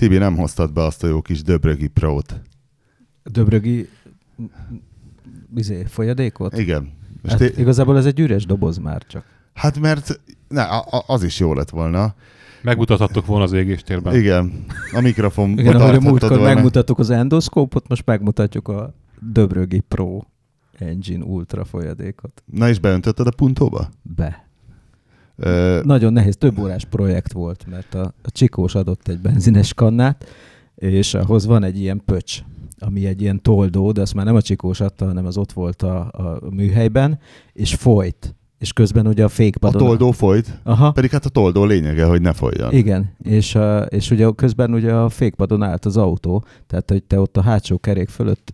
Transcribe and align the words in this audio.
Tibi, 0.00 0.18
nem 0.18 0.36
hoztad 0.36 0.72
be 0.72 0.82
azt 0.82 1.04
a 1.04 1.06
jó 1.06 1.20
kis 1.22 1.42
Döbrögi 1.42 1.88
Pro-t. 1.88 2.40
Döbrögi 3.22 3.88
izé, 5.54 5.84
folyadékot? 5.84 6.58
Igen. 6.58 6.92
Hát 7.28 7.38
té- 7.38 7.58
igazából 7.58 7.96
ez 7.96 8.06
egy 8.06 8.20
üres 8.20 8.46
doboz 8.46 8.78
már 8.78 9.06
csak. 9.06 9.24
hát 9.54 9.78
mert 9.78 10.20
ne, 10.48 10.62
a, 10.62 10.84
a, 10.90 11.04
az 11.06 11.22
is 11.22 11.38
jó 11.38 11.54
lett 11.54 11.70
volna. 11.70 12.14
Megmutathattok 12.62 13.26
volna 13.26 13.44
az 13.44 13.52
égéstérben. 13.52 14.14
Igen, 14.14 14.64
a 14.92 15.00
mikrofon 15.00 15.50
Igen, 15.58 15.76
ahogy 15.76 15.94
a 15.94 16.00
múltkor 16.00 16.40
megmutattuk 16.40 16.98
az 16.98 17.10
endoszkópot, 17.10 17.88
most 17.88 18.06
megmutatjuk 18.06 18.68
a 18.68 18.94
Döbrögi 19.18 19.80
Pro 19.80 20.20
Engine 20.78 21.24
Ultra 21.24 21.64
folyadékot. 21.64 22.42
Na 22.44 22.68
és 22.68 22.78
beöntötted 22.78 23.26
a 23.26 23.32
puntóba? 23.36 23.88
Be. 24.02 24.49
Nagyon 25.82 26.12
nehéz, 26.12 26.36
több 26.36 26.58
órás 26.58 26.84
projekt 26.84 27.32
volt, 27.32 27.66
mert 27.70 27.94
a, 27.94 28.14
a 28.22 28.30
Csikós 28.30 28.74
adott 28.74 29.08
egy 29.08 29.18
benzines 29.18 29.74
kannát, 29.74 30.28
és 30.74 31.14
ahhoz 31.14 31.46
van 31.46 31.62
egy 31.64 31.80
ilyen 31.80 32.02
pöcs, 32.04 32.42
ami 32.78 33.06
egy 33.06 33.22
ilyen 33.22 33.42
toldó, 33.42 33.92
de 33.92 34.00
azt 34.00 34.14
már 34.14 34.24
nem 34.24 34.34
a 34.34 34.42
Csikós 34.42 34.80
adta, 34.80 35.06
hanem 35.06 35.26
az 35.26 35.36
ott 35.36 35.52
volt 35.52 35.82
a, 35.82 35.98
a 36.00 36.38
műhelyben, 36.50 37.18
és 37.52 37.74
folyt. 37.74 38.34
És 38.58 38.72
közben 38.72 39.06
ugye 39.06 39.22
a 39.22 39.26
a 39.26 39.28
fékpadon... 39.28 39.82
toldó 39.82 40.10
folyt, 40.10 40.60
Aha. 40.62 40.90
pedig 40.90 41.10
hát 41.10 41.24
a 41.24 41.28
toldó 41.28 41.64
lényege, 41.64 42.04
hogy 42.04 42.20
ne 42.20 42.32
folyjon. 42.32 42.72
Igen, 42.72 43.16
és, 43.22 43.54
a, 43.54 43.82
és 43.82 44.10
ugye 44.10 44.30
közben 44.36 44.74
ugye 44.74 44.92
a 44.92 45.08
fékpadon 45.08 45.62
állt 45.62 45.84
az 45.84 45.96
autó, 45.96 46.44
tehát 46.66 46.90
hogy 46.90 47.02
te 47.02 47.20
ott 47.20 47.36
a 47.36 47.42
hátsó 47.42 47.78
kerék 47.78 48.08
fölött 48.08 48.52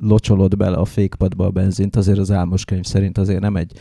locsolod 0.00 0.56
bele 0.56 0.76
a 0.76 0.84
fékpadba 0.84 1.46
a 1.46 1.50
benzint, 1.50 1.96
azért 1.96 2.18
az 2.18 2.30
álmos 2.30 2.64
könyv 2.64 2.84
szerint 2.84 3.18
azért 3.18 3.40
nem 3.40 3.56
egy 3.56 3.72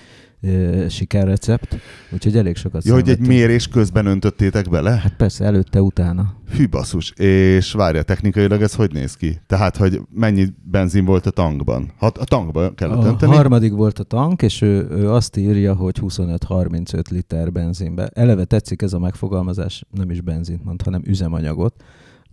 sikerrecept, 0.90 1.78
úgyhogy 2.12 2.38
elég 2.38 2.56
sokat 2.56 2.86
Ja, 2.86 2.94
hogy 2.94 3.10
egy 3.10 3.20
mérés 3.28 3.68
közben 3.68 4.06
öntöttétek 4.06 4.70
bele? 4.70 4.90
Hát 4.92 5.16
persze, 5.16 5.46
előtte, 5.46 5.82
utána. 5.82 6.34
Hű 6.58 6.68
basszus. 6.70 7.12
És 7.12 7.72
várja, 7.72 8.02
technikailag 8.04 8.62
ez 8.62 8.74
hogy 8.76 8.94
néz 8.94 9.16
ki? 9.16 9.42
Tehát, 9.48 9.78
hogy 9.78 10.02
mennyi 10.14 10.46
benzin 10.64 11.06
volt 11.06 11.26
a 11.26 11.30
tankban? 11.30 11.92
Ha 11.98 12.06
a 12.06 12.24
tankban 12.24 12.76
kellett 12.76 13.04
A 13.04 13.06
önteni? 13.06 13.36
harmadik 13.36 13.72
volt 13.72 14.00
a 14.00 14.04
tank, 14.04 14.42
és 14.42 14.62
ő, 14.62 14.88
ő 14.92 15.12
azt 15.12 15.38
írja, 15.38 15.74
hogy 15.76 15.98
25-35 16.02 17.10
liter 17.10 17.52
benzinbe. 17.52 18.10
Eleve 18.14 18.44
tetszik 18.46 18.82
ez 18.82 18.94
a 18.94 19.00
megfogalmazás, 19.00 19.84
nem 19.92 20.10
is 20.10 20.22
benzint 20.22 20.64
mond, 20.64 20.82
hanem 20.82 21.02
üzemanyagot, 21.06 21.84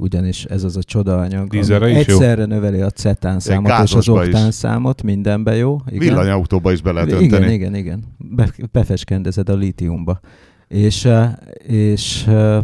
ugyanis 0.01 0.45
ez 0.45 0.65
az 0.65 0.77
a 0.77 0.83
csodaanyag, 0.83 1.49
Dízelre 1.49 1.85
ami 1.85 1.99
is 1.99 2.07
jó? 2.07 2.15
egyszerre 2.15 2.45
növeli 2.45 2.81
a 2.81 2.91
cetán 2.91 3.41
számot 3.41 3.83
és 3.83 3.95
az 3.95 4.03
is. 4.03 4.09
oktán 4.09 4.51
számot, 4.51 5.03
mindenben 5.03 5.57
jó. 5.57 5.81
Igen. 5.87 5.99
Villanyautóba 5.99 6.73
is 6.73 6.83
be 6.83 6.93
lehet 6.93 7.09
igen, 7.09 7.23
önteni. 7.23 7.53
igen, 7.53 7.75
igen. 7.75 8.03
Be, 8.19 8.53
befeskendezed 8.73 9.49
a 9.49 9.55
lítiumba. 9.55 10.21
És, 10.69 11.09
és 11.67 12.27
eh, 12.27 12.61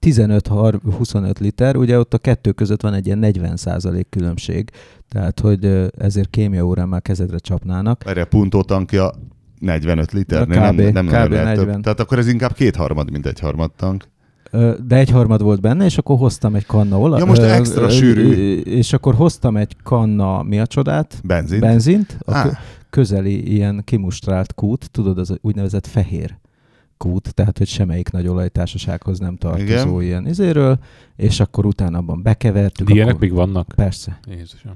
15-25 0.00 1.38
liter, 1.38 1.76
ugye 1.76 1.98
ott 1.98 2.14
a 2.14 2.18
kettő 2.18 2.52
között 2.52 2.82
van 2.82 2.94
egy 2.94 3.06
ilyen 3.06 3.18
40% 3.22 4.04
különbség, 4.10 4.70
tehát 5.08 5.40
hogy 5.40 5.90
ezért 5.98 6.30
kémiaórán 6.30 6.88
már 6.88 7.02
kezedre 7.02 7.38
csapnának. 7.38 8.02
Erre 8.06 8.20
a 8.22 8.26
puntó 8.26 8.62
tankja 8.62 9.10
45 9.58 10.12
liter, 10.12 10.44
Kb. 10.44 10.50
nem, 10.50 10.74
nem, 10.74 11.06
kb. 11.06 11.12
lehet 11.12 11.28
40. 11.28 11.54
több. 11.54 11.82
Tehát 11.82 12.00
akkor 12.00 12.18
ez 12.18 12.28
inkább 12.28 12.52
kétharmad, 12.52 13.10
mint 13.10 13.26
egy 13.26 13.40
harmad 13.40 13.70
tank. 13.76 14.04
De 14.86 14.96
egy 14.96 15.10
harmad 15.10 15.42
volt 15.42 15.60
benne, 15.60 15.84
és 15.84 15.98
akkor 15.98 16.18
hoztam 16.18 16.54
egy 16.54 16.66
kanna 16.66 16.98
olaj. 16.98 17.18
Ja, 17.18 17.24
most 17.24 17.42
extra 17.42 17.84
ö, 17.84 17.90
sűrű. 17.90 18.56
És 18.60 18.92
akkor 18.92 19.14
hoztam 19.14 19.56
egy 19.56 19.76
kanna, 19.82 20.42
mi 20.42 20.60
a 20.60 20.66
csodát? 20.66 21.20
Benzin. 21.24 21.60
Benzint. 21.60 22.18
A 22.24 22.42
kö- 22.42 22.56
közeli 22.90 23.52
ilyen 23.52 23.82
kimustrált 23.84 24.54
kút, 24.54 24.90
tudod, 24.90 25.18
az 25.18 25.36
úgynevezett 25.40 25.86
fehér 25.86 26.38
kút, 26.96 27.34
tehát 27.34 27.58
hogy 27.58 27.66
semmelyik 27.66 28.10
nagy 28.10 28.26
olajtársasághoz 28.26 29.18
nem 29.18 29.36
tartozó 29.36 30.00
Igen. 30.00 30.02
ilyen 30.02 30.26
izéről, 30.26 30.78
és 31.16 31.40
akkor 31.40 31.66
utána 31.66 31.98
abban 31.98 32.22
bekevertük. 32.22 32.90
Ilyenek 32.90 33.14
akkor... 33.14 33.20
még 33.28 33.32
vannak? 33.32 33.72
Persze. 33.76 34.20
Jézusom. 34.28 34.72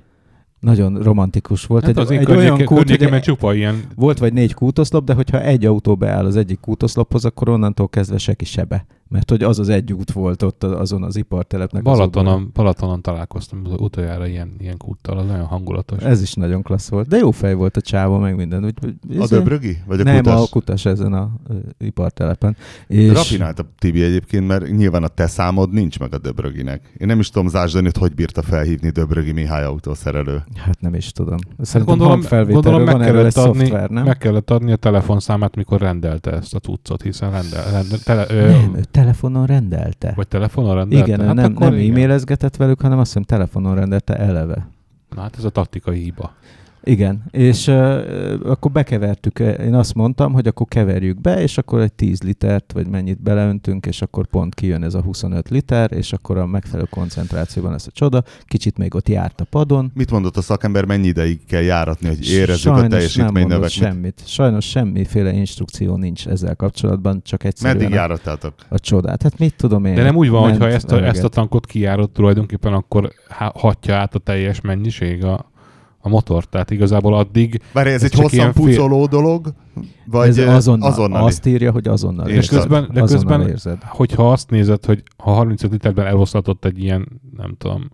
Nagyon 0.61 1.03
romantikus 1.03 1.67
volt. 1.67 1.85
Hát 1.85 1.91
egy, 1.91 1.99
az 1.99 2.11
egy 2.11 2.17
olyan 2.17 2.57
környéken, 2.57 2.67
kút, 2.67 3.11
hogy 3.11 3.21
csupa 3.21 3.55
ilyen 3.55 3.85
volt 3.95 4.19
vagy 4.19 4.33
négy 4.33 4.55
kútoszlop, 4.55 5.05
de 5.05 5.15
hogyha 5.15 5.41
egy 5.41 5.67
autó 5.67 5.97
beáll 5.97 6.25
az 6.25 6.37
egyik 6.37 6.61
kútoszlophoz, 6.61 7.25
akkor 7.25 7.49
onnantól 7.49 7.89
kezdve 7.89 8.19
seki 8.19 8.45
sebe. 8.45 8.87
Mert 9.13 9.31
hogy 9.31 9.43
az 9.43 9.59
az 9.59 9.69
egy 9.69 9.93
út 9.93 10.13
volt 10.13 10.43
ott 10.43 10.65
azon 10.65 11.03
az 11.03 11.17
ipartelepnek. 11.17 11.87
az 11.87 11.99
oldalon. 11.99 12.11
Balatonon, 12.13 12.51
Balatonon 12.55 13.03
találkoztam 13.03 13.63
az 13.65 13.81
utoljára 13.81 14.27
ilyen, 14.27 14.55
ilyen 14.59 14.77
kúttal, 14.77 15.19
az 15.19 15.27
nagyon 15.27 15.45
hangulatos. 15.45 16.03
Ez 16.03 16.23
is 16.23 16.35
nagyon 16.35 16.63
klassz 16.63 16.89
volt. 16.89 17.09
De 17.09 17.17
jó 17.17 17.31
fej 17.31 17.55
volt 17.55 17.77
a 17.77 17.81
csáva, 17.81 18.19
meg 18.19 18.37
minden. 18.37 18.65
Úgy, 18.65 18.75
úgy, 19.11 19.19
a 19.19 19.27
Döbrögi? 19.27 19.79
Vagy 19.87 20.01
a 20.01 20.03
Nem, 20.03 20.17
kutas? 20.17 20.41
a 20.41 20.51
kutas 20.51 20.85
ezen 20.85 21.13
a 21.13 21.31
ö, 21.49 21.55
ipartelepen. 21.79 22.57
És 22.87 23.13
Rafinált 23.13 23.59
a 23.59 23.65
Tibi 23.79 24.03
egyébként, 24.03 24.47
mert 24.47 24.71
nyilván 24.77 25.03
a 25.03 25.09
te 25.09 25.27
számod 25.27 25.73
nincs 25.73 25.99
meg 25.99 26.15
a 26.15 26.19
Döbröginek. 26.19 26.95
Én 26.99 27.07
nem 27.07 27.19
is 27.19 27.31
tudom 27.31 27.49
zásdani, 27.49 27.85
hogy 27.85 27.97
hogy 27.99 28.15
bírta 28.15 28.43
felhívni 28.43 28.91
Döbrögi 28.91 29.33
Mihály 29.33 29.65
autószerelő. 29.65 30.43
Hát 30.57 30.81
nem 30.81 30.95
is 30.95 31.13
tudom. 31.13 31.39
Hát 31.57 31.67
Szerintem 31.67 31.87
gondolom, 31.87 32.13
hangfelvételről 32.13 32.73
gondolom 32.73 32.99
meg, 32.99 33.07
kellett 33.07 33.37
adni, 33.37 33.59
szoftver, 33.59 33.91
nem? 33.91 34.05
meg 34.05 34.19
kellett 34.19 34.51
adni 34.51 34.73
a 34.73 34.77
telefonszámát, 34.77 35.57
mikor 35.57 35.81
rendelte 35.81 36.31
ezt 36.31 36.55
a 36.55 36.59
cuccot, 36.59 37.03
hiszen 37.03 37.31
rendel, 37.31 37.71
rendel, 37.71 37.99
tele, 37.99 38.27
ö, 38.29 38.51
Nem, 38.51 38.75
ő 38.77 38.83
telefonon 39.03 39.47
rendelte. 39.47 40.13
vagy 40.17 40.29
telefonon 40.29 40.75
rendelte? 40.75 41.07
Igen, 41.07 41.27
hát 41.27 41.35
nem, 41.35 41.53
nem 41.59 41.75
igen. 41.75 41.91
e-mailezgetett 41.91 42.57
velük, 42.57 42.81
hanem 42.81 42.99
azt 42.99 43.07
hiszem 43.07 43.23
telefonon 43.23 43.75
rendelte 43.75 44.17
eleve. 44.17 44.69
Na, 45.15 45.21
hát 45.21 45.37
ez 45.39 45.45
a 45.45 45.51
taktikai 45.51 45.99
hiba. 45.99 46.33
Igen, 46.85 47.23
és 47.31 47.67
uh, 47.67 47.75
akkor 48.45 48.71
bekevertük, 48.71 49.39
én 49.39 49.75
azt 49.75 49.95
mondtam, 49.95 50.33
hogy 50.33 50.47
akkor 50.47 50.67
keverjük 50.69 51.21
be, 51.21 51.43
és 51.43 51.59
akkor 51.59 51.81
egy 51.81 51.93
10 51.93 52.23
litert, 52.23 52.73
vagy 52.73 52.87
mennyit 52.87 53.23
beleöntünk, 53.23 53.87
és 53.87 54.03
akkor 54.03 54.27
pont 54.27 54.55
kijön 54.55 54.83
ez 54.83 54.95
a 54.95 55.03
25 55.03 55.49
liter, 55.49 55.93
és 55.93 56.13
akkor 56.13 56.37
a 56.39 56.47
megfelelő 56.47 56.87
koncentrációban 56.91 57.71
lesz 57.73 57.87
a 57.87 57.91
csoda. 57.91 58.23
Kicsit 58.45 58.79
még 58.79 58.95
ott 58.95 59.09
járt 59.09 59.41
a 59.41 59.45
padon. 59.45 59.91
Mit 59.95 60.11
mondott 60.11 60.37
a 60.37 60.41
szakember, 60.43 60.85
mennyi 60.85 61.07
ideig 61.07 61.45
kell 61.47 61.63
járatni, 61.63 62.09
hogy 62.09 62.31
érezzük 62.31 62.61
Sajnos 62.61 62.79
a 62.79 62.81
nem 62.81 62.91
teljesítmény 62.91 63.33
mondott 63.33 63.49
növekményt? 63.59 63.93
semmit. 63.93 64.23
Sajnos 64.27 64.69
semmiféle 64.69 65.33
instrukció 65.33 65.97
nincs 65.97 66.27
ezzel 66.27 66.57
kapcsolatban, 66.57 67.21
csak 67.25 67.45
egyszerűen 67.45 67.77
Meddig 67.77 67.93
a, 67.93 67.97
járattátok? 67.97 68.55
a 68.69 68.79
csodát. 68.79 69.23
Hát 69.23 69.39
mit 69.39 69.55
tudom 69.57 69.85
én. 69.85 69.95
De 69.95 70.03
nem 70.03 70.17
úgy 70.17 70.29
van, 70.29 70.43
ment 70.43 70.59
hogyha 70.59 70.75
ezt 70.75 70.91
a, 70.91 70.93
eleget. 70.97 71.15
ezt 71.15 71.25
a 71.25 71.29
tankot 71.29 71.67
kijárod 71.67 72.11
tulajdonképpen, 72.11 72.73
akkor 72.73 73.13
há- 73.29 73.57
hatja 73.57 73.97
át 73.97 74.15
a 74.15 74.19
teljes 74.19 74.61
mennyiség 74.61 75.25
a, 75.25 75.51
a 76.05 76.09
motor. 76.09 76.45
Tehát 76.45 76.71
igazából 76.71 77.15
addig 77.15 77.61
Várj, 77.73 77.89
ez, 77.89 77.95
Ez 77.95 78.03
egy 78.03 78.15
hosszan 78.19 78.39
ilyen 78.39 78.53
fél- 78.53 78.67
pucoló 78.67 79.07
dolog? 79.07 79.53
Vagy 80.07 80.29
ez 80.29 80.39
azonnal, 80.39 80.91
azonnali? 80.91 81.25
Azt 81.27 81.47
írja, 81.47 81.71
hogy 81.73 81.89
azonnal. 81.89 82.27
És 82.29 82.33
De 82.33 82.37
érzed. 82.37 82.59
közben, 82.59 82.89
de 82.93 83.03
azonnal 83.03 83.27
közben 83.37 83.49
érzed. 83.49 83.79
hogyha 83.83 84.33
azt 84.33 84.51
nézed, 84.51 84.85
hogy 84.85 85.03
ha 85.17 85.31
35 85.33 85.73
literben 85.73 86.07
eloszlatott 86.07 86.65
egy 86.65 86.83
ilyen, 86.83 87.09
nem 87.37 87.55
tudom, 87.59 87.91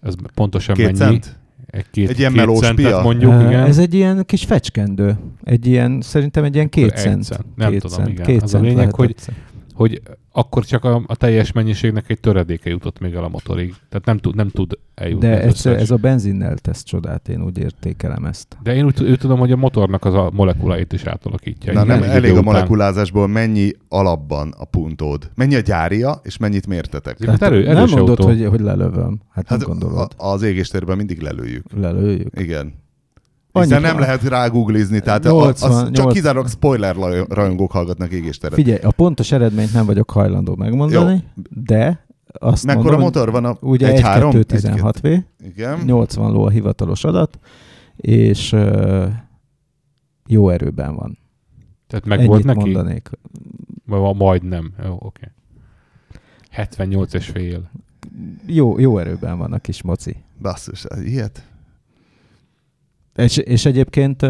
ez 0.00 0.14
pontosan 0.34 0.74
Két 0.74 0.84
mennyi, 0.84 0.96
cent? 0.98 1.38
egy, 1.66 1.84
két, 1.90 2.08
Egy 2.08 2.18
ilyen 2.18 2.32
két 2.32 2.40
melós 2.40 2.58
centet 2.58 2.84
pia? 2.86 3.00
mondjuk, 3.02 3.32
Ö, 3.32 3.46
igen. 3.48 3.64
Ez 3.64 3.78
egy 3.78 3.94
ilyen 3.94 4.24
kis 4.26 4.44
fecskendő. 4.44 5.16
Egy 5.44 5.66
ilyen, 5.66 6.00
szerintem 6.00 6.44
egy 6.44 6.54
ilyen 6.54 6.68
két 6.68 6.96
cent. 6.96 7.22
cent. 7.24 7.44
Nem 7.56 7.70
két 7.70 7.80
tudom, 7.80 7.96
cent. 7.96 8.08
igen. 8.08 8.26
Két 8.26 8.42
Az 8.42 8.42
a 8.42 8.46
cent 8.46 8.62
lényeg, 8.62 8.78
lehet 8.78 8.94
hogy- 8.94 9.08
egyszer. 9.10 9.34
Hogy 9.78 10.02
akkor 10.32 10.64
csak 10.64 10.84
a, 10.84 11.02
a 11.06 11.16
teljes 11.16 11.52
mennyiségnek 11.52 12.10
egy 12.10 12.20
töredéke 12.20 12.70
jutott 12.70 12.98
még 12.98 13.14
el 13.14 13.24
a 13.24 13.28
motorig. 13.28 13.74
Tehát 13.88 14.04
nem 14.04 14.18
tud, 14.18 14.34
nem 14.34 14.48
tud 14.48 14.78
eljutni. 14.94 15.28
De 15.28 15.42
egyszer, 15.42 15.76
ez 15.76 15.90
a 15.90 15.96
benzinnel 15.96 16.56
tesz 16.56 16.82
csodát, 16.82 17.28
én 17.28 17.42
úgy 17.42 17.58
értékelem 17.58 18.24
ezt. 18.24 18.56
De 18.62 18.74
én 18.74 18.84
úgy, 18.84 19.02
úgy 19.02 19.18
tudom, 19.18 19.38
hogy 19.38 19.52
a 19.52 19.56
motornak 19.56 20.04
az 20.04 20.14
a 20.14 20.30
molekuláit 20.32 20.92
is 20.92 21.04
átalakítja. 21.04 21.72
Na 21.72 21.84
nem, 21.84 22.02
elég 22.02 22.36
a 22.36 22.42
molekulázásból 22.42 23.26
mennyi 23.26 23.70
alapban 23.88 24.54
a 24.58 24.64
puntód? 24.64 25.30
Mennyi 25.34 25.54
a 25.54 25.60
gyária, 25.60 26.20
és 26.22 26.36
mennyit 26.36 26.66
mértetek? 26.66 27.24
Hát 27.24 27.42
erő- 27.42 27.64
nem 27.64 27.76
mondod, 27.88 28.08
autó. 28.08 28.24
hogy, 28.26 28.44
hogy 28.44 28.60
lelövöm. 28.60 29.20
Hát, 29.30 29.48
Hát 29.48 29.58
nem 29.58 29.68
gondolod. 29.68 30.10
a, 30.16 30.28
az 30.30 30.42
égéstérben 30.42 30.96
mindig 30.96 31.20
lelőjük. 31.20 31.64
Lelőjük. 31.76 32.40
Igen. 32.40 32.74
Annyit 33.52 33.68
Hiszen 33.68 33.82
nem 33.82 33.92
van. 33.96 34.00
lehet 34.02 34.22
rágooglizni, 34.22 35.00
tehát 35.00 35.22
80, 35.24 35.70
az, 35.70 35.76
az 35.76 35.82
csak 35.82 35.90
80. 35.90 36.12
kizárólag 36.12 36.48
spoiler 36.48 36.96
rajongók 37.28 37.70
hallgatnak 37.70 38.12
égésteret. 38.12 38.54
Figyelj, 38.54 38.78
a 38.82 38.90
pontos 38.90 39.32
eredményt 39.32 39.72
nem 39.72 39.86
vagyok 39.86 40.10
hajlandó 40.10 40.56
megmondani, 40.56 41.24
de 41.50 42.06
azt 42.32 42.64
Mekkora 42.66 42.84
mondom, 42.84 43.02
motor 43.02 43.30
van 43.30 43.44
a 43.44 43.56
ugye 43.60 43.92
1.3? 43.92 44.30
1.2.16V, 44.46 45.22
Igen. 45.44 45.78
80 45.84 46.32
ló 46.32 46.44
a 46.44 46.48
hivatalos 46.50 47.04
adat, 47.04 47.38
és 47.96 48.52
uh, 48.52 49.06
jó 50.26 50.48
erőben 50.48 50.94
van. 50.94 51.18
Tehát 51.86 52.04
meg 52.06 52.18
Ennyit 52.18 52.30
volt 52.30 52.44
neki? 52.44 52.58
mondanék. 52.58 53.10
Ma- 53.84 54.12
Majdnem. 54.12 54.72
Jó, 54.84 54.96
oké. 54.98 55.30
78 56.50 57.14
és 57.14 57.26
fél. 57.26 57.70
Jó, 58.46 58.78
jó 58.78 58.98
erőben 58.98 59.38
van 59.38 59.52
a 59.52 59.58
kis 59.58 59.82
moci. 59.82 60.16
Basszus, 60.42 60.84
ilyet? 61.04 61.42
És, 63.18 63.36
és 63.36 63.64
egyébként 63.66 64.22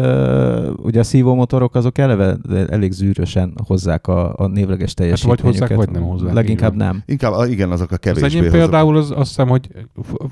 ugye 0.77 0.99
a 0.99 1.03
szívómotorok 1.03 1.75
azok 1.75 1.97
eleve 1.97 2.37
elég 2.69 2.91
zűrösen 2.91 3.53
hozzák 3.67 4.07
a, 4.07 4.33
a 4.37 4.47
névleges 4.47 4.93
Hát 4.97 4.97
vagy 4.99 5.17
teljesítményüket. 5.17 5.45
hozzák, 5.59 5.75
vagy 5.77 5.89
nem 5.89 6.03
hozzák, 6.03 6.33
Leginkább 6.33 6.73
igen. 6.73 6.85
nem. 6.87 7.03
Inkább, 7.05 7.49
igen, 7.49 7.71
azok 7.71 7.91
a 7.91 7.93
Az 7.93 7.99
kevésbé 7.99 8.25
enyém 8.27 8.43
hozzá- 8.43 8.57
például 8.59 8.97
az, 8.97 9.11
azt 9.11 9.27
hiszem, 9.27 9.47
hogy 9.47 9.67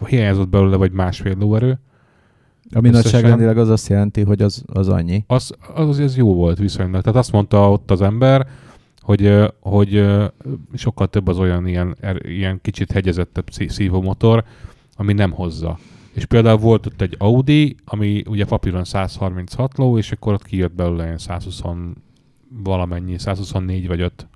hiányzott 0.08 0.50
belőle 0.50 0.76
vagy 0.76 0.92
másfél 0.92 1.36
lóerő. 1.40 1.80
Ami 2.74 2.90
Összesen- 2.90 3.12
nagyságrendileg 3.12 3.58
az 3.58 3.70
azt 3.70 3.88
jelenti, 3.88 4.22
hogy 4.24 4.42
az, 4.42 4.64
az 4.74 4.88
annyi. 4.90 5.24
Az, 5.28 5.52
az, 5.76 6.00
az 6.00 6.18
jó 6.18 6.34
volt 6.34 6.58
viszonylag. 6.58 7.02
Tehát 7.02 7.20
azt 7.20 7.32
mondta 7.32 7.72
ott 7.72 7.92
az 7.92 8.02
ember, 8.02 8.48
hogy, 9.02 9.34
hogy 9.60 10.06
sokkal 10.74 11.08
több 11.08 11.28
az 11.28 11.40
olyan 11.40 11.68
ilyen, 11.68 11.96
er- 12.00 12.26
ilyen 12.26 12.60
kicsit 12.62 12.92
hegyezettebb 12.92 13.46
szí- 13.52 13.70
szívómotor, 13.72 14.44
ami 14.96 15.14
nem 15.14 15.32
hozza. 15.32 15.78
És 16.18 16.26
például 16.26 16.58
volt 16.58 16.86
ott 16.86 17.02
egy 17.02 17.16
Audi, 17.18 17.76
ami 17.86 18.24
ugye 18.28 18.46
papíron 18.46 18.84
136 18.84 19.78
ló, 19.78 19.98
és 19.98 20.12
akkor 20.12 20.34
ott 20.34 20.44
kijött 20.44 20.74
belőle 20.74 21.04
ilyen 21.04 21.18
120 21.18 21.62
valamennyi, 22.64 23.20
124 23.20 23.88
vagy 23.88 24.02
5. 24.02 24.28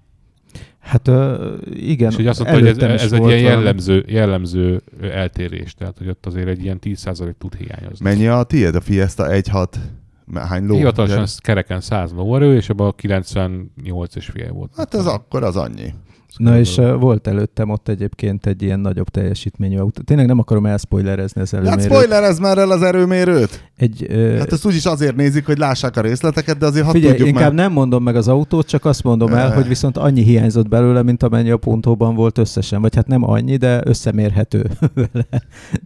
Hát 0.79 1.07
ö, 1.07 1.53
igen, 1.73 2.09
és 2.09 2.15
hogy 2.15 2.27
azt 2.27 2.39
mondta, 2.39 2.59
hogy 2.59 2.67
ez, 2.67 3.01
ez 3.01 3.11
egy 3.11 3.25
ilyen 3.25 3.39
jellemző, 3.39 4.05
jellemző 4.07 4.81
eltérés, 5.01 5.73
tehát 5.73 5.97
hogy 5.97 6.07
ott 6.07 6.25
azért 6.25 6.47
egy 6.47 6.63
ilyen 6.63 6.79
10% 6.81 7.33
tud 7.37 7.55
hiányozni. 7.55 8.09
Mennyi 8.09 8.27
a 8.27 8.43
tiéd? 8.43 8.75
A 8.75 8.81
Fiesta 8.81 9.27
1.6? 9.27 9.67
Hány 10.33 10.65
ló? 10.65 10.75
Hivatalosan 10.75 11.21
ez 11.21 11.37
kereken 11.37 11.81
100 11.81 12.11
lóerő, 12.11 12.55
és 12.55 12.69
abban 12.69 12.93
98 12.95 14.15
és 14.15 14.25
fél 14.25 14.51
volt. 14.51 14.71
Hát 14.75 14.93
ez 14.93 15.05
akkor 15.05 15.43
az 15.43 15.55
annyi. 15.55 15.93
Na 16.37 16.57
és 16.59 16.77
uh, 16.77 16.99
volt 16.99 17.27
előttem 17.27 17.69
ott 17.69 17.87
egyébként 17.87 18.45
egy 18.45 18.61
ilyen 18.61 18.79
nagyobb 18.79 19.09
teljesítményű 19.09 19.77
autó. 19.77 20.01
Tényleg 20.01 20.25
nem 20.27 20.39
akarom 20.39 20.65
elspoilerezni 20.65 21.41
az 21.41 21.51
Hát 21.51 21.59
előmérőt. 21.59 21.85
spoilerezz 21.93 22.39
már 22.39 22.57
el 22.57 22.71
az 22.71 22.81
erőmérőt! 22.81 23.69
Egy, 23.77 24.07
uh, 24.09 24.37
Hát 24.37 24.51
ezt 24.51 24.65
úgyis 24.65 24.85
azért 24.85 25.15
nézik, 25.15 25.45
hogy 25.45 25.57
lássák 25.57 25.97
a 25.97 26.01
részleteket, 26.01 26.57
de 26.57 26.65
azért 26.65 26.91
Figyelj, 26.91 27.11
tudjuk 27.11 27.27
inkább 27.27 27.53
már. 27.53 27.63
nem 27.65 27.71
mondom 27.71 28.03
meg 28.03 28.15
az 28.15 28.27
autót, 28.27 28.67
csak 28.67 28.85
azt 28.85 29.03
mondom 29.03 29.33
el, 29.33 29.53
hogy 29.53 29.67
viszont 29.67 29.97
annyi 29.97 30.21
hiányzott 30.23 30.67
belőle, 30.67 31.03
mint 31.03 31.23
amennyi 31.23 31.49
a 31.49 31.57
pontóban 31.57 32.15
volt 32.15 32.37
összesen. 32.37 32.81
Vagy 32.81 32.95
hát 32.95 33.07
nem 33.07 33.29
annyi, 33.29 33.55
de 33.57 33.81
összemérhető 33.85 34.69
vele. 34.95 35.27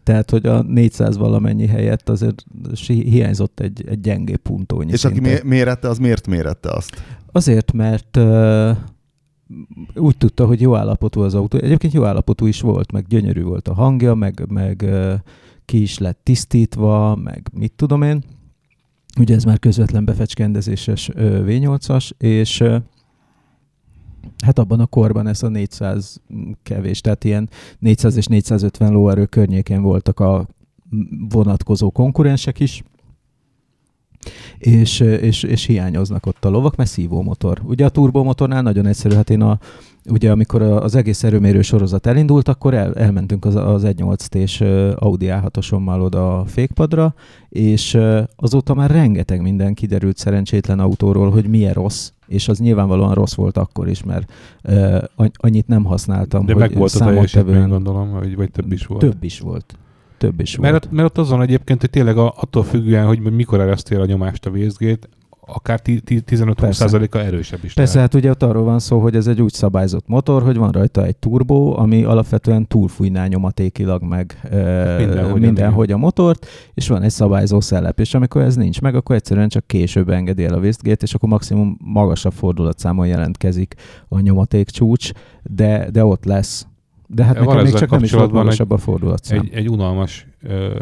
Tehát, 0.03 0.29
hogy 0.29 0.45
a 0.45 0.61
400 0.61 1.17
valamennyi 1.17 1.67
helyett 1.67 2.09
azért 2.09 2.43
hiányzott 2.85 3.59
egy, 3.59 3.83
egy 3.89 3.99
gyengé 3.99 4.35
puntónyi 4.35 4.91
És 4.91 5.05
aki 5.05 5.13
szinte. 5.13 5.29
mé- 5.29 5.43
mérette, 5.43 5.89
az 5.89 5.97
miért 5.97 6.27
mérette 6.27 6.69
azt? 6.71 7.03
Azért, 7.31 7.71
mert 7.73 8.17
uh, 8.17 8.69
úgy 9.95 10.17
tudta, 10.17 10.45
hogy 10.45 10.61
jó 10.61 10.75
állapotú 10.75 11.21
az 11.21 11.35
autó. 11.35 11.57
Egyébként 11.57 11.93
jó 11.93 12.03
állapotú 12.03 12.45
is 12.45 12.61
volt, 12.61 12.91
meg 12.91 13.07
gyönyörű 13.07 13.43
volt 13.43 13.67
a 13.67 13.73
hangja, 13.73 14.13
meg, 14.13 14.45
meg 14.49 14.85
ki 15.65 15.81
is 15.81 15.97
lett 15.97 16.19
tisztítva, 16.23 17.15
meg 17.15 17.49
mit 17.53 17.73
tudom 17.75 18.01
én. 18.01 18.23
Ugye 19.19 19.35
ez 19.35 19.43
már 19.43 19.59
közvetlen 19.59 20.05
befecskendezéses 20.05 21.09
uh, 21.09 21.15
V8-as, 21.45 22.11
és 22.17 22.63
hát 24.43 24.59
abban 24.59 24.79
a 24.79 24.85
korban 24.85 25.27
ez 25.27 25.43
a 25.43 25.47
400 25.47 26.21
kevés, 26.63 27.01
tehát 27.01 27.23
ilyen 27.23 27.49
400 27.79 28.15
és 28.15 28.25
450 28.25 28.91
lóerő 28.91 29.25
környékén 29.25 29.81
voltak 29.81 30.19
a 30.19 30.47
vonatkozó 31.29 31.91
konkurensek 31.91 32.59
is, 32.59 32.83
és, 34.57 34.99
és, 34.99 35.43
és 35.43 35.65
hiányoznak 35.65 36.25
ott 36.25 36.45
a 36.45 36.49
lovak, 36.49 36.75
mert 36.75 36.89
szívómotor. 36.89 37.61
Ugye 37.63 37.85
a 37.85 37.89
turbomotornál 37.89 38.61
nagyon 38.61 38.85
egyszerű, 38.85 39.15
hát 39.15 39.29
én 39.29 39.41
a, 39.41 39.59
ugye 40.09 40.31
amikor 40.31 40.61
a- 40.61 40.83
az 40.83 40.95
egész 40.95 41.23
erőmérő 41.23 41.61
sorozat 41.61 42.05
elindult, 42.07 42.47
akkor 42.47 42.73
el, 42.73 42.93
elmentünk 42.93 43.45
az, 43.45 43.55
az 43.55 43.83
1.8-t-és 43.83 44.61
Audi 44.95 45.27
A6-osommal 45.29 46.01
oda 46.01 46.39
a 46.39 46.45
fékpadra, 46.45 47.13
és 47.49 47.97
azóta 48.35 48.73
már 48.73 48.91
rengeteg 48.91 49.41
minden 49.41 49.73
kiderült 49.73 50.17
szerencsétlen 50.17 50.79
autóról, 50.79 51.29
hogy 51.31 51.47
milyen 51.47 51.73
rossz, 51.73 52.11
és 52.27 52.47
az 52.47 52.59
nyilvánvalóan 52.59 53.13
rossz 53.13 53.33
volt 53.33 53.57
akkor 53.57 53.87
is, 53.87 54.03
mert 54.03 54.31
uh, 54.63 55.03
annyit 55.33 55.67
nem 55.67 55.83
használtam, 55.83 56.45
De 56.45 56.53
hogy 56.53 56.61
meg 56.61 56.77
volt 56.77 56.93
a 56.93 57.05
teljesítmény, 57.05 57.67
gondolom, 57.67 58.11
vagy, 58.11 58.35
vagy 58.35 58.51
több 58.51 58.71
is 58.71 58.85
volt. 58.85 59.01
több 59.01 59.23
is 59.23 59.39
volt. 59.39 59.77
Több 60.17 60.41
is 60.41 60.57
Mert, 60.57 60.71
volt. 60.71 60.85
ott, 60.85 60.91
mert 60.91 61.07
ott 61.07 61.17
azon 61.17 61.41
egyébként, 61.41 61.81
hogy 61.81 61.89
tényleg 61.89 62.17
attól 62.17 62.63
függően, 62.63 63.05
hogy 63.05 63.19
mikor 63.19 63.59
eresztél 63.59 64.01
a 64.01 64.05
nyomást 64.05 64.45
a 64.45 64.49
vészgét, 64.49 65.09
akár 65.47 65.79
ti- 65.79 66.01
ti- 66.01 66.23
15-20%-a 66.27 67.17
erősebb 67.17 67.63
is 67.63 67.73
Persze, 67.73 67.99
hát 67.99 68.13
ugye 68.13 68.29
ott 68.29 68.43
arról 68.43 68.63
van 68.63 68.79
szó, 68.79 68.99
hogy 68.99 69.15
ez 69.15 69.27
egy 69.27 69.41
úgy 69.41 69.53
szabályzott 69.53 70.07
motor, 70.07 70.43
hogy 70.43 70.57
van 70.57 70.71
rajta 70.71 71.05
egy 71.05 71.15
turbó, 71.15 71.77
ami 71.77 72.03
alapvetően 72.03 72.67
túlfújná 72.67 73.27
nyomatékilag 73.27 74.03
meg 74.03 74.39
Mindenhogyan, 74.43 74.97
mindenhogy, 74.97 75.41
mindenhogy 75.41 75.91
a 75.91 75.97
motort, 75.97 76.47
és 76.73 76.87
van 76.87 77.01
egy 77.01 77.09
szabályzó 77.09 77.59
szellep, 77.59 77.99
és 77.99 78.13
amikor 78.13 78.41
ez 78.41 78.55
nincs 78.55 78.81
meg, 78.81 78.95
akkor 78.95 79.15
egyszerűen 79.15 79.49
csak 79.49 79.67
később 79.67 80.09
engedi 80.09 80.43
el 80.43 80.53
a 80.53 80.59
Westgate, 80.59 81.03
és 81.03 81.13
akkor 81.13 81.29
maximum 81.29 81.77
magasabb 81.83 82.33
fordulatszámon 82.33 83.07
jelentkezik 83.07 83.73
a 84.07 84.19
nyomaték 84.19 84.69
csúcs, 84.69 85.11
de, 85.43 85.89
de 85.91 86.05
ott 86.05 86.25
lesz. 86.25 86.67
De 87.07 87.23
hát 87.23 87.39
nekem 87.39 87.63
még 87.63 87.73
csak 87.73 87.89
nem 87.89 88.03
is 88.03 88.11
volt 88.11 88.31
magasabb 88.31 88.71
a 88.71 88.77
fordulatszám. 88.77 89.39
egy, 89.39 89.49
egy 89.53 89.69
unalmas 89.69 90.27
ö, 90.43 90.79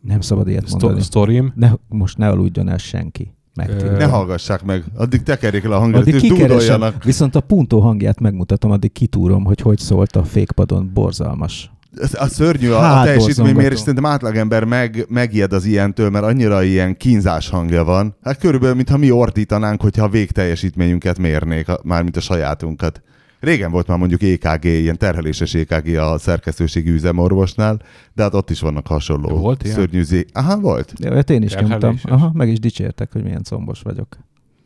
Nem 0.00 0.20
szabad 0.20 0.48
ilyet 0.48 0.66
szto- 0.66 0.82
mondani. 0.82 1.02
sztorim. 1.04 1.52
Ne, 1.56 1.70
most 1.88 2.18
ne 2.18 2.28
aludjon 2.28 2.68
el 2.68 2.78
senki. 2.78 3.34
Megtiltva. 3.54 3.96
Ne 3.96 4.04
hallgassák 4.04 4.64
meg, 4.64 4.84
addig 4.96 5.22
tekerjék 5.22 5.64
le 5.64 5.74
a 5.74 5.78
hangot, 5.78 6.00
Addig 6.00 6.14
és 6.14 6.28
dúdoljanak. 6.28 7.04
viszont 7.04 7.34
a 7.34 7.40
puntó 7.40 7.80
hangját 7.80 8.20
megmutatom, 8.20 8.70
addig 8.70 8.92
kitúrom, 8.92 9.44
hogy 9.44 9.60
hogy 9.60 9.78
szólt 9.78 10.16
a 10.16 10.24
fékpadon. 10.24 10.90
Borzalmas. 10.94 11.70
A 12.12 12.26
szörnyű 12.26 12.70
a, 12.70 12.78
Hát, 12.78 13.00
a 13.00 13.04
teljesítménymérés, 13.04 13.54
borzongató. 13.54 13.76
szerintem 13.78 14.06
átlagember 14.06 14.64
meg, 14.64 15.04
megijed 15.08 15.52
az 15.52 15.64
ilyentől, 15.64 16.10
mert 16.10 16.24
annyira 16.24 16.62
ilyen 16.62 16.96
kínzás 16.96 17.48
hangja 17.48 17.84
van. 17.84 18.16
Hát 18.22 18.38
körülbelül, 18.38 18.74
mintha 18.76 18.96
mi 18.96 19.10
ordítanánk, 19.10 19.80
hogyha 19.80 20.04
a 20.04 20.08
végteljesítményünket 20.08 21.18
mérnék, 21.18 21.66
mármint 21.82 22.16
a 22.16 22.20
sajátunkat. 22.20 23.02
Régen 23.42 23.70
volt 23.70 23.86
már 23.86 23.98
mondjuk 23.98 24.22
EKG, 24.22 24.64
ilyen 24.64 24.98
terheléses 24.98 25.54
EKG 25.54 25.94
a 25.96 26.18
szerkesztőségi 26.18 26.90
üzemorvosnál, 26.90 27.80
de 28.12 28.22
hát 28.22 28.34
ott 28.34 28.50
is 28.50 28.60
vannak 28.60 28.86
hasonló 28.86 29.28
Volt 29.28 29.62
ilyen? 29.62 29.76
szörnyű 29.76 30.02
zé... 30.02 30.24
Aha, 30.32 30.60
volt. 30.60 30.92
De 31.00 31.10
olyat 31.10 31.30
én 31.30 31.42
is 31.42 31.54
nyomtam. 31.54 31.78
Terheléses? 31.78 32.10
Aha, 32.10 32.30
meg 32.34 32.48
is 32.48 32.58
dicsértek, 32.58 33.12
hogy 33.12 33.22
milyen 33.22 33.42
combos 33.42 33.80
vagyok. 33.80 34.16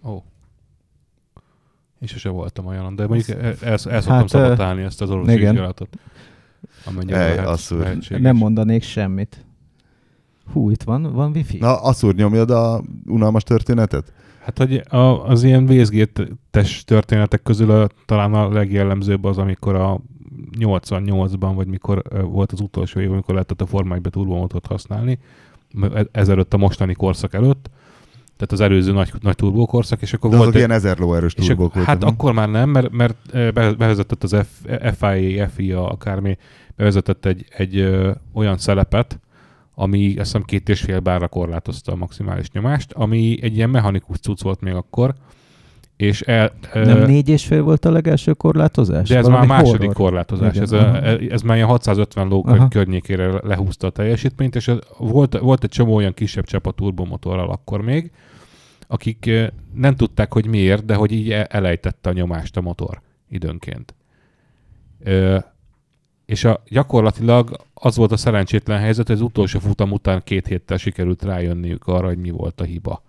Ó. 0.05 0.15
Én 2.01 2.09
sose 2.09 2.29
voltam 2.29 2.67
olyan, 2.67 2.97
de 2.97 3.07
mondjuk 3.07 3.39
el, 3.39 3.45
el, 3.45 3.55
el 3.71 3.77
szoktam 3.79 4.01
Hát, 4.13 4.21
hát, 4.21 4.29
szabotálni 4.29 4.83
ezt 4.83 5.01
az 5.03 5.11
orvosi 5.11 5.33
igen. 5.37 5.51
vizsgálatot. 5.51 5.97
Amennyire 6.85 7.17
Ej, 7.19 7.35
lehet, 7.35 7.47
asszúr. 7.47 7.79
lehetséges. 7.79 8.23
Nem 8.23 8.37
mondanék 8.37 8.83
semmit. 8.83 9.45
Hú, 10.53 10.71
itt 10.71 10.83
van, 10.83 11.13
van 11.13 11.31
wifi? 11.31 11.59
Na, 11.59 11.83
asszúr 11.83 12.15
nyomjad 12.15 12.51
a 12.51 12.83
unalmas 13.07 13.43
történetet? 13.43 14.13
Hát, 14.47 14.59
hogy 14.59 14.83
a, 14.89 15.29
az 15.29 15.43
ilyen 15.43 15.67
vészgétes 15.67 16.85
történetek 16.85 17.43
közül 17.43 17.71
a, 17.71 17.89
talán 18.05 18.35
a 18.35 18.49
legjellemzőbb 18.49 19.25
az, 19.25 19.39
amikor 19.39 19.75
a 19.75 20.01
88-ban, 20.59 21.53
vagy 21.55 21.67
mikor 21.67 22.03
volt 22.23 22.53
az 22.53 22.61
utolsó 22.61 23.01
év, 23.01 23.13
amikor 23.13 23.35
lehetett 23.35 23.61
a 23.61 23.67
Forma 23.67 23.95
1 23.95 24.01
turbomotort 24.11 24.67
használni, 24.67 25.19
e- 25.95 26.07
ezelőtt 26.13 26.55
a 26.55 26.57
mostani 26.57 26.95
korszak 26.95 27.35
előtt, 27.35 27.71
tehát 28.37 28.53
az 28.53 28.61
előző 28.61 28.93
nagy, 28.93 29.13
nagy 29.21 29.35
turbókorszak, 29.35 30.03
és 30.03 30.13
akkor 30.13 30.31
De 30.31 30.37
volt 30.37 30.49
azok 30.49 30.61
egy, 30.61 30.67
ilyen 30.67 30.79
ezer 30.79 30.99
lóerős 30.99 31.35
turbók 31.35 31.73
hát 31.73 31.87
voltak. 31.87 32.09
akkor 32.09 32.33
már 32.33 32.49
nem, 32.49 32.71
mert, 32.71 32.91
mert 32.91 33.17
bevezetett 33.53 34.23
az 34.23 34.37
F, 34.43 34.69
FIA, 34.99 35.49
FIA, 35.49 35.89
akármi, 35.89 36.37
bevezetett 36.77 37.27
egy, 37.27 37.47
egy 37.49 37.77
ö, 37.77 38.11
olyan 38.33 38.59
szelepet, 38.59 39.21
ami 39.79 40.07
azt 40.09 40.17
hiszem 40.19 40.43
két 40.43 40.69
és 40.69 40.81
fél 40.81 41.01
bárra 41.01 41.29
korlátozta 41.29 41.93
a 41.93 41.97
maximális 41.97 42.51
nyomást, 42.51 42.93
ami 42.93 43.39
egy 43.43 43.57
ilyen 43.57 43.71
mechanikus 43.71 44.19
cucc 44.19 44.43
volt 44.43 44.61
még 44.61 44.75
akkor, 44.75 45.15
és 45.97 46.21
el, 46.21 46.53
ö, 46.73 46.85
Nem 46.85 47.03
négy 47.07 47.29
és 47.29 47.47
fél 47.47 47.63
volt 47.63 47.85
a 47.85 47.91
legelső 47.91 48.33
korlátozás? 48.33 49.09
de 49.09 49.17
ez 49.17 49.27
már 49.27 49.43
a 49.43 49.47
Valami 49.47 49.63
második 49.63 49.79
horror. 49.81 49.95
korlátozás. 49.95 50.51
Igen, 50.51 50.63
Ez, 50.63 50.73
aha. 50.73 50.97
a, 50.97 51.01
ez 51.31 51.43
már 51.43 51.57
ilyen 51.57 51.69
650 51.69 52.29
ló 52.29 52.43
Aha. 52.47 52.69
környékére 52.69 53.41
lehúzta 53.43 53.87
a 53.87 53.91
teljesítményt, 53.91 54.57
és 54.57 54.71
volt, 54.99 55.39
volt 55.39 55.65
egy 55.65 55.71
csomó 55.71 55.95
olyan 55.95 56.15
kisebb 56.15 56.45
csapat 56.45 56.75
turbomotorral 56.75 57.51
akkor 57.51 57.81
még, 57.83 58.11
akik 58.87 59.31
nem 59.75 59.97
tudták, 59.97 60.33
hogy 60.33 60.47
miért, 60.47 60.85
de 60.85 60.95
hogy 60.95 61.13
így 61.13 61.31
e- 61.31 61.47
elejtette 61.51 62.09
a 62.09 62.13
nyomást 62.13 62.57
a 62.57 62.61
motor 62.61 63.01
időnként. 63.31 63.95
Ö, 65.05 65.39
és 66.27 66.45
a, 66.45 66.63
gyakorlatilag 66.69 67.57
az 67.75 67.97
volt 67.97 68.13
a 68.13 68.17
szerencsétlen 68.17 68.79
helyzet, 68.79 69.07
hogy 69.07 69.17
az 69.17 69.23
utolsó 69.23 69.59
futam 69.59 69.93
után 69.93 70.23
két 70.25 70.47
héttel 70.47 70.77
sikerült 70.77 71.23
rájönniük 71.23 71.87
arra, 71.87 72.07
hogy 72.07 72.19
mi 72.19 72.31
volt 72.31 72.61
a 72.61 72.65
hiba. 72.65 73.03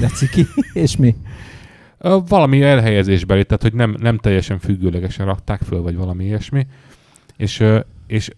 De 0.00 0.08
ciki. 0.08 0.46
És 0.72 0.96
mi? 0.96 1.16
Valami 2.26 2.62
elhelyezésbeli, 2.62 3.44
tehát 3.44 3.62
hogy 3.62 3.74
nem, 3.74 3.96
nem 3.98 4.18
teljesen 4.18 4.58
függőlegesen 4.58 5.26
rakták 5.26 5.62
föl, 5.62 5.82
vagy 5.82 5.96
valami 5.96 6.24
ilyesmi, 6.24 6.66
és, 7.36 7.64
és 8.06 8.30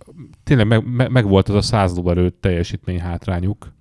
tényleg 0.45 0.66
meg, 0.66 0.85
meg, 0.87 1.11
meg 1.11 1.28
volt 1.28 1.49
az 1.49 1.54
a 1.54 1.62
100 1.62 1.97
lóerő 1.97 2.33
teljesítmény 2.40 3.00
hátrányuk, 3.00 3.73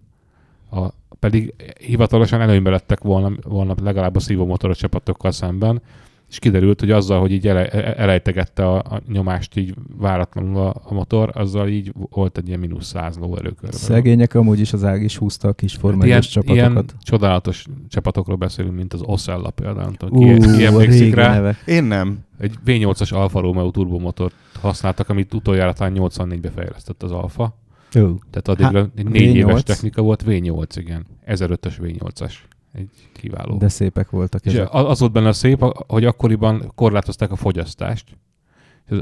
a, 0.71 0.88
pedig 1.19 1.53
hivatalosan 1.79 2.41
előnybe 2.41 2.69
lettek 2.69 3.00
volna, 3.00 3.31
volna 3.43 3.75
legalább 3.81 4.15
a 4.15 4.19
szívómotoros 4.19 4.77
csapatokkal 4.77 5.31
szemben, 5.31 5.81
és 6.31 6.39
kiderült, 6.39 6.79
hogy 6.79 6.91
azzal, 6.91 7.19
hogy 7.19 7.31
így 7.31 7.47
ele, 7.47 7.67
e- 7.69 7.93
elejtegette 7.97 8.67
a, 8.67 8.75
a 8.75 9.01
nyomást 9.07 9.55
így 9.55 9.73
váratlanul 9.97 10.57
a, 10.57 10.73
a 10.83 10.93
motor, 10.93 11.31
azzal 11.33 11.67
így 11.67 11.93
volt 12.09 12.38
egy 12.38 12.47
ilyen 12.47 12.59
mínusz 12.59 12.85
100 12.88 13.17
lóerő 13.17 13.50
körülbelül. 13.50 13.77
Szegények 13.79 14.33
amúgy 14.35 14.59
is 14.59 14.73
az 14.73 14.83
ág 14.83 15.03
is 15.03 15.17
húzta 15.17 15.47
a 15.47 15.53
kis 15.53 15.77
ilyen, 15.83 16.01
1 16.01 16.05
ilyen 16.05 16.21
csapatokat. 16.21 16.95
csodálatos 17.01 17.65
csapatokról 17.89 18.35
beszélünk, 18.35 18.75
mint 18.75 18.93
az 18.93 19.01
Osella 19.01 19.50
például. 19.50 19.81
Nem 19.81 19.93
tudom, 19.93 20.23
Ú, 20.23 20.39
ki, 20.39 20.57
ki 20.57 20.65
emlékszik 20.65 21.15
rá? 21.15 21.33
nevek. 21.33 21.63
Én 21.65 21.83
nem. 21.83 22.19
Egy 22.39 22.55
V8-as 22.65 23.13
Alfa 23.13 23.39
Romeo 23.39 23.71
turbomotort 23.71 24.33
használtak, 24.61 25.09
amit 25.09 25.33
utoljára 25.33 25.73
talán 25.73 25.93
84-be 25.95 26.50
fejlesztett 26.50 27.03
az 27.03 27.11
Alfa. 27.11 27.43
Ó. 28.00 28.07
Tehát 28.29 28.47
addigra 28.47 28.79
Há, 28.79 29.03
négy 29.11 29.31
V8. 29.31 29.35
éves 29.35 29.63
technika 29.63 30.01
volt, 30.01 30.23
V8, 30.27 30.67
igen. 30.75 31.05
1005-ös 31.27 31.73
V8-as. 31.81 32.33
Egy 32.73 32.89
kiváló. 33.13 33.57
De 33.57 33.67
szépek 33.69 34.09
voltak 34.09 34.45
És 34.45 34.53
ezek. 34.53 34.73
az 34.73 34.85
az 34.85 34.99
volt 34.99 35.11
benne 35.11 35.27
a 35.27 35.33
szép, 35.33 35.65
hogy 35.87 36.05
akkoriban 36.05 36.71
korlátozták 36.75 37.31
a 37.31 37.35
fogyasztást. 37.35 38.17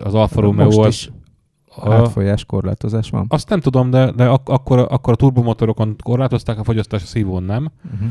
Az 0.03 0.13
Alfa 0.13 0.41
Romeo 0.41 0.81
az... 0.81 0.87
is 0.87 1.11
A, 1.75 1.91
átfolyás 1.93 2.45
korlátozás 2.45 3.09
van. 3.09 3.25
azt 3.29 3.49
nem 3.49 3.59
tudom, 3.59 3.89
de, 3.89 4.11
de 4.11 4.27
ak- 4.27 4.49
akkor, 4.49 4.79
akkor 4.79 5.13
a 5.13 5.15
turbomotorokon 5.15 5.95
korlátozták 6.03 6.59
a 6.59 6.63
fogyasztást, 6.63 7.03
a 7.03 7.07
szívón 7.07 7.43
nem. 7.43 7.71
Uh-huh. 7.93 8.09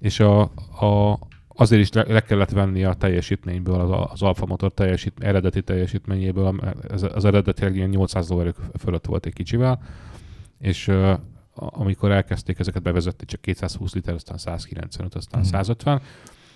és 0.00 0.20
a, 0.20 0.40
a, 0.80 1.18
azért 1.48 1.82
is 1.82 1.92
le, 1.92 2.04
le 2.08 2.20
kellett 2.20 2.50
venni 2.50 2.84
a 2.84 2.94
teljesítményből, 2.94 3.80
az, 3.80 4.08
az 4.12 4.22
Alfa 4.22 4.46
motor 4.46 4.72
teljesít, 4.72 5.12
eredeti 5.20 5.62
teljesítményéből, 5.62 6.74
ez, 6.90 7.02
az 7.02 7.24
eredetileg 7.24 7.76
ilyen 7.76 7.88
800 7.88 8.28
lóerők 8.28 8.56
fölött 8.78 9.06
volt 9.06 9.26
egy 9.26 9.32
kicsivel, 9.32 9.80
és 10.58 10.90
amikor 11.54 12.10
elkezdték 12.10 12.58
ezeket 12.58 12.82
bevezetni, 12.82 13.26
csak 13.26 13.40
220 13.40 13.94
liter, 13.94 14.14
aztán 14.14 14.38
195, 14.38 15.14
aztán 15.14 15.40
Mhm. 15.40 15.48
150, 15.50 16.00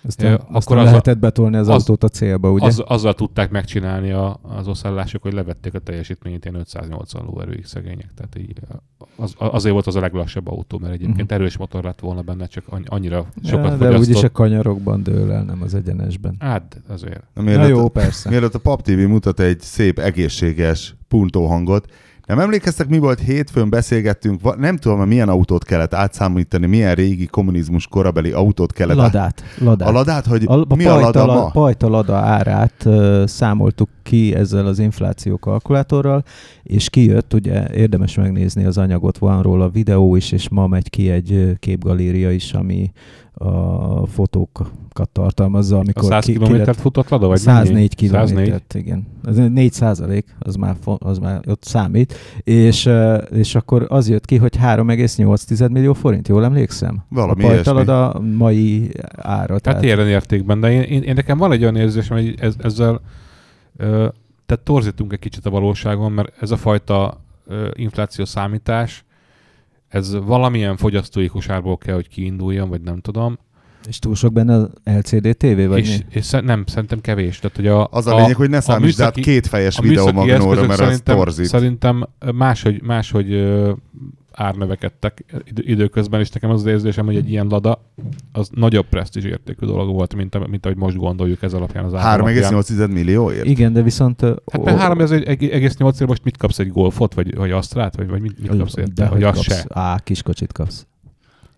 Aztán, 0.02 0.32
aztán 0.32 0.46
akkor 0.52 0.76
az 0.76 0.82
az 0.82 0.88
a- 0.88 0.90
lehetett 0.90 1.18
betolni 1.18 1.56
az, 1.56 1.68
az- 1.68 1.74
autót 1.74 2.04
a 2.04 2.08
célba, 2.08 2.50
ugye? 2.50 2.66
az, 2.66 2.82
azzal 2.86 3.14
tudták 3.14 3.50
megcsinálni 3.50 4.10
a, 4.10 4.38
az 4.42 4.68
oszállások, 4.68 5.22
hogy 5.22 5.32
levették 5.32 5.74
a 5.74 5.78
teljesítményét 5.78 6.44
ilyen 6.44 6.56
580 6.60 7.24
lóerőig 7.24 7.64
szegények. 7.64 8.10
Tehát 8.14 8.38
így, 8.38 8.58
az, 9.16 9.34
azért 9.38 9.72
volt 9.72 9.86
az 9.86 9.94
a 9.96 10.00
leglassabb 10.00 10.46
autó, 10.48 10.78
mert 10.78 10.92
egyébként 10.94 11.30
Mhm. 11.30 11.40
erős 11.40 11.56
motor 11.56 11.84
lett 11.84 12.00
volna 12.00 12.22
benne, 12.22 12.46
csak 12.46 12.64
annyi- 12.68 12.88
annyira 12.88 13.26
sokat 13.44 13.64
Ja, 13.64 13.70
de 13.70 13.76
fogyasztott. 13.76 14.08
úgyis 14.08 14.22
a 14.22 14.30
kanyarokban 14.32 15.02
dől 15.02 15.32
el, 15.32 15.42
nem 15.42 15.62
az 15.62 15.74
egyenesben. 15.74 16.36
Hát 16.38 16.80
azért. 16.88 17.22
Na, 17.34 17.42
Na 17.42 17.42
mielőtt, 17.42 17.68
jó, 17.68 17.88
persze. 17.88 18.28
mielőtt 18.28 18.54
a 18.54 18.58
Pap 18.58 18.82
TV 18.82 18.90
mutat 19.06 19.40
egy 19.40 19.60
szép, 19.60 19.98
egészséges 19.98 20.94
puntó 21.08 21.46
hangot, 21.46 21.92
nem 22.26 22.38
emlékeztek, 22.38 22.88
mi 22.88 22.98
volt 22.98 23.20
hétfőn 23.20 23.70
beszélgettünk, 23.70 24.56
nem 24.58 24.76
tudom, 24.76 24.98
hogy 24.98 25.06
milyen 25.06 25.28
autót 25.28 25.64
kellett 25.64 25.94
átszámítani, 25.94 26.66
milyen 26.66 26.94
régi 26.94 27.26
kommunizmus 27.26 27.86
korabeli 27.86 28.30
autót 28.30 28.72
kellett 28.72 28.98
át... 28.98 29.12
Ladát. 29.12 29.42
Ladát. 29.58 29.88
A 29.88 29.92
ladát, 29.92 30.26
hogy 30.26 30.44
A, 30.46 30.64
a 30.68 30.74
mi 30.74 30.84
a 30.84 30.94
lada 31.00 31.24
pajta, 31.24 31.26
ma? 31.26 31.50
pajta 31.50 31.88
lada 31.88 32.16
árát 32.16 32.74
uh, 32.84 33.26
számoltuk 33.26 33.88
ki 34.02 34.34
ezzel 34.34 34.66
az 34.66 34.78
infláció 34.78 35.36
kalkulátorral, 35.36 36.24
és 36.62 36.90
kijött, 36.90 37.34
ugye 37.34 37.68
érdemes 37.74 38.16
megnézni 38.16 38.64
az 38.64 38.78
anyagot, 38.78 39.18
van 39.18 39.42
róla 39.42 39.68
videó 39.68 40.16
is, 40.16 40.32
és 40.32 40.48
ma 40.48 40.66
megy 40.66 40.90
ki 40.90 41.10
egy 41.10 41.32
ö, 41.32 41.52
képgaléria 41.58 42.30
is, 42.30 42.52
ami 42.52 42.92
a 43.38 44.06
fotókat 44.06 45.08
tartalmazza, 45.12 45.76
A 45.76 45.78
amikor 45.78 46.04
100 46.04 46.24
ki, 46.24 46.32
ki 46.32 46.38
kilométert 46.38 46.80
futott 46.80 47.08
lada, 47.08 47.26
vagy 47.26 47.38
104 47.38 47.72
mennyi? 47.72 47.88
kilométert, 47.88 48.74
igen. 48.74 49.06
Ez 49.24 49.36
4 49.36 49.72
százalék, 49.72 50.34
az 50.38 50.54
már, 50.54 50.76
az 50.98 51.18
már 51.18 51.40
ott 51.48 51.64
számít. 51.64 52.14
És, 52.42 52.90
és 53.32 53.54
akkor 53.54 53.86
az 53.88 54.08
jött 54.08 54.24
ki, 54.24 54.36
hogy 54.36 54.56
3,8 54.56 55.70
millió 55.70 55.92
forint, 55.92 56.28
jól 56.28 56.44
emlékszem? 56.44 57.04
Valami 57.08 57.44
a 57.44 57.46
pajtalad 57.46 57.88
a 57.88 58.20
mai 58.36 58.90
ára. 59.16 59.58
Tehát 59.58 59.82
ilyen 59.82 60.08
értékben, 60.08 60.60
de 60.60 60.72
én, 60.72 60.82
én, 60.82 61.02
én, 61.02 61.14
nekem 61.14 61.38
van 61.38 61.52
egy 61.52 61.62
olyan 61.62 61.76
érzésem, 61.76 62.16
hogy 62.16 62.34
ez, 62.38 62.54
ezzel 62.58 63.00
ö, 63.76 64.08
tehát 64.46 64.64
torzítunk 64.64 65.12
egy 65.12 65.18
kicsit 65.18 65.46
a 65.46 65.50
valóságon, 65.50 66.12
mert 66.12 66.32
ez 66.40 66.50
a 66.50 66.56
fajta 66.56 67.20
ö, 67.46 67.68
infláció 67.74 68.24
számítás, 68.24 69.04
ez 69.96 70.16
valamilyen 70.24 70.76
fogyasztói 70.76 71.26
kosárból 71.26 71.78
kell, 71.78 71.94
hogy 71.94 72.08
kiinduljon, 72.08 72.68
vagy 72.68 72.80
nem 72.80 73.00
tudom. 73.00 73.38
És 73.88 73.98
túl 73.98 74.14
sok 74.14 74.32
benne 74.32 74.54
az 74.54 74.68
LCD 74.84 75.36
TV, 75.36 75.68
vagy 75.68 75.78
és, 75.78 75.98
mi? 75.98 76.04
és 76.08 76.30
nem, 76.30 76.64
szerintem 76.66 77.00
kevés. 77.00 77.38
Tehát, 77.38 77.56
hogy 77.56 77.66
a, 77.66 77.88
Az 77.90 78.06
a 78.06 78.16
lényeg, 78.16 78.36
hogy 78.36 78.50
ne 78.50 78.60
számítsd 78.60 79.00
át 79.00 79.14
kétfejes 79.14 79.78
a 79.78 79.82
videomagnóra, 79.82 80.66
mert 80.66 80.80
az 80.80 80.86
szerintem, 80.86 81.16
torzít. 81.16 81.46
Szerintem 81.46 82.08
máshogy, 82.34 82.82
máshogy 82.82 83.44
árnövekedtek 84.36 85.24
idő, 85.44 85.62
időközben, 85.66 86.20
és 86.20 86.30
nekem 86.30 86.50
az 86.50 86.60
az 86.60 86.66
érzésem, 86.66 87.04
hogy 87.06 87.16
egy 87.16 87.30
ilyen 87.30 87.46
lada 87.46 87.82
az 88.32 88.48
nagyobb 88.54 88.86
presztízs 88.88 89.24
értékű 89.24 89.66
dolog 89.66 89.94
volt, 89.94 90.14
mint, 90.14 90.34
a- 90.34 90.46
mint 90.50 90.66
ahogy 90.66 90.78
most 90.78 90.96
gondoljuk 90.96 91.42
ez 91.42 91.54
alapján 91.54 91.84
az 91.84 91.94
ár 91.94 92.20
alapján. 92.20 92.52
3,8 92.52 92.92
millióért? 92.92 93.44
Igen, 93.44 93.72
de 93.72 93.82
viszont... 93.82 94.20
Hát 94.20 94.58
ó, 94.58 94.62
mert 94.64 94.78
3 94.78 95.00
ez 95.00 95.10
egy 95.10 95.24
egy- 95.24 95.48
egész 95.50 95.76
8 95.76 96.00
most 96.00 96.24
mit 96.24 96.36
kapsz 96.36 96.58
egy 96.58 96.70
golfot, 96.72 97.14
vagy, 97.14 97.34
vagy 97.36 97.50
asztrát, 97.50 97.96
vagy, 97.96 98.08
vagy 98.08 98.20
mit, 98.20 98.40
mit 98.48 98.58
kapsz 98.58 98.76
érte? 98.76 98.92
de 98.94 99.02
Vagy 99.02 99.12
hogy 99.12 99.22
azt 99.22 99.34
kapsz, 99.48 99.56
se. 99.60 99.64
Á, 99.80 99.98
kiskocsit 100.04 100.52
kapsz. 100.52 100.86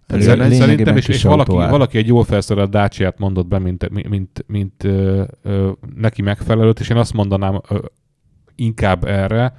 Ez 0.07 0.27
Lényegében 0.27 0.53
Szerintem, 0.53 0.97
és, 0.97 1.09
és 1.09 1.23
valaki, 1.23 1.51
autóár. 1.51 1.71
valaki 1.71 1.99
egy 1.99 2.07
jól 2.07 2.25
felszerelt 2.25 2.71
Dacia-t 2.71 3.19
mondott 3.19 3.47
be, 3.47 3.59
mint, 3.59 3.89
mint, 3.91 4.09
mint, 4.09 4.45
mint 4.47 4.85
ö, 4.85 5.23
ö, 5.43 5.71
neki 5.97 6.23
megfelelőt, 6.23 6.81
és 6.81 6.89
én 6.89 6.97
azt 6.97 7.13
mondanám 7.13 7.61
ö, 7.69 7.79
inkább 8.55 9.05
erre, 9.05 9.57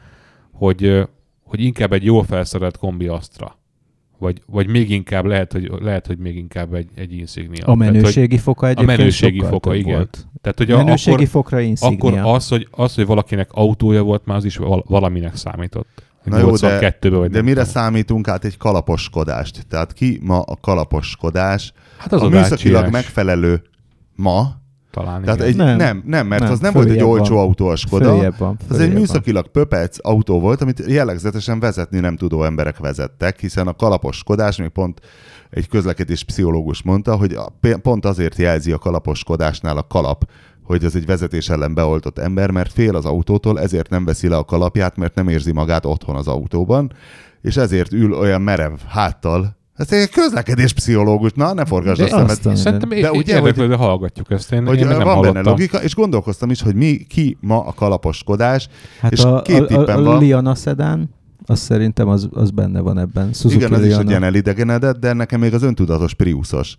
hogy, 0.53 1.07
hogy 1.50 1.62
inkább 1.62 1.94
egy 1.94 2.03
jól 2.03 2.24
felszerelt 2.24 2.77
kombi 2.77 3.08
Astra. 3.08 3.58
Vagy, 4.18 4.41
vagy 4.46 4.68
még 4.68 4.89
inkább 4.91 5.25
lehet, 5.25 5.51
hogy, 5.51 5.72
lehet, 5.79 6.08
hogy 6.08 6.18
még 6.18 6.36
inkább 6.36 6.74
egy, 6.74 6.89
egy 6.96 7.13
Insignia. 7.13 7.65
A 7.65 7.75
Tehát, 7.77 7.91
menőségi 7.91 8.38
foka 8.38 8.68
egyébként 8.68 8.98
menőségi 8.98 9.36
sokkal 9.36 9.51
foka, 9.51 9.75
igen. 9.75 9.96
Volt. 9.96 10.15
hogy, 10.15 10.41
tehát, 10.41 10.58
hogy 10.58 10.72
a, 10.72 10.77
Menőségi 10.77 11.15
akkor, 11.15 11.27
fokra 11.27 11.60
Insignia. 11.60 12.22
akkor 12.22 12.36
az, 12.36 12.48
hogy, 12.48 12.68
az, 12.72 12.96
hogy 12.96 13.06
valakinek 13.06 13.50
autója 13.51 14.03
volt, 14.03 14.25
már 14.25 14.38
az 14.38 14.46
is 14.46 14.58
val- 14.58 14.88
valaminek 14.88 15.36
számított. 15.36 15.88
Na 16.24 16.38
jó, 16.38 16.56
de- 16.56 16.98
82-ben, 17.01 17.20
vagy 17.20 17.29
De 17.32 17.41
mire 17.41 17.53
tudom. 17.53 17.70
számítunk 17.70 18.27
át 18.27 18.46
egy 18.46 18.58
kalaposkodást? 18.58 19.65
Tehát 19.68 19.94
ki 19.94 20.20
ma 20.24 20.39
a 20.41 20.56
kalaposkodás? 20.62 21.74
Hát 21.98 22.13
az 22.13 22.22
a 22.22 22.25
a, 22.25 22.29
műszakilag 22.29 22.91
megfelelő 22.91 23.62
ma, 24.15 24.59
talán 24.91 25.22
tehát 25.22 25.39
igen. 25.39 25.50
egy, 25.50 25.55
Nem. 25.55 25.77
nem, 25.77 26.03
nem, 26.05 26.27
mert 26.27 26.41
Nem, 26.41 26.51
az 26.51 26.60
nem 26.60 26.74
volt 26.74 26.86
egy 26.86 26.91
följebb 26.91 27.10
olcsó 27.12 27.36
van. 27.36 27.43
autó 27.43 27.67
a 27.67 27.75
Skoda, 27.75 28.10
Följebb 28.10 28.38
van. 28.38 28.58
az 28.58 28.75
egy 28.75 28.77
följebb 28.77 28.98
műszakilag 28.98 29.48
pöpec 29.48 29.98
autó 30.01 30.39
volt, 30.39 30.62
amit 30.62 30.84
jellegzetesen 30.88 31.60
vezetni 31.60 32.00
nem 32.00 32.15
tudó 32.15 32.43
emberek 32.43 32.77
vezettek, 32.77 33.39
hiszen 33.39 33.67
a 33.67 33.74
kalaposkodás, 33.74 34.58
még 34.58 34.69
pont 34.69 35.00
egy 35.50 35.67
közlekedés 35.67 36.24
pszichológus 36.24 36.81
mondta, 36.84 37.15
hogy 37.15 37.34
a, 37.34 37.53
pont 37.81 38.05
azért 38.05 38.38
jelzi 38.38 38.72
a 38.72 38.77
kalaposkodásnál 38.77 39.77
a 39.77 39.88
kalap, 39.88 40.29
hogy 40.63 40.84
ez 40.84 40.96
egy 40.96 41.05
vezetés 41.05 41.50
ellen 41.50 41.74
beoltott 41.74 42.17
ember, 42.19 42.51
mert 42.51 42.72
fél 42.72 42.96
az 42.96 43.05
autótól, 43.05 43.60
ezért 43.60 43.89
nem 43.89 44.05
veszi 44.05 44.27
le 44.27 44.38
a 44.38 44.43
kalapját, 44.43 44.98
mert 44.98 45.15
nem 45.15 45.27
érzi 45.27 45.51
magát 45.51 45.86
otthon 45.86 46.15
az 46.15 46.27
autóban, 46.27 46.91
és 47.41 47.58
ezért 47.58 47.93
ül 47.93 48.13
olyan 48.13 48.41
merev 48.41 48.74
háttal. 48.88 49.58
Ez 49.79 49.91
egy 49.91 50.09
közlekedés 50.09 50.74
pszichológus, 50.74 51.31
na 51.36 51.53
ne 51.53 51.65
forgasd 51.65 52.01
a 52.01 52.07
szemed. 52.07 52.29
azt 52.29 52.45
a- 52.45 52.55
Szerintem 52.55 52.89
De 52.89 52.95
ugye, 52.95 53.12
ugye, 53.12 53.36
érdeklődve 53.36 53.75
hallgatjuk 53.75 54.31
ezt. 54.31 54.51
Én, 54.51 54.65
Hogy 54.65 54.79
én 54.79 54.88
még 54.88 54.95
van 54.95 55.05
nem 55.05 55.07
benne 55.15 55.27
hallottam. 55.27 55.43
logika, 55.51 55.83
és 55.83 55.95
gondolkoztam 55.95 56.50
is, 56.50 56.62
hogy 56.62 56.75
mi, 56.75 56.98
ki 56.98 57.38
ma 57.41 57.65
a 57.65 57.74
kalaposkodás, 57.74 58.67
Hát 59.00 59.12
és 59.12 59.24
a, 59.24 59.41
két 59.41 59.59
a, 59.59 59.65
tippem 59.65 59.98
a, 59.98 60.00
a 60.00 60.03
van. 60.03 60.19
Liana 60.19 60.55
Sedan, 60.55 61.09
azt 61.45 61.62
szerintem 61.63 62.07
az, 62.07 62.29
az 62.31 62.51
benne 62.51 62.79
van 62.79 62.98
ebben. 63.00 63.33
Suzuki 63.33 63.55
Igen, 63.55 63.71
az 63.74 63.79
is 63.79 63.86
Liana. 63.86 64.01
egy 64.01 64.09
ilyen 64.09 64.24
elidegenedett, 64.24 65.00
de 65.00 65.13
nekem 65.13 65.39
még 65.39 65.53
az 65.53 65.63
öntudatos 65.63 66.13
Priusos. 66.13 66.75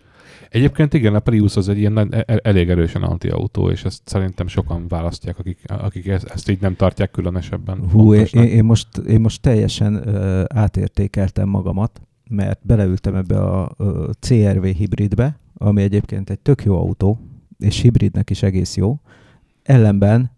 Egyébként 0.48 0.94
igen, 0.94 1.14
a 1.14 1.18
Prius 1.20 1.56
az 1.56 1.68
egy 1.68 1.78
ilyen 1.78 1.92
nagy- 1.92 2.14
e- 2.14 2.40
elég 2.42 2.70
erősen 2.70 3.02
antiautó, 3.02 3.70
és 3.70 3.84
ezt 3.84 4.00
szerintem 4.04 4.46
sokan 4.46 4.88
választják, 4.88 5.38
akik, 5.38 5.58
akik 5.66 6.06
ezt, 6.06 6.48
így 6.50 6.60
nem 6.60 6.76
tartják 6.76 7.10
különösebben 7.10 7.78
Hú, 7.92 8.14
én, 8.14 8.26
én, 8.32 8.64
most, 8.64 8.86
én 9.08 9.20
most 9.20 9.40
teljesen 9.40 10.08
ö, 10.08 10.42
átértékeltem 10.54 11.48
magamat, 11.48 12.00
mert 12.30 12.60
beleültem 12.62 13.14
ebbe 13.14 13.40
a 13.40 13.76
CRV 14.20 14.64
hibridbe, 14.64 15.38
ami 15.54 15.82
egyébként 15.82 16.30
egy 16.30 16.38
tök 16.38 16.64
jó 16.64 16.76
autó, 16.76 17.18
és 17.58 17.80
hibridnek 17.80 18.30
is 18.30 18.42
egész 18.42 18.76
jó. 18.76 19.00
Ellenben 19.62 20.30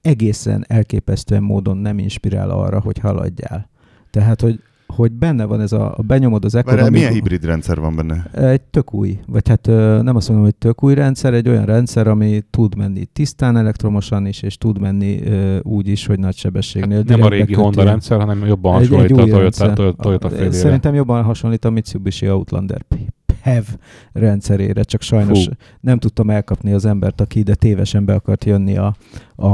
egészen 0.00 0.64
elképesztően 0.68 1.42
módon 1.42 1.76
nem 1.76 1.98
inspirál 1.98 2.50
arra, 2.50 2.80
hogy 2.80 2.98
haladjál. 2.98 3.68
Tehát, 4.10 4.40
hogy, 4.40 4.62
hogy 4.98 5.12
benne 5.12 5.44
van 5.44 5.60
ez 5.60 5.72
a, 5.72 5.94
a 5.96 6.02
benyomod 6.02 6.44
az 6.44 6.52
Várjál, 6.52 6.74
economy... 6.74 6.96
milyen 6.96 7.12
hibrid 7.12 7.44
rendszer 7.44 7.80
van 7.80 7.96
benne? 7.96 8.30
Egy 8.32 8.60
tök 8.60 8.94
új, 8.94 9.18
vagy 9.26 9.48
hát 9.48 9.66
nem 10.02 10.16
azt 10.16 10.28
mondom, 10.28 10.46
hogy 10.46 10.54
tök 10.54 10.82
új 10.82 10.94
rendszer, 10.94 11.34
egy 11.34 11.48
olyan 11.48 11.64
rendszer, 11.64 12.06
ami 12.06 12.42
tud 12.50 12.76
menni 12.76 13.04
tisztán 13.04 13.56
elektromosan 13.56 14.26
is, 14.26 14.42
és 14.42 14.56
tud 14.56 14.80
menni 14.80 15.20
úgy 15.62 15.88
is, 15.88 16.06
hogy 16.06 16.18
nagy 16.18 16.36
sebességnél. 16.36 16.96
Hát 16.96 17.08
nem 17.08 17.22
a 17.22 17.28
régi 17.28 17.42
beköti 17.42 17.60
Honda 17.60 17.82
rendszer, 17.82 18.18
hanem 18.18 18.46
jobban 18.46 18.80
egy, 18.80 18.82
egy 18.82 18.88
hasonlít 18.88 19.10
a 19.10 19.14
Toyota, 19.14 19.38
rendszer. 19.38 19.72
Toyota, 19.72 20.02
Toyota 20.02 20.28
félére. 20.28 20.52
Szerintem 20.52 20.94
jobban 20.94 21.22
hasonlít 21.22 21.64
a 21.64 21.70
Mitsubishi 21.70 22.28
Outlander 22.28 22.84
PHEV 23.42 23.64
rendszerére, 24.12 24.82
csak 24.82 25.02
sajnos 25.02 25.44
Fú. 25.44 25.52
nem 25.80 25.98
tudtam 25.98 26.30
elkapni 26.30 26.72
az 26.72 26.84
embert, 26.84 27.20
aki 27.20 27.38
ide 27.38 27.54
tévesen 27.54 28.04
be 28.04 28.14
akart 28.14 28.44
jönni 28.44 28.76
a, 28.76 28.94
a, 29.36 29.46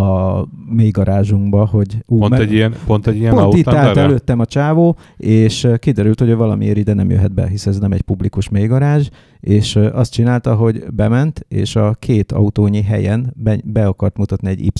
a 0.00 0.46
mély 0.68 0.90
garázsunkba, 0.90 1.64
hogy 1.66 1.96
ú, 2.06 2.18
Pont 2.18 2.34
egy 2.38 2.52
ilyen, 2.52 2.74
pont 2.86 3.06
egy 3.06 3.16
ilyen 3.16 3.34
Pont 3.34 3.54
itt 3.54 3.68
állt 3.68 3.96
előttem 3.96 4.38
a 4.38 4.46
csávó, 4.46 4.96
és 5.16 5.68
kiderült, 5.78 6.18
hogy 6.18 6.34
valamiért 6.34 6.76
ide 6.76 6.94
nem 6.94 7.10
jöhet 7.10 7.32
be, 7.32 7.48
hisz 7.48 7.66
ez 7.66 7.78
nem 7.78 7.92
egy 7.92 8.02
publikus 8.02 8.48
mélygarázs, 8.48 9.08
és 9.40 9.74
ö, 9.74 9.92
azt 9.92 10.12
csinálta, 10.12 10.54
hogy 10.54 10.84
bement, 10.92 11.44
és 11.48 11.76
a 11.76 11.94
két 11.98 12.32
autónyi 12.32 12.82
helyen 12.82 13.32
be, 13.36 13.58
be 13.64 13.86
akart 13.86 14.16
mutatni 14.16 14.48
egy 14.48 14.60
Y 14.60 14.70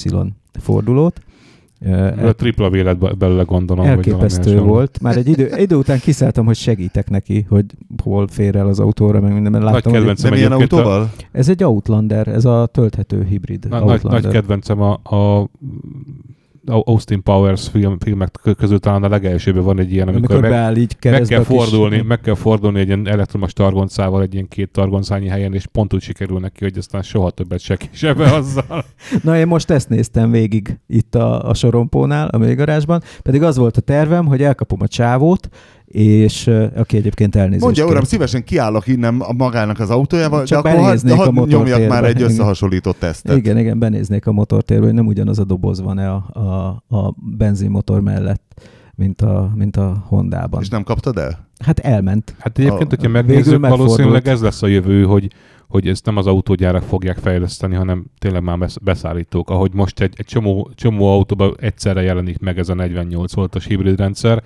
fordulót. 0.52 1.20
A 2.26 2.32
tripla 2.34 2.70
vélet 2.70 2.98
be- 2.98 3.12
belőle 3.12 3.42
gondolom. 3.42 3.86
Elképesztő 3.86 4.50
hasonló. 4.50 4.72
volt. 4.72 5.00
Már 5.00 5.16
egy 5.16 5.28
idő, 5.28 5.50
idő 5.56 5.76
után 5.76 5.98
kiszálltam, 5.98 6.46
hogy 6.46 6.56
segítek 6.56 7.10
neki, 7.10 7.46
hogy 7.48 7.64
hol 8.02 8.26
fér 8.28 8.56
el 8.56 8.66
az 8.66 8.80
autóra, 8.80 9.20
meg 9.20 9.32
minden, 9.32 9.52
mert 9.52 9.64
Nagy 9.64 9.72
láttam, 9.72 9.90
hogy 9.92 10.00
kedvencem 10.00 10.30
De 10.30 10.36
milyen 10.36 10.52
egyébként 10.52 10.72
a- 10.72 10.76
autóval? 10.86 11.10
ez 11.32 11.48
egy 11.48 11.64
Outlander, 11.64 12.28
ez 12.28 12.44
a 12.44 12.66
tölthető 12.72 13.24
hibrid 13.24 13.66
Na, 13.68 13.84
nagy, 13.84 14.02
nagy 14.02 14.28
kedvencem 14.28 14.80
a, 14.80 14.92
a 14.92 15.48
Austin 16.66 17.22
Powers 17.22 17.68
film, 17.68 17.98
filmek 17.98 18.40
közül 18.56 18.78
talán 18.78 19.02
a 19.02 19.08
legelsőben 19.08 19.62
van 19.62 19.78
egy 19.78 19.92
ilyen, 19.92 20.08
amikor, 20.08 20.30
Amikor 20.30 20.50
meg, 20.50 20.50
beáll 20.50 20.76
így 20.76 20.96
meg 21.02 21.22
kell 21.22 21.42
fordulni, 21.42 22.00
meg 22.00 22.20
kell 22.20 22.34
fordulni 22.34 22.80
egy 22.80 22.86
ilyen 22.86 23.08
elektromos 23.08 23.52
targoncával 23.52 24.22
egy 24.22 24.34
ilyen 24.34 24.48
két 24.48 24.70
targoncányi 24.70 25.28
helyen, 25.28 25.54
és 25.54 25.66
pont 25.66 25.94
úgy 25.94 26.02
sikerül 26.02 26.38
neki, 26.38 26.64
hogy 26.64 26.78
aztán 26.78 27.02
soha 27.02 27.30
többet 27.30 27.60
se 27.60 27.76
kisebbe 27.76 28.32
azzal. 28.40 28.84
Na 29.22 29.38
én 29.38 29.46
most 29.46 29.70
ezt 29.70 29.88
néztem 29.88 30.30
végig 30.30 30.78
itt 30.86 31.14
a, 31.14 31.48
a 31.48 31.54
sorompónál, 31.54 32.28
a 32.28 32.38
mélygarázsban, 32.38 33.02
pedig 33.22 33.42
az 33.42 33.56
volt 33.56 33.76
a 33.76 33.80
tervem, 33.80 34.26
hogy 34.26 34.42
elkapom 34.42 34.78
a 34.82 34.88
csávót, 34.88 35.48
és 35.96 36.46
aki 36.76 36.96
egyébként 36.96 37.36
elnézést 37.36 37.62
Mondja, 37.64 37.82
kér. 37.84 37.92
uram, 37.92 38.04
szívesen 38.04 38.44
kiállok 38.44 38.86
innen 38.86 39.20
a 39.20 39.32
magának 39.32 39.80
az 39.80 39.90
autójával, 39.90 40.44
Csak 40.44 40.62
de 40.62 40.68
akkor 40.68 40.80
hadd 40.80 40.86
benéznék 40.88 41.20
a 41.20 41.46
nyomjak 41.46 41.88
már 41.88 42.04
egy 42.04 42.14
igen. 42.16 42.28
összehasonlított 42.28 42.98
tesztet. 42.98 43.36
Igen, 43.36 43.58
igen, 43.58 43.78
benéznék 43.78 44.26
a 44.26 44.32
motortérbe, 44.32 44.84
hogy 44.84 44.94
nem 44.94 45.06
ugyanaz 45.06 45.38
a 45.38 45.44
doboz 45.44 45.80
van-e 45.80 46.10
a, 46.10 46.14
a, 46.32 46.96
a 46.96 47.14
benzinmotor 47.36 48.00
mellett, 48.00 48.60
mint 48.94 49.20
a, 49.20 49.52
mint 49.54 49.76
a 49.76 50.04
Hondában. 50.06 50.60
És 50.60 50.68
nem 50.68 50.82
kaptad 50.82 51.18
el? 51.18 51.48
Hát 51.64 51.78
elment. 51.78 52.34
Hát 52.38 52.58
egyébként, 52.58 52.92
A- 52.92 52.96
hogyha 52.96 53.08
megnézzük, 53.08 53.66
valószínűleg 53.68 54.28
ez 54.28 54.40
lesz 54.42 54.62
a 54.62 54.66
jövő, 54.66 55.04
hogy 55.04 55.30
hogy 55.68 55.88
ezt 55.88 56.04
nem 56.04 56.16
az 56.16 56.26
autógyárak 56.26 56.82
fogják 56.82 57.18
fejleszteni, 57.18 57.74
hanem 57.74 58.04
tényleg 58.18 58.42
már 58.42 58.58
besz- 58.58 58.82
beszállítók. 58.82 59.50
Ahogy 59.50 59.70
most 59.74 60.00
egy, 60.00 60.14
egy 60.16 60.24
csomó, 60.24 60.70
csomó 60.74 61.12
autóban 61.12 61.54
egyszerre 61.60 62.02
jelenik 62.02 62.38
meg 62.38 62.58
ez 62.58 62.68
a 62.68 62.74
48 62.74 63.34
voltos 63.34 63.66
hibrid 63.66 63.98
rendszer, 63.98 64.42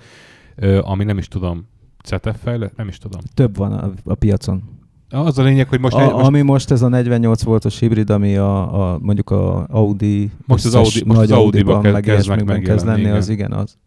ami 0.81 1.03
nem 1.03 1.17
is 1.17 1.27
tudom, 1.27 1.67
CETEF 2.03 2.37
fejlesztett? 2.43 2.77
Nem 2.77 2.87
is 2.87 2.97
tudom. 2.97 3.21
Több 3.33 3.57
van 3.57 3.71
a, 3.73 3.91
a 4.03 4.13
piacon. 4.15 4.63
Az 5.09 5.37
a 5.37 5.43
lényeg, 5.43 5.67
hogy 5.67 5.79
most, 5.79 5.93
Most 5.93 6.05
egy, 6.05 6.11
a, 6.11 6.15
most, 6.15 6.27
ami 6.27 6.41
most 6.41 6.71
ez 6.71 6.81
a 6.81 6.87
48 6.87 7.43
voltos 7.43 7.79
hibrid, 7.79 8.09
ami 8.09 8.35
a, 8.37 8.91
a 8.93 8.99
mondjuk 8.99 9.29
a 9.29 9.65
Audi, 9.69 10.31
Most 10.45 10.65
az 10.65 10.75
Audi- 10.75 11.03
most 11.05 11.19
az 11.19 11.31
Audiban, 11.31 11.81
kezd- 11.81 11.93
meg 11.93 12.03
kezd 12.03 12.43
meg 12.45 12.61
kezd 12.61 12.85
lenni, 12.85 13.09
az 13.09 13.29
igen. 13.29 13.47
igen, 13.47 13.59
az. 13.59 13.77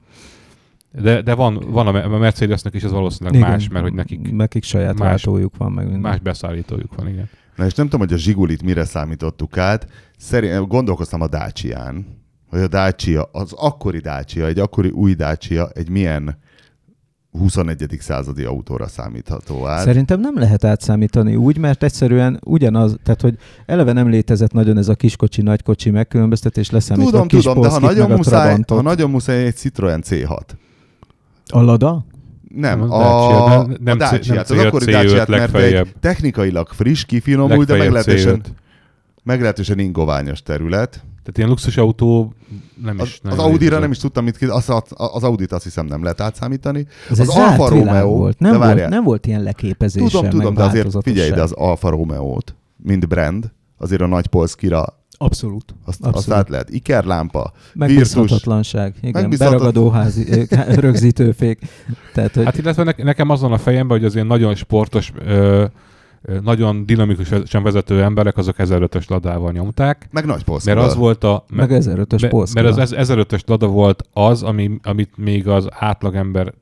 de, 1.02 1.22
de 1.22 1.34
van, 1.34 1.64
van 1.70 1.86
a 1.86 1.92
Me- 1.92 2.04
a 2.04 2.08
Mercedesnek 2.18 2.74
is 2.74 2.82
ez 2.82 2.90
valószínűleg 2.90 3.38
Igen. 3.38 3.50
más, 3.50 3.68
mert 3.68 3.84
hogy 3.84 3.94
nekik 3.94 4.32
Nekik 4.32 4.62
saját 4.64 4.98
más- 4.98 5.08
váltójuk 5.08 5.56
van, 5.56 5.72
meg 5.72 5.84
minden. 5.84 6.00
más 6.02 6.18
beszállítójuk 6.20 6.94
van, 6.94 7.08
igen. 7.08 7.28
Na 7.56 7.64
és 7.66 7.74
nem 7.74 7.88
tudom, 7.88 8.06
hogy 8.06 8.12
a 8.12 8.18
Zsigulit 8.20 8.62
mire 8.62 8.84
számítottuk 8.84 9.58
át. 9.58 9.88
Szerint, 10.16 10.68
gondolkoztam 10.68 11.20
a 11.20 11.28
Dacia-n, 11.28 12.06
hogy 12.48 12.60
a 12.60 12.68
Dacia, 12.68 13.28
az 13.32 13.52
akkori 13.52 13.98
Dacia, 13.98 14.46
egy 14.46 14.58
akkori 14.58 14.88
új 14.88 15.14
Dacia, 15.14 15.68
egy 15.68 15.88
milyen 15.88 16.38
21. 17.38 17.96
századi 18.00 18.44
autóra 18.44 18.86
számítható 18.86 19.66
át. 19.66 19.84
Szerintem 19.84 20.20
nem 20.20 20.38
lehet 20.38 20.64
átszámítani 20.64 21.36
úgy, 21.36 21.58
mert 21.58 21.82
egyszerűen 21.82 22.40
ugyanaz, 22.44 22.96
tehát 23.02 23.20
hogy 23.20 23.38
eleve 23.66 23.92
nem 23.92 24.08
létezett 24.08 24.52
nagyon 24.52 24.78
ez 24.78 24.88
a 24.88 24.94
kiskocsi, 24.94 25.42
nagykocsi 25.42 25.90
megkülönböztetés 25.90 26.70
leszámítva 26.70 27.10
Tudom, 27.10 27.24
a 27.24 27.28
kis 27.28 27.42
tudom, 27.42 27.60
de 27.62 27.68
ha 27.68 27.78
nagyon, 27.78 28.10
a 28.10 28.16
muszáj, 28.16 28.58
ha 28.66 28.82
nagyon 28.82 29.10
muszáj 29.10 29.44
egy 29.44 29.56
Citroen 29.56 30.02
C6. 30.06 30.40
A 31.46 31.60
Lada? 31.60 32.04
Nem, 32.54 32.78
Nem, 32.78 32.90
a, 32.92 32.98
Dacia, 32.98 33.44
a, 33.44 33.66
nem- 33.66 33.78
a 33.84 33.94
Dacia-t, 33.94 34.26
nem 34.28 34.38
az 34.38 34.50
C5, 34.50 34.66
akkori 34.66 34.84
C5 34.84 34.90
Dacia-t, 34.92 35.28
mert 35.28 35.54
egy 35.54 35.94
technikailag 36.00 36.68
friss, 36.68 37.04
kifinomult, 37.04 37.66
de 37.66 37.76
meglehetősen, 37.76 38.40
C5. 38.42 38.46
meglehetősen 39.22 39.78
ingoványos 39.78 40.42
terület. 40.42 41.04
Tehát 41.24 41.38
ilyen 41.38 41.48
luxusautó 41.48 42.32
nem 42.82 42.96
Az, 43.00 43.06
is. 43.06 43.12
az 43.22 43.30
nagyon 43.30 43.44
Audira 43.50 43.78
nem 43.78 43.90
is 43.90 43.98
tudtam, 43.98 44.24
mit 44.24 44.36
ki, 44.36 44.44
az, 44.44 44.70
az 44.90 45.22
Audit 45.22 45.52
azt 45.52 45.64
hiszem 45.64 45.86
nem 45.86 46.02
lehet 46.02 46.20
átszámítani. 46.20 46.86
Ez 47.10 47.18
Az 47.18 47.28
Alfa 47.28 47.68
Romeo, 47.68 48.08
volt. 48.08 48.36
de 48.38 48.48
Nem, 48.48 48.56
volt, 48.58 48.68
várjál. 48.68 48.88
nem 48.88 49.04
volt 49.04 49.26
ilyen 49.26 49.42
leképezése, 49.42 50.06
Tudom, 50.16 50.30
tudom, 50.30 50.54
de 50.54 50.62
azért 50.62 51.02
figyelj, 51.02 51.30
de 51.30 51.42
az 51.42 51.52
Alfa 51.52 51.88
Romeo-t, 51.88 52.54
mint 52.76 53.08
brand, 53.08 53.52
azért 53.78 54.00
a 54.00 54.06
nagy 54.06 54.26
polszkira 54.26 54.84
Abszolút. 55.16 55.74
azt, 55.84 55.98
Abszolút. 55.98 56.16
azt 56.16 56.30
át 56.30 56.48
lehet. 56.48 56.70
Ikerlámpa, 56.70 57.52
Megbízhatatlanság. 57.74 58.94
Igen, 59.02 59.12
Megbízhatat- 59.22 59.52
beragadóházi 59.58 60.28
ö, 60.30 60.42
rögzítőfék. 60.80 61.58
Tehát, 62.14 62.34
hogy 62.34 62.44
Hát 62.44 62.58
illetve 62.58 62.82
ne, 62.82 63.04
nekem 63.04 63.30
az 63.30 63.40
van 63.40 63.52
a 63.52 63.58
fejemben, 63.58 63.96
hogy 63.96 64.06
az 64.06 64.14
ilyen 64.14 64.26
nagyon 64.26 64.54
sportos, 64.54 65.12
ö, 65.26 65.64
nagyon 66.42 66.86
dinamikusan 66.86 67.62
vezető 67.62 68.02
emberek, 68.02 68.36
azok 68.36 68.54
1005-ös 68.58 69.08
ladával 69.08 69.52
nyomták, 69.52 70.08
meg 70.10 70.24
nagy 70.26 70.44
polszkival. 70.44 70.76
mert 70.78 70.88
az 70.88 70.96
volt 70.96 71.24
a... 71.24 71.44
meg 71.50 71.68
1005-ös 71.72 72.18
be- 72.20 72.28
Polska. 72.28 72.62
Mert 72.62 72.76
az 72.78 72.94
1005-ös 72.96 73.46
lada 73.46 73.66
volt 73.66 74.02
az, 74.12 74.42
ami, 74.42 74.78
amit 74.82 75.16
még 75.16 75.48
az 75.48 75.68
átlagember 75.70 76.52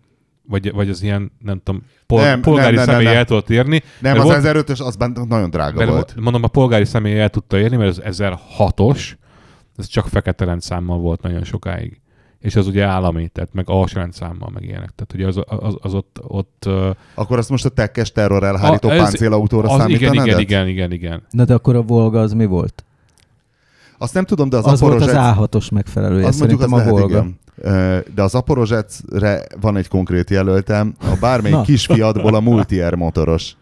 vagy, 0.49 0.73
vagy 0.73 0.89
az 0.89 1.03
ilyen, 1.03 1.33
nem 1.39 1.61
tudom, 1.65 1.83
pol, 2.07 2.21
Nem, 2.21 2.29
nem, 2.29 2.41
polgári 2.41 2.75
nem, 2.75 2.85
nem, 2.85 2.95
személy 2.95 3.07
nem, 3.07 3.17
el 3.17 3.25
tudott 3.25 3.51
érni. 3.51 3.83
Nem, 4.01 4.13
mert 4.17 4.25
az 4.29 4.43
volt- 4.45 4.67
1005-ös, 4.69 4.85
az 4.85 4.97
nagyon 5.29 5.51
drága 5.51 5.77
Mert 5.79 5.91
volt. 5.91 6.15
mondom, 6.21 6.43
a 6.43 6.49
polgári 6.49 6.85
személy 6.85 7.21
el 7.21 7.29
tudta 7.29 7.59
érni, 7.59 7.77
mert 7.77 7.99
az 7.99 8.19
1006-os, 8.19 9.13
ez 9.77 9.87
csak 9.87 10.07
fekete 10.09 10.45
rendszámmal 10.45 10.99
volt 10.99 11.23
nagyon 11.23 11.45
sokáig. 11.45 12.01
És 12.43 12.57
az 12.57 12.67
ugye 12.67 12.85
állami, 12.85 13.29
tehát 13.29 13.51
meg 13.53 13.65
alsó 13.69 13.99
rendszámmal, 13.99 14.51
meg 14.55 14.63
ilyenek. 14.63 14.91
Tehát 14.95 15.13
ugye 15.15 15.27
az, 15.27 15.61
az, 15.61 15.75
az 15.81 15.95
ott, 15.95 16.21
ott 16.27 16.69
Akkor 17.15 17.39
azt 17.39 17.51
most 17.51 17.65
a 17.65 17.69
tekkes 17.69 18.13
terror 18.13 18.43
elhárító 18.45 18.89
A- 18.89 18.93
ez- 18.93 18.99
páncélautóra 19.03 19.69
az 19.69 19.89
igen, 19.89 20.13
igen, 20.13 20.39
igen, 20.39 20.69
igen, 20.69 20.93
igen. 20.93 21.23
Na 21.31 21.45
de 21.45 21.55
akkor 21.55 21.77
a 21.77 21.83
Volga 21.83 22.21
az 22.21 22.33
mi 22.33 22.45
volt? 22.47 22.85
Azt 23.99 24.15
nem 24.15 24.25
tudom, 24.25 24.49
de 24.49 24.57
az, 24.57 24.67
Az, 24.67 24.73
az 24.73 24.81
volt 24.81 24.95
az 25.01 25.09
Aporozsec- 25.09 25.53
A6-os 25.55 25.73
megfelelője, 25.73 26.27
az 26.27 26.39
mondjuk 26.39 26.61
az 26.61 26.73
a 26.73 26.77
lehet, 26.77 26.91
Volga. 26.91 27.09
igen. 27.19 27.39
De 28.15 28.23
az 28.23 28.35
Aporozsecre 28.35 29.45
van 29.61 29.77
egy 29.77 29.89
konkrét 29.89 30.31
jelöltem, 30.31 30.95
a 31.01 31.17
bármelyik 31.21 31.61
kisfiatból 31.61 32.35
a 32.35 32.41
Multier 32.41 32.95
motoros. 32.95 33.57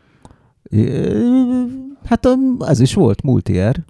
Hát 2.04 2.28
ez 2.60 2.80
is 2.80 2.94
volt, 2.94 3.22
multi-air. 3.22 3.80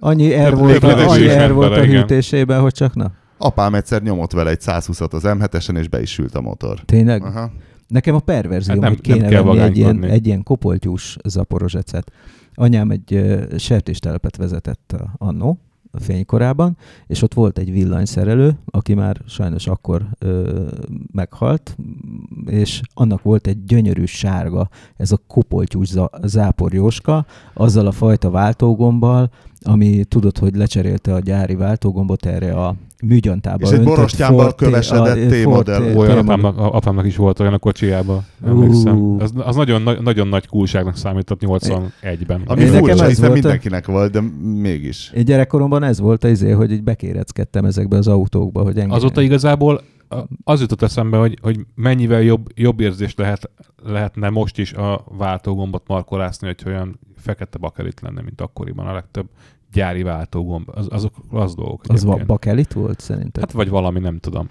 Annyi 0.00 0.34
R 0.34 0.54
volt, 0.54 0.82
annyi 0.82 1.46
R 1.46 1.52
volt 1.52 1.76
a 1.76 1.84
hűtésében, 1.84 2.60
hogy 2.60 2.72
csak 2.72 2.94
na. 2.94 3.10
Apám 3.38 3.74
egyszer 3.74 4.02
nyomott 4.02 4.32
vele 4.32 4.50
egy 4.50 4.60
120-at 4.64 5.10
az 5.12 5.22
M7-esen, 5.26 5.78
és 5.78 5.88
be 5.88 6.00
is 6.00 6.10
sült 6.10 6.34
a 6.34 6.40
motor. 6.40 6.80
Tényleg? 6.84 7.22
Aha. 7.24 7.50
Nekem 7.88 8.14
a 8.14 8.20
perverzió, 8.20 8.72
Hát 8.72 8.82
nem- 8.82 8.92
hogy 8.92 9.00
kéne 9.00 9.20
nem 9.20 9.30
kell 9.30 9.42
venni 9.42 9.58
egy 9.60 9.76
ilyen, 9.76 10.04
egy 10.04 10.26
ilyen 10.26 10.42
kopoltyús 10.42 11.16
zaporozsecet. 11.24 12.12
Anyám 12.54 12.90
egy 12.90 13.14
uh, 13.14 13.56
sertéstelepet 13.56 14.36
vezetett 14.36 14.94
uh, 14.94 15.00
annó, 15.18 15.58
a 15.90 16.00
fénykorában, 16.00 16.76
és 17.06 17.22
ott 17.22 17.34
volt 17.34 17.58
egy 17.58 17.70
villanyszerelő, 17.72 18.58
aki 18.66 18.94
már 18.94 19.20
sajnos 19.26 19.66
akkor 19.66 20.06
ö, 20.18 20.62
meghalt, 21.12 21.76
és 22.46 22.80
annak 22.94 23.22
volt 23.22 23.46
egy 23.46 23.64
gyönyörű 23.64 24.04
sárga, 24.04 24.68
ez 24.96 25.12
a 25.12 25.20
kopoltyús 25.26 25.88
záporjóska, 26.22 27.26
azzal 27.54 27.86
a 27.86 27.92
fajta 27.92 28.30
váltógombbal, 28.30 29.30
ami 29.68 30.04
tudod, 30.04 30.38
hogy 30.38 30.56
lecserélte 30.56 31.14
a 31.14 31.18
gyári 31.18 31.54
váltógombot 31.54 32.26
erre 32.26 32.52
a 32.52 32.74
műgyantába 33.04 33.66
És 33.66 33.72
egy 33.72 33.84
borostyánban 33.84 34.52
kövesedett 34.56 35.42
T-modell. 35.42 35.94
Olyan 35.96 36.18
apámnak, 36.18 36.58
a- 36.58 36.74
apámnak 36.74 37.06
is 37.06 37.16
volt 37.16 37.40
olyan 37.40 37.52
a 37.52 37.58
kocsiába. 37.58 38.24
Ú. 38.42 38.48
Emlékszem. 38.48 39.16
Az, 39.18 39.32
az 39.36 39.56
nagyon, 39.56 39.82
nagy- 39.82 40.02
nagyon 40.02 40.28
nagy 40.28 40.46
kulságnak 40.46 40.96
számított 40.96 41.40
81-ben. 41.44 42.42
Ami 42.46 42.60
Én 42.62 42.72
furcsa, 42.72 43.02
ez 43.02 43.08
hiszen 43.08 43.20
volt 43.28 43.30
a- 43.30 43.42
mindenkinek 43.42 43.86
volt, 43.86 44.12
de 44.12 44.20
mégis. 44.60 45.10
Én 45.14 45.24
gyerekkoromban 45.24 45.82
ez 45.82 46.00
volt 46.00 46.24
az 46.24 46.30
izé, 46.30 46.50
hogy 46.50 46.72
így 46.72 46.82
bekéreckedtem 46.82 47.64
ezekbe 47.64 47.96
az 47.96 48.08
autókba, 48.08 48.62
hogy 48.62 48.78
engem... 48.78 48.96
Azóta 48.96 49.20
igazából 49.20 49.80
az 50.44 50.60
jutott 50.60 50.82
eszembe, 50.82 51.16
hogy, 51.16 51.38
hogy 51.42 51.60
mennyivel 51.74 52.22
jobb, 52.22 52.46
jobb 52.54 52.80
érzés 52.80 53.14
lehet, 53.14 53.50
lehetne 53.84 54.28
most 54.28 54.58
is 54.58 54.72
a 54.72 55.04
váltógombot 55.18 55.82
markolászni, 55.86 56.46
hogy 56.46 56.56
olyan 56.66 56.98
fekete 57.16 57.58
bakelit 57.58 58.00
lenne, 58.00 58.20
mint 58.22 58.40
akkoriban 58.40 58.86
a 58.86 58.92
legtöbb 58.92 59.26
gyári 59.72 60.02
váltógomb. 60.02 60.68
Az, 60.74 60.86
azok 60.90 61.12
az 61.30 61.54
dolgok 61.54 61.82
Az 61.88 62.04
va- 62.04 62.26
bakelit 62.26 62.72
volt 62.72 63.00
szerintem? 63.00 63.42
Hát 63.42 63.52
vagy 63.52 63.68
valami, 63.68 63.98
nem 63.98 64.18
tudom. 64.18 64.48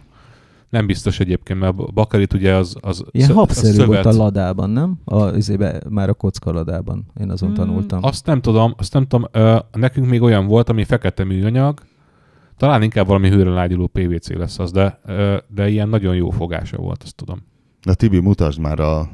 Nem 0.69 0.85
biztos 0.85 1.19
egyébként, 1.19 1.59
mert 1.59 1.73
a 1.79 1.91
bakelit 1.93 2.33
ugye 2.33 2.53
az, 2.53 2.75
az 2.81 3.03
Ilyen 3.11 3.27
szö- 3.27 3.35
habszerű 3.37 3.79
az 3.79 3.85
volt 3.85 4.05
a 4.05 4.11
ladában, 4.11 4.69
nem? 4.69 4.99
A, 5.05 5.27
izébe, 5.29 5.81
már 5.89 6.09
a 6.09 6.13
kocka 6.13 6.51
ladában. 6.51 7.05
Én 7.19 7.29
azon 7.29 7.53
tanultam. 7.53 7.99
Azt 8.03 8.25
nem 8.25 8.41
tudom, 8.41 8.73
azt 8.77 8.93
nem 8.93 9.07
tudom, 9.07 9.27
ö, 9.31 9.57
nekünk 9.71 10.07
még 10.07 10.21
olyan 10.21 10.45
volt, 10.47 10.69
ami 10.69 10.83
fekete 10.83 11.23
műanyag, 11.23 11.79
talán 12.57 12.81
inkább 12.83 13.07
valami 13.07 13.29
hőre 13.29 13.49
lágyuló 13.49 13.87
PVC 13.87 14.29
lesz 14.29 14.59
az, 14.59 14.71
de, 14.71 14.99
ö, 15.05 15.37
de 15.47 15.69
ilyen 15.69 15.89
nagyon 15.89 16.15
jó 16.15 16.29
fogása 16.29 16.77
volt, 16.77 17.03
azt 17.03 17.15
tudom. 17.15 17.45
Na 17.81 17.93
Tibi, 17.93 18.19
mutasd 18.19 18.59
már 18.59 18.79
a, 18.79 19.09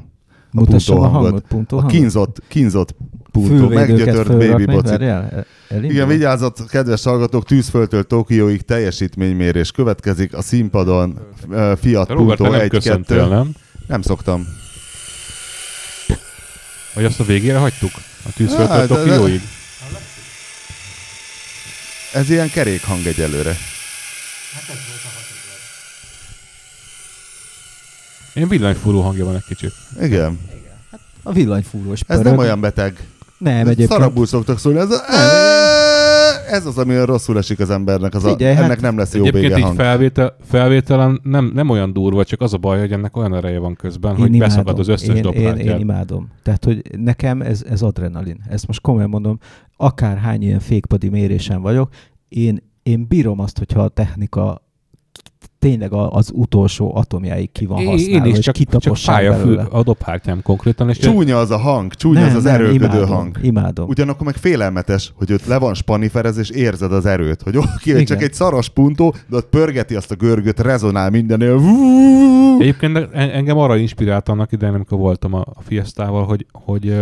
Mutassam 0.54 0.98
a 1.00 1.08
hangot, 1.08 1.44
a 1.50 1.54
hangot. 1.74 1.90
kínzott, 1.90 2.42
kínzott 2.48 2.94
puntó, 3.32 3.68
meggyötört 3.68 4.26
baby 4.28 4.40
fölrakni, 4.42 4.64
boci. 4.64 4.88
várjál, 4.88 5.28
el- 5.30 5.46
elindul? 5.68 5.92
Igen, 5.92 6.08
vigyázat, 6.08 6.64
kedves 6.68 7.02
hallgatók, 7.02 7.44
tűzföldtől 7.44 8.04
Tokióig 8.04 8.62
teljesítménymérés 8.62 9.70
következik. 9.70 10.34
A 10.36 10.42
színpadon 10.42 11.18
Fiat 11.80 12.06
Punto 12.12 12.48
nem 12.50 12.68
köszöntél, 12.68 13.24
1-2. 13.24 13.28
nem? 13.28 13.50
Nem 13.86 14.02
szoktam. 14.02 14.46
Vagy 16.94 17.04
azt 17.04 17.20
a 17.20 17.24
végére 17.24 17.58
hagytuk? 17.58 17.90
A 18.26 18.32
tűzföldtől 18.36 18.76
Hát, 18.78 18.88
de- 18.88 18.94
Tokióig? 18.94 19.40
Ez 22.12 22.30
ilyen 22.30 22.50
kerékhang 22.50 23.06
egyelőre. 23.06 23.56
Én 28.34 28.48
villanyfúró 28.48 29.00
hangja 29.00 29.24
van 29.24 29.34
egy 29.34 29.44
kicsit. 29.44 29.72
Igen. 30.00 30.38
A 31.22 31.32
villanyfúrós 31.32 32.00
Ez 32.00 32.06
pörög. 32.16 32.24
nem 32.24 32.38
olyan 32.38 32.60
beteg. 32.60 33.06
Nem, 33.38 33.60
egyébként. 33.60 33.88
Szarabul 33.88 34.26
szoktak 34.26 34.58
szólni. 34.58 34.78
Ez 34.78 34.90
a... 34.90 35.00
ez 36.50 36.66
az, 36.66 36.78
ami 36.78 37.04
rosszul 37.04 37.38
esik 37.38 37.58
az 37.60 37.70
embernek, 37.70 38.14
az 38.14 38.24
a, 38.24 38.28
Figyelj, 38.28 38.54
hát 38.54 38.64
ennek 38.64 38.80
nem 38.80 38.98
lesz 38.98 39.14
jó 39.14 39.24
Egyébként 39.24 39.52
vége 39.54 39.64
hang. 39.64 39.76
felvétel, 39.76 40.36
felvételen 40.44 41.20
nem, 41.22 41.50
nem 41.54 41.68
olyan 41.70 41.92
durva, 41.92 42.24
csak 42.24 42.40
az 42.40 42.52
a 42.54 42.56
baj, 42.58 42.78
hogy 42.78 42.92
ennek 42.92 43.16
olyan 43.16 43.34
ereje 43.34 43.58
van 43.58 43.74
közben, 43.74 44.12
Én 44.12 44.18
hogy 44.18 44.34
imádom. 44.34 44.48
beszakad 44.48 44.78
az 44.78 44.88
összes 44.88 45.16
én, 45.16 45.24
én, 45.24 45.56
én 45.56 45.78
imádom. 45.78 46.28
Tehát, 46.42 46.64
hogy 46.64 46.82
nekem 46.98 47.42
ez, 47.42 47.62
ez 47.68 47.82
adrenalin. 47.82 48.40
Ezt 48.48 48.66
most 48.66 48.80
komolyan 48.80 49.08
mondom, 49.08 49.38
akárhány 49.76 50.42
ilyen 50.42 50.60
fékpadi 50.60 51.08
mérésen 51.08 51.62
vagyok, 51.62 51.90
én, 52.28 52.62
én 52.82 53.06
bírom 53.08 53.40
azt, 53.40 53.58
hogyha 53.58 53.80
a 53.82 53.88
technika 53.88 54.62
tényleg 55.64 55.92
az 55.92 56.30
utolsó 56.34 56.96
atomjáig 56.96 57.52
ki 57.52 57.66
van 57.66 57.76
használva, 57.84 58.26
én 58.26 58.32
is 58.32 58.38
és 58.38 58.44
csak, 58.44 58.54
csak 58.54 58.54
kitapossák 58.54 59.32
fű, 59.32 59.38
belőle. 59.38 59.66
a 59.70 59.82
dobhártyám 59.82 60.42
konkrétan, 60.42 60.88
és 60.88 60.98
Csúnya 60.98 61.38
az 61.38 61.50
a 61.50 61.58
hang, 61.58 61.94
csúnya 61.94 62.24
az 62.24 62.34
az 62.34 62.46
erőlködő 62.46 62.84
imádom, 62.84 63.08
hang. 63.08 63.38
Imádom. 63.42 63.88
Ugyanakkor 63.88 64.26
meg 64.26 64.36
félelmetes, 64.36 65.12
hogy 65.16 65.32
ott 65.32 65.46
le 65.46 65.58
van 65.58 65.74
spaniferez, 65.74 66.38
és 66.38 66.50
érzed 66.50 66.92
az 66.92 67.06
erőt, 67.06 67.42
hogy 67.42 67.56
oké, 67.56 67.68
okay, 67.68 67.92
Igen. 67.92 68.04
csak 68.04 68.22
egy 68.22 68.34
szaros 68.34 68.68
puntó, 68.68 69.14
de 69.28 69.36
ott 69.36 69.48
pörgeti 69.48 69.94
azt 69.94 70.10
a 70.10 70.14
görgöt, 70.14 70.60
rezonál 70.60 71.10
mindennél. 71.10 71.60
Egyébként 72.58 72.96
en- 72.96 73.30
engem 73.30 73.58
arra 73.58 73.76
inspirált 73.76 74.28
annak 74.28 74.52
idején, 74.52 74.74
amikor 74.74 74.98
voltam 74.98 75.34
a 75.34 75.44
Fiestával, 75.66 76.24
hogy, 76.24 76.46
hogy, 76.52 76.94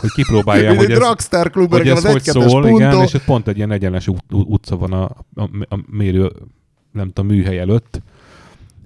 hogy 0.00 0.10
kipróbáljam, 0.10 0.76
hogy 0.82 0.90
ez, 0.90 0.98
Rockstar 0.98 1.50
klub, 1.50 1.72
hogy 1.72 1.88
ez 1.88 2.04
az 2.04 2.12
hogy 2.12 2.22
szól, 2.22 2.62
puntó. 2.62 2.76
igen, 2.76 3.02
és 3.02 3.14
ott 3.14 3.24
pont 3.24 3.48
egy 3.48 3.56
ilyen 3.56 3.70
egyenes 3.72 4.06
ut- 4.06 4.32
ut- 4.32 4.46
utca 4.48 4.76
van 4.76 4.92
a, 4.92 5.02
a, 5.34 5.42
a 5.68 5.78
mérő, 5.90 6.30
nem 6.92 7.06
tudom, 7.12 7.26
műhely 7.26 7.58
előtt, 7.58 8.00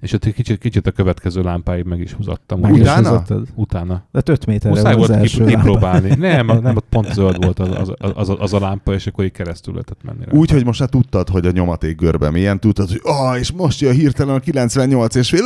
és 0.01 0.13
ott 0.13 0.25
egy 0.25 0.35
kicsit, 0.35 0.59
kicsit 0.59 0.87
a 0.87 0.91
következő 0.91 1.43
lámpáig 1.43 1.85
meg 1.85 2.01
is 2.01 2.13
húzattam. 2.13 2.61
Meg 2.61 2.73
Úgy- 2.73 2.79
is 2.79 2.85
Utána? 2.85 3.23
Utána. 3.55 4.03
De 4.13 4.21
5 4.25 4.47
méterre 4.47 4.75
Muszáj 4.75 4.95
volt 4.95 5.11
első 5.11 5.45
kipróbálni. 5.45 6.15
Nem, 6.29 6.47
nem, 6.47 6.77
ott 6.77 6.87
pont 6.89 7.13
zöld 7.13 7.45
volt 7.45 7.59
az, 7.59 7.69
az, 7.71 7.93
az, 7.99 8.29
az, 8.29 8.37
az 8.39 8.53
a 8.53 8.59
lámpa, 8.61 8.93
és 8.95 9.07
akkor 9.07 9.25
így 9.25 9.33
keresztül 9.33 9.73
lehetett 9.73 10.03
menni. 10.03 10.25
rá. 10.25 10.33
Úgy, 10.33 10.51
hogy 10.51 10.65
most 10.65 10.81
már 10.81 10.89
tudtad, 10.89 11.29
hogy 11.29 11.47
a 11.47 11.51
nyomaték 11.51 11.97
görbe 11.97 12.31
milyen, 12.31 12.61
tudtad, 12.61 12.89
hogy 12.89 13.01
ah, 13.03 13.39
és 13.39 13.53
most 13.53 13.81
jön 13.81 13.95
hirtelen 13.95 14.35
a 14.35 14.41
98 14.41 15.15
és 15.15 15.29
fél. 15.29 15.43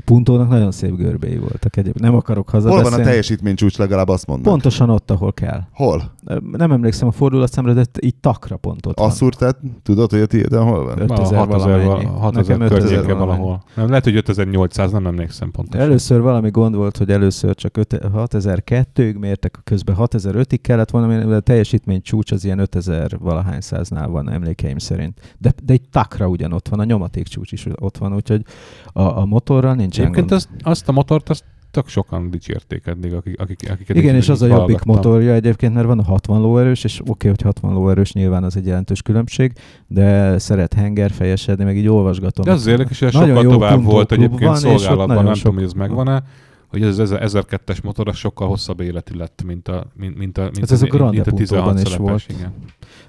A 0.00 0.02
puntónak 0.04 0.48
nagyon 0.48 0.70
szép 0.72 0.96
görbéi 0.96 1.38
voltak 1.38 1.76
egyébként. 1.76 2.04
Nem 2.04 2.14
akarok 2.14 2.50
Hol 2.50 2.60
van 2.60 2.70
a 2.70 2.74
hazabeszélni. 2.74 3.04
teljesítménycsúcs, 3.04 3.76
legalább 3.78 4.08
azt 4.08 4.26
mondod? 4.26 4.46
Pontosan 4.46 4.90
ott, 4.90 5.10
ahol 5.10 5.32
kell. 5.32 5.60
Hol? 5.72 6.12
Nem 6.52 6.72
emlékszem 6.72 7.08
a 7.08 7.10
fordulatszámra, 7.10 7.72
de 7.72 7.84
így 8.00 8.14
takra 8.14 8.56
pont 8.56 8.86
ott 8.86 8.98
van. 8.98 9.08
Asszúr, 9.08 9.34
tehát 9.34 9.56
tudod, 9.82 10.10
hogy 10.10 10.20
a 10.20 10.26
tiéden 10.26 10.62
hol 10.62 10.84
van? 10.84 11.00
Öt- 11.00 11.10
A 11.10 11.14
5000 11.14 11.38
6000 11.38 11.68
valamennyi. 11.68 12.04
val- 12.04 12.18
6000 12.20 12.58
Nekem 12.58 12.76
5000 12.76 12.98
környéke 12.98 13.18
valahol. 13.18 13.62
Nem, 13.74 13.88
lehet, 13.88 14.04
hogy 14.04 14.16
5800, 14.16 14.92
nem 14.92 15.06
emlékszem 15.06 15.50
pontosan. 15.50 15.86
Először 15.86 16.20
valami 16.20 16.50
gond 16.50 16.74
volt, 16.74 16.96
hogy 16.96 17.10
először 17.10 17.54
csak 17.54 17.78
6002-ig 17.78 19.18
mértek, 19.18 19.58
közben 19.64 19.96
6005-ig 19.98 20.58
kellett 20.62 20.90
volna 20.90 21.24
de 21.24 21.34
a 21.34 21.40
teljesítmény 21.40 22.02
csúcs 22.02 22.32
az 22.32 22.44
ilyen 22.44 22.58
5000 22.58 23.18
valahány 23.18 23.60
száznál 23.60 24.08
van 24.08 24.30
emlékeim 24.30 24.78
szerint. 24.78 25.34
De, 25.38 25.52
de 25.64 25.72
egy 25.72 25.88
takra 25.90 26.26
ugyanott 26.26 26.68
van, 26.68 26.80
a 26.80 26.84
nyomaték 26.84 27.26
csúcs 27.26 27.52
is 27.52 27.66
ott 27.80 27.98
van, 27.98 28.14
úgyhogy 28.14 28.42
a, 28.86 29.02
a 29.18 29.24
motorral 29.24 29.74
nincsen 29.90 30.04
Egyébként 30.04 30.28
gond. 30.28 30.40
azt, 30.40 30.48
azt 30.62 30.88
a 30.88 30.92
motort, 30.92 31.28
azt 31.28 31.44
tök 31.70 31.88
sokan 31.88 32.30
dicsérték 32.30 32.86
eddig, 32.86 33.14
akik, 33.14 33.40
akik, 33.40 33.70
akiket 33.70 33.96
Igen, 33.96 34.14
és 34.14 34.28
az 34.28 34.42
a 34.42 34.46
jobbik 34.46 34.82
motorja 34.82 35.32
egyébként, 35.32 35.74
mert 35.74 35.86
van 35.86 35.98
a 35.98 36.02
60 36.02 36.40
lóerős, 36.40 36.84
és 36.84 37.00
oké, 37.00 37.10
okay, 37.10 37.30
hogy 37.30 37.42
60 37.42 37.72
lóerős 37.72 38.12
nyilván 38.12 38.44
az 38.44 38.56
egy 38.56 38.66
jelentős 38.66 39.02
különbség, 39.02 39.52
de 39.86 40.38
szeret 40.38 40.74
hengerfejesedni, 40.74 41.64
meg 41.64 41.76
így 41.76 41.88
olvasgatom. 41.88 42.44
De 42.44 42.50
az 42.50 42.60
az 42.60 42.66
érdekes, 42.66 42.98
hogy 42.98 43.12
sokkal 43.12 43.42
jó 43.42 43.50
tovább 43.50 43.82
volt 43.82 44.12
egyébként 44.12 44.42
van, 44.42 44.56
szolgálatban, 44.56 45.24
nem 45.24 45.34
sok- 45.34 45.42
tudom, 45.42 45.54
hogy 45.54 45.64
ez 45.64 45.72
megvan-e, 45.72 46.22
hogy 46.68 46.82
ez 46.82 46.98
az 46.98 47.14
1002-es 47.14 47.82
motor 47.82 48.08
az 48.08 48.16
sokkal 48.16 48.48
hosszabb 48.48 48.80
életű 48.80 49.14
lett, 49.16 49.42
mint 49.46 49.68
a, 49.68 49.86
mint, 49.94 50.18
mint 50.18 50.38
a, 50.38 50.42
mint 50.42 50.58
Hát 50.58 50.70
ez 50.70 50.82
a 50.82 50.86
Grande 50.86 51.10
mint 51.10 51.26
a 51.26 51.30
Puntóban 51.30 51.74
16 51.74 51.88
is 51.88 51.96
volt. 51.96 52.24
Igen. 52.28 52.52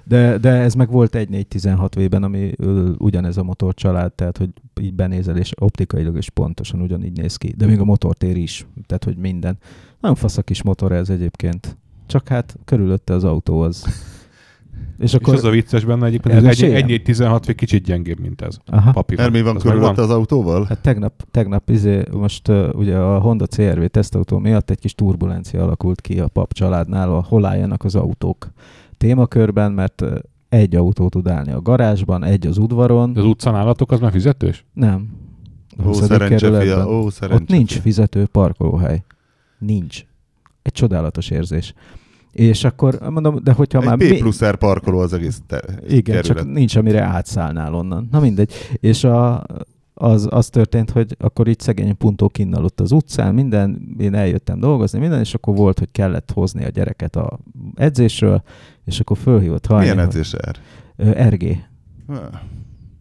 De, 0.04 0.38
de 0.38 0.50
ez 0.50 0.74
meg 0.74 0.90
volt 0.90 1.14
egy 1.14 1.28
416 1.28 1.94
V-ben, 1.94 2.22
ami 2.22 2.52
ugyanez 2.98 3.36
a 3.36 3.42
motor 3.42 3.74
család, 3.74 4.12
tehát 4.12 4.38
hogy 4.38 4.48
így 4.80 4.94
benézel, 4.94 5.36
és 5.36 5.52
optikailag 5.60 6.16
is 6.16 6.30
pontosan 6.30 6.80
ugyanígy 6.80 7.16
néz 7.16 7.36
ki. 7.36 7.54
De 7.56 7.66
még 7.66 7.80
a 7.80 7.84
motortér 7.84 8.36
is, 8.36 8.66
tehát 8.86 9.04
hogy 9.04 9.16
minden. 9.16 9.58
Nagyon 10.00 10.16
fasz 10.16 10.36
a 10.36 10.42
kis 10.42 10.62
motor 10.62 10.92
ez 10.92 11.10
egyébként. 11.10 11.76
Csak 12.06 12.28
hát 12.28 12.56
körülötte 12.64 13.14
az 13.14 13.24
autó 13.24 13.60
az. 13.60 13.84
És 14.98 15.14
Akkor 15.14 15.34
és 15.34 15.38
az 15.38 15.44
a 15.44 15.50
vicces 15.50 15.84
benne 15.84 16.06
egyébként, 16.06 16.34
hogy 16.34 16.44
egy, 16.44 16.62
Elmeséljem? 16.62 16.88
egy 16.88 17.02
16 17.02 17.46
vagy 17.46 17.54
kicsit 17.54 17.84
gyengébb, 17.84 18.20
mint 18.20 18.40
ez. 18.40 18.56
Aha. 18.66 18.90
Papíron. 18.90 19.22
Mert 19.22 19.36
mi 19.36 19.42
van 19.42 19.56
Az 19.56 19.62
körülött 19.62 19.86
megvan? 19.86 20.04
az 20.04 20.10
autóval? 20.10 20.64
Hát 20.64 20.80
tegnap, 20.80 21.22
tegnap 21.30 21.70
izé, 21.70 22.02
most 22.12 22.48
uh, 22.48 22.68
ugye 22.74 22.96
a 22.96 23.18
Honda 23.18 23.46
CRV 23.46 23.84
tesztautó 23.84 24.38
miatt 24.38 24.70
egy 24.70 24.78
kis 24.78 24.94
turbulencia 24.94 25.62
alakult 25.62 26.00
ki 26.00 26.20
a 26.20 26.28
pap 26.28 26.52
családnál, 26.52 27.12
a 27.12 27.24
hol 27.28 27.44
álljanak 27.44 27.84
az 27.84 27.94
autók 27.94 28.52
témakörben, 29.02 29.72
mert 29.72 30.04
egy 30.48 30.76
autó 30.76 31.08
tud 31.08 31.28
állni 31.28 31.52
a 31.52 31.60
garázsban, 31.62 32.24
egy 32.24 32.46
az 32.46 32.58
udvaron. 32.58 33.12
De 33.12 33.20
az 33.20 33.26
utcán 33.26 33.54
állatok 33.54 33.92
az 33.92 34.00
már 34.00 34.10
fizetős? 34.12 34.64
Nem. 34.72 35.08
A 35.76 35.82
Ó, 35.82 35.84
20. 35.84 36.06
szerencse, 36.06 36.60
fia, 36.60 36.88
ó, 36.88 37.10
szerencse. 37.10 37.42
Ott 37.42 37.48
nincs 37.50 37.78
fizető 37.78 38.26
parkolóhely. 38.26 39.04
Nincs. 39.58 40.04
Egy 40.62 40.72
csodálatos 40.72 41.30
érzés. 41.30 41.74
És 42.32 42.64
akkor 42.64 42.98
mondom, 43.10 43.38
de 43.42 43.52
hogyha 43.52 43.78
Egy 43.80 43.84
már... 43.86 43.96
P 43.96 44.18
plusz 44.18 44.44
R 44.44 44.56
parkoló 44.56 44.98
az 44.98 45.12
egész 45.12 45.42
te- 45.46 45.64
Igen, 45.88 46.02
kerület. 46.02 46.24
csak 46.24 46.52
nincs, 46.52 46.76
amire 46.76 47.00
átszállnál 47.02 47.74
onnan. 47.74 48.08
Na 48.10 48.20
mindegy. 48.20 48.52
És 48.80 49.04
a, 49.04 49.44
az, 50.02 50.28
az 50.30 50.48
történt, 50.48 50.90
hogy 50.90 51.16
akkor 51.18 51.48
így 51.48 51.60
szegény 51.60 51.96
puntó 51.96 52.30
ott 52.52 52.80
az 52.80 52.92
utcán, 52.92 53.34
minden, 53.34 53.94
én 53.98 54.14
eljöttem 54.14 54.60
dolgozni, 54.60 54.98
minden, 54.98 55.20
és 55.20 55.34
akkor 55.34 55.56
volt, 55.56 55.78
hogy 55.78 55.88
kellett 55.92 56.30
hozni 56.34 56.64
a 56.64 56.68
gyereket 56.68 57.16
a 57.16 57.38
edzésről, 57.74 58.42
és 58.84 59.00
akkor 59.00 59.16
fölhívott 59.16 59.66
hajni. 59.66 59.82
Milyen 59.82 59.98
edzés 59.98 60.34
R? 60.34 60.56
Ö, 60.96 61.28
RG. 61.28 61.56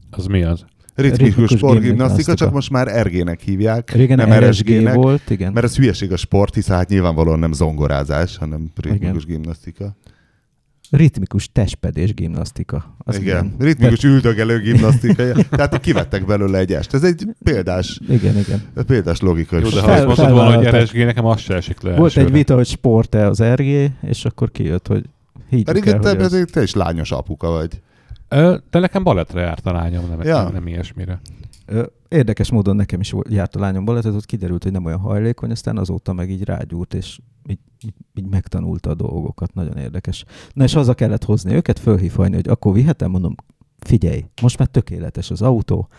Az 0.10 0.26
mi 0.26 0.44
az? 0.44 0.66
Ritmikus 0.96 1.50
sportgimnasztika, 1.50 1.88
gimnasztika. 1.88 2.34
csak 2.34 2.52
most 2.52 2.70
már 2.70 3.06
RG-nek 3.06 3.40
hívják. 3.40 3.92
Régen 3.92 4.18
nem 4.18 4.40
RSG 4.40 4.70
RSG-nek, 4.70 4.94
volt, 4.94 5.30
igen. 5.30 5.54
Mert 5.54 5.66
ez 5.66 5.76
hülyeség 5.76 6.12
a 6.12 6.18
sport, 6.18 6.54
hiszen 6.54 6.76
hát 6.76 6.90
nyilvánvalóan 6.90 7.40
nem 7.40 7.52
zongorázás, 7.52 8.38
hanem 8.38 8.72
ritmikus 8.76 9.26
gimnasztika. 9.26 9.96
Ritmikus 10.92 11.50
testpedés 11.52 12.14
gimnasztika. 12.14 12.96
Az 12.98 13.20
Igen, 13.20 13.46
milyen? 13.46 13.56
ritmikus 13.60 14.04
üldögelő 14.04 14.60
gimnasztika. 14.60 15.24
Tehát 15.50 15.80
kivettek 15.80 16.26
belőle 16.26 16.58
egy 16.58 16.74
est. 16.74 16.94
Ez 16.94 17.04
egy 17.04 17.26
példás, 17.44 18.00
Igen, 18.10 18.38
igen. 18.38 18.62
példás 18.88 19.20
logika. 19.20 19.58
Jó, 19.58 19.70
de 19.70 19.82
ha 19.82 19.92
azt 19.92 20.06
mondod 20.06 20.18
volna, 20.18 20.44
hogy 20.44 20.54
felvállalták. 20.54 20.84
RSG, 20.84 20.98
nekem 21.06 21.26
az 21.26 21.40
se 21.40 21.56
esik 21.56 21.82
le 21.82 21.96
Volt 21.96 22.12
egy 22.12 22.18
elsőre. 22.18 22.38
vita, 22.38 22.56
hogy 22.56 22.66
sport-e 22.68 23.28
az 23.28 23.44
RG, 23.44 23.92
és 24.02 24.26
akkor 24.26 24.52
kijött, 24.52 24.88
hogy 24.88 25.06
higgyük 25.50 25.66
Pedig 25.66 25.88
el, 25.88 26.00
te, 26.00 26.10
hogy 26.10 26.22
az... 26.22 26.32
te, 26.32 26.46
te 26.46 26.62
is 26.62 26.74
lányos 26.74 27.12
apuka 27.12 27.50
vagy. 27.50 27.82
Ö, 28.30 28.56
De 28.70 28.80
nekem 28.80 29.04
balettre 29.04 29.42
járt 29.42 29.66
a 29.66 29.72
lányom, 29.72 30.08
nem, 30.10 30.22
Ja. 30.22 30.44
nem, 30.44 30.54
nem 30.54 30.68
ilyesmire. 30.68 31.20
Ö, 31.66 31.84
Érdekes 32.10 32.52
módon 32.52 32.76
nekem 32.76 33.00
is 33.00 33.12
volt- 33.12 33.32
járt 33.34 33.56
a 33.56 33.60
lányom 33.60 33.86
balettet, 33.86 34.14
ott 34.14 34.26
kiderült, 34.26 34.64
hogy 34.64 34.72
nem 34.72 34.86
olyan 34.86 35.00
hajlékony, 35.00 35.52
aztán 35.52 35.78
azóta 35.78 36.14
meg 36.14 36.30
így 36.30 36.44
rágyúrt, 36.44 36.94
és 36.94 37.20
így, 37.50 37.60
így, 38.16 38.26
megtanulta 38.30 38.90
a 38.90 38.94
dolgokat. 38.96 39.54
Nagyon 39.54 39.78
érdekes. 39.78 40.24
Na 40.54 40.64
és 40.64 40.74
haza 40.74 40.94
kellett 40.94 41.24
hozni 41.24 41.54
őket, 41.54 41.80
fölhívni, 41.80 42.36
hogy 42.36 42.48
akkor 42.48 42.74
vihetem, 42.74 43.12
mondom, 43.12 43.36
figyelj, 43.80 44.26
most 44.42 44.58
már 44.58 44.68
tökéletes 44.68 45.32
az 45.32 45.42
autó, 45.42 45.90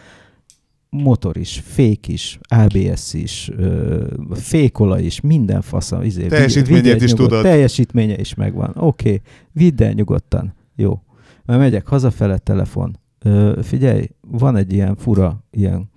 motor 0.90 1.37
is, 1.37 1.62
fék 1.64 2.09
is, 2.09 2.38
ABS 2.48 3.14
is, 3.14 3.50
ö, 3.57 4.07
fékola 4.31 4.98
is, 4.98 5.20
minden 5.20 5.61
fasza. 5.61 6.05
Izé, 6.05 6.26
Teljesítményét 6.26 6.83
vigyed 6.83 7.02
is 7.02 7.11
nyugodt- 7.11 7.28
tudod. 7.28 7.44
Teljesítménye 7.44 8.18
is 8.18 8.35
megvan. 8.35 8.72
Oké, 8.76 9.09
okay. 9.09 9.20
vidd 9.52 9.83
el 9.83 9.92
nyugodtan. 9.92 10.55
Jó. 10.76 11.02
Mert 11.44 11.59
megyek 11.59 11.87
hazafele 11.87 12.38
telefon. 12.38 12.98
Ö, 13.18 13.59
figyelj, 13.62 14.09
van 14.20 14.57
egy 14.57 14.72
ilyen 14.72 14.96
fura, 14.96 15.44
ilyen 15.50 15.90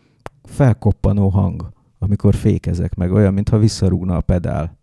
felkoppanó 0.43 1.29
hang, 1.29 1.69
amikor 1.99 2.36
fékezek 2.36 2.95
meg, 2.95 3.12
olyan, 3.12 3.34
mintha 3.34 3.58
visszarúgna 3.58 4.15
a 4.15 4.21
pedál. 4.21 4.77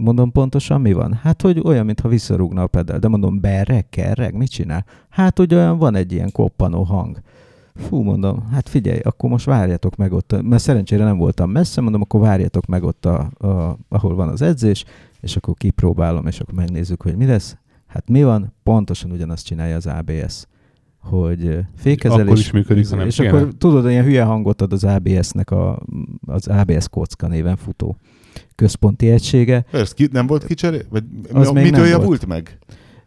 Mondom 0.00 0.32
pontosan 0.32 0.80
mi 0.80 0.92
van? 0.92 1.12
Hát, 1.12 1.42
hogy 1.42 1.60
olyan, 1.64 1.84
mintha 1.84 2.08
visszarúgna 2.08 2.62
a 2.62 2.66
pedál. 2.66 2.98
De 2.98 3.08
mondom, 3.08 3.40
berreg, 3.40 3.88
kerreg, 3.88 4.34
mit 4.34 4.50
csinál? 4.50 4.84
Hát, 5.08 5.38
hogy 5.38 5.54
olyan 5.54 5.78
van 5.78 5.94
egy 5.94 6.12
ilyen 6.12 6.32
koppanó 6.32 6.82
hang. 6.82 7.20
Fú, 7.74 8.02
mondom, 8.02 8.48
hát 8.52 8.68
figyelj, 8.68 8.98
akkor 8.98 9.30
most 9.30 9.44
várjatok 9.44 9.96
meg 9.96 10.12
ott, 10.12 10.42
mert 10.42 10.62
szerencsére 10.62 11.04
nem 11.04 11.16
voltam 11.16 11.50
messze, 11.50 11.80
mondom, 11.80 12.00
akkor 12.00 12.20
várjatok 12.20 12.66
meg 12.66 12.82
ott, 12.82 13.06
a, 13.06 13.30
a, 13.38 13.78
ahol 13.88 14.14
van 14.14 14.28
az 14.28 14.42
edzés, 14.42 14.84
és 15.20 15.36
akkor 15.36 15.54
kipróbálom, 15.54 16.26
és 16.26 16.40
akkor 16.40 16.54
megnézzük, 16.54 17.02
hogy 17.02 17.16
mi 17.16 17.26
lesz. 17.26 17.56
Hát 17.86 18.08
mi 18.08 18.22
van? 18.22 18.52
Pontosan 18.62 19.10
ugyanazt 19.10 19.46
csinálja 19.46 19.76
az 19.76 19.86
ABS 19.86 20.46
hogy 21.00 21.46
ö, 21.46 21.58
fékezelés. 21.76 22.24
Akkor 22.26 22.38
is 22.38 22.50
működik, 22.50 22.86
És 23.06 23.16
kéne. 23.16 23.28
akkor 23.28 23.48
tudod, 23.58 23.90
ilyen 23.90 24.04
hülye 24.04 24.24
hangot 24.24 24.62
ad 24.62 24.72
az 24.72 24.84
ABS-nek 24.84 25.50
a, 25.50 25.82
az 26.26 26.46
ABS 26.48 26.88
kocka 26.88 27.26
néven 27.26 27.56
futó 27.56 27.96
központi 28.60 29.10
egysége. 29.10 29.64
Ez 29.72 29.92
ki, 29.92 30.08
nem 30.12 30.26
volt 30.26 30.44
kicseré? 30.44 30.80
Vagy 30.88 31.04
Az 31.32 31.50
mi, 31.50 31.62
mitől 31.62 31.86
javult 31.86 32.06
volt. 32.06 32.26
meg? 32.26 32.58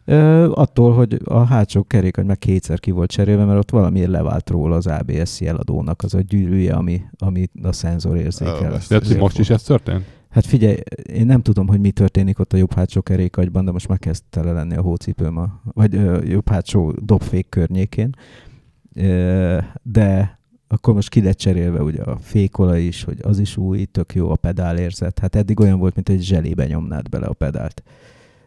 Ö, 0.04 0.50
attól, 0.52 0.92
hogy 0.94 1.20
a 1.24 1.44
hátsó 1.44 1.82
kerék 1.82 2.16
meg 2.16 2.38
kétszer 2.38 2.80
ki 2.80 2.90
volt 2.90 3.10
cserélve, 3.10 3.44
mert 3.44 3.58
ott 3.58 3.70
valamiért 3.70 4.10
levált 4.10 4.50
róla 4.50 4.76
az 4.76 4.86
ABS 4.86 5.40
jeladónak 5.40 6.02
az 6.02 6.14
a 6.14 6.20
gyűrűje, 6.20 6.74
ami, 6.74 7.02
ami 7.18 7.48
a 7.62 7.72
szenzor 7.72 8.16
érzékel. 8.16 8.80
hát, 8.88 9.06
hogy 9.06 9.16
most 9.16 9.38
is 9.38 9.50
ez 9.50 9.62
történt? 9.62 10.04
Hát 10.30 10.46
figyelj, 10.46 10.76
én 11.12 11.26
nem 11.26 11.42
tudom, 11.42 11.66
hogy 11.66 11.80
mi 11.80 11.90
történik 11.90 12.38
ott 12.38 12.52
a 12.52 12.56
jobb 12.56 12.72
hátsó 12.72 13.02
kerékagyban, 13.02 13.64
de 13.64 13.70
most 13.70 13.88
már 13.88 13.98
kezd 13.98 14.22
tele 14.30 14.52
lenni 14.52 14.76
a 14.76 14.80
hócipőm, 14.80 15.36
a, 15.36 15.60
vagy 15.72 15.94
ö, 15.94 16.22
jobb 16.24 16.48
hátsó 16.48 16.92
dobfék 17.02 17.48
környékén. 17.48 18.14
Ö, 18.94 19.58
de 19.82 20.38
akkor 20.68 20.94
most 20.94 21.08
ki 21.08 21.22
lett 21.22 21.36
cserélve 21.38 21.82
ugye 21.82 22.02
a 22.02 22.16
fékola 22.16 22.76
is, 22.76 23.04
hogy 23.04 23.18
az 23.22 23.38
is 23.38 23.56
új, 23.56 23.84
tök 23.84 24.14
jó 24.14 24.30
a 24.30 24.36
pedálérzet. 24.36 25.18
Hát 25.18 25.36
eddig 25.36 25.60
olyan 25.60 25.78
volt, 25.78 25.94
mint 25.94 26.08
egy 26.08 26.22
zselébe 26.22 26.66
nyomnád 26.66 27.08
bele 27.08 27.26
a 27.26 27.32
pedált. 27.32 27.82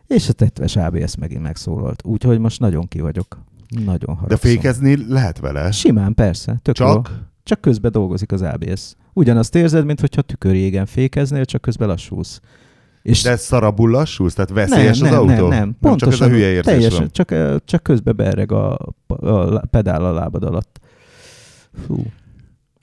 És 0.08 0.30
a 0.30 0.34
tetves 0.34 0.75
ABS 0.75 1.15
megint 1.15 1.41
megszólalt. 1.41 2.06
Úgyhogy 2.06 2.39
most 2.39 2.60
nagyon 2.60 2.88
ki 2.88 2.99
vagyok. 2.99 3.43
Nagyon 3.86 4.15
haragszom. 4.15 4.27
De 4.27 4.38
fékezni 4.38 5.06
lehet 5.08 5.39
vele. 5.39 5.71
Simán, 5.71 6.13
persze. 6.13 6.60
Tök 6.62 6.77
jó. 6.77 6.86
Csak 6.86 7.30
Csak 7.43 7.62
közben 7.62 7.91
dolgozik 7.91 8.32
az 8.32 8.41
ABS. 8.41 8.95
Ugyanazt 9.13 9.56
érzed, 9.56 9.86
mintha 9.86 10.21
tükörjégen 10.21 10.86
fékeznél, 10.86 11.45
csak 11.45 11.62
közben 11.62 11.88
lassulsz. 11.88 12.39
És 13.01 13.21
de 13.23 13.36
szarabul 13.36 13.89
lassulsz? 13.89 14.34
Tehát 14.34 14.49
veszélyes 14.49 14.99
nem, 14.99 15.12
az 15.12 15.25
nem, 15.25 15.30
autó? 15.30 15.47
Nem, 15.47 15.60
nem, 15.60 15.75
nem 15.80 15.97
csak 15.97 16.08
ez 16.08 16.13
a 16.13 16.17
pontosan, 16.17 16.30
hülye 16.30 16.47
érzés 16.47 16.73
teljesen, 16.73 16.99
van. 16.99 17.12
Csak, 17.12 17.63
csak 17.65 17.84
közben 17.84 18.15
bereg 18.15 18.51
a, 18.51 18.77
a 19.08 19.60
pedál 19.65 20.06
a 20.06 20.13
lábad 20.13 20.43
alatt. 20.43 20.80
Fú. 21.85 22.03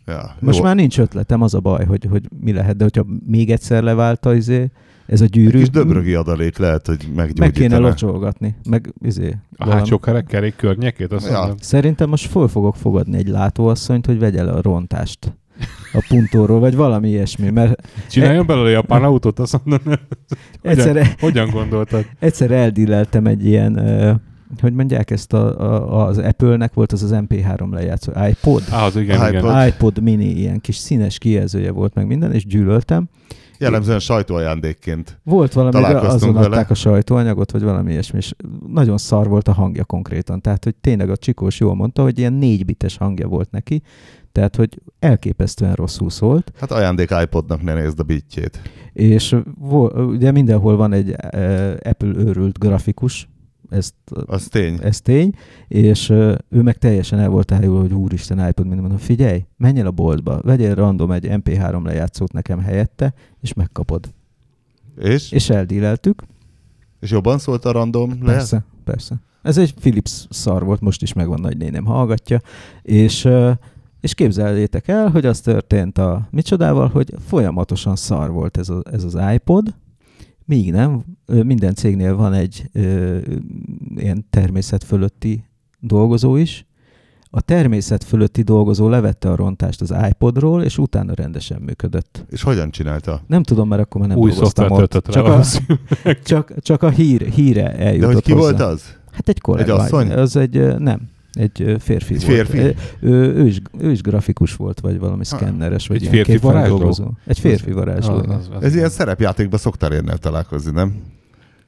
Ja, 0.06 0.34
Most 0.40 0.58
jó. 0.58 0.64
már 0.64 0.74
nincs 0.74 0.98
ötletem, 0.98 1.42
az 1.42 1.54
a 1.54 1.60
baj, 1.60 1.84
hogy, 1.84 2.06
hogy 2.10 2.22
mi 2.40 2.52
lehet, 2.52 2.76
de 2.76 2.82
hogyha 2.84 3.06
még 3.26 3.50
egyszer 3.50 3.82
leválta 3.82 4.34
izé, 4.34 4.70
ez 5.06 5.20
a 5.20 5.24
Egy 5.24 5.30
gyűrű, 5.30 5.58
kis 5.58 5.70
döbrögi 5.70 6.14
adalék 6.14 6.58
lehet, 6.58 6.86
hogy 6.86 7.08
meg 7.14 7.26
kéne 7.26 7.44
meggyógyítana. 7.46 7.86
locsolgatni, 7.88 8.54
meg 8.68 8.92
izé, 9.02 9.28
A 9.28 9.64
valami- 9.64 9.78
hátsó 9.80 9.98
kerek, 9.98 10.26
kerék 10.26 10.56
környékét, 10.56 11.12
azt 11.12 11.30
Ja. 11.30 11.38
mondom. 11.38 11.56
Szerintem 11.60 12.08
most 12.08 12.26
föl 12.30 12.48
fogok 12.48 12.76
fogadni 12.76 13.16
egy 13.16 13.28
látóasszonyt, 13.28 14.06
hogy 14.06 14.18
vegye 14.18 14.42
le 14.42 14.52
a 14.52 14.60
rontást 14.62 15.32
a 15.92 16.04
puntóról, 16.08 16.60
vagy 16.60 16.76
valami 16.76 17.08
ilyesmi, 17.08 17.50
mert 17.50 17.88
Csináljon 18.10 18.46
belőle 18.46 18.70
japán 18.70 19.02
autót, 19.04 19.38
azt 19.38 19.60
mondom. 19.64 19.94
egyszer, 20.62 21.14
Hogyan 21.20 21.50
gondoltad? 21.50 22.04
egyszer 22.18 22.50
eldilleltem 22.50 23.26
egy 23.26 23.46
ilyen, 23.46 23.78
hogy 24.60 24.72
mondják 24.72 25.10
ezt 25.10 25.32
a, 25.32 25.60
a, 25.60 26.06
az 26.06 26.18
Apple-nek 26.18 26.74
volt 26.74 26.92
az 26.92 27.02
az 27.02 27.10
MP3 27.14 27.70
lejátszó, 27.70 28.12
iPod, 28.28 28.62
Á, 28.70 28.84
az 28.84 28.96
igen, 28.96 29.28
igen. 29.28 29.44
iPod. 29.44 29.66
iPod 29.66 30.02
mini, 30.02 30.24
ilyen 30.30 30.60
kis 30.60 30.76
színes 30.76 31.18
kijelzője 31.18 31.70
volt 31.70 31.94
meg 31.94 32.06
minden, 32.06 32.32
és 32.32 32.46
gyűlöltem. 32.46 33.08
Jellemzően 33.58 33.98
sajtóajándékként. 33.98 35.20
Volt 35.22 35.52
valami, 35.52 35.76
azon 35.84 36.32
vele. 36.34 36.46
adták 36.46 36.70
a 36.70 36.74
sajtóanyagot, 36.74 37.50
vagy 37.50 37.62
valami 37.62 37.90
ilyesmi, 37.92 38.18
és 38.18 38.34
nagyon 38.72 38.98
szar 38.98 39.28
volt 39.28 39.48
a 39.48 39.52
hangja 39.52 39.84
konkrétan. 39.84 40.40
Tehát, 40.40 40.64
hogy 40.64 40.74
tényleg 40.74 41.10
a 41.10 41.16
Csikós 41.16 41.60
jól 41.60 41.74
mondta, 41.74 42.02
hogy 42.02 42.18
ilyen 42.18 42.32
négy 42.32 42.64
bites 42.64 42.96
hangja 42.96 43.28
volt 43.28 43.50
neki, 43.50 43.82
tehát, 44.32 44.56
hogy 44.56 44.80
elképesztően 44.98 45.72
rosszul 45.72 46.10
szólt, 46.10 46.52
Hát 46.60 46.70
ajándék 46.72 47.14
iPodnak 47.22 47.62
ne 47.62 47.74
nézd 47.74 48.00
a 48.00 48.02
bitjét. 48.02 48.60
és 48.92 49.36
ugye 49.94 50.30
mindenhol 50.30 50.76
van 50.76 50.92
egy 50.92 51.08
uh, 51.08 51.74
Apple 51.82 52.12
őrült 52.16 52.58
grafikus, 52.58 53.28
ezt, 53.70 53.94
Az 54.26 54.48
tény. 54.48 54.78
ez 54.82 55.00
tény, 55.00 55.32
és 55.68 56.10
uh, 56.10 56.34
ő 56.48 56.62
meg 56.62 56.78
teljesen 56.78 57.18
el 57.18 57.28
volt 57.28 57.52
ájulva, 57.52 57.80
hogy 57.80 57.92
úristen 57.92 58.38
iPod, 58.48 58.66
minden 58.66 58.78
mondom, 58.78 58.98
figyelj, 58.98 59.44
menj 59.56 59.80
el 59.80 59.86
a 59.86 59.90
boltba, 59.90 60.40
vegyél 60.42 60.74
random 60.74 61.10
egy 61.10 61.26
MP3 61.28 61.82
lejátszót 61.84 62.32
nekem 62.32 62.58
helyette, 62.60 63.14
és 63.40 63.52
megkapod. 63.52 64.12
És? 65.00 65.32
És 65.32 65.50
eldíleltük, 65.50 66.22
És 67.00 67.10
jobban 67.10 67.38
szólt 67.38 67.64
a 67.64 67.70
random 67.72 68.18
le? 68.22 68.32
Persze, 68.32 68.64
persze. 68.84 69.14
Ez 69.42 69.58
egy 69.58 69.74
Philips 69.74 70.26
szar 70.30 70.64
volt, 70.64 70.80
most 70.80 71.02
is 71.02 71.12
megvan 71.12 71.40
nagynénem 71.40 71.84
hallgatja, 71.84 72.40
és, 72.82 73.24
ö, 73.24 73.50
és 74.00 74.14
képzeljétek 74.14 74.88
el, 74.88 75.10
hogy 75.10 75.26
az 75.26 75.40
történt 75.40 75.98
a 75.98 76.28
micsodával, 76.30 76.88
hogy 76.88 77.14
folyamatosan 77.26 77.96
szar 77.96 78.30
volt 78.30 78.56
ez, 78.56 78.68
a, 78.68 78.82
ez 78.92 79.04
az 79.04 79.18
iPod, 79.34 79.74
míg 80.44 80.72
nem, 80.72 81.04
minden 81.26 81.74
cégnél 81.74 82.16
van 82.16 82.32
egy 82.32 82.68
ö, 82.72 83.18
ilyen 83.96 84.26
természet 84.30 84.84
fölötti 84.84 85.44
dolgozó 85.80 86.36
is, 86.36 86.66
a 87.36 87.40
természet 87.40 88.04
fölötti 88.04 88.42
dolgozó 88.42 88.88
levette 88.88 89.30
a 89.30 89.36
rontást 89.36 89.80
az 89.80 89.94
iPodról, 90.08 90.62
és 90.62 90.78
utána 90.78 91.14
rendesen 91.14 91.60
működött. 91.60 92.24
És 92.28 92.42
hogyan 92.42 92.70
csinálta? 92.70 93.22
Nem 93.26 93.42
tudom, 93.42 93.68
mert 93.68 93.82
akkor 93.82 94.00
már 94.00 94.10
nem 94.10 94.18
Új 94.18 94.30
dolgoztam 94.30 94.70
ott. 94.70 95.06
Csak 95.10 95.26
a, 95.26 95.40
csak, 96.24 96.52
csak 96.58 96.82
a 96.82 96.90
hír, 96.90 97.22
híre 97.22 97.72
eljutott 97.76 98.08
De 98.08 98.14
hogy 98.14 98.22
ki 98.22 98.32
hozzá. 98.32 98.42
volt 98.42 98.60
az? 98.60 98.96
Hát 99.12 99.28
egy 99.28 99.40
kollega. 99.40 99.74
Egy 99.74 99.80
asszony? 99.80 100.12
Az 100.12 100.36
egy, 100.36 100.78
nem, 100.78 101.08
egy 101.34 101.76
férfi 101.78 102.14
Egy 102.14 102.26
volt. 102.26 102.48
férfi? 102.48 102.58
Ö, 103.00 103.08
Ő, 103.08 103.34
ő, 103.34 103.46
is, 103.46 103.60
ő 103.78 103.90
is 103.90 104.00
grafikus 104.00 104.54
volt, 104.56 104.80
vagy 104.80 104.98
valami 104.98 105.24
szkenneres, 105.24 105.86
vagy 105.86 105.96
Egy 105.96 106.02
ilyen 106.12 106.24
férfi 106.24 106.36
varázsló? 106.46 107.16
Egy 107.26 107.38
férfi 107.38 107.72
varázsló. 107.72 108.14
Az- 108.14 108.28
az- 108.28 108.50
az- 108.56 108.62
Ez 108.62 108.74
ilyen 108.74 108.88
szerepjátékban 108.88 109.58
szoktál 109.58 109.92
érnél 109.92 110.16
találkozni, 110.18 110.70
nem? 110.70 110.94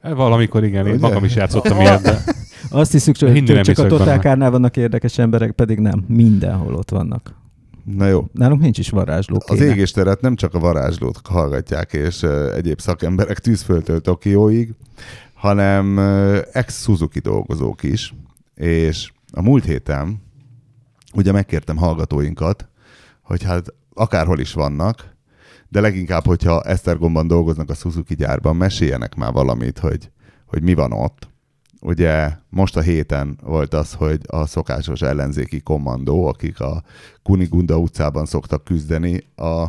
Eh, 0.01 0.15
Valamikor 0.15 0.63
igen, 0.63 0.85
én 0.87 0.93
Ugye? 0.93 1.07
magam 1.07 1.23
is 1.23 1.35
játszottam 1.35 1.79
ilyet, 1.79 2.01
de 2.01 2.23
Azt 2.69 2.91
hiszük, 2.91 3.17
Hinni 3.17 3.39
hogy 3.39 3.53
nem 3.53 3.63
csak 3.63 3.77
a 3.77 3.87
totálkárnál 3.87 4.51
vannak 4.51 4.77
érdekes 4.77 5.17
emberek, 5.17 5.51
pedig 5.51 5.79
nem. 5.79 6.03
Mindenhol 6.07 6.73
ott 6.73 6.89
vannak. 6.89 7.35
Na 7.95 8.07
jó. 8.07 8.25
Nálunk 8.33 8.61
nincs 8.61 8.77
is 8.77 8.89
varázsló. 8.89 9.37
Az 9.45 9.57
kéne. 9.57 9.71
égésteret 9.71 10.21
nem 10.21 10.35
csak 10.35 10.53
a 10.53 10.59
varázslót 10.59 11.19
hallgatják, 11.23 11.93
és 11.93 12.21
uh, 12.21 12.55
egyéb 12.55 12.79
szakemberek 12.79 13.39
tűzföldtől 13.39 14.01
Tokióig, 14.01 14.73
hanem 15.33 15.97
uh, 15.97 16.37
ex-Suzuki 16.51 17.19
dolgozók 17.19 17.83
is, 17.83 18.13
és 18.55 19.11
a 19.37 19.41
múlt 19.41 19.65
héten 19.65 20.21
ugye 21.13 21.31
megkértem 21.31 21.77
hallgatóinkat, 21.77 22.69
hogy 23.21 23.43
hát 23.43 23.73
akárhol 23.93 24.39
is 24.39 24.53
vannak, 24.53 25.15
de 25.69 25.81
leginkább, 25.81 26.25
hogyha 26.25 26.61
Esztergomban 26.61 27.27
dolgoznak 27.27 27.69
a 27.69 27.73
Suzuki 27.73 28.15
gyárban, 28.15 28.55
meséljenek 28.55 29.15
már 29.15 29.31
valamit, 29.31 29.79
hogy, 29.79 30.11
hogy 30.45 30.63
mi 30.63 30.73
van 30.73 30.91
ott. 30.91 31.29
Ugye 31.81 32.31
most 32.49 32.77
a 32.77 32.81
héten 32.81 33.39
volt 33.43 33.73
az, 33.73 33.93
hogy 33.93 34.21
a 34.27 34.45
szokásos 34.45 35.01
ellenzéki 35.01 35.61
kommandó, 35.61 36.25
akik 36.25 36.59
a 36.59 36.83
Kunigunda 37.23 37.77
utcában 37.77 38.25
szoktak 38.25 38.63
küzdeni 38.63 39.23
a, 39.35 39.65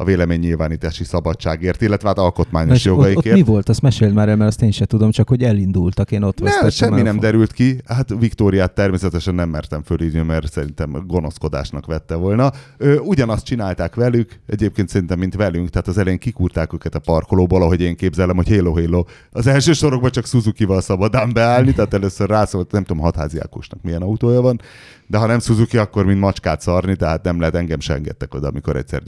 a 0.00 0.04
véleménynyilvánítási 0.04 1.04
szabadságért, 1.04 1.82
illetve 1.82 2.08
hát 2.08 2.18
alkotmányos 2.18 2.76
És 2.76 2.86
ott, 2.86 2.92
ott 2.92 2.98
jogaikért. 3.06 3.36
mi 3.36 3.42
volt? 3.42 3.68
Azt 3.68 3.82
meséld 3.82 4.12
már 4.14 4.28
el, 4.28 4.36
mert 4.36 4.50
azt 4.50 4.62
én 4.62 4.70
sem 4.70 4.86
tudom, 4.86 5.10
csak 5.10 5.28
hogy 5.28 5.42
elindultak, 5.42 6.10
én 6.12 6.22
ott 6.22 6.40
Ne, 6.40 6.70
semmi 6.70 7.02
nem 7.02 7.12
fo- 7.12 7.22
derült 7.22 7.52
ki. 7.52 7.80
Hát 7.86 8.08
Viktóriát 8.18 8.72
természetesen 8.74 9.34
nem 9.34 9.48
mertem 9.48 9.82
fölírni, 9.82 10.20
mert 10.20 10.52
szerintem 10.52 11.04
gonoszkodásnak 11.06 11.86
vette 11.86 12.14
volna. 12.14 12.52
Ö, 12.76 12.96
ugyanazt 12.96 13.44
csinálták 13.44 13.94
velük, 13.94 14.40
egyébként 14.46 14.88
szerintem, 14.88 15.18
mint 15.18 15.34
velünk, 15.34 15.68
tehát 15.68 15.88
az 15.88 15.98
elején 15.98 16.18
kikúrták 16.18 16.72
őket 16.72 16.94
a 16.94 16.98
parkolóból, 16.98 17.62
ahogy 17.62 17.80
én 17.80 17.96
képzelem, 17.96 18.36
hogy 18.36 18.48
hello, 18.48 18.74
hello. 18.74 19.04
Az 19.30 19.46
első 19.46 19.72
sorokban 19.72 20.10
csak 20.10 20.26
Suzuki-val 20.26 20.80
szabadán 20.80 21.32
beállni, 21.32 21.72
tehát 21.72 21.94
először 21.94 22.28
rászólt, 22.28 22.72
nem 22.72 22.84
tudom, 22.84 23.02
hatházi 23.02 23.38
Ákosnak 23.40 23.82
milyen 23.82 24.02
autója 24.02 24.40
van, 24.40 24.60
de 25.06 25.18
ha 25.18 25.26
nem 25.26 25.38
Suzuki, 25.38 25.76
akkor 25.78 26.04
mint 26.04 26.20
macskát 26.20 26.60
szarni, 26.60 26.96
tehát 26.96 27.22
nem 27.22 27.38
lehet, 27.38 27.54
engem 27.54 27.80
se 27.80 27.94
engedtek 27.94 28.34
oda, 28.34 28.48
amikor 28.48 28.76
egyszer 28.76 29.02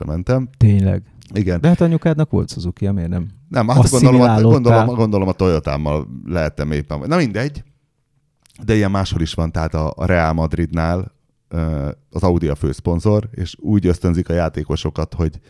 gyárlátogatásra 0.00 0.06
mentem. 0.06 0.48
Tényleg. 0.56 1.02
Igen. 1.34 1.60
De 1.60 1.68
hát 1.68 1.80
anyukádnak 1.80 2.30
volt 2.30 2.50
Suzuki, 2.50 2.88
miért 2.88 3.08
nem? 3.08 3.28
Nem, 3.48 3.68
hát 3.68 3.90
gondolom, 3.90 4.20
a- 4.20 4.40
gondolom, 4.40 4.86
gondolom 4.86 5.28
a 5.28 5.32
Toyotámmal 5.32 6.06
lehettem 6.24 6.72
éppen. 6.72 7.00
Na 7.06 7.16
mindegy, 7.16 7.62
de 8.64 8.74
ilyen 8.74 8.90
máshol 8.90 9.20
is 9.20 9.34
van, 9.34 9.52
tehát 9.52 9.74
a 9.74 9.92
a 9.96 10.04
Real 10.04 10.32
Madridnál 10.32 11.12
az 12.10 12.22
Audi 12.22 12.48
a 12.48 12.54
főszponzor, 12.54 13.28
és 13.30 13.54
úgy 13.58 13.86
ösztönzik 13.86 14.28
a 14.28 14.32
játékosokat, 14.32 15.14
hogy 15.14 15.40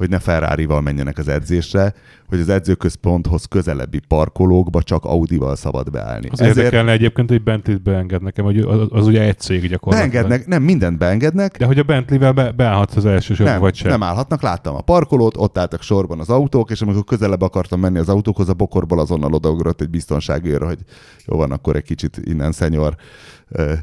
hogy 0.00 0.08
ne 0.08 0.18
Ferrari-val 0.18 0.80
menjenek 0.80 1.18
az 1.18 1.28
edzésre, 1.28 1.94
hogy 2.26 2.40
az 2.40 2.48
edzőközponthoz 2.48 3.44
közelebbi 3.44 4.00
parkolókba 4.08 4.82
csak 4.82 5.04
Audival 5.04 5.56
szabad 5.56 5.90
beállni. 5.90 6.28
az 6.30 6.40
érdekelne 6.40 6.92
egyébként, 6.92 7.28
hogy 7.28 7.42
Bentley-t 7.42 7.82
beengednek 7.82 8.20
nekem, 8.22 8.44
hogy 8.44 8.58
az, 8.58 8.88
az 8.90 9.06
ugye 9.06 9.22
egy 9.22 9.38
cég 9.38 9.68
gyakorlatilag. 9.68 10.12
beengednek, 10.12 10.46
nem 10.46 10.62
mindent 10.62 10.98
beengednek, 10.98 11.58
De 11.58 11.64
hogy 11.64 11.78
a 11.78 11.82
Bentley-vel 11.82 12.32
be, 12.32 12.50
beállhatsz 12.50 12.96
az 12.96 13.06
első 13.06 13.34
sorba, 13.34 13.52
nem, 13.52 13.60
vagy 13.60 13.74
sem. 13.74 13.90
nem 13.90 14.02
állhatnak, 14.02 14.42
láttam 14.42 14.74
a 14.74 14.80
parkolót, 14.80 15.36
ott 15.36 15.58
álltak 15.58 15.82
sorban 15.82 16.20
az 16.20 16.30
autók, 16.30 16.70
és 16.70 16.80
amikor 16.80 17.04
közelebb 17.04 17.42
akartam 17.42 17.80
menni 17.80 17.98
az 17.98 18.08
autókhoz, 18.08 18.48
a 18.48 18.54
bokorból 18.54 18.98
azonnal 18.98 19.32
odaugrott 19.32 19.80
egy 19.80 19.90
biztonsági 19.90 20.50
őr, 20.50 20.62
hogy 20.62 20.78
jó 21.26 21.36
van, 21.36 21.50
akkor 21.50 21.76
egy 21.76 21.84
kicsit 21.84 22.20
innen, 22.24 22.52
szenyor. 22.52 22.94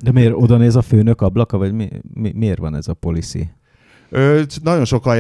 De 0.02 0.12
miért 0.12 0.34
oda 0.36 0.58
néz 0.58 0.76
a 0.76 0.82
főnök 0.82 1.22
ablaka, 1.22 1.58
vagy 1.58 1.74
mi, 1.74 1.90
mi, 2.14 2.32
miért 2.36 2.60
van 2.60 2.76
ez 2.76 2.88
a 2.88 2.94
policy? 2.94 3.50
Ö, 4.10 4.42
nagyon 4.64 4.86
sokan 4.86 5.18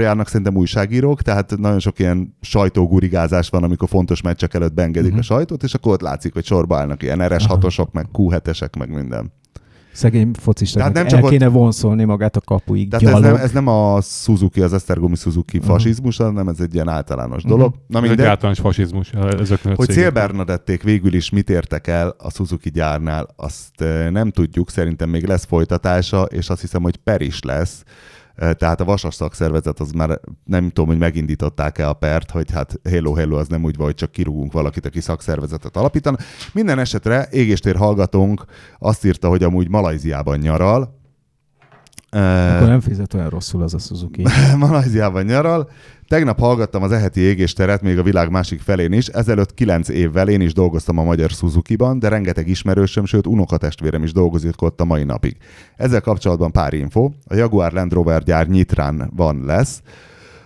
járnak 0.00 0.26
szerintem 0.28 0.56
újságírók, 0.56 1.22
tehát 1.22 1.58
nagyon 1.58 1.80
sok 1.80 1.98
ilyen 1.98 2.36
sajtógurigázás 2.40 3.48
van, 3.48 3.62
amikor 3.62 3.88
fontos 3.88 4.22
meccsek 4.22 4.54
előtt 4.54 4.74
beengedik 4.74 5.10
uh-huh. 5.10 5.18
a 5.30 5.34
sajtót, 5.34 5.62
és 5.62 5.74
akkor 5.74 5.92
ott 5.92 6.00
látszik, 6.00 6.32
hogy 6.32 6.44
sorba 6.44 6.76
állnak 6.76 7.02
ilyen 7.02 7.18
RS6-osok, 7.22 7.90
meg 7.92 8.06
Q7-esek, 8.12 8.78
meg 8.78 8.90
minden. 8.94 9.32
Szegény 9.92 10.30
focistáknak 10.40 10.92
Tehát 10.92 11.08
nem 11.08 11.18
nem 11.18 11.24
el 11.24 11.30
csak 11.30 11.38
kéne 11.38 11.58
vonszolni 11.58 12.04
magát 12.04 12.36
a 12.36 12.40
kapuig. 12.40 12.90
Tehát 12.90 13.14
ez 13.16 13.20
nem, 13.20 13.34
ez 13.34 13.50
nem 13.50 13.66
a 13.66 14.00
Suzuki, 14.00 14.60
az 14.60 14.72
Esztergomi 14.72 15.16
Suzuki 15.16 15.56
Mhm. 15.58 15.66
fasizmus, 15.66 16.16
hanem 16.16 16.48
ez 16.48 16.60
egy 16.60 16.74
ilyen 16.74 16.88
általános 16.88 17.42
Mhm. 17.42 17.52
dolog. 17.52 17.74
Na 17.86 18.02
Ez 18.04 18.10
egy 18.10 18.20
általános 18.20 18.58
fasizmus 18.60 19.12
a 19.12 19.18
Hogy 19.18 19.46
cégeknél. 19.46 19.86
Célbernadették 19.86 20.82
végül 20.82 21.14
is 21.14 21.30
mit 21.30 21.50
értek 21.50 21.86
el 21.86 22.14
a 22.18 22.30
Suzuki 22.30 22.70
gyárnál, 22.70 23.28
azt 23.36 23.80
eh, 23.80 24.10
nem 24.10 24.30
tudjuk, 24.30 24.70
szerintem 24.70 25.08
még 25.08 25.24
lesz 25.26 25.44
folytatása, 25.44 26.22
és 26.22 26.48
azt 26.50 26.60
hiszem, 26.60 26.82
hogy 26.82 26.96
per 26.96 27.20
is 27.20 27.42
lesz. 27.42 27.82
Tehát 28.38 28.80
a 28.80 28.84
vasas 28.84 29.14
szakszervezet 29.14 29.80
az 29.80 29.90
már 29.90 30.20
nem 30.44 30.68
tudom, 30.68 30.86
hogy 30.86 30.98
megindították-e 30.98 31.88
a 31.88 31.92
pert, 31.92 32.30
hogy 32.30 32.50
hát 32.50 32.80
hello, 32.90 33.12
hello, 33.12 33.36
az 33.36 33.48
nem 33.48 33.64
úgy 33.64 33.76
van, 33.76 33.86
hogy 33.86 33.94
csak 33.94 34.10
kirúgunk 34.10 34.52
valakit, 34.52 34.86
aki 34.86 35.00
szakszervezetet 35.00 35.76
alapítan. 35.76 36.16
Minden 36.52 36.78
esetre 36.78 37.28
égéstér 37.30 37.76
hallgatónk 37.76 38.44
azt 38.78 39.04
írta, 39.04 39.28
hogy 39.28 39.42
amúgy 39.42 39.68
Malajziában 39.68 40.38
nyaral, 40.38 40.96
akkor 42.10 42.68
nem 42.68 42.80
fizet 42.80 43.14
olyan 43.14 43.28
rosszul 43.28 43.62
az 43.62 43.74
a 43.74 43.78
Suzuki. 43.78 44.24
Malajziában 44.58 45.24
nyaral. 45.24 45.70
Tegnap 46.08 46.38
hallgattam 46.38 46.82
az 46.82 46.92
eheti 46.92 47.20
égésteret 47.20 47.82
még 47.82 47.98
a 47.98 48.02
világ 48.02 48.30
másik 48.30 48.60
felén 48.60 48.92
is. 48.92 49.06
Ezelőtt 49.06 49.54
kilenc 49.54 49.88
évvel 49.88 50.28
én 50.28 50.40
is 50.40 50.52
dolgoztam 50.52 50.98
a 50.98 51.02
magyar 51.02 51.30
Suzuki-ban, 51.30 51.98
de 51.98 52.08
rengeteg 52.08 52.48
ismerősöm, 52.48 53.04
sőt 53.04 53.26
unokatestvérem 53.26 54.02
is 54.02 54.12
dolgozik 54.12 54.62
ott 54.62 54.80
a 54.80 54.84
mai 54.84 55.04
napig. 55.04 55.36
Ezzel 55.76 56.00
kapcsolatban 56.00 56.52
pár 56.52 56.72
info. 56.72 57.10
A 57.24 57.34
Jaguar 57.34 57.72
Land 57.72 57.92
Rover 57.92 58.22
gyár 58.22 58.46
Nyitrán 58.46 59.10
van 59.16 59.44
lesz, 59.44 59.82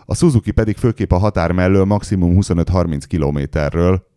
a 0.05 0.15
Suzuki 0.15 0.51
pedig 0.51 0.77
főképp 0.77 1.13
a 1.13 1.19
határ 1.19 1.53
mellől 1.53 1.85
maximum 1.85 2.37
25-30 2.41 3.03
kilométerről 3.07 4.11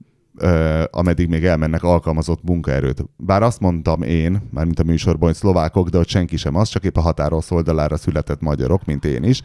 ameddig 0.90 1.28
még 1.28 1.46
elmennek 1.46 1.84
alkalmazott 1.84 2.44
munkaerőt. 2.44 3.06
Bár 3.18 3.44
azt 3.44 3.60
mondtam 3.60 4.02
én, 4.02 4.42
mármint 4.52 4.80
a 4.80 4.84
műsorban, 4.84 5.28
hogy 5.28 5.38
szlovákok, 5.38 5.90
de 5.90 5.98
hogy 5.98 6.08
senki 6.08 6.38
sem 6.38 6.56
az, 6.56 6.70
csak 6.70 6.84
épp 6.84 6.98
a 6.98 7.02
határos 7.02 7.52
oldalára 7.52 7.98
született 7.98 8.42
magyarok, 8.42 8.86
mint 8.86 9.06
én 9.06 9.24
is. 9.24 9.42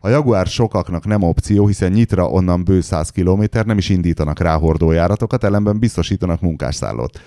A 0.00 0.08
Jaguar 0.08 0.46
sokaknak 0.46 1.06
nem 1.06 1.22
opció, 1.22 1.66
hiszen 1.66 1.92
nyitra 1.92 2.28
onnan 2.28 2.64
bő 2.64 2.80
100 2.80 3.10
km, 3.10 3.42
nem 3.64 3.78
is 3.78 3.88
indítanak 3.88 4.38
rá 4.38 4.56
hordójáratokat, 4.56 5.44
ellenben 5.44 5.78
biztosítanak 5.78 6.40
munkásszállót. 6.40 7.20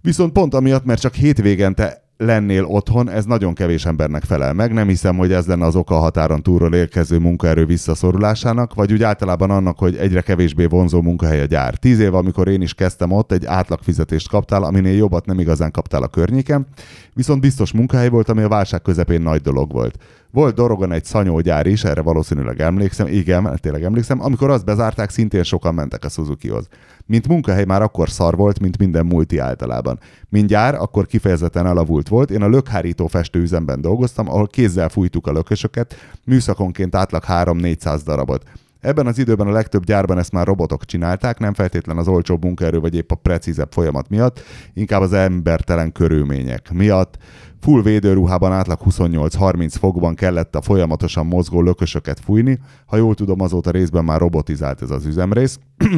Viszont 0.00 0.32
pont 0.32 0.54
amiatt, 0.54 0.84
mert 0.84 1.00
csak 1.00 1.14
hétvégente 1.14 2.02
lennél 2.16 2.64
otthon, 2.64 3.10
ez 3.10 3.24
nagyon 3.24 3.54
kevés 3.54 3.84
embernek 3.84 4.22
felel 4.24 4.52
meg. 4.52 4.72
Nem 4.72 4.88
hiszem, 4.88 5.16
hogy 5.16 5.32
ez 5.32 5.46
lenne 5.46 5.64
az 5.64 5.76
oka 5.76 5.94
határon 5.94 6.42
túlról 6.42 6.74
érkező 6.74 7.18
munkaerő 7.18 7.66
visszaszorulásának, 7.66 8.74
vagy 8.74 8.92
úgy 8.92 9.02
általában 9.02 9.50
annak, 9.50 9.78
hogy 9.78 9.96
egyre 9.96 10.20
kevésbé 10.20 10.64
vonzó 10.64 11.02
munkahely 11.02 11.40
a 11.40 11.44
gyár. 11.44 11.74
Tíz 11.74 11.98
év, 11.98 12.14
amikor 12.14 12.48
én 12.48 12.62
is 12.62 12.74
kezdtem 12.74 13.12
ott, 13.12 13.32
egy 13.32 13.46
átlagfizetést 13.46 14.28
kaptál, 14.28 14.62
aminél 14.62 14.96
jobbat 14.96 15.26
nem 15.26 15.40
igazán 15.40 15.70
kaptál 15.70 16.02
a 16.02 16.08
környéken, 16.08 16.66
viszont 17.14 17.40
biztos 17.40 17.72
munkahely 17.72 18.08
volt, 18.08 18.28
ami 18.28 18.42
a 18.42 18.48
válság 18.48 18.82
közepén 18.82 19.22
nagy 19.22 19.40
dolog 19.40 19.72
volt. 19.72 19.98
Volt 20.32 20.54
Dorogon 20.54 20.92
egy 20.92 21.04
szanyógyár 21.04 21.66
is, 21.66 21.84
erre 21.84 22.00
valószínűleg 22.00 22.60
emlékszem, 22.60 23.06
igen, 23.06 23.58
tényleg 23.60 23.82
emlékszem, 23.82 24.22
amikor 24.22 24.50
azt 24.50 24.64
bezárták, 24.64 25.10
szintén 25.10 25.42
sokan 25.42 25.74
mentek 25.74 26.04
a 26.04 26.08
Suzukihoz. 26.08 26.68
Mint 27.06 27.28
munkahely 27.28 27.64
már 27.64 27.82
akkor 27.82 28.10
szar 28.10 28.36
volt, 28.36 28.60
mint 28.60 28.78
minden 28.78 29.06
multi 29.06 29.38
általában. 29.38 29.98
Mint 30.28 30.48
gyár, 30.48 30.74
akkor 30.74 31.06
kifejezetten 31.06 31.66
elavult 31.66 32.08
volt. 32.08 32.30
Én 32.30 32.42
a 32.42 32.48
lökhárító 32.48 33.06
festőüzemben 33.06 33.80
dolgoztam, 33.80 34.28
ahol 34.28 34.46
kézzel 34.46 34.88
fújtuk 34.88 35.26
a 35.26 35.32
lökösöket, 35.32 35.94
műszakonként 36.24 36.94
átlag 36.94 37.22
3-400 37.28 38.00
darabot. 38.04 38.44
Ebben 38.82 39.06
az 39.06 39.18
időben 39.18 39.46
a 39.46 39.52
legtöbb 39.52 39.84
gyárban 39.84 40.18
ezt 40.18 40.32
már 40.32 40.46
robotok 40.46 40.84
csinálták, 40.84 41.38
nem 41.38 41.54
feltétlen 41.54 41.96
az 41.96 42.08
olcsóbb 42.08 42.44
munkaerő 42.44 42.78
vagy 42.78 42.94
épp 42.94 43.10
a 43.10 43.14
precízebb 43.14 43.72
folyamat 43.72 44.08
miatt, 44.08 44.40
inkább 44.74 45.00
az 45.00 45.12
embertelen 45.12 45.92
körülmények 45.92 46.72
miatt. 46.72 47.18
Full 47.60 47.82
védőruhában 47.82 48.52
átlag 48.52 48.78
28-30 48.84 49.74
fokban 49.78 50.14
kellett 50.14 50.56
a 50.56 50.62
folyamatosan 50.62 51.26
mozgó 51.26 51.62
lökösöket 51.62 52.20
fújni. 52.20 52.58
Ha 52.86 52.96
jól 52.96 53.14
tudom, 53.14 53.40
azóta 53.40 53.70
részben 53.70 54.04
már 54.04 54.20
robotizált 54.20 54.82
ez 54.82 54.90
az 54.90 55.06
üzemrész. 55.06 55.58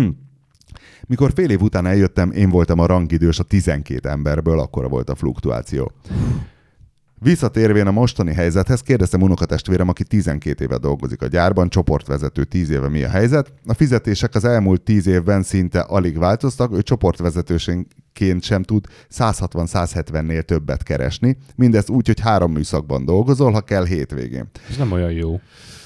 Mikor 1.06 1.32
fél 1.34 1.50
év 1.50 1.62
után 1.62 1.86
eljöttem, 1.86 2.30
én 2.30 2.50
voltam 2.50 2.78
a 2.78 2.86
rangidős 2.86 3.38
a 3.38 3.42
12 3.42 4.08
emberből, 4.08 4.58
akkor 4.58 4.88
volt 4.88 5.10
a 5.10 5.14
fluktuáció. 5.14 5.92
Visszatérvén 7.24 7.86
a 7.86 7.90
mostani 7.90 8.32
helyzethez 8.34 8.80
kérdeztem 8.80 9.22
unokatestvérem, 9.22 9.88
aki 9.88 10.04
12 10.04 10.64
éve 10.64 10.78
dolgozik 10.78 11.22
a 11.22 11.26
gyárban, 11.26 11.68
csoportvezető 11.68 12.44
10 12.44 12.70
éve 12.70 12.88
mi 12.88 13.02
a 13.02 13.08
helyzet. 13.08 13.52
A 13.66 13.74
fizetések 13.74 14.34
az 14.34 14.44
elmúlt 14.44 14.80
10 14.80 15.06
évben 15.06 15.42
szinte 15.42 15.80
alig 15.80 16.18
változtak, 16.18 16.72
ő 16.72 16.82
csoportvezetőségként 16.82 18.42
sem 18.42 18.62
tud 18.62 18.86
160-170-nél 19.16 20.42
többet 20.42 20.82
keresni. 20.82 21.36
Mindezt 21.54 21.88
úgy, 21.88 22.06
hogy 22.06 22.20
három 22.20 22.52
műszakban 22.52 23.04
dolgozol, 23.04 23.52
ha 23.52 23.60
kell 23.60 23.86
hétvégén. 23.86 24.50
Ez 24.70 24.76
nem 24.76 24.92
olyan 24.92 25.12
jó. 25.12 25.40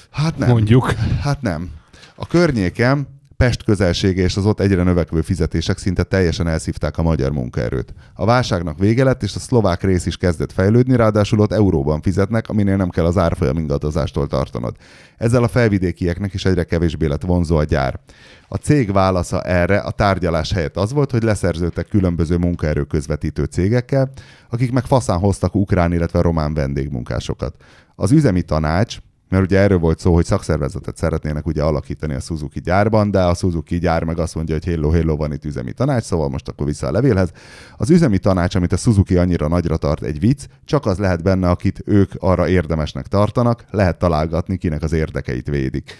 Hát 0.09 0.37
nem. 0.37 0.49
Mondjuk. 0.49 0.91
Hát 1.21 1.41
nem. 1.41 1.69
A 2.15 2.27
környékem 2.27 3.07
Pest 3.43 3.63
közelsége 3.63 4.23
és 4.23 4.37
az 4.37 4.45
ott 4.45 4.59
egyre 4.59 4.83
növekvő 4.83 5.21
fizetések 5.21 5.77
szinte 5.77 6.03
teljesen 6.03 6.47
elszívták 6.47 6.97
a 6.97 7.01
magyar 7.01 7.31
munkaerőt. 7.31 7.93
A 8.13 8.25
válságnak 8.25 8.79
vége 8.79 9.03
lett, 9.03 9.23
és 9.23 9.35
a 9.35 9.39
szlovák 9.39 9.83
rész 9.83 10.05
is 10.05 10.17
kezdett 10.17 10.51
fejlődni, 10.51 10.95
ráadásul 10.95 11.39
ott 11.39 11.51
euróban 11.51 12.01
fizetnek, 12.01 12.49
aminél 12.49 12.75
nem 12.75 12.89
kell 12.89 13.05
az 13.05 13.17
árfolyam 13.17 13.57
ingadozástól 13.57 14.27
tartanod. 14.27 14.75
Ezzel 15.17 15.43
a 15.43 15.47
felvidékieknek 15.47 16.33
is 16.33 16.45
egyre 16.45 16.63
kevésbé 16.63 17.05
lett 17.05 17.21
vonzó 17.21 17.55
a 17.55 17.63
gyár. 17.63 17.99
A 18.47 18.55
cég 18.55 18.91
válasza 18.91 19.41
erre 19.41 19.77
a 19.77 19.91
tárgyalás 19.91 20.51
helyett 20.51 20.77
az 20.77 20.93
volt, 20.93 21.11
hogy 21.11 21.23
leszerződtek 21.23 21.87
különböző 21.87 22.37
munkaerő 22.37 22.83
közvetítő 22.83 23.43
cégekkel, 23.43 24.11
akik 24.49 24.71
meg 24.71 24.85
faszán 24.85 25.19
hoztak 25.19 25.55
ukrán, 25.55 25.93
illetve 25.93 26.21
román 26.21 26.53
vendégmunkásokat. 26.53 27.55
Az 27.95 28.11
üzemi 28.11 28.41
tanács, 28.41 28.97
mert 29.29 29.43
ugye 29.43 29.59
erről 29.59 29.77
volt 29.77 29.99
szó, 29.99 30.13
hogy 30.13 30.25
szakszervezetet 30.25 30.97
szeretnének 30.97 31.45
ugye 31.45 31.63
alakítani 31.63 32.13
a 32.13 32.19
Suzuki 32.19 32.59
gyárban, 32.61 33.11
de 33.11 33.23
a 33.23 33.33
Suzuki 33.33 33.79
gyár 33.79 34.03
meg 34.03 34.19
azt 34.19 34.35
mondja, 34.35 34.53
hogy 34.55 34.65
hello, 34.65 34.89
hello, 34.89 35.15
van 35.15 35.33
itt 35.33 35.45
üzemi 35.45 35.71
tanács, 35.71 36.03
szóval 36.03 36.29
most 36.29 36.47
akkor 36.47 36.65
vissza 36.65 36.87
a 36.87 36.91
levélhez. 36.91 37.31
Az 37.77 37.89
üzemi 37.89 38.17
tanács, 38.17 38.55
amit 38.55 38.73
a 38.73 38.77
Suzuki 38.77 39.17
annyira 39.17 39.47
nagyra 39.47 39.77
tart 39.77 40.03
egy 40.03 40.19
vicc, 40.19 40.45
csak 40.65 40.85
az 40.85 40.97
lehet 40.97 41.23
benne, 41.23 41.49
akit 41.49 41.81
ők 41.85 42.11
arra 42.17 42.47
érdemesnek 42.47 43.07
tartanak, 43.07 43.65
lehet 43.71 43.99
találgatni, 43.99 44.57
kinek 44.57 44.83
az 44.83 44.91
érdekeit 44.91 45.47
védik. 45.47 45.93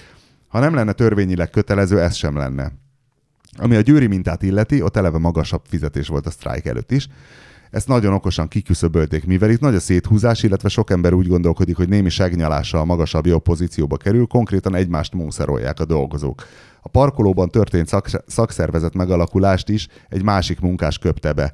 Ha 0.47 0.59
nem 0.59 0.73
lenne 0.73 0.91
törvényileg 0.91 1.49
kötelező, 1.49 2.01
ez 2.01 2.15
sem 2.15 2.37
lenne. 2.37 2.71
Ami 3.57 3.75
a 3.75 3.81
győri 3.81 4.07
mintát 4.07 4.43
illeti, 4.43 4.81
ott 4.81 4.95
eleve 4.95 5.17
magasabb 5.17 5.61
fizetés 5.67 6.07
volt 6.07 6.25
a 6.25 6.31
sztrájk 6.31 6.65
előtt 6.65 6.91
is, 6.91 7.07
ezt 7.71 7.88
nagyon 7.88 8.13
okosan 8.13 8.47
kiküszöbölték, 8.47 9.25
mivel 9.25 9.49
itt 9.49 9.60
nagy 9.60 9.75
a 9.75 9.79
széthúzás, 9.79 10.43
illetve 10.43 10.69
sok 10.69 10.89
ember 10.89 11.13
úgy 11.13 11.27
gondolkodik, 11.27 11.75
hogy 11.75 11.89
némi 11.89 12.10
segnyalással 12.10 12.86
magasabb 12.86 13.25
jobb 13.25 13.41
pozícióba 13.41 13.97
kerül, 13.97 14.25
konkrétan 14.25 14.75
egymást 14.75 15.13
mószerolják 15.13 15.79
a 15.79 15.86
dolgozók. 15.86 16.43
A 16.82 16.89
parkolóban 16.89 17.49
történt 17.49 17.88
szak- 17.88 18.23
szakszervezet 18.27 18.93
megalakulást 18.93 19.69
is 19.69 19.88
egy 20.10 20.23
másik 20.23 20.60
munkás 20.60 20.97
köpte 20.97 21.34
be. 21.34 21.53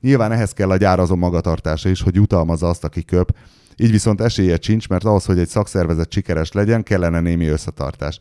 Nyilván 0.00 0.32
ehhez 0.32 0.52
kell 0.52 0.70
a 0.70 0.76
gyárazó 0.76 1.14
magatartása 1.14 1.88
is, 1.88 2.02
hogy 2.02 2.14
jutalmazza 2.14 2.68
azt, 2.68 2.84
aki 2.84 3.04
köp, 3.04 3.34
így 3.76 3.90
viszont 3.90 4.20
esélye 4.20 4.58
sincs, 4.60 4.88
mert 4.88 5.04
ahhoz, 5.04 5.24
hogy 5.24 5.38
egy 5.38 5.48
szakszervezet 5.48 6.12
sikeres 6.12 6.52
legyen, 6.52 6.82
kellene 6.82 7.20
némi 7.20 7.46
összetartás. 7.46 8.18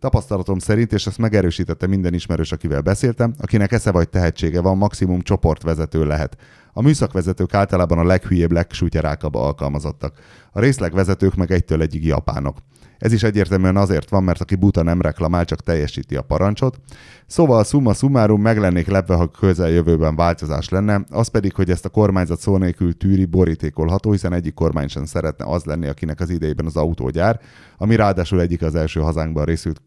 Tapasztalatom 0.00 0.58
szerint, 0.58 0.92
és 0.92 1.06
ezt 1.06 1.18
megerősítette 1.18 1.86
minden 1.86 2.14
ismerős, 2.14 2.52
akivel 2.52 2.80
beszéltem, 2.80 3.34
akinek 3.38 3.72
esze 3.72 3.90
vagy 3.90 4.08
tehetsége 4.08 4.60
van, 4.60 4.76
maximum 4.76 5.20
csoportvezető 5.20 6.06
lehet. 6.06 6.36
A 6.78 6.82
műszakvezetők 6.82 7.54
általában 7.54 7.98
a 7.98 8.04
leghülyébb, 8.04 8.52
legsútyarákabb 8.52 9.34
alkalmazottak. 9.34 10.18
A 10.52 10.60
részlegvezetők 10.60 11.34
meg 11.34 11.50
egytől 11.50 11.82
egyig 11.82 12.04
japánok. 12.04 12.58
Ez 12.98 13.12
is 13.12 13.22
egyértelműen 13.22 13.76
azért 13.76 14.10
van, 14.10 14.24
mert 14.24 14.40
aki 14.40 14.54
buta 14.54 14.82
nem 14.82 15.00
reklamál, 15.00 15.44
csak 15.44 15.62
teljesíti 15.62 16.16
a 16.16 16.22
parancsot. 16.22 16.80
Szóval 17.26 17.64
summa 17.64 17.94
summarum 17.94 18.40
meg 18.40 18.58
lennék 18.58 18.86
lepve, 18.86 19.14
ha 19.14 19.26
közeljövőben 19.26 20.16
változás 20.16 20.68
lenne, 20.68 21.04
az 21.10 21.28
pedig, 21.28 21.54
hogy 21.54 21.70
ezt 21.70 21.84
a 21.84 21.88
kormányzat 21.88 22.40
szó 22.40 22.56
nélkül 22.56 22.96
tűri 22.96 23.24
borítékolható, 23.24 24.10
hiszen 24.10 24.32
egyik 24.32 24.54
kormány 24.54 24.88
sem 24.88 25.04
szeretne 25.04 25.44
az 25.44 25.64
lenni, 25.64 25.86
akinek 25.86 26.20
az 26.20 26.30
idejében 26.30 26.66
az 26.66 26.76
autógyár, 26.76 27.40
ami 27.78 27.96
ráadásul 27.96 28.40
egyik 28.40 28.62
az 28.62 28.74
első 28.74 29.00
hazánkban 29.00 29.44
részült, 29.44 29.82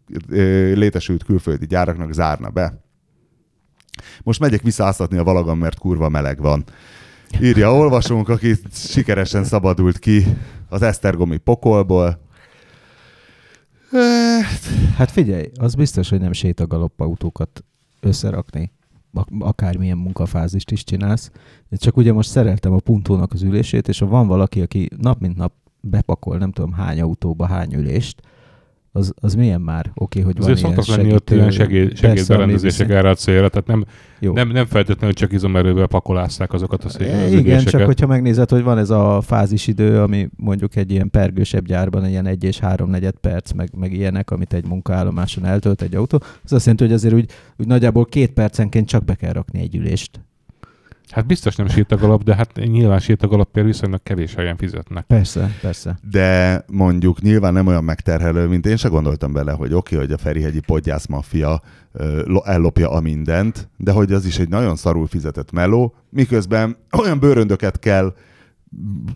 létesült 0.73 1.23
külföldi 1.23 1.65
gyáraknak 1.65 2.13
zárna 2.13 2.49
be. 2.49 2.87
Most 4.23 4.39
megyek 4.39 4.61
visszaáztatni 4.61 5.17
a 5.17 5.23
valagan, 5.23 5.57
mert 5.57 5.79
kurva 5.79 6.09
meleg 6.09 6.41
van. 6.41 6.63
Írja 7.41 7.75
olvasónk, 7.75 8.29
aki 8.29 8.55
sikeresen 8.73 9.43
szabadult 9.43 9.99
ki 9.99 10.25
az 10.69 10.81
Esztergomi 10.81 11.37
pokolból. 11.37 12.19
Hát 14.95 15.11
figyelj, 15.11 15.51
az 15.59 15.75
biztos, 15.75 16.09
hogy 16.09 16.19
nem 16.19 16.33
sétagalopp 16.33 16.99
autókat 16.99 17.63
összerakni 17.99 18.71
akármilyen 19.39 19.97
munkafázist 19.97 20.71
is 20.71 20.83
csinálsz. 20.83 21.31
Csak 21.71 21.97
ugye 21.97 22.13
most 22.13 22.29
szereltem 22.29 22.73
a 22.73 22.79
puntónak 22.79 23.33
az 23.33 23.41
ülését, 23.41 23.87
és 23.87 23.99
ha 23.99 24.05
van 24.05 24.27
valaki, 24.27 24.61
aki 24.61 24.89
nap 24.97 25.19
mint 25.19 25.35
nap 25.35 25.53
bepakol 25.81 26.37
nem 26.37 26.51
tudom 26.51 26.71
hány 26.71 27.01
autóba 27.01 27.45
hány 27.45 27.73
ülést, 27.73 28.21
az, 28.91 29.13
az 29.21 29.35
milyen 29.35 29.61
már? 29.61 29.91
Oké, 29.95 30.19
okay, 30.19 30.21
hogy 30.21 30.41
Azért 30.41 30.61
van 30.61 30.71
ilyen 30.71 30.83
szoktak 30.83 30.97
lenni 30.97 31.13
ott 31.13 31.29
ilyen 31.29 31.51
segéd, 31.51 31.97
segédberendezések 31.97 32.89
erre 32.89 33.09
a 33.09 33.15
célra, 33.15 33.49
tehát 33.49 33.67
nem, 33.67 33.85
Jó. 34.19 34.33
nem, 34.33 34.49
nem 34.49 34.65
feltétlenül 34.65 35.15
csak 35.15 35.31
izomerővel 35.31 35.87
pakolásszák 35.87 36.53
azokat 36.53 36.83
a 36.83 36.89
szépen. 36.89 37.37
Igen, 37.37 37.63
csak 37.63 37.81
hogyha 37.81 38.07
megnézed, 38.07 38.49
hogy 38.49 38.63
van 38.63 38.77
ez 38.77 38.89
a 38.89 39.21
fázisidő, 39.21 40.01
ami 40.01 40.29
mondjuk 40.35 40.75
egy 40.75 40.91
ilyen 40.91 41.09
pergősebb 41.09 41.65
gyárban, 41.65 42.07
ilyen 42.07 42.25
egy 42.25 42.43
és 42.43 42.59
három 42.59 42.89
negyed 42.89 43.15
perc, 43.21 43.51
meg, 43.51 43.69
meg 43.77 43.93
ilyenek, 43.93 44.31
amit 44.31 44.53
egy 44.53 44.67
munkaállomáson 44.67 45.45
eltölt 45.45 45.81
egy 45.81 45.95
autó, 45.95 46.21
az 46.43 46.53
azt 46.53 46.65
jelenti, 46.65 46.83
hogy 46.83 46.93
azért 46.93 47.13
úgy, 47.13 47.29
úgy 47.57 47.67
nagyjából 47.67 48.05
két 48.05 48.31
percenként 48.31 48.87
csak 48.87 49.05
be 49.05 49.15
kell 49.15 49.31
rakni 49.31 49.59
egy 49.59 49.75
ülést. 49.75 50.19
Hát 51.11 51.25
biztos 51.25 51.55
nem 51.55 51.67
sírtagalap, 51.67 52.23
de 52.23 52.35
hát 52.35 52.55
nyilván 52.55 52.99
sírtagalapért 52.99 53.65
viszonylag 53.65 54.03
kevés 54.03 54.33
helyen 54.33 54.57
fizetnek. 54.57 55.05
Persze, 55.05 55.57
persze. 55.61 55.99
De 56.11 56.63
mondjuk 56.67 57.21
nyilván 57.21 57.53
nem 57.53 57.67
olyan 57.67 57.83
megterhelő, 57.83 58.47
mint 58.47 58.65
én 58.65 58.77
se 58.77 58.87
gondoltam 58.87 59.33
bele, 59.33 59.51
hogy 59.51 59.73
oké, 59.73 59.95
okay, 59.95 60.07
hogy 60.07 60.15
a 60.15 60.21
Ferihegyi 60.21 60.59
podgyász 60.59 61.05
maffia 61.05 61.61
lo- 62.23 62.45
ellopja 62.45 62.91
a 62.91 62.99
mindent, 62.99 63.69
de 63.77 63.91
hogy 63.91 64.11
az 64.11 64.25
is 64.25 64.39
egy 64.39 64.49
nagyon 64.49 64.75
szarul 64.75 65.07
fizetett 65.07 65.51
meló, 65.51 65.95
miközben 66.09 66.77
olyan 67.01 67.19
bőröndöket 67.19 67.79
kell 67.79 68.13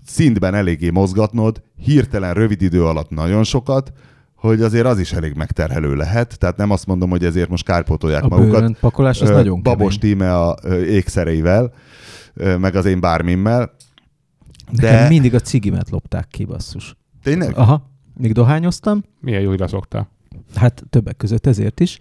szintben 0.05 0.53
eléggé 0.53 0.89
mozgatnod, 0.89 1.61
hirtelen 1.77 2.33
rövid 2.33 2.61
idő 2.61 2.85
alatt 2.85 3.09
nagyon 3.09 3.43
sokat, 3.43 3.93
hogy 4.47 4.61
azért 4.61 4.85
az 4.85 4.99
is 4.99 5.11
elég 5.13 5.33
megterhelő 5.33 5.95
lehet. 5.95 6.37
Tehát 6.39 6.57
nem 6.57 6.69
azt 6.71 6.85
mondom, 6.85 7.09
hogy 7.09 7.25
ezért 7.25 7.49
most 7.49 7.65
kárpótolják 7.65 8.23
A 8.23 8.27
magukat. 8.27 8.79
pakolás 8.79 9.21
az 9.21 9.29
Ö, 9.29 9.33
nagyon 9.33 9.61
Babos 9.61 9.97
kemény. 9.97 10.11
tíme 10.17 10.37
a 10.39 10.57
ö, 10.63 10.81
ékszereivel, 10.81 11.73
ö, 12.33 12.57
meg 12.57 12.75
az 12.75 12.85
én 12.85 12.99
bármimmel. 12.99 13.71
Nekem 14.71 14.91
De 15.01 15.07
mindig 15.07 15.33
a 15.33 15.39
cigimet 15.39 15.89
lopták 15.89 16.27
ki, 16.27 16.45
basszus. 16.45 16.95
tényleg? 17.23 17.57
Aha, 17.57 17.89
még 18.17 18.31
dohányoztam, 18.33 19.03
Milyen 19.19 19.41
jó, 19.41 19.49
hogy 19.49 19.59
leszoktál. 19.59 20.09
hát 20.55 20.83
többek 20.89 21.17
között 21.17 21.45
ezért 21.47 21.79
is. 21.79 21.99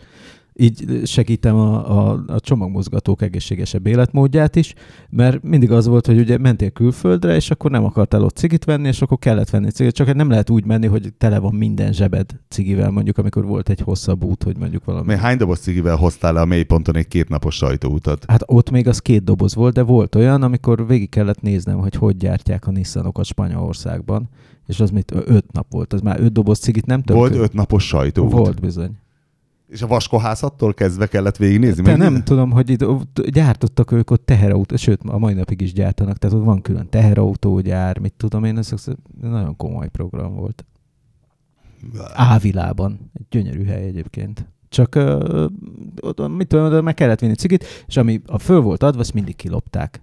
Így 0.54 1.00
segítem 1.04 1.56
a, 1.56 1.98
a, 1.98 2.24
a 2.26 2.40
csomagmozgatók 2.40 3.22
egészségesebb 3.22 3.86
életmódját 3.86 4.56
is, 4.56 4.74
mert 5.10 5.42
mindig 5.42 5.70
az 5.72 5.86
volt, 5.86 6.06
hogy 6.06 6.18
ugye 6.18 6.38
mentél 6.38 6.70
külföldre, 6.70 7.34
és 7.34 7.50
akkor 7.50 7.70
nem 7.70 7.84
akartál 7.84 8.22
ott 8.22 8.36
cigit 8.36 8.64
venni, 8.64 8.88
és 8.88 9.02
akkor 9.02 9.18
kellett 9.18 9.50
venni 9.50 9.70
cigit, 9.70 9.94
csak 9.94 10.14
nem 10.14 10.30
lehet 10.30 10.50
úgy 10.50 10.64
menni, 10.64 10.86
hogy 10.86 11.12
tele 11.18 11.38
van 11.38 11.54
minden 11.54 11.92
zsebed 11.92 12.40
cigivel, 12.48 12.90
mondjuk 12.90 13.18
amikor 13.18 13.44
volt 13.44 13.68
egy 13.68 13.80
hosszabb 13.80 14.24
út, 14.24 14.42
hogy 14.42 14.56
mondjuk 14.58 14.84
valami. 14.84 15.06
Még 15.06 15.16
hány 15.16 15.36
doboz 15.36 15.58
cigivel 15.58 15.96
hoztál 15.96 16.32
le 16.32 16.40
a 16.40 16.44
mélyponton 16.44 16.96
egy 16.96 17.08
kétnapos 17.08 17.54
sajtóutat? 17.54 18.24
Hát 18.28 18.42
ott 18.46 18.70
még 18.70 18.88
az 18.88 18.98
két 18.98 19.24
doboz 19.24 19.54
volt, 19.54 19.74
de 19.74 19.82
volt 19.82 20.14
olyan, 20.14 20.42
amikor 20.42 20.86
végig 20.86 21.08
kellett 21.08 21.40
néznem, 21.40 21.78
hogy 21.78 21.94
hogy 21.94 22.16
gyártják 22.16 22.66
a 22.66 22.70
Nissanokat 22.70 23.24
Spanyolországban, 23.24 24.28
és 24.66 24.80
az 24.80 24.90
mit, 24.90 25.12
öt 25.26 25.52
nap 25.52 25.66
volt, 25.70 25.92
az 25.92 26.00
már 26.00 26.20
öt 26.20 26.32
doboz 26.32 26.58
cigit 26.58 26.86
nem 26.86 27.02
több. 27.02 27.16
Volt 27.16 27.34
öt 27.34 27.52
napos 27.52 27.86
sajtóút. 27.86 28.32
Volt 28.32 28.60
bizony. 28.60 28.90
És 29.72 29.82
a 29.82 29.86
vaskohászattól 29.86 30.74
kezdve 30.74 31.06
kellett 31.06 31.36
végignézni? 31.36 31.82
Te 31.82 31.96
nem 31.96 32.24
tudom, 32.24 32.50
hogy 32.50 32.70
itt 32.70 32.86
ott 32.86 33.20
gyártottak 33.26 33.92
ők 33.92 34.10
ott 34.10 34.26
teherautó, 34.26 34.76
sőt, 34.76 35.00
a 35.04 35.18
mai 35.18 35.34
napig 35.34 35.60
is 35.60 35.72
gyártanak, 35.72 36.18
tehát 36.18 36.36
ott 36.36 36.44
van 36.44 36.62
külön 36.62 36.88
teherautógyár, 36.88 37.98
mit 37.98 38.14
tudom 38.16 38.44
én, 38.44 38.58
ez, 38.58 38.72
ez 38.72 38.86
nagyon 39.20 39.56
komoly 39.56 39.88
program 39.88 40.34
volt. 40.34 40.64
Ávilában, 42.12 43.10
egy 43.14 43.26
gyönyörű 43.28 43.64
hely 43.64 43.86
egyébként. 43.86 44.46
Csak, 44.68 44.94
uh, 44.94 45.44
oda, 46.00 46.28
mit 46.28 46.46
tudom, 46.46 46.64
oda 46.64 46.82
meg 46.82 46.94
kellett 46.94 47.20
vinni 47.20 47.34
cigit, 47.34 47.64
és 47.86 47.96
ami 47.96 48.20
a 48.26 48.38
föl 48.38 48.60
volt 48.60 48.82
adva, 48.82 49.00
azt 49.00 49.14
mindig 49.14 49.36
kilopták 49.36 50.02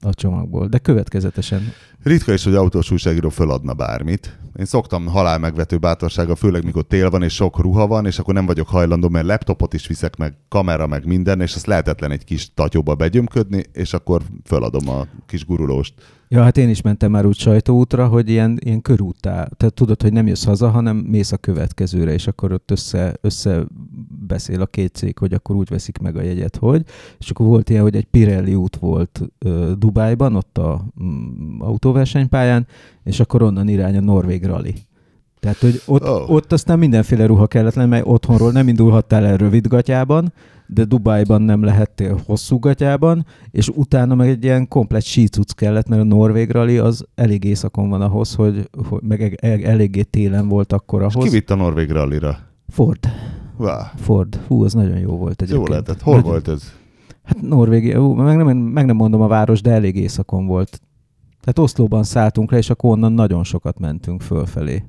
a 0.00 0.14
csomagból, 0.14 0.66
de 0.66 0.78
következetesen. 0.78 1.62
Ritka 2.04 2.32
is, 2.32 2.44
hogy 2.44 2.54
autós 2.54 2.90
újságíró 2.90 3.28
föladna 3.28 3.74
bármit. 3.74 4.38
Én 4.58 4.64
szoktam 4.64 5.06
halál 5.06 5.38
megvető 5.38 5.76
bátorsága, 5.76 6.34
főleg 6.34 6.64
mikor 6.64 6.82
tél 6.82 7.10
van 7.10 7.22
és 7.22 7.34
sok 7.34 7.58
ruha 7.58 7.86
van, 7.86 8.06
és 8.06 8.18
akkor 8.18 8.34
nem 8.34 8.46
vagyok 8.46 8.68
hajlandó, 8.68 9.08
mert 9.08 9.26
laptopot 9.26 9.74
is 9.74 9.86
viszek, 9.86 10.16
meg 10.16 10.34
kamera, 10.48 10.86
meg 10.86 11.06
minden, 11.06 11.40
és 11.40 11.54
azt 11.54 11.66
lehetetlen 11.66 12.10
egy 12.10 12.24
kis 12.24 12.54
tatyóba 12.54 12.94
begyömködni, 12.94 13.62
és 13.72 13.92
akkor 13.92 14.22
föladom 14.44 14.88
a 14.88 15.06
kis 15.26 15.46
gurulóst. 15.46 15.94
Ja, 16.28 16.42
hát 16.42 16.56
én 16.56 16.68
is 16.68 16.80
mentem 16.80 17.10
már 17.10 17.26
úgy 17.26 17.38
sajtóútra, 17.38 18.06
hogy 18.06 18.28
ilyen, 18.28 18.58
ilyen 18.60 18.82
körúttá, 18.82 19.48
tehát 19.56 19.74
tudod, 19.74 20.02
hogy 20.02 20.12
nem 20.12 20.26
jössz 20.26 20.44
haza, 20.44 20.70
hanem 20.70 20.96
mész 20.96 21.32
a 21.32 21.36
következőre, 21.36 22.12
és 22.12 22.26
akkor 22.26 22.52
ott 22.52 22.70
össze, 22.70 23.14
össze 23.20 23.64
beszél 24.26 24.60
a 24.60 24.66
két 24.66 24.94
cég, 24.94 25.18
hogy 25.18 25.32
akkor 25.32 25.56
úgy 25.56 25.68
veszik 25.68 25.98
meg 25.98 26.16
a 26.16 26.22
jegyet, 26.22 26.56
hogy. 26.56 26.84
És 27.18 27.30
akkor 27.30 27.46
volt 27.46 27.70
ilyen, 27.70 27.82
hogy 27.82 27.96
egy 27.96 28.04
Pirelli 28.04 28.54
út 28.54 28.76
volt 28.76 29.20
ö, 29.38 29.72
Dubájban, 29.78 30.36
ott 30.36 30.58
a 30.58 30.84
mm, 31.02 31.60
autóversenypályán, 31.94 32.66
és 33.04 33.20
akkor 33.20 33.42
onnan 33.42 33.68
irány 33.68 33.96
a 33.96 34.00
Norvég 34.00 34.44
Rally. 34.44 34.74
Tehát, 35.40 35.56
hogy 35.58 35.80
ott, 35.86 36.08
Oh. 36.08 36.30
ott 36.30 36.52
aztán 36.52 36.78
mindenféle 36.78 37.26
ruha 37.26 37.46
kellett 37.46 37.74
lenni, 37.74 37.88
mert 37.88 38.06
otthonról 38.06 38.52
nem 38.52 38.68
indulhattál 38.68 39.24
el 39.26 39.36
rövid 39.36 39.66
gatyában, 39.66 40.32
de 40.66 40.84
Dubájban 40.84 41.42
nem 41.42 41.62
lehettél 41.64 42.20
hosszú 42.26 42.58
gatyában, 42.58 43.26
és 43.50 43.68
utána 43.68 44.14
meg 44.14 44.28
egy 44.28 44.44
ilyen 44.44 44.68
komplet 44.68 45.02
sícuc 45.02 45.52
kellett, 45.52 45.88
mert 45.88 46.00
a 46.00 46.04
Norvég 46.04 46.50
Rally 46.50 46.78
az 46.78 47.04
elég 47.14 47.44
éjszakon 47.44 47.88
van 47.88 48.00
ahhoz, 48.02 48.34
hogy, 48.34 48.68
hogy 48.88 49.00
meg 49.02 49.20
e- 49.40 49.48
e- 49.48 49.70
eléggé 49.70 50.02
télen 50.02 50.48
volt 50.48 50.72
akkor 50.72 51.02
És 51.02 51.14
ahhoz. 51.14 51.24
ki 51.28 51.34
vitt 51.36 51.50
a 51.50 51.54
Norvég 51.54 51.90
rallira? 51.90 52.38
Ford. 52.68 52.98
Vá, 53.56 53.92
Ford. 53.96 54.40
Hú, 54.48 54.64
az 54.64 54.72
nagyon 54.72 54.98
jó 54.98 55.16
volt 55.16 55.40
jó 55.40 55.46
egyébként. 55.46 55.68
lehetett. 55.68 56.00
Hol 56.00 56.14
Nagyon- 56.14 56.30
volt 56.30 56.48
ez? 56.48 56.72
Hát 57.24 57.40
Norvégia, 57.42 58.08
meg 58.08 58.36
nem, 58.36 58.56
meg 58.56 58.84
nem 58.86 58.96
mondom 58.96 59.20
a 59.20 59.26
város, 59.26 59.60
de 59.60 59.70
elég 59.70 59.96
éjszakon 59.96 60.46
volt. 60.46 60.80
Tehát 61.44 61.58
Oszlóban 61.58 62.04
szálltunk 62.04 62.50
le, 62.50 62.58
és 62.58 62.70
akkor 62.70 62.90
onnan 62.90 63.12
nagyon 63.12 63.44
sokat 63.44 63.78
mentünk 63.78 64.22
fölfelé. 64.22 64.84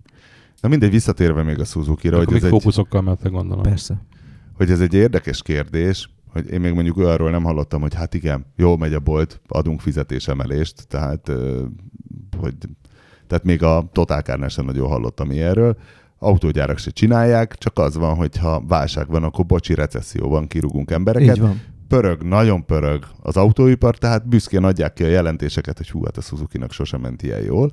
Na 0.62 0.70
mindegy, 0.70 0.92
visszatérve 0.92 1.44
még 1.44 1.60
a 1.60 1.64
Suzuki-ra, 1.64 2.18
hogy 2.18 2.34
ez, 2.34 2.44
egy, 2.44 2.50
fókuszokkal 2.50 3.02
mentek 3.02 3.32
gondolom. 3.32 3.64
Persze. 3.64 4.06
hogy 4.54 4.72
ez 4.72 4.82
egy 4.82 4.94
érdekes 4.94 5.42
kérdés, 5.42 6.10
hogy 6.32 6.52
én 6.52 6.60
még 6.60 6.74
mondjuk 6.74 6.98
olyanról 6.98 7.30
nem 7.30 7.44
hallottam, 7.44 7.82
hogy 7.82 7.94
hát 7.94 8.14
igen, 8.14 8.46
jól 8.56 8.78
megy 8.78 8.94
a 8.94 9.00
bolt, 9.00 9.42
adunk 9.48 9.82
fizetésemelést, 9.82 10.88
tehát, 10.88 11.32
hogy, 12.38 12.56
tehát 13.28 13.44
még 13.44 13.64
a 13.64 13.90
Total 13.92 14.22
Car-nál 14.22 14.50
sem 14.50 14.66
nagyon 14.66 14.88
hallottam 14.88 15.32
ilyenről. 15.32 15.78
Autógyárak 16.20 16.78
se 16.78 16.92
csinálják, 16.92 17.56
csak 17.56 17.80
az 17.80 17.96
van, 17.96 18.16
hogy 18.16 18.38
ha 18.38 18.64
válság 18.68 19.08
van, 19.08 19.24
akkor 19.24 19.46
bocsi, 19.46 19.74
recesszió 19.74 20.30
van, 20.30 20.48
kirúgunk 20.48 20.92
embereket. 20.92 21.36
Így 21.36 21.42
van. 21.42 21.62
Pörög, 21.88 22.24
nagyon 22.24 22.66
pörög 22.66 23.06
az 23.22 23.38
autóipar, 23.38 23.98
tehát 23.98 24.28
büszkén 24.28 24.64
adják 24.64 24.94
ki 24.94 25.04
a 25.04 25.08
jelentéseket, 25.08 25.78
hogy 25.78 25.90
hú, 25.90 26.04
hát 26.04 26.18
a 26.18 26.22
Suzuki-nak 26.22 26.72
sosem 26.72 27.02
ment 27.02 27.22
ilyen 27.22 27.42
jól. 27.42 27.72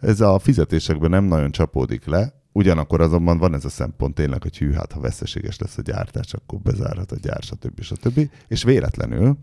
Ez 0.00 0.20
a 0.20 0.38
fizetésekben 0.38 1.10
nem 1.10 1.24
nagyon 1.24 1.50
csapódik 1.50 2.04
le, 2.04 2.32
ugyanakkor 2.52 3.00
azonban 3.00 3.38
van 3.38 3.54
ez 3.54 3.64
a 3.64 3.68
szempont 3.68 4.14
tényleg, 4.14 4.42
hogy 4.42 4.58
hű, 4.58 4.72
hát 4.72 4.92
ha 4.92 5.00
veszteséges 5.00 5.58
lesz 5.58 5.78
a 5.78 5.82
gyártás, 5.82 6.32
akkor 6.32 6.58
bezárhat 6.58 7.12
a 7.12 7.16
gyár, 7.22 7.42
stb. 7.42 7.82
stb. 7.82 8.30
És 8.48 8.62
véletlenül, 8.62 9.36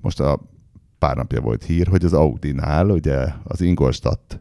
most 0.00 0.20
a 0.20 0.48
pár 0.98 1.16
napja 1.16 1.40
volt 1.40 1.64
hír, 1.64 1.86
hogy 1.86 2.04
az 2.04 2.12
Audi-nál, 2.12 2.90
ugye 2.90 3.26
az 3.44 3.60
Ingolstadt 3.60 4.40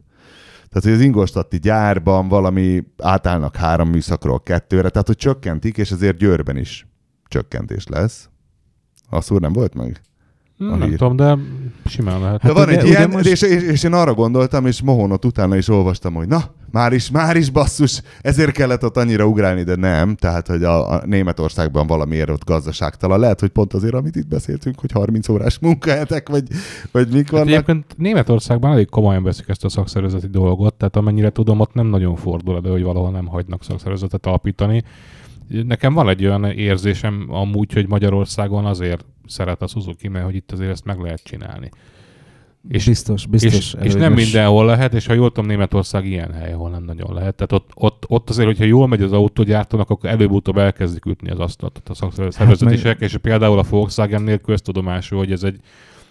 tehát, 0.69 0.83
hogy 0.83 0.91
az 0.91 1.01
Ingolstadti 1.01 1.57
gyárban 1.57 2.27
valami 2.27 2.83
átállnak 2.97 3.55
három 3.55 3.89
műszakról 3.89 4.43
kettőre, 4.43 4.89
tehát, 4.89 5.07
hogy 5.07 5.15
csökkentik, 5.15 5.77
és 5.77 5.91
ezért 5.91 6.17
Győrben 6.17 6.57
is 6.57 6.87
csökkentés 7.27 7.87
lesz. 7.87 8.29
A 9.09 9.21
szúr 9.21 9.41
nem 9.41 9.53
volt 9.53 9.73
meg? 9.73 10.01
Hmm, 10.57 10.71
a 10.71 10.75
nem 10.75 10.87
hír. 10.89 10.97
tudom, 10.97 11.15
de 11.15 11.37
simán 11.85 12.21
lehet. 12.21 12.41
De 12.41 12.47
Hát 12.47 12.57
van 12.57 12.67
ugye- 12.67 12.77
egy 12.77 12.83
ugye 12.83 12.97
ilyen, 12.97 13.09
most- 13.09 13.25
és, 13.25 13.41
és, 13.41 13.63
és, 13.63 13.83
én 13.83 13.93
arra 13.93 14.13
gondoltam, 14.13 14.65
és 14.65 14.81
Mohonot 14.81 15.25
utána 15.25 15.55
is 15.55 15.67
olvastam, 15.69 16.13
hogy 16.13 16.27
na, 16.27 16.43
már 16.71 16.93
is, 16.93 17.11
már 17.11 17.35
is 17.35 17.49
basszus, 17.49 18.01
ezért 18.21 18.51
kellett 18.51 18.83
ott 18.83 18.97
annyira 18.97 19.25
ugrálni, 19.25 19.63
de 19.63 19.75
nem. 19.75 20.15
Tehát, 20.15 20.47
hogy 20.47 20.63
a, 20.63 20.91
a 20.93 21.01
Németországban 21.05 21.87
valamiért 21.87 22.29
ott 22.29 22.45
gazdaságtalan. 22.45 23.19
Lehet, 23.19 23.39
hogy 23.39 23.49
pont 23.49 23.73
azért, 23.73 23.93
amit 23.93 24.15
itt 24.15 24.27
beszéltünk, 24.27 24.79
hogy 24.79 24.91
30 24.91 25.29
órás 25.29 25.59
munkahetek, 25.59 26.29
vagy, 26.29 26.43
vagy 26.91 27.07
mik 27.07 27.21
Hát 27.21 27.31
vannak. 27.31 27.47
egyébként 27.47 27.85
Németországban 27.97 28.71
elég 28.71 28.89
komolyan 28.89 29.23
veszik 29.23 29.47
ezt 29.47 29.63
a 29.65 29.69
szakszervezeti 29.69 30.27
dolgot, 30.27 30.73
tehát 30.73 30.95
amennyire 30.95 31.29
tudom, 31.29 31.59
ott 31.59 31.73
nem 31.73 31.87
nagyon 31.87 32.15
fordul 32.15 32.55
elő, 32.55 32.69
hogy 32.71 32.83
valahol 32.83 33.11
nem 33.11 33.25
hagynak 33.27 33.63
szakszervezetet 33.63 34.25
alapítani. 34.25 34.83
Nekem 35.47 35.93
van 35.93 36.09
egy 36.09 36.25
olyan 36.25 36.45
érzésem 36.45 37.25
amúgy, 37.29 37.73
hogy 37.73 37.87
Magyarországon 37.87 38.65
azért 38.65 39.05
szeret 39.27 39.61
a 39.61 39.67
Suzuki, 39.67 40.07
mert 40.07 40.25
hogy 40.25 40.35
itt 40.35 40.51
azért 40.51 40.71
ezt 40.71 40.85
meg 40.85 40.99
lehet 40.99 41.23
csinálni. 41.23 41.69
És, 42.69 42.85
biztos, 42.85 43.25
biztos. 43.25 43.53
és, 43.53 43.75
és 43.81 43.93
nem 43.93 44.13
mindenhol 44.13 44.65
lehet, 44.65 44.93
és 44.93 45.05
ha 45.05 45.13
jól 45.13 45.31
tudom, 45.31 45.45
Németország 45.45 46.05
ilyen 46.05 46.33
hely, 46.33 46.53
ahol 46.53 46.69
nem 46.69 46.83
nagyon 46.83 47.13
lehet. 47.13 47.35
Tehát 47.35 47.51
ott, 47.51 47.71
ott, 47.75 48.03
ott 48.07 48.29
azért, 48.29 48.47
hogyha 48.47 48.63
jól 48.63 48.87
megy 48.87 49.01
az 49.01 49.11
autógyártónak, 49.11 49.89
akkor 49.89 50.09
előbb-utóbb 50.09 50.57
elkezdik 50.57 51.05
ütni 51.05 51.29
az 51.29 51.39
asztalt 51.39 51.81
a 51.85 51.93
szakszervezetisek, 51.93 52.85
Hát 52.85 52.99
meg- 52.99 53.01
és 53.01 53.17
például 53.17 53.59
a 53.59 53.63
Volkswagen-nél 53.69 54.37
köztudomású, 54.37 55.17
hogy 55.17 55.31
ez 55.31 55.43
egy, 55.43 55.59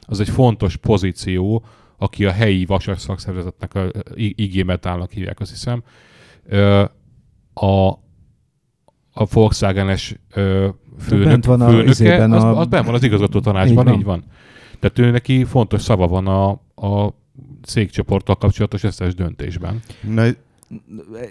az 0.01 0.20
egy 0.20 0.28
fontos 0.28 0.76
pozíció, 0.76 1.64
aki 1.99 2.24
a 2.24 2.32
helyi 2.32 2.64
vasas 2.64 3.01
szakszervezetnek 3.01 3.74
a 3.74 3.91
IG-metálnak 4.14 5.11
hívják, 5.11 5.41
azt 5.41 5.51
hiszem. 5.51 5.82
A, 7.55 7.93
a 9.19 9.27
Volkswagen-es 9.33 10.17
ö, 10.35 10.69
főnök, 11.01 11.27
bent 11.27 11.45
van 11.45 11.61
a 11.61 11.69
főnöke, 11.69 12.25
az, 12.25 12.43
a- 12.43 12.59
az 12.59 12.67
bent 12.67 12.87
van 12.87 12.95
az 12.95 13.03
igazgató 13.03 13.41
tanácsban, 13.41 13.89
Így 13.89 13.95
így 13.99 14.05
van. 14.05 14.21
van. 14.21 14.25
Tehát 14.81 14.99
ő 14.99 15.11
neki 15.11 15.45
fontos 15.45 15.83
szava 15.83 16.07
van 16.07 16.27
a, 16.27 16.49
a 16.89 17.14
székcsoporttal 17.62 18.37
kapcsolatos 18.37 18.83
összes 18.83 19.14
döntésben. 19.14 19.81
Na, 20.14 20.25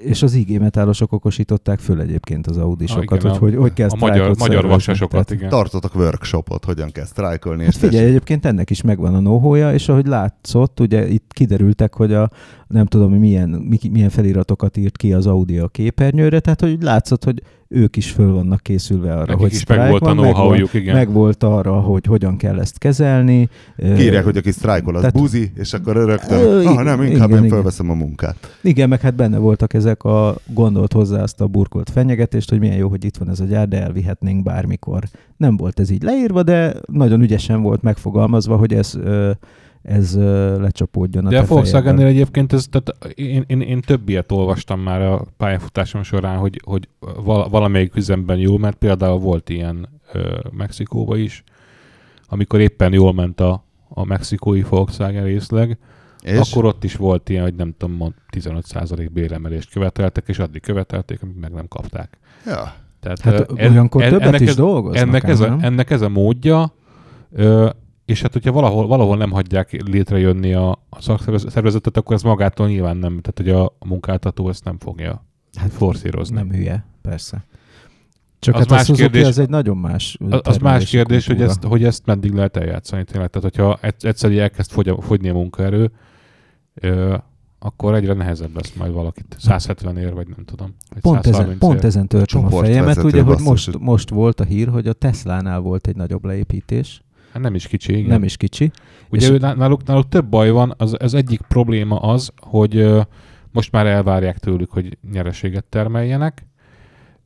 És 0.04 0.22
az 0.24 0.34
IG 0.34 0.60
metálosok 0.60 1.12
okosították 1.12 1.80
föl 1.80 2.02
egyébként 2.02 2.48
az 2.48 2.58
Audisokat, 2.58 3.24
Ah, 3.24 3.30
hogy, 3.30 3.40
hogy 3.40 3.56
hogy 3.56 3.74
kell 3.74 3.90
a 3.90 3.96
magyar, 4.00 4.36
magyar 4.38 4.66
vasasokat, 4.66 5.10
Tehát- 5.12 5.32
igen. 5.32 5.50
tartottak 5.50 5.96
workshopot, 5.96 6.66
hogyan 6.66 6.92
kell 6.92 7.06
sztrájkolni. 7.06 7.64
Hát 7.64 7.74
és 7.74 7.80
figyelj, 7.80 8.06
egyébként 8.06 8.46
ennek 8.46 8.70
is 8.70 8.82
megvan 8.82 9.16
a 9.16 9.20
know 9.20 9.56
és 9.56 9.90
ahogy 9.90 10.06
látszott, 10.06 10.80
ugye 10.80 11.08
itt 11.08 11.32
kiderültek, 11.34 11.94
hogy 11.94 12.14
a, 12.14 12.30
nem 12.68 12.86
tudom, 12.86 13.10
hogy 13.10 13.20
milyen, 13.20 13.50
mi- 13.50 13.90
milyen 13.92 14.10
feliratokat 14.10 14.78
írt 14.78 14.98
ki 14.98 15.14
az 15.14 15.28
Audi 15.28 15.58
a 15.58 15.68
képernyőre, 15.68 16.40
tehát 16.40 16.62
hogy 16.62 16.78
látszott, 16.82 17.24
hogy 17.24 17.42
ők 17.68 17.96
is 17.96 18.12
föl 18.12 18.34
vannak 18.34 18.62
készülve 18.62 19.12
arra, 19.14 19.20
Nekik 19.26 19.38
hogy 19.42 19.52
is 19.52 19.66
meg 19.66 19.90
volt 19.90 20.02
a 20.02 20.06
van, 20.06 20.16
meg 20.16 20.24
volt- 20.26 20.36
know-howjuk, 20.36 20.74
igen. 20.74 20.96
meg 20.96 21.12
volt 21.12 21.44
arra, 21.44 21.74
hogy 21.80 22.06
hogyan 22.06 22.38
kell 22.38 22.60
ezt 22.60 22.78
kezelni. 22.78 23.50
Kírják, 23.78 24.24
hogy 24.24 24.38
aki 24.38 24.52
sztrájkol, 24.52 24.96
az 24.96 25.02
Tehát- 25.02 25.16
buzi, 25.18 25.52
és 25.56 25.74
akkor 25.74 25.96
rögtön, 25.96 26.40
Ö, 26.40 26.64
ah, 26.66 26.84
nem, 26.84 27.02
inkább 27.02 27.08
igen, 27.30 27.30
én 27.30 27.38
igen. 27.38 27.48
felveszem 27.50 27.90
a 27.90 27.94
munkát. 27.94 28.58
Igen, 28.62 28.90
meg 28.90 29.02
hát 29.02 29.16
benne 29.16 29.38
voltak 29.38 29.74
ezek 29.74 30.04
a 30.04 30.36
gondolt 30.54 30.94
hozzá 30.94 31.22
azt 31.22 31.42
a 31.42 31.48
burkolt 31.48 31.90
fenyegetést, 31.90 32.50
hogy 32.50 32.60
milyen 32.60 32.78
jó, 32.78 32.90
hogy 32.90 33.06
itt 33.06 33.18
van 33.18 33.30
ez 33.30 33.40
a 33.40 33.46
gyár, 33.46 33.68
de 33.68 33.82
elvihetnénk 33.82 34.44
bármikor. 34.44 35.04
Nem 35.38 35.58
volt 35.58 35.80
ez 35.80 35.90
így 35.90 36.04
leírva, 36.04 36.44
de 36.44 36.74
nagyon 36.92 37.22
ügyesen 37.22 37.62
volt 37.62 37.82
megfogalmazva, 37.82 38.56
hogy 38.56 38.74
ez, 38.74 38.96
ö, 39.04 39.32
ez 39.86 40.16
lecsapódjon 40.60 41.26
a 41.26 41.30
De 41.30 41.40
a 41.40 41.46
Volkswagen-nél 41.46 42.06
egyébként 42.06 42.54
ez, 42.54 42.68
tehát 42.70 43.14
én, 43.16 43.44
én, 43.48 43.62
én 43.62 43.82
több 43.82 44.10
ilyet 44.10 44.32
olvastam 44.32 44.80
már 44.80 45.02
a 45.02 45.26
pályafutásom 45.38 46.04
során, 46.04 46.38
hogy, 46.38 46.62
hogy 46.64 46.88
val- 47.24 47.50
valamelyik 47.50 47.96
üzemben 47.96 48.38
jó, 48.38 48.58
mert 48.58 48.78
például 48.78 49.20
volt 49.20 49.50
ilyen 49.50 49.90
ö, 50.14 50.38
Mexikóba 50.52 51.18
is, 51.18 51.44
amikor 52.28 52.60
éppen 52.60 52.94
jól 52.94 53.14
ment 53.14 53.40
a, 53.40 53.64
a 53.90 54.06
mexikói 54.06 54.62
Volkswagen 54.62 55.24
részleg, 55.24 55.78
És? 56.22 56.40
akkor 56.40 56.66
ott 56.66 56.84
is 56.84 56.96
volt 56.96 57.30
ilyen, 57.30 57.44
hogy 57.44 57.56
nem 57.56 57.74
tudom, 57.78 57.96
mond 57.96 58.14
15% 58.38 59.10
béremelést 59.14 59.72
követeltek, 59.72 60.28
és 60.28 60.40
addig 60.40 60.62
követelték, 60.62 61.22
amíg 61.22 61.36
meg 61.40 61.52
nem 61.52 61.68
kapták. 61.68 62.18
ja, 62.46 62.74
Hát 63.02 63.26
ö, 63.26 63.70
olyankor 63.70 64.04
többet 64.04 64.28
ennek 64.28 64.40
is 64.40 64.50
ez, 64.50 64.56
dolgoznak 64.56 65.08
ennek, 65.08 65.24
ám, 65.24 65.30
ez 65.30 65.40
a, 65.40 65.58
ennek 65.60 65.90
ez 65.90 66.02
a 66.02 66.10
módja, 66.10 66.74
ö, 67.32 67.70
és 68.06 68.22
hát 68.22 68.34
hogyha 68.34 68.52
valahol, 68.52 68.88
valahol 68.88 69.18
nem 69.18 69.32
hagyják 69.32 69.72
létrejönni 69.72 70.54
a, 70.54 70.70
a 70.90 71.02
szakszervezetet, 71.02 71.98
akkor 71.98 72.16
ez 72.16 72.22
magától 72.22 72.68
nyilván 72.68 72.98
nem, 72.98 73.20
tehát 73.22 73.34
hogy 73.36 73.50
a 73.50 73.86
munkáltató 73.86 74.50
ezt 74.50 74.64
nem 74.64 74.78
fogja 74.80 75.26
Hát 75.56 75.72
forszírozni. 75.72 76.36
Nem 76.36 76.52
hüye, 76.52 76.86
persze. 77.02 77.46
Csak 78.40 78.54
Az 78.56 78.60
hát 78.60 78.70
más 78.70 78.90
a 78.90 78.94
kérdés- 78.94 79.26
az 79.28 79.40
egy 79.40 79.50
nagyon 79.50 79.78
más 79.78 80.18
Az, 80.30 80.40
az 80.44 80.58
más 80.58 80.90
kérdés, 80.90 81.26
hogy 81.28 81.36
kultúra. 81.36 81.58
ezt, 81.60 81.64
hogy 81.72 81.84
ezt 81.84 82.06
meddig 82.06 82.34
lehet 82.34 82.58
eljátszani 82.58 83.04
tényleg. 83.04 83.30
Tehát, 83.30 83.56
hogyha 83.56 83.78
egy- 83.82 84.06
egyszer 84.06 84.32
így 84.32 84.38
elkezd 84.38 84.72
fogy, 84.72 84.94
fogyni 85.00 85.30
a 85.30 85.34
munkaerő, 85.34 85.92
ö, 86.74 87.16
akkor 87.60 87.94
egyre 87.96 88.14
nehezebb 88.14 88.56
lesz 88.56 88.74
majd 88.78 88.92
valakit 88.94 89.36
170 89.40 89.98
ér, 89.98 90.14
vagy 90.14 90.28
nem 90.28 90.46
tudom. 90.46 90.76
Vagy 90.94 91.02
Pont, 91.02 91.20
ezen, 91.20 91.32
130 91.34 91.60
pont 91.60 91.80
ér. 91.80 91.86
ezen 91.86 92.08
törtem 92.08 92.40
a 92.40 92.44
Csoportvezető 92.44 92.84
fejemet, 92.84 93.04
ugye, 93.04 93.22
hogy 93.22 93.40
most, 93.44 93.80
most 93.80 94.10
volt 94.10 94.40
a 94.40 94.44
hír, 94.44 94.68
hogy 94.68 94.88
a 94.88 94.94
Teslánál 94.94 95.60
volt 95.60 95.88
egy 95.88 95.96
nagyobb 95.96 96.26
leépítés, 96.26 97.02
Hát 97.36 97.44
nem 97.44 97.56
is 97.56 97.68
kicsi, 97.68 97.94
igen. 97.98 98.06
nem 98.10 98.24
is 98.24 98.38
kicsi. 98.38 98.72
Ugye 99.10 99.34
És- 99.34 99.40
náluk, 99.40 99.84
náluk 99.86 100.10
több 100.10 100.26
baj 100.26 100.50
van, 100.50 100.74
az, 100.78 100.96
az 101.00 101.14
egyik 101.14 101.42
probléma 101.42 102.00
az, 102.00 102.32
hogy 102.42 102.76
ö, 102.76 103.02
most 103.52 103.72
már 103.72 103.86
elvárják 103.86 104.38
tőlük, 104.38 104.72
hogy 104.72 104.98
nyereséget 105.12 105.64
termeljenek. 105.64 106.46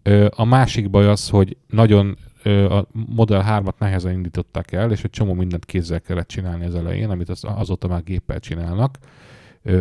Ö, 0.03 0.27
a 0.35 0.45
másik 0.45 0.89
baj 0.89 1.07
az, 1.07 1.29
hogy 1.29 1.57
nagyon 1.67 2.17
ö, 2.43 2.65
a 2.73 2.87
Model 2.91 3.43
3-at 3.47 3.77
nehezen 3.79 4.11
indították 4.13 4.71
el, 4.71 4.91
és 4.91 5.03
egy 5.03 5.09
csomó 5.09 5.33
mindent 5.33 5.65
kézzel 5.65 6.01
kellett 6.01 6.27
csinálni 6.27 6.65
az 6.65 6.75
elején, 6.75 7.09
amit 7.09 7.29
az, 7.29 7.43
azóta 7.43 7.87
már 7.87 8.03
géppel 8.03 8.39
csinálnak, 8.39 8.97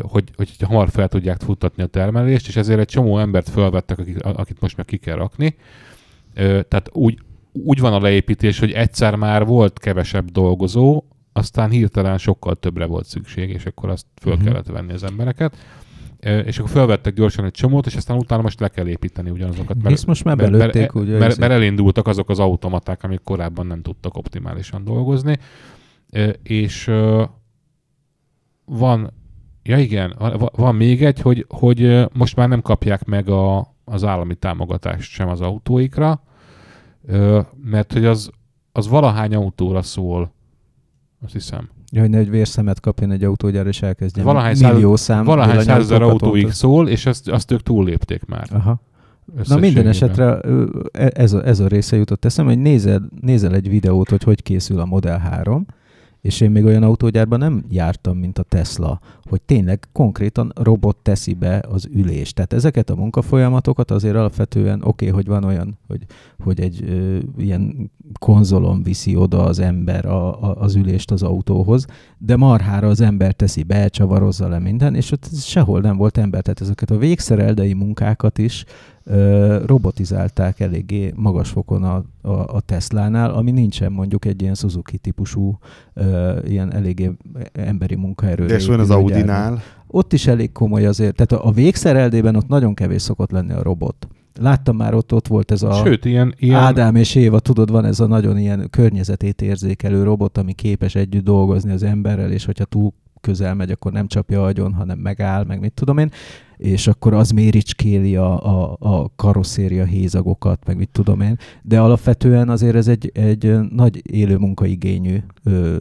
hogy, 0.03 0.31
hogy 0.37 0.57
hamar 0.63 0.89
fel 0.91 1.09
tudják 1.09 1.41
futtatni 1.41 1.83
a 1.83 1.87
termelést, 1.87 2.49
és 2.49 2.57
ezért 2.57 2.79
egy 2.81 2.87
csomó 2.89 3.19
embert 3.19 3.49
felvettek, 3.49 3.99
akik, 3.99 4.25
akit 4.25 4.61
most 4.61 4.77
meg 4.77 4.87
ki 4.87 4.97
kell 4.97 5.17
rakni. 5.17 5.57
Tehát 6.35 6.89
úgy, 6.93 7.19
úgy 7.53 7.81
van 7.81 7.93
a 7.93 8.01
leépítés, 8.01 8.59
hogy 8.59 8.71
egyszer 8.73 9.15
már 9.15 9.47
volt 9.47 9.79
kevesebb 9.79 10.31
dolgozó, 10.31 11.03
aztán 11.33 11.71
hirtelen 11.71 12.19
sokkal 12.19 12.55
többre 12.55 12.87
volt 12.87 13.07
szükség, 13.07 13.51
és 13.51 13.67
akkor 13.67 13.89
azt 13.89 14.07
föl 14.21 14.35
Mhm. 14.35 14.45
kellett 14.45 14.67
venni 14.67 14.93
az 14.93 15.05
embereket. 15.05 15.57
És 16.45 16.59
akkor 16.59 16.71
felvettek 16.71 17.15
gyorsan 17.15 17.45
egy 17.45 17.51
csomót, 17.51 17.87
és 17.87 17.97
aztán 17.97 18.17
utána 18.17 18.43
most 18.43 18.61
le 18.61 18.69
kell 18.69 18.87
építeni 18.87 19.31
ugyanazokat. 19.31 19.77
Hisz 19.87 20.05
most 20.05 20.25
már 20.25 20.37
mert- 20.37 20.51
belőtték, 20.51 20.81
mert, 20.93 20.95
ugye, 20.95 21.19
Mert, 21.19 21.39
mert 21.39 21.53
elindultak 21.53 22.07
azok 22.07 22.31
az 22.31 22.39
automaták, 22.39 23.03
amik 23.03 23.21
korábban 23.25 23.67
nem 23.67 23.83
tudtak 23.83 24.17
optimálisan 24.17 24.85
dolgozni. 24.85 25.39
És 26.43 26.91
van, 28.65 29.13
ja 29.63 29.79
igen, 29.79 30.15
van, 30.53 30.75
még 30.75 31.05
egy, 31.05 31.21
hogy, 31.21 31.45
hogy 31.49 32.07
most 32.13 32.37
már 32.37 32.49
nem 32.49 32.61
kapják 32.63 33.05
meg 33.05 33.29
a, 33.29 33.75
az 33.85 34.05
állami 34.05 34.35
támogatást 34.35 35.11
sem 35.11 35.29
az 35.29 35.41
autóikra, 35.41 36.23
ö, 37.07 37.41
mert 37.65 37.93
hogy 37.93 38.05
az, 38.05 38.31
az 38.73 38.89
valahány 38.89 39.35
autóra 39.35 39.83
szól, 39.83 40.33
azt 41.25 41.33
hiszem. 41.33 41.69
Ja, 41.93 42.01
hogy 42.01 42.11
ne 42.11 42.19
egy 42.19 42.31
vérszemet 42.31 42.81
kapjon 42.81 43.11
egy 43.11 43.25
autógyár, 43.25 43.67
és 43.67 43.83
elkezdjen 43.83 44.25
Valahány 44.25 44.55
száz- 44.55 44.73
millió 44.73 44.97
szám 44.97 45.25
Valahány 45.25 45.61
százezer 45.61 46.03
autóig 46.03 46.35
oltani. 46.35 46.53
szól, 46.55 46.89
és 46.89 47.07
azt, 47.07 47.29
azt 47.29 47.51
ők 47.51 47.63
túllépték 47.63 48.25
már. 48.25 48.47
Aha. 48.53 48.81
Na 49.49 49.57
minden 49.57 49.87
esetre 49.87 50.41
ez 50.93 51.33
a, 51.33 51.47
ez 51.47 51.61
a 51.61 51.67
része 51.67 51.97
jutott 51.97 52.25
eszembe, 52.25 52.53
hogy 52.53 52.61
nézel, 52.63 53.09
nézel 53.21 53.55
egy 53.55 53.69
videót, 53.69 54.09
hogy 54.09 54.23
hogy 54.23 54.43
készül 54.43 54.81
a 54.81 54.85
Model 54.85 55.19
3, 55.19 55.67
és 56.21 56.41
én 56.41 56.51
még 56.51 56.65
olyan 56.65 56.83
autógyárban 56.83 57.39
nem 57.39 57.65
jártam, 57.69 58.17
mint 58.17 58.39
a 58.39 58.43
Tesla, 58.43 59.01
hogy 59.25 59.41
tényleg 59.43 59.89
konkrétan 59.93 60.53
robot 60.55 60.97
teszi 60.97 61.35
be 61.35 61.65
az 61.71 61.89
ülést. 61.93 62.35
Tehát 62.35 62.53
ezeket 62.53 62.91
a 62.91 62.95
munkafolyamatokat 62.95 63.91
azért 63.91 64.15
alapvetően 64.15 64.81
oké, 64.83 64.87
okay, 64.89 65.09
hogy 65.09 65.27
van 65.27 65.45
olyan, 65.45 65.79
hogy, 65.87 66.05
hogy 66.39 66.61
egy 66.61 66.85
ö, 66.89 67.19
ilyen 67.37 67.91
konzolon 68.19 68.83
viszi 68.83 69.17
oda 69.17 69.45
az 69.45 69.59
ember 69.59 70.07
a, 70.07 70.43
a, 70.43 70.57
az 70.61 70.75
ülést 70.75 71.11
az 71.11 71.23
autóhoz, 71.23 71.87
de 72.19 72.37
marhára 72.37 72.89
az 72.89 73.01
ember 73.01 73.33
teszi 73.33 73.63
be, 73.63 73.89
csavarozza 73.89 74.49
le 74.49 74.59
minden, 74.59 74.95
és 74.95 75.13
ott 75.13 75.29
sehol 75.35 75.81
nem 75.81 75.97
volt 75.97 76.19
ember. 76.19 76.43
Tehát 76.43 76.61
ezeket 76.61 76.91
a 76.91 76.99
végszereldei 76.99 77.73
munkákat 77.73 78.39
is 78.39 78.65
robotizálták 79.67 80.61
eléggé 80.61 81.13
magas 81.17 81.51
fokon 81.51 81.83
a, 81.83 82.05
a, 82.23 82.31
a 82.31 82.61
Teslánál, 82.61 83.31
ami 83.31 83.51
nincsen 83.51 83.93
mondjuk 83.93 84.25
egy 84.25 84.43
ilyen 84.43 84.55
Suzuki 84.55 84.99
típusú, 84.99 85.59
ö, 85.95 86.39
ilyen 86.47 86.73
eléggé 86.73 87.11
emberi 87.53 87.95
munkaerő. 87.95 88.47
De 88.47 88.55
és 88.55 88.67
van 88.67 88.81
az 88.81 88.91
Audinál, 88.91 89.63
Ott 89.87 90.13
is 90.13 90.27
elég 90.27 90.53
komoly 90.53 90.87
azért, 90.87 91.15
tehát 91.15 91.45
a, 91.45 91.49
a 91.49 91.53
végszereldében 91.53 92.37
ott 92.37 92.49
nagyon 92.49 92.75
kevés 92.75 93.03
szokott 93.03 93.31
lenni 93.31 93.53
a 93.53 93.63
robot. 93.63 94.09
Láttam 94.41 94.77
már 94.77 94.95
ott, 94.95 95.13
ott 95.15 95.27
volt 95.27 95.51
ez 95.51 95.63
a 95.63 95.73
Sőt, 95.73 96.05
ilyen, 96.05 96.35
ilyen 96.39 96.61
Ádám 96.61 96.95
és 96.95 97.15
Éva, 97.15 97.41
tudod, 97.41 97.71
van 97.71 97.85
ez 97.85 98.01
a 98.01 98.07
nagyon 98.07 98.39
ilyen 98.39 98.71
környezetét 98.71 99.43
érzékelő 99.43 100.03
robot, 100.03 100.39
ami 100.39 100.53
képes 100.53 100.95
együtt 100.95 101.25
dolgozni 101.25 101.73
az 101.73 101.83
emberrel, 101.83 102.31
és 102.31 102.45
hogyha 102.45 102.65
túl 102.65 102.93
közel 103.21 103.55
megy, 103.55 103.71
akkor 103.71 103.93
nem 103.93 104.07
csapja 104.07 104.45
agyon, 104.45 104.75
hanem 104.75 104.99
megáll, 104.99 105.45
meg 105.45 105.61
mit 105.61 105.73
tudom 105.73 105.99
én, 105.99 106.11
és 106.57 106.87
akkor 106.87 107.15
az 107.15 107.31
méricskéli 107.31 108.17
a, 108.17 108.45
a, 108.47 108.77
a 108.81 109.11
karosszéria 109.17 109.85
hézagokat, 109.85 110.67
meg 110.67 110.77
mit 110.77 110.89
tudom 110.93 111.21
én, 111.21 111.37
de 111.63 111.81
alapvetően 111.81 112.49
azért 112.49 112.75
ez 112.75 112.89
egy, 112.89 113.11
egy 113.15 113.59
nagy 113.71 114.03
élő 114.13 114.37
munkaigényű 114.37 115.19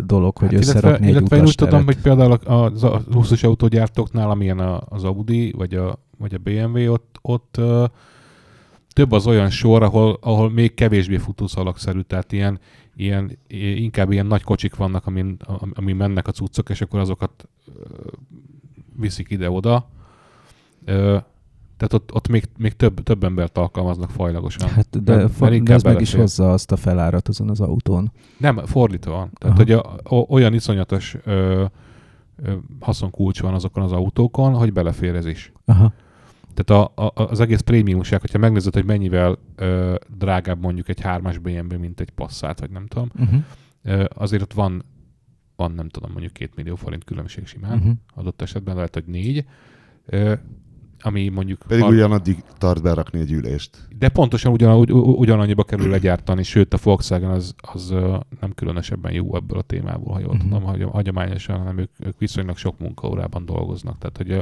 dolog, 0.06 0.38
hogy 0.38 0.50
Hát, 0.52 0.60
összerakni 0.60 0.88
illetve, 0.90 1.06
egy 1.08 1.12
illetve 1.16 1.36
én 1.38 1.44
úgy 1.44 1.56
tudom, 1.56 1.86
hogy 1.86 2.02
például 2.02 2.32
az 2.32 2.84
a 2.84 3.02
luxus 3.12 3.44
autógyártóknál, 3.44 4.30
amilyen 4.30 4.60
a- 4.60 4.82
az 4.90 5.04
Audi, 5.04 5.52
vagy 5.58 5.74
a, 5.74 6.00
vagy 6.18 6.34
a 6.34 6.38
BMW, 6.38 6.92
ott, 6.92 7.20
ott 7.22 7.62
több 8.94 9.12
az 9.12 9.28
olyan 9.28 9.50
sor, 9.50 9.84
ahol, 9.84 10.18
ahol 10.22 10.50
még 10.52 10.74
kevésbé 10.74 11.18
futószalagszerű, 11.18 12.00
tehát 12.00 12.32
ilyen, 12.32 12.60
ilyen, 12.98 13.38
inkább 13.76 14.12
ilyen 14.12 14.26
nagy 14.26 14.44
kocsik 14.44 14.76
vannak, 14.76 15.06
amin, 15.06 15.38
am- 15.46 15.72
amin 15.76 15.96
mennek 15.96 16.28
a 16.28 16.32
cuccok, 16.32 16.70
és 16.70 16.82
akkor 16.82 17.00
azokat 17.00 17.48
viszik 18.96 19.30
ide-oda. 19.30 19.90
Tehát 21.78 21.94
ott, 21.94 22.14
ott 22.14 22.28
még, 22.28 22.44
még 22.58 22.74
több, 22.74 23.04
több 23.04 23.24
embert 23.24 23.58
alkalmaznak 23.58 24.10
fajlagosan. 24.10 24.70
Hát, 24.70 25.04
de, 25.04 25.16
Mert- 25.16 25.32
fa, 25.34 25.50
de 25.60 25.74
ez 25.74 25.84
meg 25.84 26.02
is 26.02 26.14
hozza 26.14 26.52
azt 26.52 26.72
a 26.72 26.76
felárat 26.76 27.28
azon 27.28 27.50
az 27.50 27.62
autón. 27.62 28.12
Nem, 28.38 28.58
fordítva 28.66 29.12
van. 29.12 29.30
Tehát, 29.34 29.56
Aha. 29.60 29.64
hogy 29.64 29.72
a, 29.72 30.16
o, 30.16 30.26
olyan 30.34 30.54
iszonyatos 30.54 31.18
ö, 31.24 31.66
ö, 32.44 32.54
haszonkulcs 32.80 33.42
van 33.42 33.54
azokon 33.54 33.84
az 33.84 33.92
autókon, 33.92 34.54
hogy 34.54 34.74
belefér 34.74 35.16
ez 35.16 35.26
is. 35.26 35.52
Aha. 35.66 35.94
Tehát 36.64 36.92
a, 36.96 37.04
a, 37.06 37.12
az 37.30 37.40
egész 37.40 37.60
prémiumság, 37.60 38.22
hogyha 38.22 38.38
megnézed, 38.38 38.74
hogy 38.74 38.86
mennyivel 38.86 39.38
ö, 39.56 39.96
drágább 40.18 40.62
mondjuk 40.62 40.90
egy 40.90 41.00
3-as 41.04 41.38
BMW, 41.42 41.80
mint 41.80 42.00
egy 42.00 42.10
Passat, 42.10 42.60
vagy 42.60 42.70
nem 42.70 42.86
tudom, 42.88 43.12
Uh-huh. 43.20 43.40
ö, 43.84 44.06
azért 44.16 44.42
ott 44.42 44.54
van, 44.54 44.84
van 45.56 45.72
nem 45.72 45.90
tudom, 45.90 46.12
mondjuk 46.12 46.34
2 46.34 46.52
millió 46.56 46.76
forint 46.76 47.04
különbség 47.04 47.48
simán. 47.48 47.78
Uh-huh. 47.78 47.92
Adott 48.16 48.42
esetben 48.42 48.76
lehet, 48.76 48.94
hogy 48.94 49.04
négy. 49.06 49.46
Ö, 50.06 50.34
ami 51.00 51.30
mondjuk... 51.30 51.60
Pedig 51.68 51.84
har- 51.84 51.94
ugyanaddig 51.94 52.44
tart 52.58 52.82
berakni 52.82 53.20
egy 53.20 53.32
ülést. 53.32 53.88
De 53.98 54.10
pontosan 54.10 54.52
ugyan, 54.52 54.78
ugy, 54.80 54.92
ugyanannyiba 54.92 55.64
kerül 55.64 55.90
legyártani, 55.90 56.44
sőt 56.44 56.74
a 56.74 56.78
Volkswagen 56.84 57.30
az, 57.30 57.56
az 57.62 57.90
nem 58.40 58.54
különösebben 58.56 59.12
jó 59.14 59.36
ebből 59.36 59.58
a 59.58 59.62
témából, 59.62 60.14
ha 60.14 60.20
jól 60.20 60.34
Mhm. 60.34 60.42
tudom, 60.42 60.64
hagy, 60.64 60.84
hagyományosan, 60.84 61.58
hanem 61.58 61.78
ők, 61.78 61.90
ők 62.00 62.18
viszonylag 62.20 62.58
sok 62.58 62.80
munkaórában 62.80 63.46
dolgoznak. 63.46 63.98
Tehát, 63.98 64.18
hogy 64.18 64.32
ö, 64.32 64.40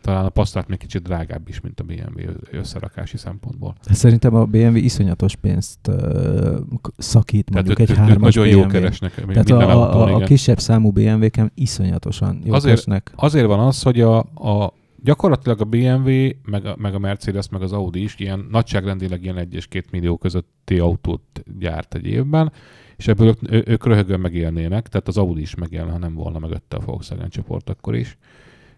talán 0.00 0.24
a 0.24 0.28
Passat 0.28 0.68
még 0.68 0.78
kicsit 0.78 1.02
drágább 1.02 1.48
is, 1.48 1.60
mint 1.60 1.80
a 1.80 1.84
BMW 1.84 2.30
összerakási 2.50 3.16
szempontból. 3.16 3.74
Szerintem 3.82 4.34
a 4.34 4.44
BMW 4.44 4.76
iszonyatos 4.76 5.36
pénzt 5.36 5.78
uh, 5.88 6.58
szakít 6.96 7.50
mondjuk 7.50 7.76
Tehát 7.76 7.90
egy 7.90 7.96
hármas 7.96 8.34
nagyon 8.34 8.60
BMW. 8.60 8.68
keresnek 8.68 9.26
még 9.26 9.36
Tehát 9.36 9.50
a, 9.50 9.70
autón, 9.70 10.08
a, 10.08 10.22
a 10.22 10.24
kisebb 10.24 10.58
számú 10.58 10.90
BMW-ken 10.90 11.52
iszonyatosan 11.54 12.40
jól 12.44 12.54
Azért- 12.54 12.78
esnek. 12.78 13.12
Azért 13.16 13.46
van 13.46 13.60
az, 13.60 13.82
hogy 13.82 14.00
a, 14.00 14.18
a 14.18 14.72
gyakorlatilag 15.02 15.60
a 15.60 15.64
BMW, 15.64 16.28
meg 16.44 16.66
a, 16.66 16.74
meg 16.78 16.94
a 16.94 16.98
Mercedes, 16.98 17.48
meg 17.48 17.62
az 17.62 17.72
Audi 17.72 18.02
is 18.02 18.18
ilyen 18.18 18.46
nagyságrendileg 18.50 19.22
ilyen 19.22 19.36
1 19.38 19.54
és 19.54 19.66
2 19.66 19.86
millió 19.90 20.16
közötti 20.16 20.78
autót 20.78 21.44
gyárt 21.58 21.94
egy 21.94 22.06
évben, 22.06 22.52
és 22.96 23.08
ebből 23.08 23.26
ők, 23.50 23.68
ők 23.68 23.86
röhögön 23.86 24.20
megélnének, 24.20 24.88
tehát 24.88 25.08
az 25.08 25.16
Audi 25.18 25.40
is 25.40 25.54
megélne, 25.54 25.90
ha 25.90 25.98
nem 25.98 26.14
volna 26.14 26.38
mögötte 26.38 26.76
a 26.76 26.80
Volkswagen 26.84 27.28
csoport 27.28 27.70
akkor 27.70 27.94
is. 27.94 28.18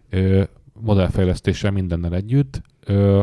Ö, 0.09 0.43
modellfejlesztéssel 0.81 1.71
mindennel 1.71 2.15
együtt, 2.15 2.61
ö, 2.85 3.21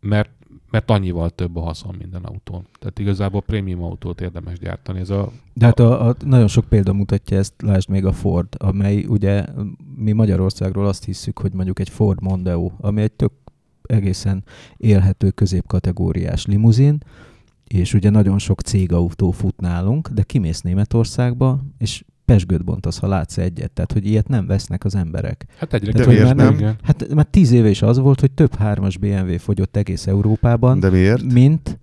mert, 0.00 0.30
mert 0.70 0.90
annyival 0.90 1.30
több 1.30 1.56
a 1.56 1.60
haszon 1.60 1.94
minden 1.98 2.22
autón. 2.22 2.66
Tehát 2.78 2.98
igazából 2.98 3.42
prémium 3.42 3.82
autót 3.82 4.20
érdemes 4.20 4.58
gyártani. 4.58 5.00
Ez 5.00 5.10
a, 5.10 5.32
De 5.52 5.66
hát 5.66 5.80
a, 5.80 6.08
a, 6.08 6.16
nagyon 6.24 6.48
sok 6.48 6.64
példa 6.64 6.92
mutatja 6.92 7.38
ezt, 7.38 7.54
lásd 7.62 7.88
még 7.88 8.04
a 8.04 8.12
Ford, 8.12 8.48
amely 8.58 9.04
ugye 9.04 9.44
mi 9.96 10.12
Magyarországról 10.12 10.86
azt 10.86 11.04
hiszük, 11.04 11.38
hogy 11.38 11.52
mondjuk 11.52 11.78
egy 11.78 11.88
Ford 11.88 12.22
Mondeo, 12.22 12.70
ami 12.78 13.02
egy 13.02 13.12
tök 13.12 13.32
egészen 13.82 14.44
élhető 14.76 15.30
középkategóriás 15.30 16.46
limuzin, 16.46 16.98
és 17.64 17.94
ugye 17.94 18.10
nagyon 18.10 18.38
sok 18.38 18.60
cégautó 18.60 19.30
fut 19.30 19.60
nálunk, 19.60 20.08
de 20.08 20.22
kimész 20.22 20.60
Németországba, 20.60 21.64
és 21.78 22.04
pesgőt 22.24 22.64
bontasz, 22.64 22.98
ha 22.98 23.06
látsz 23.06 23.38
egyet. 23.38 23.70
Tehát, 23.70 23.92
hogy 23.92 24.06
ilyet 24.06 24.28
nem 24.28 24.46
vesznek 24.46 24.84
az 24.84 24.94
emberek. 24.94 25.46
hát 25.58 25.72
egyre 25.74 25.92
Tehát, 25.92 26.06
kevésbé, 26.06 26.22
miért 26.32 26.36
nem? 26.48 26.54
igen. 26.54 26.76
Hát 26.82 27.14
már 27.14 27.24
tíz 27.30 27.52
éve 27.52 27.68
is 27.68 27.82
az 27.82 27.98
volt, 27.98 28.20
hogy 28.20 28.30
több 28.30 28.54
hármas 28.54 28.96
BMW 28.96 29.38
fogyott 29.38 29.76
egész 29.76 30.06
Európában, 30.06 30.80
De 30.80 30.90
miért? 30.90 31.32
mint, 31.32 31.78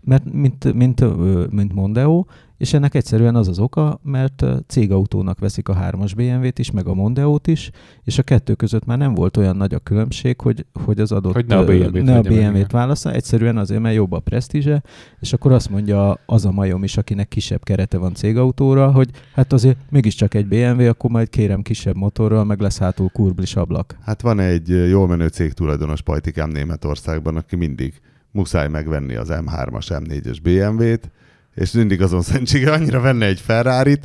mert, 0.00 0.32
mint, 0.32 0.72
mint, 0.74 1.04
mint 1.50 1.72
Mondeo, 1.74 2.24
és 2.58 2.72
ennek 2.72 2.94
egyszerűen 2.94 3.34
az 3.34 3.48
az 3.48 3.58
oka, 3.58 4.00
mert 4.02 4.44
cégautónak 4.66 5.38
veszik 5.38 5.68
a 5.68 5.74
hármas 5.74 6.14
BMW-t 6.14 6.58
is, 6.58 6.70
meg 6.70 6.86
a 6.86 6.94
Mondeót 6.94 7.46
is, 7.46 7.70
és 8.04 8.18
a 8.18 8.22
kettő 8.22 8.54
között 8.54 8.84
már 8.84 8.98
nem 8.98 9.14
volt 9.14 9.36
olyan 9.36 9.56
nagy 9.56 9.74
a 9.74 9.78
különbség, 9.78 10.40
hogy, 10.40 10.66
hogy 10.84 11.00
az 11.00 11.12
adott 11.12 11.32
Hogy 11.34 11.46
ne 11.46 11.56
a 11.56 11.64
BMW-t 11.64 12.02
ne 12.02 12.16
a 12.16 12.20
BMW-t 12.20 12.72
válassza, 12.72 13.12
egyszerűen 13.12 13.56
azért, 13.56 13.80
mert 13.80 13.94
jobb 13.94 14.12
a 14.12 14.18
presztízse, 14.18 14.82
és 15.20 15.32
akkor 15.32 15.52
azt 15.52 15.70
mondja 15.70 16.18
az 16.26 16.44
a 16.44 16.50
majom 16.50 16.84
is, 16.84 16.96
akinek 16.96 17.28
kisebb 17.28 17.64
kerete 17.64 17.98
van 17.98 18.14
cégautóra, 18.14 18.90
hogy 18.90 19.10
hát 19.34 19.52
azért 19.52 19.76
mégiscsak 19.90 20.34
egy 20.34 20.46
BMW, 20.46 20.88
akkor 20.88 21.10
majd 21.10 21.28
kérem 21.28 21.62
kisebb 21.62 21.96
motorral, 21.96 22.44
meg 22.44 22.60
lesz 22.60 22.78
hátul 22.78 23.08
kurblis 23.08 23.56
ablak. 23.56 23.96
Hát 24.00 24.20
van 24.20 24.40
egy 24.40 24.68
jól 24.68 25.06
menő 25.06 25.26
cég 25.26 25.52
tulajdonos 25.52 26.02
pajtikám 26.02 26.50
Németországban, 26.50 27.36
aki 27.36 27.56
mindig 27.56 28.00
muszáj 28.30 28.68
megvenni 28.68 29.14
az 29.14 29.28
M3-as, 29.30 29.86
M4-es 29.88 30.38
BMW-t, 30.42 31.10
és 31.58 31.70
mindig 31.70 32.02
azon 32.02 32.22
szentsége 32.22 32.72
annyira 32.72 33.00
venne 33.00 33.26
egy 33.26 33.40
ferrari 33.40 33.98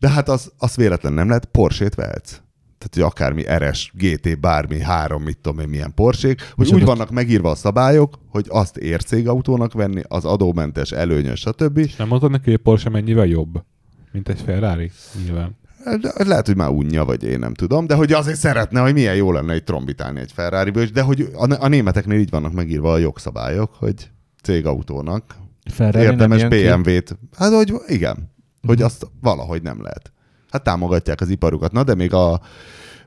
de 0.00 0.08
hát 0.08 0.28
az, 0.28 0.52
az 0.58 0.76
véletlen 0.76 1.12
nem 1.12 1.28
lehet, 1.28 1.44
Porsche-t 1.44 1.94
vehetsz. 1.94 2.40
Tehát, 2.78 2.94
hogy 2.94 3.02
akármi 3.02 3.44
RS, 3.56 3.92
GT, 3.94 4.40
bármi, 4.40 4.80
három, 4.80 5.22
mit 5.22 5.38
tudom 5.38 5.58
én, 5.58 5.68
milyen 5.68 5.94
Porsche-k, 5.94 6.52
hogy 6.54 6.74
úgy 6.74 6.84
vannak 6.84 7.10
megírva 7.10 7.50
a 7.50 7.54
szabályok, 7.54 8.18
hogy 8.28 8.46
azt 8.48 8.76
ér 8.76 9.02
cégautónak 9.02 9.72
venni, 9.72 10.02
az 10.08 10.24
adómentes, 10.24 10.92
előnyös, 10.92 11.40
stb. 11.40 11.78
És 11.78 11.96
nem 11.96 12.08
mondod 12.08 12.30
neki, 12.30 12.44
hogy 12.44 12.54
a 12.54 12.62
Porsche 12.62 12.90
mennyivel 12.90 13.26
jobb, 13.26 13.64
mint 14.12 14.28
egy 14.28 14.40
Ferrari? 14.40 14.90
Nyilván. 15.24 15.58
De 16.00 16.24
lehet, 16.24 16.46
hogy 16.46 16.56
már 16.56 16.68
unja, 16.68 17.04
vagy 17.04 17.24
én 17.24 17.38
nem 17.38 17.54
tudom, 17.54 17.86
de 17.86 17.94
hogy 17.94 18.12
azért 18.12 18.38
szeretne, 18.38 18.80
hogy 18.80 18.92
milyen 18.92 19.14
jó 19.14 19.32
lenne 19.32 19.52
egy 19.52 19.64
trombitálni 19.64 20.20
egy 20.20 20.32
ferrari 20.32 20.70
de 20.70 21.02
hogy 21.02 21.30
a, 21.34 21.64
a 21.64 21.68
németeknél 21.68 22.18
így 22.18 22.30
vannak 22.30 22.52
megírva 22.52 22.92
a 22.92 22.98
jogszabályok, 22.98 23.74
hogy 23.74 24.10
cégautónak 24.42 25.36
Ferrari 25.70 26.04
érdemes? 26.04 26.44
BMW-t. 26.44 27.18
Hát, 27.36 27.52
hogy 27.52 27.72
igen, 27.86 28.30
hogy 28.66 28.76
Mhm. 28.76 28.84
azt 28.86 29.06
valahogy 29.20 29.62
nem 29.62 29.82
lehet. 29.82 30.12
Hát 30.50 30.62
támogatják 30.62 31.20
az 31.20 31.28
iparukat. 31.28 31.72
Na, 31.72 31.82
de 31.84 31.94
még 31.94 32.12
a 32.12 32.40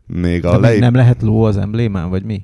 még 0.07 0.45
a 0.45 0.51
De 0.51 0.57
lej... 0.57 0.79
nem 0.79 0.93
lehet 0.95 1.21
ló 1.21 1.43
az 1.43 1.57
emblémán, 1.57 2.09
vagy 2.09 2.23
mi? 2.23 2.41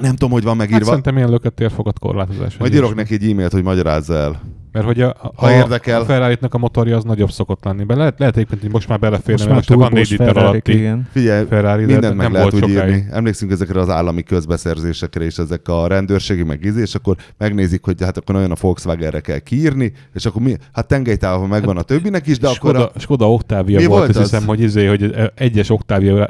nem 0.00 0.10
tudom, 0.10 0.30
hogy 0.30 0.42
van 0.42 0.58
Hát 0.58 0.66
megírva. 0.68 0.84
szerintem 0.88 1.16
ilyen 1.16 1.30
lökött 1.30 1.56
térfogat 1.56 1.98
korlátozás. 1.98 2.56
Majd 2.56 2.74
írok 2.74 2.94
neki 2.94 3.14
egy 3.14 3.30
e-mailt, 3.30 3.52
hogy 3.52 3.62
magyarázza 3.62 4.14
el. 4.14 4.40
Mert 4.72 4.86
hogy 4.86 5.00
a, 5.00 5.08
a, 5.08 5.32
Ha 5.34 5.50
érdekel. 5.52 6.00
a 6.00 6.04
ferrari 6.04 6.38
a 6.50 6.58
motorja 6.58 6.96
az 6.96 7.04
nagyobb 7.04 7.30
szokott 7.30 7.64
lenni. 7.64 7.84
Be 7.84 7.94
lehet, 7.94 8.18
lehet 8.18 8.36
egyébként, 8.36 8.60
hogy 8.60 8.70
most 8.70 8.88
már 8.88 8.98
beleférne, 8.98 9.32
Most 9.32 9.68
mert 9.68 9.68
már 9.68 9.78
most 9.78 9.80
van 9.80 9.88
turbós 9.88 10.08
4 10.08 10.18
liter 10.18 10.36
alatti 10.44 10.72
igen. 10.76 11.08
Figyelj, 11.12 11.46
Ferrari, 11.46 11.84
de 11.84 11.92
mindent 11.92 12.14
meg 12.16 12.24
nem 12.24 12.32
lehet 12.32 12.54
úgy 12.54 12.60
sokáig. 12.60 12.94
írni. 12.94 13.06
Emlékszünk 13.10 13.50
ezekre 13.52 13.80
az 13.80 13.88
állami 13.88 14.22
közbeszerzésekre 14.22 15.24
és 15.24 15.38
ezek 15.38 15.68
a 15.68 15.86
rendőrségi 15.86 16.42
meg 16.42 16.64
izé, 16.64 16.80
és 16.80 16.94
akkor 16.94 17.16
megnézik, 17.38 17.84
hogy 17.84 18.02
hát 18.02 18.16
akkor 18.16 18.34
nagyon 18.34 18.50
a 18.50 18.56
Volkswagenre 18.60 19.20
kell 19.20 19.38
kiírni, 19.38 19.92
és 20.14 20.26
akkor 20.26 20.42
mi, 20.42 20.56
hát 20.72 20.86
tengelytávon 20.88 21.48
megvan 21.48 21.76
a 21.76 21.82
többinek 21.82 22.26
is, 22.26 22.38
de 22.38 22.46
akkor 22.46 22.56
Skoda, 22.74 22.90
a, 22.94 22.98
Skoda 22.98 23.32
Octavia 23.32 23.78
Mi 23.78 23.84
volt, 23.84 23.98
volt 23.98 24.08
azt 24.10 24.18
az? 24.18 24.30
hiszem, 24.30 24.46
hogy, 24.46 24.60
izé, 24.60 24.86
hogy 24.86 25.14
egyes 25.34 25.70
Octavia, 25.70 26.28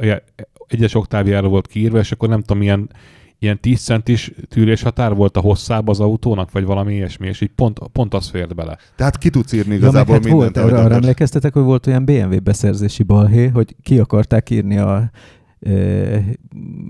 egyes 0.69 0.95
Octaviára 0.95 1.49
volt 1.49 1.67
kiírva, 1.67 1.99
és 1.99 2.13
akkor 2.13 2.29
nem 2.29 2.41
tudom, 2.41 2.59
milyen, 2.59 2.91
ilyen 3.43 3.61
10 3.61 3.81
centis 3.81 4.33
tűrés 4.49 4.83
határ 4.83 5.15
volt 5.15 5.37
a 5.37 5.41
hosszába 5.41 5.91
az 5.91 6.01
autónak, 6.01 6.51
vagy 6.51 6.65
valami 6.65 6.95
ilyesmi, 6.95 7.27
és 7.27 7.41
így 7.41 7.51
pont, 7.55 7.79
pont 7.93 8.15
az 8.15 8.29
fért 8.29 8.55
bele. 8.55 8.79
tehát 8.97 9.19
ki 9.19 9.31
tudsz 9.31 9.53
írni 9.53 9.73
Ja, 9.73 9.79
igazából 9.79 10.15
hát 10.15 10.25
mindent, 10.25 10.57
volt, 10.57 10.73
arra, 10.73 10.95
emlékeztetek, 10.95 11.53
hogy 11.53 11.63
volt 11.63 11.87
olyan 11.87 12.05
BMW 12.05 12.41
beszerzési 12.43 13.03
balhé, 13.03 13.47
hogy 13.47 13.77
ki 13.83 13.99
akarták 13.99 14.51
írni 14.51 14.79
a 14.79 15.11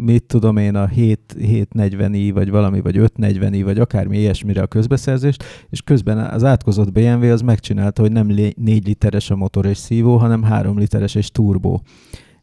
mit 0.04 0.24
tudom 0.24 0.56
én, 0.56 0.74
a 0.74 0.86
7, 0.86 1.20
740i, 1.38 2.30
vagy 2.34 2.50
valami, 2.50 2.80
vagy 2.80 2.96
540i, 2.98 3.60
vagy 3.64 3.78
akármi 3.78 4.18
ilyesmire 4.18 4.62
a 4.62 4.66
közbeszerzést, 4.66 5.44
és 5.70 5.82
közben 5.82 6.18
az 6.18 6.44
átkozott 6.44 6.92
BMW 6.92 7.32
az 7.32 7.40
megcsinálta, 7.40 8.02
hogy 8.02 8.12
nem 8.12 8.26
4 8.26 8.54
literes 8.86 9.30
a 9.30 9.36
motor 9.36 9.66
és 9.66 9.76
szívó, 9.76 10.16
hanem 10.16 10.42
3 10.42 10.78
literes 10.78 11.14
és 11.14 11.30
turbó. 11.30 11.82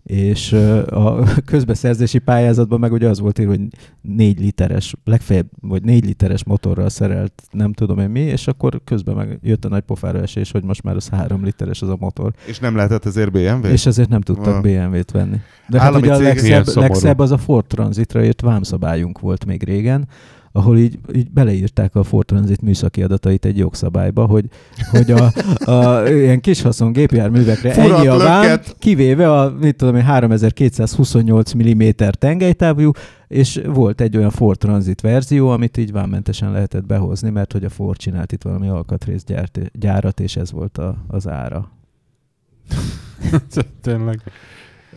És 0.08 0.54
a 0.90 1.24
közbeszerzési 1.46 2.18
pályázatban 2.20 2.80
meg 2.80 2.92
ugye 2.92 3.10
az 3.10 3.20
volt 3.20 3.40
írva, 3.40 3.52
hogy 3.52 3.68
4 4.02 4.40
literes, 4.40 4.96
legfeljebb, 5.04 5.48
vagy 5.62 5.84
4 5.84 6.06
literes 6.06 6.44
motorral 6.44 6.90
szerelt, 6.90 7.44
nem 7.52 7.74
tudom 7.74 8.00
én 8.00 8.10
mi, 8.10 8.20
és 8.20 8.48
akkor 8.48 8.82
közben 8.84 9.16
meg 9.16 9.40
jött 9.42 9.66
a 9.66 9.70
nagy 9.70 9.82
pofára 9.82 10.22
esés, 10.22 10.52
hogy 10.52 10.64
most 10.64 10.84
már 10.84 10.96
az 10.96 11.10
3 11.10 11.44
literes 11.44 11.82
az 11.82 11.90
a 11.90 11.98
motor. 12.00 12.34
És 12.46 12.60
nem 12.60 12.76
lehetett 12.76 13.06
ezért 13.06 13.32
BMW? 13.32 13.66
És 13.68 13.86
ezért 13.86 14.10
nem 14.10 14.22
tudtak 14.22 14.56
Ah. 14.56 14.62
BMW-t 14.62 15.12
venni. 15.12 15.38
De 15.70 15.80
hát 15.80 15.88
Állami 15.88 16.08
ugye 16.08 16.16
a 16.16 16.20
legszebb, 16.20 16.66
legszebb 16.76 17.20
az 17.20 17.32
a 17.32 17.38
Ford 17.38 17.66
Transitra 17.66 18.24
írt 18.24 18.42
vámszabályunk 18.42 19.20
volt 19.20 19.46
még 19.46 19.64
régen, 19.64 20.08
ahol 20.58 20.78
így, 20.78 21.00
így 21.16 21.32
beleírták 21.32 21.96
a 21.96 22.04
Ford 22.04 22.26
Transit 22.26 22.62
műszaki 22.62 23.04
adatait 23.04 23.46
egy 23.46 23.58
jogszabályba, 23.58 24.26
hogy, 24.26 24.46
hogy 24.92 25.12
a, 25.12 25.32
a 25.72 26.10
ilyen 26.10 26.40
kis 26.40 26.62
haszon 26.62 26.92
gépjárművekre 26.92 27.72
Furat 27.72 27.98
ennyi 27.98 28.08
a 28.08 28.18
vám, 28.18 28.60
kivéve 28.80 29.32
a 29.32 29.52
mit 29.60 29.76
tudom 29.76 29.96
én, 29.96 30.04
3228 30.04 31.54
mm 31.54 31.82
tengelytávú, 32.12 32.92
és 33.28 33.62
volt 33.66 34.02
egy 34.02 34.18
olyan 34.18 34.30
Ford 34.30 34.58
Transit 34.58 35.02
verzió, 35.02 35.50
amit 35.50 35.78
így 35.78 35.92
vámmentesen 35.92 36.52
lehetett 36.52 36.86
behozni, 36.86 37.30
mert 37.30 37.52
hogy 37.52 37.64
a 37.64 37.70
Ford 37.70 37.98
csinált 37.98 38.32
itt 38.32 38.44
valami 38.44 38.68
alkatrészgyárat, 38.68 39.60
gyárat, 39.74 40.20
és 40.20 40.36
ez 40.36 40.52
volt 40.52 40.78
a, 40.78 40.96
az 41.08 41.28
ára. 41.28 41.72
Tényleg. 43.82 44.22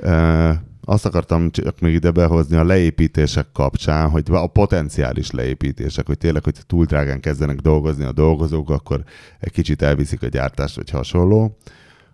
Uh, 0.02 0.54
azt 0.90 1.06
akartam 1.06 1.50
csak 1.50 1.80
még 1.80 1.94
ide 1.94 2.10
behozni 2.10 2.56
a 2.56 2.64
leépítések 2.64 3.46
kapcsán, 3.52 4.08
hogy 4.08 4.24
a 4.30 4.46
potenciális 4.46 5.30
leépítések, 5.30 6.06
hogy 6.06 6.18
tényleg, 6.18 6.44
hogy 6.44 6.58
túl 6.66 6.84
drágán 6.84 7.20
kezdenek 7.20 7.56
dolgozni 7.56 8.04
a 8.04 8.12
dolgozók, 8.12 8.70
akkor 8.70 9.02
egy 9.40 9.52
kicsit 9.52 9.82
elviszik 9.82 10.22
a 10.22 10.26
gyártást, 10.26 10.76
vagy 10.76 10.90
hasonló, 10.90 11.56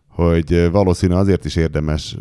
hogy 0.09 0.70
valószínű 0.70 1.14
azért 1.14 1.45
is 1.45 1.57
érdemes 1.57 2.16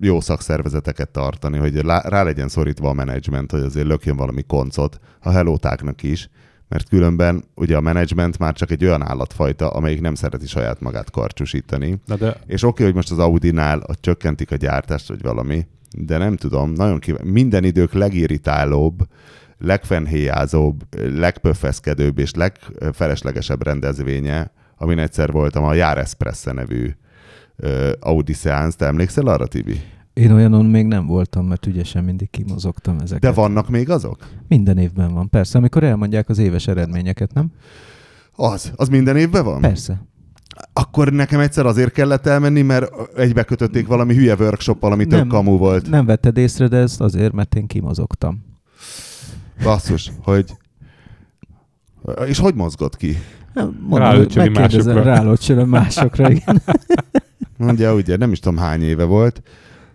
jó 0.00 0.20
szakszervezeteket 0.20 1.08
tartani, 1.08 1.58
hogy 1.58 1.76
rá 1.80 2.22
legyen 2.22 2.48
szorítva 2.48 2.88
a 2.88 2.92
menedzsment, 2.92 3.50
hogy 3.50 3.62
azért 3.62 3.86
lökjön 3.86 4.16
valami 4.16 4.42
koncot 4.42 4.98
a 5.20 5.30
helótáknak 5.30 6.02
is, 6.02 6.28
mert 6.68 6.88
különben 6.88 7.44
ugye 7.54 7.76
a 7.76 7.80
menedzsment 7.80 8.38
már 8.38 8.54
csak 8.54 8.70
egy 8.70 8.84
olyan 8.84 9.02
állatfajta, 9.02 9.70
amelyik 9.70 10.00
nem 10.00 10.14
szereti 10.14 10.46
saját 10.46 10.80
magát 10.80 11.10
karcsúsítani, 11.10 12.00
Na 12.06 12.16
de 12.16 12.36
és 12.46 12.62
oké, 12.62 12.66
okay, 12.66 12.86
hogy 12.86 12.94
most 12.94 13.10
az 13.10 13.18
Audinál 13.18 13.78
a 13.78 13.94
csökkentik 14.00 14.50
a 14.50 14.56
gyártást, 14.56 15.08
vagy 15.08 15.22
valami, 15.22 15.66
de 15.96 16.18
nem 16.18 16.36
tudom, 16.36 16.72
nagyon 16.72 16.98
kíváncsi. 16.98 17.30
Minden 17.30 17.64
idők 17.64 17.92
legirritálóbb, 17.92 19.08
legfenhéjázóbb, 19.58 20.82
legpöffeszkedőbb 20.96 22.18
és 22.18 22.30
legfeleslegesebb 22.34 23.62
rendezvénye, 23.62 24.52
amin 24.76 24.98
egyszer 24.98 25.30
voltam, 25.30 25.64
a 25.64 25.74
Jár 25.74 25.98
Espresse 25.98 26.52
nevű 26.52 26.90
Audi 28.00 28.32
Seance. 28.32 28.76
Te 28.76 28.86
emlékszel 28.86 29.26
arra, 29.26 29.46
Tibi? 29.46 29.80
Én 30.12 30.30
olyanon 30.30 30.66
még 30.66 30.86
nem 30.86 31.06
voltam, 31.06 31.46
mert 31.46 31.66
ügyesen 31.66 32.04
mindig 32.04 32.30
kimozogtam 32.30 32.98
ezeket. 32.98 33.22
De 33.22 33.40
vannak 33.40 33.68
még 33.68 33.90
azok? 33.90 34.28
Minden 34.48 34.78
évben 34.78 35.14
van, 35.14 35.28
persze. 35.28 35.58
Amikor 35.58 35.82
elmondják 35.84 36.28
az 36.28 36.38
éves 36.38 36.66
eredményeket, 36.66 37.32
nem? 37.32 37.52
Az. 38.32 38.72
Az 38.76 38.88
minden 38.88 39.16
évben 39.16 39.44
van? 39.44 39.60
Persze. 39.60 40.02
Akkor 40.72 41.12
nekem 41.12 41.40
egyszer 41.40 41.66
azért 41.66 41.92
kellett 41.92 42.26
elmenni, 42.26 42.62
mert 42.62 42.92
egybekötötték 43.16 43.86
valami 43.86 44.14
hülye 44.14 44.34
workshop 44.34 44.82
ami 44.82 45.06
tök 45.06 45.18
Nem. 45.18 45.28
kamu 45.28 45.56
volt. 45.56 45.90
Nem 45.90 46.06
vetted 46.06 46.36
észre, 46.36 46.68
de 46.68 46.76
ez 46.76 46.96
azért, 46.98 47.32
mert 47.32 47.54
én 47.54 47.66
kimozogtam. 47.66 48.44
Basszus, 49.62 50.12
hogy... 50.22 50.50
És 52.26 52.38
hogy 52.38 52.54
mozgott 52.54 52.96
ki? 52.96 53.16
Mondom, 53.54 53.94
Rálöcsöli 53.98 54.48
másokra. 54.48 55.02
Rálöcsölöm 55.02 55.68
másokra, 55.68 56.30
igen. 56.30 56.62
Mondja, 57.56 57.94
ugye, 57.94 58.16
nem 58.16 58.32
is 58.32 58.40
tudom 58.40 58.58
hány 58.58 58.82
éve 58.82 59.04
volt, 59.04 59.42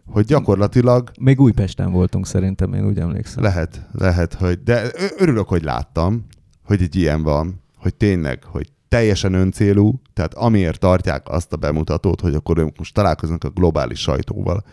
hogy 0.06 0.26
gyakorlatilag 0.26 1.12
Még 1.20 1.40
Újpesten 1.40 1.92
voltunk 1.92 2.28
szerintem, 2.28 2.74
én 2.74 2.86
úgy 2.86 3.00
emlékszem. 3.00 3.44
lehet, 3.44 3.88
lehet, 3.92 4.34
hogy... 4.34 4.64
De 4.64 4.82
örülök, 5.18 5.48
hogy 5.48 5.64
láttam, 5.64 6.26
hogy 6.64 6.82
egy 6.82 6.96
ilyen 6.96 7.24
van, 7.24 7.62
hogy 7.78 7.96
tényleg, 7.96 8.44
hogy 8.44 8.72
teljesen 8.90 9.34
öncélú, 9.34 10.02
tehát 10.14 10.34
amiért 10.34 10.80
tartják 10.80 11.30
azt 11.30 11.54
a 11.54 11.58
bemutatót, 11.58 12.22
hogy 12.22 12.36
akkor 12.36 12.58
ők 12.58 12.78
most 12.78 12.94
találkoznak 12.94 13.44
a 13.44 13.50
globális 13.50 14.00
sajtóval, 14.00 14.64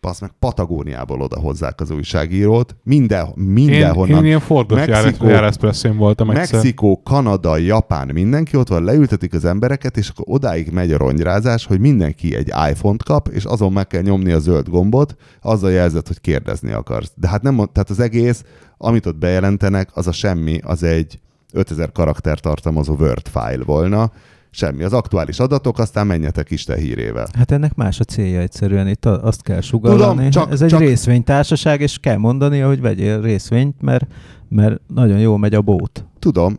passz 0.00 0.20
meg 0.20 0.30
Patagóniából 0.38 1.20
oda 1.20 1.40
hozzák 1.40 1.80
az 1.80 1.90
újságírót, 1.90 2.76
minden, 2.82 3.26
Én, 3.26 3.44
mindenhonnan. 3.44 4.18
én 4.18 4.24
ilyen 4.24 4.40
Fordos 4.40 4.86
Mexikó- 4.86 5.28
Járászpresszén 5.28 5.96
voltam 5.96 6.30
egyszer. 6.30 6.54
Mexikó, 6.54 7.02
Kanada, 7.04 7.56
Japán, 7.56 8.10
mindenki 8.12 8.56
ott 8.56 8.68
van, 8.68 8.84
leültetik 8.84 9.34
az 9.34 9.44
embereket, 9.44 9.96
és 9.96 10.08
akkor 10.08 10.24
odáig 10.28 10.70
megy 10.70 10.92
a 10.92 10.96
rongyrázás, 10.96 11.66
hogy 11.66 11.80
mindenki 11.80 12.34
egy 12.34 12.52
iPhone-t 12.70 13.02
kap, 13.02 13.28
és 13.28 13.44
azon 13.44 13.72
meg 13.72 13.86
kell 13.86 14.02
nyomni 14.02 14.32
a 14.32 14.38
zöld 14.38 14.68
gombot, 14.68 15.16
azzal 15.42 15.70
jelzett, 15.70 16.06
hogy 16.06 16.20
kérdezni 16.20 16.72
akarsz. 16.72 17.12
De 17.14 17.28
hát 17.28 17.42
nem, 17.42 17.56
tehát 17.56 17.90
az 17.90 18.00
egész, 18.00 18.44
amit 18.78 19.06
ott 19.06 19.16
bejelentenek, 19.16 19.90
az 19.94 20.06
a 20.06 20.12
semmi, 20.12 20.60
az 20.64 20.82
egy 20.82 21.18
5000 21.56 21.92
karakter 21.92 22.40
tartalmazó 22.40 22.94
Word 22.94 23.28
file 23.28 23.64
volna, 23.64 24.10
semmi. 24.50 24.82
Az 24.82 24.92
aktuális 24.92 25.38
adatok, 25.38 25.78
aztán 25.78 26.06
menjetek 26.06 26.50
Isten 26.50 26.78
hírével. 26.78 27.26
Hát 27.32 27.50
ennek 27.50 27.74
más 27.74 28.00
a 28.00 28.04
célja 28.04 28.40
egyszerűen, 28.40 28.88
itt 28.88 29.04
a- 29.04 29.24
azt 29.24 29.42
kell 29.42 29.60
sugallani. 29.60 30.14
Tudom, 30.16 30.30
csak- 30.30 30.52
Ez 30.52 30.62
egy 30.62 30.68
csak- 30.68 30.80
részvénytársaság, 30.80 31.80
és 31.80 31.98
kell 31.98 32.16
mondani, 32.16 32.58
hogy 32.58 32.80
vegyél 32.80 33.20
részvényt, 33.20 33.80
mert, 33.80 34.06
mert 34.48 34.80
nagyon 34.94 35.18
jól 35.18 35.38
megy 35.38 35.54
a 35.54 35.62
bót. 35.62 36.04
Tudom, 36.18 36.56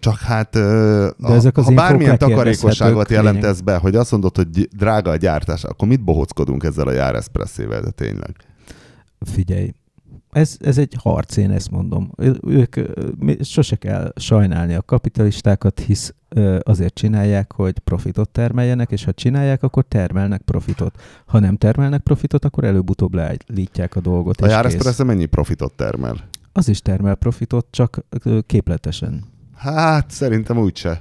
csak 0.00 0.18
hát 0.18 0.50
De 0.52 1.12
ha, 1.22 1.34
ezek 1.34 1.56
az 1.56 1.64
ha 1.64 1.72
bármilyen 1.74 2.18
takarékosságot 2.18 3.10
jelentesz 3.10 3.60
be, 3.60 3.76
hogy 3.76 3.94
azt 3.96 4.10
mondod, 4.10 4.36
hogy 4.36 4.50
gy- 4.50 4.68
drága 4.76 5.10
a 5.10 5.16
gyártás, 5.16 5.64
akkor 5.64 5.88
mit 5.88 6.04
bohockodunk 6.04 6.64
ezzel 6.64 6.86
a 6.86 6.92
jár 6.92 7.14
eszpresszével, 7.14 7.80
de 7.80 7.90
tényleg. 7.90 8.36
Figyelj, 9.20 9.70
ez, 10.30 10.56
ez 10.60 10.78
egy 10.78 10.94
harc, 10.98 11.36
én 11.36 11.50
ezt 11.50 11.70
mondom. 11.70 12.12
Ők 12.46 12.76
sose 13.40 13.76
kell 13.76 14.12
sajnálni 14.16 14.74
a 14.74 14.82
kapitalistákat, 14.82 15.80
hisz 15.80 16.14
azért 16.62 16.94
csinálják, 16.94 17.52
hogy 17.52 17.78
profitot 17.78 18.28
termeljenek, 18.28 18.90
és 18.90 19.04
ha 19.04 19.12
csinálják, 19.12 19.62
akkor 19.62 19.84
termelnek 19.88 20.42
profitot. 20.42 21.00
Ha 21.26 21.38
nem 21.38 21.56
termelnek 21.56 22.00
profitot, 22.00 22.44
akkor 22.44 22.64
előbb-utóbb 22.64 23.14
leállítják 23.14 23.96
a 23.96 24.00
dolgot. 24.00 24.40
A 24.40 24.46
és 24.46 24.52
jár 24.52 24.64
kész. 24.64 24.74
eszpresszé 24.74 25.02
mennyi 25.02 25.26
profitot 25.26 25.72
termel? 25.72 26.16
Az 26.52 26.68
is 26.68 26.82
termel 26.82 27.14
profitot, 27.14 27.66
csak 27.70 28.04
képletesen. 28.46 29.24
Hát 29.56 30.10
szerintem 30.10 30.58
úgyse. 30.58 31.00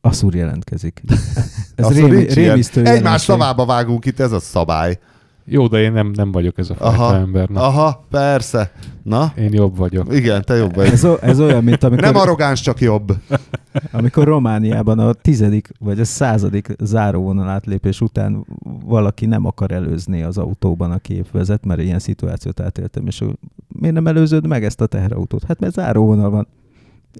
Asszúr 0.00 0.34
jelentkezik. 0.34 1.02
Ez 1.76 1.86
Azt 1.86 1.96
rémi, 1.96 2.32
rémisztő 2.32 2.84
Egymás 2.84 3.20
szavába 3.20 3.66
vágunk 3.66 4.04
itt, 4.04 4.20
ez 4.20 4.32
a 4.32 4.40
szabály. 4.40 4.98
Jó, 5.46 5.66
de 5.66 5.80
én 5.82 5.92
nem, 5.92 6.10
nem 6.14 6.32
vagyok 6.32 6.58
ez 6.58 6.70
a 6.70 6.74
fajta 6.74 6.94
Aha, 6.94 7.14
ember. 7.16 7.48
Na, 7.48 7.60
Aha, 7.62 8.04
persze. 8.10 8.72
Na, 9.02 9.32
Én 9.36 9.52
jobb 9.52 9.76
vagyok. 9.76 10.14
igen, 10.14 10.42
te 10.44 10.54
jobb 10.54 10.74
vagy. 10.74 10.86
Ez, 10.86 11.04
o- 11.04 11.22
ez 11.22 11.40
olyan, 11.40 11.64
mint 11.64 11.84
amikor, 11.84 12.04
Nem 12.04 12.16
arrogáns, 12.16 12.60
csak 12.60 12.80
jobb. 12.80 13.12
amikor 13.92 14.24
Romániában 14.24 14.98
a 14.98 15.12
tizedik 15.12 15.68
vagy 15.78 16.00
a 16.00 16.04
századik 16.04 16.68
záróvonal 16.78 17.48
átlépés 17.48 18.00
után 18.00 18.46
valaki 18.84 19.26
nem 19.26 19.44
akar 19.46 19.72
előzni 19.72 20.22
az 20.22 20.38
autóban, 20.38 20.90
aki 20.90 21.14
épp 21.14 21.30
vezet, 21.32 21.64
mert 21.64 21.80
ilyen 21.80 21.98
szituációt 21.98 22.60
átéltem, 22.60 23.06
és 23.06 23.22
miért 23.68 23.94
nem 23.94 24.06
előzöd 24.06 24.46
meg 24.46 24.64
ezt 24.64 24.80
a 24.80 24.86
teherautót? 24.86 25.44
Hát 25.44 25.60
mert 25.60 25.72
záróvonal 25.74 26.30
van. 26.30 26.46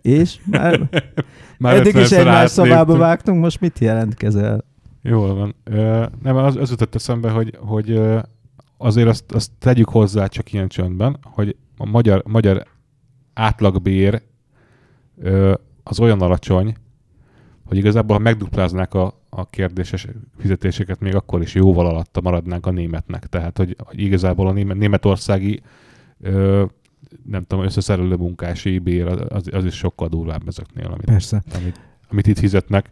És 0.03 0.39
már, 0.51 0.89
Már 1.59 1.75
eddig 1.77 1.95
is 1.95 2.09
50-szer 2.09 2.19
egymás 2.19 2.51
szobába 2.51 2.75
átléptünk. 2.75 2.99
vágtunk, 2.99 3.41
most 3.41 3.61
mit 3.61 3.79
jelentkezel? 3.79 4.65
Jól 5.07 5.35
van. 5.35 5.55
Ö, 5.65 6.07
nem, 6.23 6.37
az, 6.37 6.57
az 6.57 6.71
jutott 6.71 6.95
eszembe, 6.95 7.31
hogy, 7.31 7.57
hogy 7.61 8.01
azért 8.77 9.09
azt, 9.09 9.33
azt 9.33 9.51
tegyük 9.59 9.89
hozzá 9.89 10.27
csak 10.27 10.53
ilyen 10.53 10.69
csöndben, 10.69 11.17
hogy 11.23 11.57
a 11.77 11.87
magyar, 11.87 12.23
magyar 12.27 12.67
átlagbér 13.35 14.23
ö, 15.19 15.55
az 15.83 16.01
olyan 16.01 16.21
alacsony, 16.21 16.75
hogy 17.65 17.77
igazából 17.77 18.17
ha 18.17 18.23
megdupláznák 18.23 18.95
a, 18.95 19.21
a 19.29 19.51
kérdéses 19.51 20.07
fizetéseket, 20.39 21.01
még 21.01 21.15
akkor 21.15 21.43
is 21.43 21.55
jóval 21.55 21.87
alatta 21.87 22.21
maradnánk 22.21 22.67
a 22.67 22.71
németnek. 22.71 23.27
Tehát, 23.27 23.57
hogy, 23.57 23.77
hogy 23.79 24.01
igazából 24.01 24.47
a 24.49 24.53
német, 24.53 24.77
németországi 24.77 25.61
ö, 26.21 26.65
nem 27.27 27.45
tudom, 27.45 27.65
összeszerelő 27.65 28.17
munkási 28.17 28.79
bér 28.79 29.07
az, 29.07 29.49
az 29.53 29.65
is 29.65 29.75
sokkal 29.75 30.09
durvább 30.09 30.49
ezeknél, 30.49 30.87
amit, 30.87 31.05
Persze. 31.05 31.43
amit, 31.55 31.81
amit 32.11 32.27
itt 32.27 32.39
fizetnek. 32.39 32.91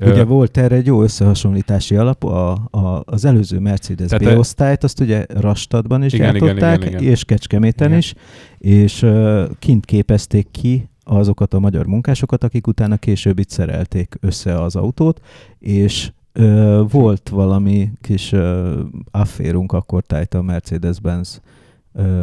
Ugye 0.00 0.20
Ö, 0.20 0.24
volt 0.24 0.56
erre 0.56 0.74
egy 0.74 0.86
jó 0.86 1.02
összehasonlítási 1.02 1.96
alap, 1.96 2.24
a, 2.24 2.50
a, 2.52 3.02
az 3.04 3.24
előző 3.24 3.58
Mercedes 3.58 4.08
Tehát, 4.08 4.34
B-osztályt, 4.34 4.84
azt 4.84 5.00
ugye 5.00 5.26
Rastadban 5.28 6.04
is 6.04 6.12
Igen, 6.12 6.36
igen, 6.36 6.46
gyártották, 6.46 6.80
igen, 6.80 7.00
igen. 7.00 7.12
és 7.12 7.24
Kecskeméten 7.24 7.86
Igen. 7.86 7.98
is, 7.98 8.14
és 8.58 9.02
uh, 9.02 9.44
kint 9.58 9.84
képezték 9.84 10.48
ki 10.50 10.88
azokat 11.04 11.54
a 11.54 11.58
magyar 11.58 11.86
munkásokat, 11.86 12.44
akik 12.44 12.66
utána 12.66 12.96
később 12.96 13.38
itt 13.38 13.50
szerelték 13.50 14.14
össze 14.20 14.62
az 14.62 14.76
autót, 14.76 15.20
és 15.58 16.10
uh, 16.34 16.90
volt 16.90 17.28
valami 17.28 17.90
kis 18.00 18.32
uh, 18.32 18.70
afférunk 19.10 19.72
akkor 19.72 20.02
tájt 20.02 20.34
a 20.34 20.42
Mercedes-Benz 20.42 21.40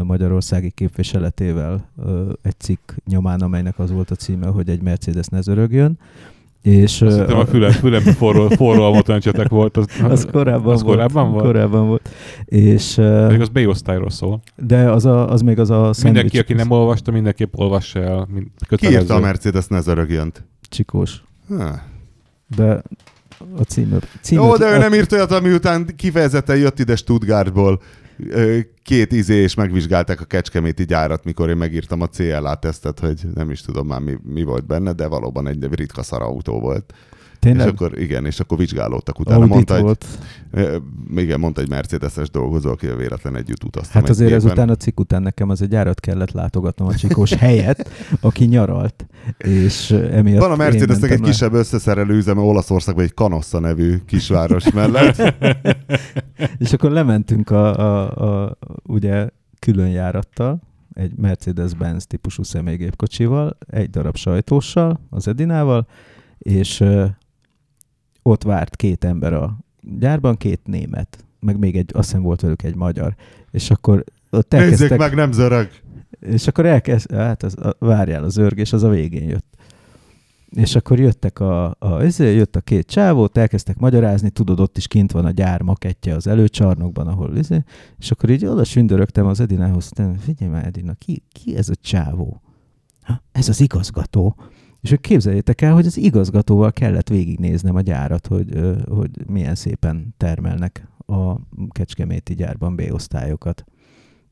magyarországi 0.03 0.69
képviseletével 0.69 1.89
egy 2.41 2.59
cikk 2.59 2.91
nyomán, 3.05 3.41
amelynek 3.41 3.79
az 3.79 3.91
volt 3.91 4.11
a 4.11 4.15
címe, 4.15 4.47
hogy 4.47 4.69
egy 4.69 4.81
Mercedes 4.81 5.25
ne 5.25 5.41
zörögjön, 5.41 5.99
és 6.63 6.99
hittem 6.99 7.37
a 7.37 7.45
fülem, 7.45 7.71
fülembe 7.71 8.11
forró, 8.11 8.47
forró 8.61 8.83
almatöntsetek 8.83 9.49
volt. 9.49 9.77
Az, 9.77 9.85
az 10.03 10.27
korábban 10.31 10.73
az 10.73 10.81
volt. 10.83 10.95
korábban 10.95 11.31
volt? 11.31 11.43
Korábban 11.43 11.87
volt. 11.87 12.09
És, 12.45 12.93
Pedig 12.95 13.41
az 13.41 13.49
B-osztályról 13.49 14.09
szól. 14.09 14.41
de 14.55 14.91
az, 14.91 15.05
a, 15.05 15.29
az 15.31 15.41
még 15.41 15.59
az 15.59 15.69
a 15.69 15.73
Mindenki, 15.75 15.99
szendvics- 16.01 16.39
aki 16.39 16.53
nem 16.53 16.71
olvasta, 16.71 17.11
mindenképp 17.11 17.53
olvassa 17.55 17.99
el. 17.99 18.27
Mint 18.33 18.47
Ki 18.59 18.65
kötelező. 18.67 18.99
írta 18.99 19.15
a 19.15 19.19
Mercedes 19.19 19.67
ne 19.67 19.81
zörögjönt? 19.81 20.45
Csikós. 20.69 21.23
Ha. 21.47 21.81
De 22.55 22.81
a 23.57 23.61
címő... 23.67 23.99
címő 24.21 24.41
Jó, 24.41 24.55
de 24.55 24.73
ő 24.75 24.77
nem 24.77 24.93
írt 24.93 25.11
olyat, 25.11 25.31
ami 25.31 25.53
után 25.53 25.85
kifejezetten 25.95 26.57
jött 26.57 26.79
ide 26.79 26.95
Stuttgartból. 26.95 27.81
Két 28.83 29.11
izé, 29.11 29.35
és 29.35 29.55
megvizsgálták 29.55 30.21
a 30.21 30.25
kecskeméti 30.25 30.85
gyárat, 30.85 31.23
mikor 31.23 31.49
én 31.49 31.57
megírtam 31.57 32.01
a 32.01 32.07
CLA 32.07 32.55
tesztet, 32.55 32.99
hogy 32.99 33.21
nem 33.33 33.51
is 33.51 33.61
tudom 33.61 33.87
már 33.87 33.99
mi, 33.99 34.17
mi 34.23 34.43
volt 34.43 34.65
benne, 34.65 34.93
de 34.93 35.07
valóban 35.07 35.47
egy 35.47 35.67
ritka 35.73 36.03
szarautó 36.03 36.59
volt. 36.59 36.93
Tényleg? 37.43 37.65
És 37.67 37.71
akkor 37.71 37.99
igen, 37.99 38.25
és 38.25 38.39
akkor 38.39 38.57
vizsgálódtak 38.57 39.19
utána. 39.19 39.37
Audit 39.37 39.53
Mondta, 39.53 39.81
volt. 39.81 40.05
ö, 40.51 40.77
igen, 41.15 41.39
mondta 41.39 41.61
egy 41.61 41.69
Mercedes-es 41.69 42.29
dolgozó, 42.29 42.69
aki 42.69 42.87
véletlen 42.87 43.35
együtt 43.35 43.63
utaztam. 43.63 43.91
Hát 43.93 44.03
egy 44.03 44.09
azért 44.09 44.31
ezután 44.31 44.69
a 44.69 44.75
cikk 44.75 44.99
után 44.99 45.21
nekem 45.21 45.49
az 45.49 45.61
egy 45.61 45.67
gyárat 45.67 45.99
kellett 45.99 46.31
látogatnom 46.31 46.87
a 46.87 46.95
Csikós 46.95 47.33
helyett, 47.43 47.89
aki 48.21 48.45
nyaralt, 48.45 49.05
és 49.37 49.91
emiatt 49.91 50.41
Van 50.41 50.51
a 50.51 50.55
Mercedesnek 50.55 51.11
egy 51.11 51.19
le. 51.19 51.25
kisebb 51.25 51.53
összeszerelő 51.53 52.15
üzeme 52.15 52.41
Olaszországban, 52.41 53.03
egy 53.03 53.13
Canossa 53.13 53.59
nevű 53.59 53.97
kisváros 54.05 54.71
mellett. 54.71 55.21
És 56.57 56.73
akkor 56.73 56.91
lementünk 56.91 57.49
a, 57.49 57.77
a, 57.77 58.43
a 58.43 58.57
ugye 58.83 59.29
külön 59.59 59.89
járattal, 59.89 60.61
egy 60.93 61.11
Mercedes-Benz 61.15 62.05
típusú 62.05 62.43
személygépkocsival, 62.43 63.57
egy 63.67 63.89
darab 63.89 64.15
sajtóssal, 64.15 64.99
az 65.09 65.27
Edinával, 65.27 65.87
és 66.37 66.83
ott 68.23 68.43
várt 68.43 68.75
két 68.75 69.03
ember 69.03 69.33
a 69.33 69.57
gyárban, 69.99 70.37
két 70.37 70.59
német, 70.63 71.25
meg 71.39 71.59
még 71.59 71.77
egy, 71.77 71.91
azt 71.93 72.07
hiszem 72.07 72.23
volt 72.23 72.41
velük 72.41 72.63
egy 72.63 72.75
magyar. 72.75 73.15
És 73.51 73.71
akkor 73.71 74.03
ott 74.29 74.51
Nézzék 74.51 74.71
elkezdtek, 74.71 74.99
meg, 74.99 75.15
nem 75.15 75.31
zörög. 75.31 75.69
és 76.19 76.47
akkor 76.47 76.65
elkezd, 76.65 77.11
hát 77.11 77.43
az, 77.43 77.57
a, 77.57 77.75
várjál 77.79 78.23
az 78.23 78.37
örgés, 78.37 78.73
az 78.73 78.83
a 78.83 78.89
végén 78.89 79.29
jött. 79.29 79.55
És 80.49 80.75
akkor 80.75 80.99
jöttek 80.99 81.39
a, 81.39 81.75
a, 81.79 82.01
ezért 82.01 82.35
jött 82.35 82.55
a 82.55 82.61
két 82.61 82.87
csávót, 82.87 83.37
elkezdtek 83.37 83.77
magyarázni, 83.77 84.29
tudod, 84.29 84.59
ott 84.59 84.77
is 84.77 84.87
kint 84.87 85.11
van 85.11 85.25
a 85.25 85.31
gyár 85.31 85.61
makettje 85.61 86.15
az 86.15 86.27
előcsarnokban, 86.27 87.07
ahol 87.07 87.37
ezért, 87.37 87.69
és 87.99 88.11
akkor 88.11 88.29
így 88.29 88.45
oda 88.45 88.63
sündörögtem 88.63 89.25
az 89.25 89.39
Edinához, 89.39 89.91
figyelj 90.19 90.51
már 90.51 90.65
Edina, 90.65 90.93
ki, 90.93 91.23
ki 91.31 91.55
ez 91.55 91.69
a 91.69 91.75
csávó? 91.81 92.41
Ha, 93.01 93.21
ez 93.31 93.49
az 93.49 93.61
igazgató. 93.61 94.35
És 94.83 94.89
hogy 94.89 95.01
képzeljétek 95.01 95.61
el, 95.61 95.73
hogy 95.73 95.85
az 95.85 95.97
igazgatóval 95.97 96.71
kellett 96.71 97.09
végignéznem 97.09 97.75
a 97.75 97.81
gyárat, 97.81 98.27
hogy, 98.27 98.59
hogy 98.89 99.09
milyen 99.27 99.55
szépen 99.55 100.13
termelnek 100.17 100.87
a 101.05 101.35
kecskeméti 101.69 102.33
gyárban 102.33 102.75
B-osztályokat. 102.75 103.63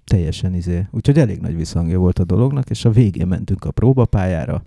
Teljesen 0.03 0.53
izé. 0.53 0.87
Úgyhogy 0.91 1.17
elég 1.19 1.39
nagy 1.39 1.55
visszhangja 1.55 1.99
volt 1.99 2.19
a 2.19 2.23
dolognak, 2.23 2.69
és 2.69 2.85
a 2.85 2.91
végén 2.91 3.27
mentünk 3.27 3.65
a 3.65 3.71
próbapályára, 3.71 4.63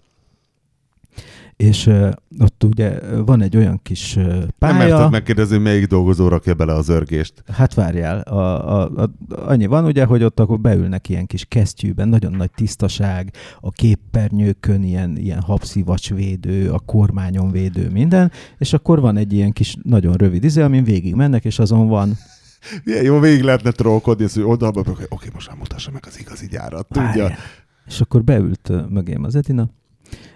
és 1.56 1.86
uh, 1.86 2.10
ott 2.38 2.64
ugye 2.64 2.98
van 3.24 3.42
egy 3.42 3.56
olyan 3.56 3.80
kis 3.82 4.16
uh, 4.16 4.24
Nem 4.24 4.48
pálya. 4.58 4.76
merted 4.76 5.10
megkérdezni, 5.10 5.58
melyik 5.58 5.86
dolgozó 5.86 6.28
rakja 6.28 6.54
bele 6.54 6.72
az 6.72 6.88
örgést. 6.88 7.42
Hát 7.52 7.74
várjál, 7.74 8.20
a, 8.20 8.80
a, 8.80 8.90
a, 8.96 9.10
annyi 9.28 9.66
van 9.66 9.84
ugye, 9.84 10.04
hogy 10.04 10.22
ott 10.22 10.40
akkor 10.40 10.60
beülnek 10.60 11.08
ilyen 11.08 11.26
kis 11.26 11.44
kesztyűben, 11.44 12.08
nagyon 12.08 12.32
nagy 12.32 12.50
tisztaság, 12.50 13.32
a 13.60 13.70
képernyőkön 13.70 14.82
ilyen, 14.82 15.16
ilyen 15.16 15.40
habszivacsvédő, 15.40 16.70
a 16.70 16.78
kormányon 16.78 17.50
védő, 17.50 17.90
minden, 17.90 18.32
és 18.58 18.72
akkor 18.72 19.00
van 19.00 19.16
egy 19.16 19.32
ilyen 19.32 19.52
kis 19.52 19.76
nagyon 19.82 20.12
rövid 20.12 20.44
izé, 20.44 20.62
amin 20.62 20.84
végig 20.84 21.14
mennek, 21.14 21.44
és 21.44 21.58
azon 21.58 21.88
van 21.88 22.16
Milyen 22.84 23.04
jó 23.04 23.18
végig 23.18 23.42
lehetne 23.42 23.70
trollkodni, 23.70 24.26
hogy 24.32 24.42
oldalba, 24.42 24.82
oké, 25.08 25.28
most 25.32 25.48
már 25.48 25.56
mutassa 25.56 25.90
meg 25.90 26.04
az 26.06 26.20
igazi 26.20 26.46
gyárat, 26.46 26.86
tudja. 26.88 27.08
Várjál. 27.08 27.38
És 27.86 28.00
akkor 28.00 28.24
beült 28.24 28.90
mögém 28.90 29.24
az 29.24 29.34
Edina, 29.34 29.70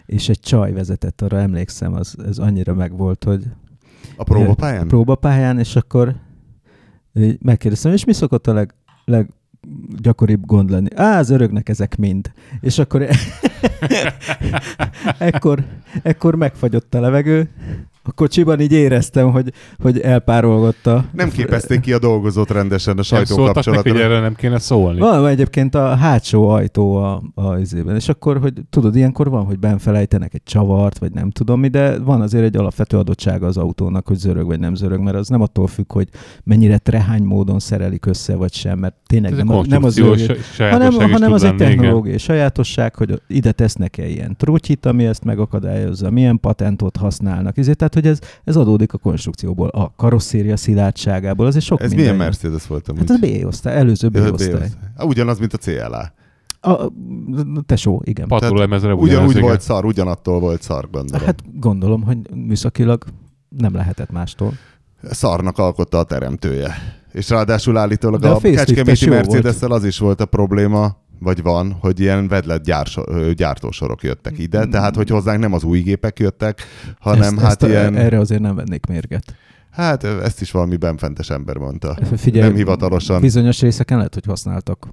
és 0.06 0.28
egy 0.28 0.40
csaj 0.40 0.72
vezetett, 0.72 1.22
arra 1.22 1.38
emlékszem, 1.38 1.94
az, 1.94 2.16
ez 2.26 2.38
annyira 2.38 2.74
megvolt, 2.74 3.24
hogy 3.24 3.44
A 4.16 4.24
próbapályán? 4.24 4.88
próbapályán, 4.88 5.58
és 5.58 5.76
akkor 5.76 6.14
megkérdeztem, 7.40 7.92
és 7.92 8.04
mi 8.04 8.12
szokott 8.12 8.46
a 8.46 8.52
leg, 8.52 8.74
leggyakoribb 9.04 10.46
gond 10.46 10.70
lenni? 10.70 10.88
Á, 10.94 11.18
az 11.18 11.30
örögnek 11.30 11.68
ezek 11.68 11.96
mind. 11.96 12.32
És 12.60 12.78
akkor 12.78 13.06
ekkor, 15.18 15.64
ekkor 16.02 16.34
megfagyott 16.34 16.94
a 16.94 17.00
levegő, 17.00 17.50
a 18.09 18.12
kocsiban 18.12 18.61
így 18.61 18.72
éreztem, 18.72 19.30
hogy, 19.30 19.52
hogy 19.82 20.00
elpárolgott 20.00 20.86
a... 20.86 21.04
Nem 21.12 21.30
képezték 21.30 21.80
ki 21.80 21.92
a 21.92 21.98
dolgozót 21.98 22.50
rendesen 22.50 22.92
a 22.92 22.94
Nem 22.96 23.04
sajtókapcsolatra. 23.04 24.00
erről 24.00 24.20
nem 24.20 24.34
kéne 24.34 24.59
szólni. 24.59 24.98
Van 25.00 25.26
egyébként 25.26 25.74
a 25.74 25.94
hátsó 25.94 26.48
ajtó 26.48 26.96
a, 26.96 27.22
a 27.34 27.56
izében, 27.59 27.94
és 27.94 28.09
akkor, 28.09 28.38
hogy 28.38 28.52
tudod, 28.70 28.96
ilyenkor 28.96 29.28
van, 29.30 29.44
hogy 29.44 29.59
benfelejtenek 29.59 30.34
egy 30.34 30.42
csavart, 30.44 30.98
vagy 30.98 31.12
nem 31.12 31.30
tudom 31.30 31.61
mi, 31.61 31.68
de 31.68 31.98
van 31.98 32.20
azért 32.20 32.44
egy 32.44 32.56
alapvető 32.56 32.96
adottsága 32.96 33.46
az 33.46 33.56
autónak, 33.56 34.06
hogy 34.06 34.16
zörög 34.16 34.46
vagy 34.46 34.61
nem 34.61 34.74
zörög, 34.74 35.00
mert 35.00 35.16
az 35.16 35.28
nem 35.28 35.40
attól 35.40 35.66
függ, 35.66 35.92
hogy 35.92 36.09
mennyire 36.44 36.78
trehány 36.78 37.22
módon 37.22 37.59
szerelik 37.59 38.06
össze, 38.06 38.34
vagy 38.36 38.52
sem, 38.52 38.78
mert 38.78 38.94
tényleg 39.06 39.32
Ez 39.32 39.38
nem, 39.38 39.48
a- 39.48 39.64
nem 39.66 39.84
az 39.84 39.94
sajátosság 39.94 40.72
hanem, 40.72 40.92
hanem 41.11 41.32
az 41.32 41.42
egy 41.42 41.48
lenni, 41.50 41.62
igen. 41.62 41.76
technológiai 41.76 42.18
sajátosság, 42.18 42.94
hogy 42.94 43.22
ide 43.26 43.52
tesznek-e 43.52 44.06
ilyen 44.09 44.36
trutyit, 44.36 44.86
ami 44.86 45.06
ezt 45.06 45.24
megakadályozza, 45.24 46.11
milyen 46.11 46.40
patentot 46.40 46.96
használnak. 46.96 47.59
Ezért, 47.59 47.76
tehát, 47.76 47.94
hogy 48.01 48.11
ez, 48.11 48.18
ez 48.44 48.57
adódik 48.57 48.92
a 48.92 48.99
konstrukcióból, 48.99 49.68
a 49.68 49.92
karosszéria 49.96 50.57
szilárdságából, 50.57 51.46
azért 51.46 51.64
sok 51.64 51.80
Ez 51.80 51.88
minden. 51.88 52.05
milyen. 52.05 52.18
Mercedes 52.18 52.66
volt 52.66 52.88
amúgy? 52.88 53.01
Hát 53.09 53.11
az 53.11 53.30
B-osztály, 53.30 53.76
előző 53.76 54.09
B-osztály. 54.09 54.70
Á, 54.96 55.05
Ugyanaz, 55.05 55.38
mint 55.38 55.53
a 55.53 55.57
CLA. 55.57 56.12
A, 56.61 56.90
tesó, 57.66 58.03
igen. 58.05 58.26
Ugyanaz, 58.30 58.82
Ugyanúgy 58.82 59.30
igen. 59.30 59.42
volt 59.42 59.61
szar, 59.61 59.84
ugyanattól 59.84 60.40
volt 60.40 60.62
szar, 60.62 60.90
gondolom. 60.90 61.26
Hát... 61.26 61.42
Gondolom, 61.61 62.03
hogy 62.03 62.18
műszakilag 62.34 63.05
nem 63.49 63.74
lehetett 63.74 64.11
mástól. 64.11 64.53
Szarnak 65.03 65.59
alkotta 65.59 65.99
a 65.99 66.03
teremtője. 66.03 66.74
És 67.12 67.28
ráadásul 67.28 67.76
állítólag 67.76 68.20
De 68.20 68.28
a, 68.28 68.34
a 68.36 68.40
kecskeméti 68.40 69.09
mercedes 69.09 69.61
az 69.61 69.84
is 69.84 69.99
volt 69.99 70.20
a 70.20 70.26
probléma, 70.26 70.96
vagy 71.18 71.42
van, 71.42 71.72
hogy 71.72 72.00
ilyen 72.00 72.28
vedlet 72.28 72.62
gyárso, 72.62 73.02
ö, 73.06 73.32
gyártósorok 73.32 74.02
jöttek 74.02 74.38
ide, 74.38 74.66
tehát 74.66 74.96
hogy 74.96 75.08
hozzánk 75.08 75.40
nem 75.40 75.52
az 75.52 75.64
új 75.64 75.80
gépek 75.80 76.18
jöttek, 76.18 76.62
hanem 76.98 77.22
ezt, 77.22 77.38
hát 77.38 77.50
ezt 77.50 77.62
a, 77.62 77.68
ilyen... 77.68 77.96
Erre 77.96 78.18
azért 78.18 78.40
nem 78.40 78.54
vennék 78.54 78.86
mérget. 78.86 79.34
Hát 79.70 80.04
ezt 80.04 80.40
is 80.40 80.50
valami 80.50 80.76
benfentes 80.76 81.30
ember 81.30 81.56
mondta. 81.56 81.98
Figyelj, 82.16 82.46
Nem 82.46 82.56
hivatalosan. 82.56 83.20
Bizonyos 83.20 83.60
részeken 83.60 83.96
lehet, 83.96 84.14
hogy 84.14 84.24
használtak 84.24 84.88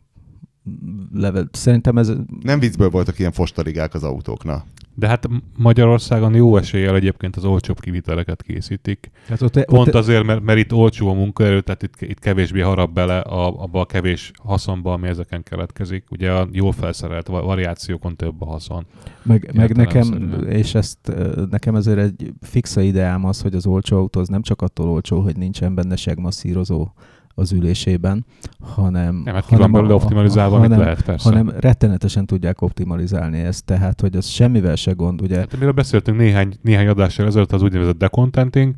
level. 1.13 1.49
Szerintem 1.51 1.97
ez 1.97 2.11
Nem 2.41 2.59
viccből 2.59 2.89
voltak 2.89 3.19
ilyen 3.19 3.31
fostaligák 3.31 3.93
az 3.93 4.03
autóknak. 4.03 4.65
De 4.97 5.07
hát 5.07 5.29
Magyarországon 5.57 6.33
jó 6.33 6.57
eséllyel 6.57 6.95
egyébként 6.95 7.35
az 7.35 7.45
olcsóbb 7.45 7.79
kiviteleket 7.79 8.41
készítik. 8.41 9.11
hát 9.27 9.41
ott, 9.41 9.65
Pont 9.65 9.87
ott, 9.87 9.93
azért, 9.93 10.23
mert, 10.23 10.41
mert 10.41 10.59
itt 10.59 10.73
olcsó 10.73 11.09
a 11.09 11.13
munkaerő, 11.13 11.61
tehát 11.61 11.83
itt, 11.83 12.01
itt 12.01 12.19
kevésbé 12.19 12.59
harap 12.59 12.93
bele 12.93 13.19
a, 13.19 13.61
abba 13.61 13.79
a 13.79 13.85
kevés 13.85 14.31
haszonba, 14.43 14.93
ami 14.93 15.07
ezeken 15.07 15.43
keletkezik. 15.43 16.03
Ugye 16.11 16.31
a 16.31 16.47
jól 16.51 16.71
felszerelt 16.71 17.27
va- 17.27 17.43
variációkon 17.43 18.15
több 18.15 18.41
a 18.41 18.45
haszon. 18.45 18.85
meg, 19.23 19.51
meg 19.53 19.75
nekem, 19.75 20.01
értelemszerűen. 20.01 20.51
és 20.57 20.75
ezt 20.75 21.11
nekem 21.49 21.75
ezért 21.75 21.99
egy 21.99 22.33
fixa 22.41 22.81
ideám 22.81 23.25
az, 23.25 23.41
hogy 23.41 23.55
az 23.55 23.65
olcsó 23.65 23.97
autó 23.97 24.19
az 24.19 24.27
nem 24.27 24.41
csak 24.41 24.61
attól 24.61 24.89
olcsó, 24.89 25.19
hogy 25.19 25.37
nincsen 25.37 25.75
benne 25.75 25.95
segmasszírozó 25.95 26.87
az 27.35 27.51
ülésében, 27.51 28.25
hanem... 28.59 29.15
Nem, 29.15 29.33
hát 29.33 29.45
ki 29.45 29.55
van 29.55 29.71
belőle 29.71 29.93
optimalizálva, 29.93 30.57
hanem, 30.57 30.79
lehet, 30.79 31.01
persze. 31.01 31.29
hanem 31.29 31.53
rettenetesen 31.59 32.25
tudják 32.25 32.61
optimalizálni 32.61 33.39
ezt, 33.39 33.65
tehát 33.65 34.01
hogy 34.01 34.15
az 34.15 34.25
semmivel 34.25 34.75
se 34.75 34.91
gond, 34.91 35.21
ugye? 35.21 35.37
Hát, 35.37 35.53
amiről 35.53 35.71
beszéltünk 35.71 36.17
néhány, 36.17 36.53
néhány 36.61 36.87
adással 36.87 37.25
ezelőtt, 37.25 37.51
az 37.51 37.61
úgynevezett 37.61 37.97
decontenting, 37.97 38.73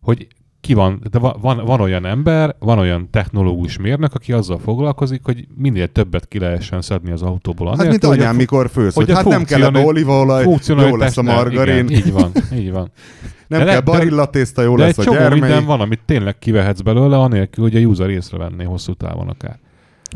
hogy 0.00 0.26
ki 0.60 0.74
van, 0.74 1.02
de 1.10 1.18
va- 1.18 1.40
van, 1.40 1.64
van 1.64 1.80
olyan 1.80 2.06
ember, 2.06 2.54
van 2.58 2.78
olyan 2.78 3.10
technológus 3.10 3.78
mérnök, 3.78 4.14
aki 4.14 4.32
azzal 4.32 4.58
foglalkozik, 4.58 5.20
hogy 5.24 5.46
minél 5.56 5.86
többet 5.92 6.28
ki 6.28 6.38
lehessen 6.38 6.80
szedni 6.82 7.10
az 7.10 7.22
autóból. 7.22 7.66
Hát 7.68 7.78
Anélkül, 7.78 7.90
mint 7.90 8.04
hogy 8.04 8.18
a 8.18 8.20
anyám, 8.20 8.30
fu- 8.30 8.40
mikor 8.40 8.70
fősz, 8.70 8.94
hogy, 8.94 9.04
hogy 9.04 9.12
a 9.12 9.16
hát 9.16 9.24
nem 9.24 9.44
kell 9.44 9.58
funkcionali- 9.60 9.86
olívaolaj, 9.88 10.44
jó 10.68 10.96
lesz 10.96 11.16
a 11.16 11.22
margarin, 11.22 11.88
Igen, 11.88 11.90
így 12.06 12.12
van, 12.12 12.30
így 12.54 12.72
van. 12.72 12.90
nem 13.48 13.64
De 13.64 13.70
kell 13.70 13.80
barillatészta, 13.80 14.62
jó 14.62 14.76
De 14.76 14.82
lesz 14.84 14.98
egy 14.98 15.08
a 15.08 15.10
gyermely. 15.10 15.38
minden 15.38 15.64
van, 15.64 15.80
amit 15.80 16.00
tényleg 16.04 16.38
kivehetsz 16.38 16.80
belőle, 16.80 17.18
anélkül, 17.18 17.64
hogy 17.64 17.76
a 17.76 17.80
user 17.88 18.10
észrevenné 18.10 18.64
hosszú 18.64 18.92
távon 18.92 19.28
akár. 19.28 19.58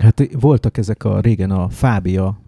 Hát 0.03 0.29
voltak 0.41 0.77
ezek 0.79 1.05
a 1.05 1.21
régen 1.21 1.51
a 1.51 1.69
Fábia, 1.69 2.41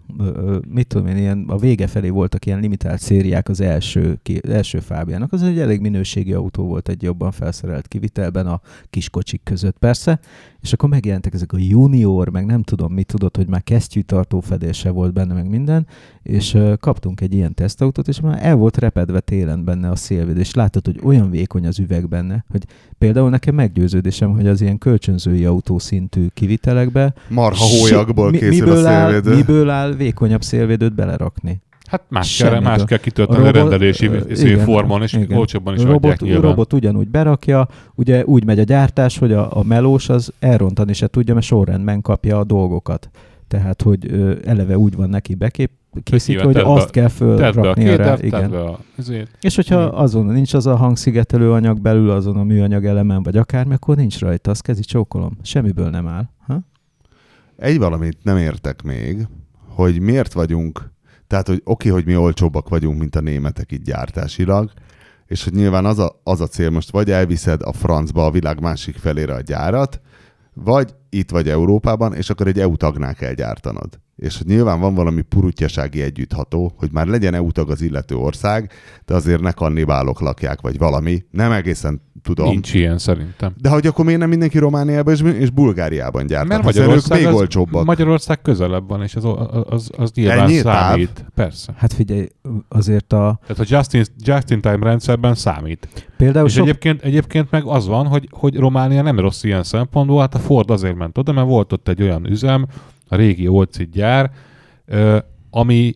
mit 0.68 0.86
tudom 0.86 1.06
én, 1.06 1.16
ilyen, 1.16 1.44
a 1.48 1.58
vége 1.58 1.86
felé 1.86 2.08
voltak 2.08 2.46
ilyen 2.46 2.60
limitált 2.60 3.00
szériák 3.00 3.48
az 3.48 3.60
első, 3.60 4.18
ki, 4.22 4.40
első 4.48 4.78
Fábiának. 4.78 5.32
Az 5.32 5.42
egy 5.42 5.58
elég 5.58 5.80
minőségi 5.80 6.32
autó 6.32 6.64
volt 6.64 6.88
egy 6.88 7.02
jobban 7.02 7.30
felszerelt 7.30 7.88
kivitelben 7.88 8.46
a 8.46 8.60
kiskocsik 8.90 9.40
között 9.44 9.78
persze, 9.78 10.20
és 10.60 10.72
akkor 10.72 10.88
megjelentek 10.88 11.34
ezek 11.34 11.52
a 11.52 11.58
junior, 11.58 12.28
meg 12.28 12.46
nem 12.46 12.62
tudom 12.62 12.92
mit 12.92 13.06
tudod, 13.06 13.36
hogy 13.36 13.48
már 13.48 13.62
kesztyűtartó 13.62 14.40
fedése 14.40 14.90
volt 14.90 15.12
benne, 15.12 15.34
meg 15.34 15.48
minden, 15.48 15.86
és 16.22 16.58
kaptunk 16.80 17.20
egy 17.20 17.34
ilyen 17.34 17.54
tesztautót, 17.54 18.08
és 18.08 18.20
már 18.20 18.38
el 18.42 18.54
volt 18.54 18.76
repedve 18.78 19.20
télen 19.20 19.64
benne 19.64 19.90
a 19.90 19.96
szélvéd, 19.96 20.36
és 20.36 20.54
látod, 20.54 20.84
hogy 20.86 21.00
olyan 21.04 21.30
vékony 21.30 21.66
az 21.66 21.78
üveg 21.78 22.08
benne, 22.08 22.44
hogy 22.50 22.64
például 22.98 23.30
nekem 23.30 23.54
meggyőződésem, 23.54 24.32
hogy 24.32 24.46
az 24.46 24.60
ilyen 24.60 24.78
kölcsönzői 24.78 25.44
autó 25.44 25.78
szintű 25.78 26.26
kivitelekbe 26.34 27.14
Marha 27.28 27.64
hólyagból 27.64 28.30
mi- 28.30 28.38
készül 28.38 28.64
miből 28.66 28.84
a 28.86 28.88
áll, 28.88 29.10
szélvédő. 29.10 29.34
miből 29.36 29.70
áll 29.70 29.92
vékonyabb 29.92 30.42
szélvédőt 30.42 30.94
belerakni? 30.94 31.60
Hát 31.90 32.02
más 32.08 32.36
kell, 32.36 32.60
más 32.60 32.84
kell 32.84 32.98
kitölteni 32.98 33.38
A 33.38 33.42
a, 33.42 33.44
robot- 33.50 33.60
rendelési 33.70 34.10
izé 34.28 34.50
igen, 34.50 34.64
formon, 34.64 35.02
és 35.02 35.12
igen. 35.12 35.38
olcsóbban 35.38 35.74
is 35.74 35.80
A 35.80 35.82
adják 35.82 36.02
robot, 36.02 36.20
nyilván. 36.20 36.42
robot 36.42 36.72
ugyanúgy 36.72 37.08
berakja, 37.08 37.68
ugye 37.94 38.24
úgy 38.24 38.44
megy 38.44 38.58
a 38.58 38.62
gyártás, 38.62 39.18
hogy 39.18 39.32
a, 39.32 39.56
a 39.58 39.62
melós 39.62 40.08
az 40.08 40.32
elrontani 40.38 40.92
se 40.92 41.06
tudja, 41.06 41.34
mert 41.34 41.46
sorrendben 41.46 42.00
kapja 42.00 42.38
a 42.38 42.44
dolgokat. 42.44 43.10
Tehát, 43.48 43.82
hogy 43.82 44.12
ö, 44.12 44.34
eleve 44.44 44.78
úgy 44.78 44.96
van 44.96 45.08
neki 45.08 45.34
bekép, 45.34 45.70
készítve, 46.02 46.44
hogy 46.44 46.54
be- 46.54 46.64
azt 46.72 46.90
kell 46.90 47.02
be 47.02 47.08
a 47.08 47.14
fölraknia 47.14 47.96
rá. 47.96 48.14
kétet, 48.16 48.18
tedd 48.18 48.26
Igen. 48.26 48.50
be 48.50 48.60
a 48.60 48.78
izét. 48.98 49.28
És 49.40 49.54
hogyha 49.56 49.80
Igen. 49.82 49.94
azon 49.94 50.26
nincs 50.26 50.54
az 50.54 50.66
a 50.66 50.76
hangszigetelő 50.76 51.52
anyag 51.52 51.80
belül, 51.80 52.10
azon 52.10 52.36
a 52.36 52.44
műanyag 52.44 52.84
elemen, 52.84 53.22
vagy 53.22 53.36
akármi, 53.36 53.74
akkor 53.74 53.96
nincs 53.96 54.18
rajta, 54.18 54.50
azt 54.50 54.62
kezi 54.62 54.82
csókolom. 54.82 55.38
Semmiből 55.42 55.90
nem 55.90 56.06
áll. 56.06 56.28
Ha? 56.46 56.60
Egy 57.56 57.78
valamit 57.78 58.18
nem 58.22 58.36
értek 58.36 58.82
még, 58.82 59.26
hogy 59.68 60.00
miért 60.00 60.32
vagyunk, 60.32 60.90
tehát 61.26 61.46
hogy 61.46 61.60
oké, 61.64 61.88
hogy 61.88 62.04
mi 62.04 62.16
olcsóbbak 62.16 62.68
vagyunk, 62.68 62.98
mint 62.98 63.16
a 63.16 63.20
németek 63.20 63.72
itt 63.72 63.84
gyártásilag, 63.84 64.70
és 65.26 65.44
hogy 65.44 65.52
nyilván 65.52 65.84
az 65.84 65.98
a, 65.98 66.20
az 66.22 66.40
a 66.40 66.46
cél 66.46 66.70
most, 66.70 66.90
vagy 66.90 67.10
elviszed 67.10 67.62
a 67.62 67.72
francba 67.72 68.24
a 68.26 68.30
világ 68.30 68.60
másik 68.60 68.96
felére 68.96 69.34
a 69.34 69.40
gyárat, 69.40 70.00
vagy 70.54 70.94
itt 71.10 71.30
vagy 71.30 71.48
Európában, 71.48 72.14
és 72.14 72.30
akkor 72.30 72.46
egy 72.46 72.60
EU 72.60 72.76
tagnál 72.76 73.14
kell 73.14 73.32
gyártanod. 73.32 74.00
És 74.16 74.38
hogy 74.38 74.46
nyilván 74.46 74.80
van 74.80 74.94
valami 74.94 75.22
purutyasági 75.22 76.02
együttható, 76.02 76.72
hogy 76.76 76.92
már 76.92 77.06
legyen 77.06 77.34
EU 77.34 77.50
tag 77.50 77.70
az 77.70 77.80
illető 77.80 78.14
ország, 78.14 78.72
de 79.04 79.14
azért 79.14 79.40
ne 79.40 79.52
kannibálok 79.52 80.20
lakják, 80.20 80.60
vagy 80.60 80.78
valami. 80.78 81.24
Nem 81.30 81.52
egészen 81.52 82.02
tudom. 82.22 82.48
Nincs 82.48 82.74
ilyen 82.74 82.98
szerintem. 82.98 83.52
De 83.60 83.68
hogy 83.68 83.86
akkor 83.86 84.04
miért 84.04 84.20
nem 84.20 84.28
mindenki 84.28 84.58
Romániában 84.58 85.14
és, 85.14 85.20
és 85.38 85.50
Bulgáriában 85.50 86.26
gyártat? 86.26 86.48
Mert 86.48 86.60
ők 86.60 86.66
Magyarország, 86.66 87.18
még 87.18 87.26
az, 87.26 87.34
olcsóbbak. 87.34 87.84
Magyarország 87.84 88.42
közelebb 88.42 88.88
van, 88.88 89.02
és 89.02 89.14
az, 89.14 89.24
az, 89.68 89.90
az 89.96 90.10
nyilván 90.14 90.38
Ennyi 90.38 90.62
táv? 90.62 90.88
számít. 90.88 91.24
Persze. 91.34 91.72
Hát 91.76 91.92
figyelj, 91.92 92.28
azért 92.68 93.12
a... 93.12 93.40
Tehát 93.46 93.58
a 93.58 93.76
just 93.76 93.94
in, 93.94 94.04
just 94.24 94.50
in 94.50 94.60
time 94.60 94.78
rendszerben 94.80 95.34
számít. 95.34 95.88
Például 96.16 96.46
És 96.46 96.52
sok, 96.52 96.62
egyébként, 96.62 97.02
egyébként 97.02 97.50
meg 97.50 97.64
az 97.64 97.86
van, 97.86 98.06
hogy, 98.06 98.28
hogy 98.30 98.56
Románia 98.56 99.02
nem 99.02 99.18
rossz 99.18 99.44
ilyen 99.44 99.62
szempontból, 99.62 100.20
hát 100.20 100.34
a 100.34 100.38
Ford 100.38 100.70
azért 100.70 100.96
ment 100.96 101.18
oda, 101.18 101.32
mert 101.32 101.46
volt 101.46 101.72
ott 101.72 101.88
egy 101.88 102.02
olyan 102.02 102.26
üzem, 102.26 102.66
a 103.08 103.16
régi 103.16 103.48
Olcid 103.48 103.90
gyár, 103.92 104.30
ami, 105.50 105.94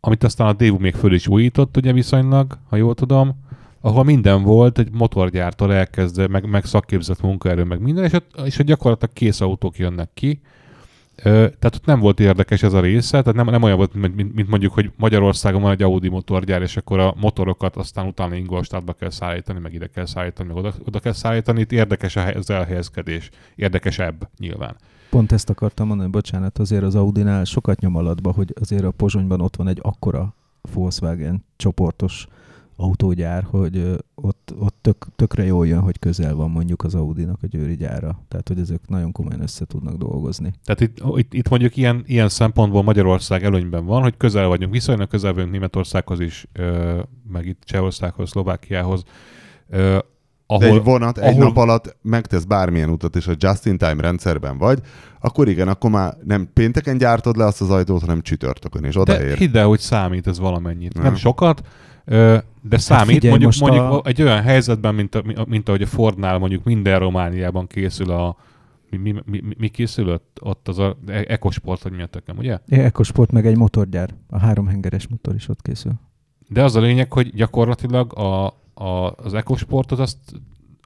amit 0.00 0.24
aztán 0.24 0.46
a 0.46 0.52
Daewoo 0.52 0.78
még 0.78 0.94
föl 0.94 1.14
is 1.14 1.28
újított, 1.28 1.76
ugye 1.76 1.92
viszonylag, 1.92 2.58
ha 2.68 2.76
jól 2.76 2.94
tudom, 2.94 3.44
ahol 3.86 4.04
minden 4.04 4.42
volt, 4.42 4.78
egy 4.78 4.92
motorgyártól 4.92 5.74
elkezdve, 5.74 6.28
meg, 6.28 6.48
meg 6.48 6.64
szakképzett 6.64 7.20
munkaerő, 7.20 7.64
meg 7.64 7.80
minden, 7.80 8.04
és 8.04 8.12
ott, 8.12 8.40
és 8.44 8.58
ott 8.58 8.66
gyakorlatilag 8.66 9.14
kész 9.14 9.40
autók 9.40 9.78
jönnek 9.78 10.10
ki. 10.14 10.40
Ö, 11.16 11.30
tehát 11.32 11.74
ott 11.74 11.84
nem 11.84 12.00
volt 12.00 12.20
érdekes 12.20 12.62
ez 12.62 12.72
a 12.72 12.80
része, 12.80 13.22
tehát 13.22 13.34
nem, 13.34 13.46
nem 13.46 13.62
olyan 13.62 13.76
volt, 13.76 13.94
mint, 13.94 14.16
mint, 14.16 14.34
mint 14.34 14.48
mondjuk, 14.48 14.72
hogy 14.72 14.90
Magyarországon 14.96 15.62
van 15.62 15.70
egy 15.70 15.82
Audi 15.82 16.08
motorgyár, 16.08 16.62
és 16.62 16.76
akkor 16.76 16.98
a 16.98 17.14
motorokat 17.16 17.76
aztán 17.76 18.06
utána 18.06 18.34
Ingolstadtba 18.34 18.92
kell 18.92 19.10
szállítani, 19.10 19.58
meg 19.58 19.74
ide 19.74 19.86
kell 19.86 20.06
szállítani, 20.06 20.48
meg 20.48 20.56
oda, 20.56 20.74
oda 20.86 21.00
kell 21.00 21.12
szállítani. 21.12 21.60
Itt 21.60 21.72
érdekes 21.72 22.16
az 22.16 22.50
elhelyezkedés. 22.50 23.30
Érdekesebb 23.54 24.28
nyilván. 24.38 24.76
Pont 25.10 25.32
ezt 25.32 25.50
akartam 25.50 25.86
mondani, 25.86 26.10
bocsánat, 26.10 26.58
azért 26.58 26.82
az 26.82 26.94
Audinál 26.94 27.44
sokat 27.44 27.80
nyom 27.80 27.96
alatba, 27.96 28.32
hogy 28.32 28.54
azért 28.60 28.84
a 28.84 28.90
Pozsonyban 28.90 29.40
ott 29.40 29.56
van 29.56 29.68
egy 29.68 29.78
akkora 29.82 30.34
Volkswagen 30.72 31.44
csoportos 31.56 32.26
autógyár, 32.76 33.42
hogy 33.50 33.96
ott, 34.14 34.54
ott 34.58 34.76
tök, 34.80 35.06
tökre 35.16 35.44
jól 35.44 35.66
jön, 35.66 35.80
hogy 35.80 35.98
közel 35.98 36.34
van 36.34 36.50
mondjuk 36.50 36.84
az 36.84 36.94
Audinak 36.94 37.38
a 37.42 37.46
győri 37.46 37.76
gyára. 37.76 38.20
Tehát, 38.28 38.48
hogy 38.48 38.58
ezek 38.58 38.80
nagyon 38.86 39.12
komolyan 39.12 39.42
össze 39.42 39.64
tudnak 39.64 39.96
dolgozni. 39.96 40.52
Tehát 40.64 40.80
itt, 40.80 40.98
itt, 41.16 41.34
itt 41.34 41.48
mondjuk 41.48 41.76
ilyen, 41.76 42.02
ilyen 42.06 42.28
szempontból 42.28 42.82
Magyarország 42.82 43.44
előnyben 43.44 43.84
van, 43.84 44.02
hogy 44.02 44.16
közel 44.16 44.46
vagyunk, 44.46 44.72
viszonylag 44.72 45.08
közel 45.08 45.32
vagyunk 45.32 45.52
Németországhoz 45.52 46.20
is, 46.20 46.46
meg 47.28 47.46
itt 47.46 47.62
Csehországhoz, 47.64 48.28
Szlovákiához, 48.30 49.02
Ahol, 50.48 50.68
De 50.68 50.74
egy 50.74 50.82
vonat 50.82 51.18
ahol... 51.18 51.30
egy 51.30 51.36
nap 51.36 51.56
alatt 51.56 51.96
megtesz 52.02 52.44
bármilyen 52.44 52.90
utat, 52.90 53.16
és 53.16 53.26
a 53.26 53.34
just-in-time 53.38 54.02
rendszerben 54.02 54.58
vagy, 54.58 54.80
akkor 55.20 55.48
igen, 55.48 55.68
akkor 55.68 55.90
már 55.90 56.16
nem 56.24 56.50
pénteken 56.52 56.98
gyártod 56.98 57.36
le 57.36 57.44
azt 57.44 57.60
az 57.60 57.70
ajtót, 57.70 58.00
hanem 58.00 58.20
csütörtökön, 58.20 58.84
és 58.84 58.94
De 58.94 59.00
odaér. 59.00 59.36
hidd 59.36 59.56
el, 59.56 59.66
hogy 59.66 59.78
számít 59.78 60.26
ez 60.26 60.38
valamennyit. 60.38 60.94
Nem, 60.94 61.02
Nem. 61.02 61.14
sokat, 61.14 61.62
de 62.06 62.78
számít. 62.78 63.14
figyelj, 63.14 63.30
mondjuk, 63.38 63.52
mondjuk 63.60 63.82
a- 63.90 64.08
egy 64.08 64.22
olyan 64.22 64.42
helyzetben, 64.42 64.94
mint, 64.94 65.14
a, 65.14 65.22
mint 65.48 65.68
ahogy 65.68 65.82
a 65.82 65.86
Fordnál 65.86 66.38
mondjuk 66.38 66.64
minden 66.64 66.98
Romániában 66.98 67.66
készül 67.66 68.10
a 68.10 68.36
mi, 68.90 68.96
mi, 68.98 69.14
mi, 69.26 69.42
mi 69.58 69.68
készül 69.68 70.20
ott, 70.40 70.68
az 70.68 70.78
a 70.78 70.96
e- 71.06 71.24
EcoSport, 71.28 71.82
vagy 71.82 71.92
mi 71.92 72.02
a 72.02 72.06
tökem, 72.06 72.36
ugye? 72.38 72.58
Ekosport 72.68 73.30
meg 73.32 73.46
egy 73.46 73.56
motorgyár. 73.56 74.10
A 74.30 74.38
háromhengeres 74.38 75.08
motor 75.08 75.34
is 75.34 75.48
ott 75.48 75.62
készül. 75.62 75.92
De 76.48 76.62
az 76.64 76.76
a 76.76 76.80
lényeg, 76.80 77.12
hogy 77.12 77.34
gyakorlatilag 77.34 78.18
a, 78.18 78.46
a, 78.74 79.14
az 79.16 79.34
EcoSportot 79.34 79.98
azt 79.98 80.18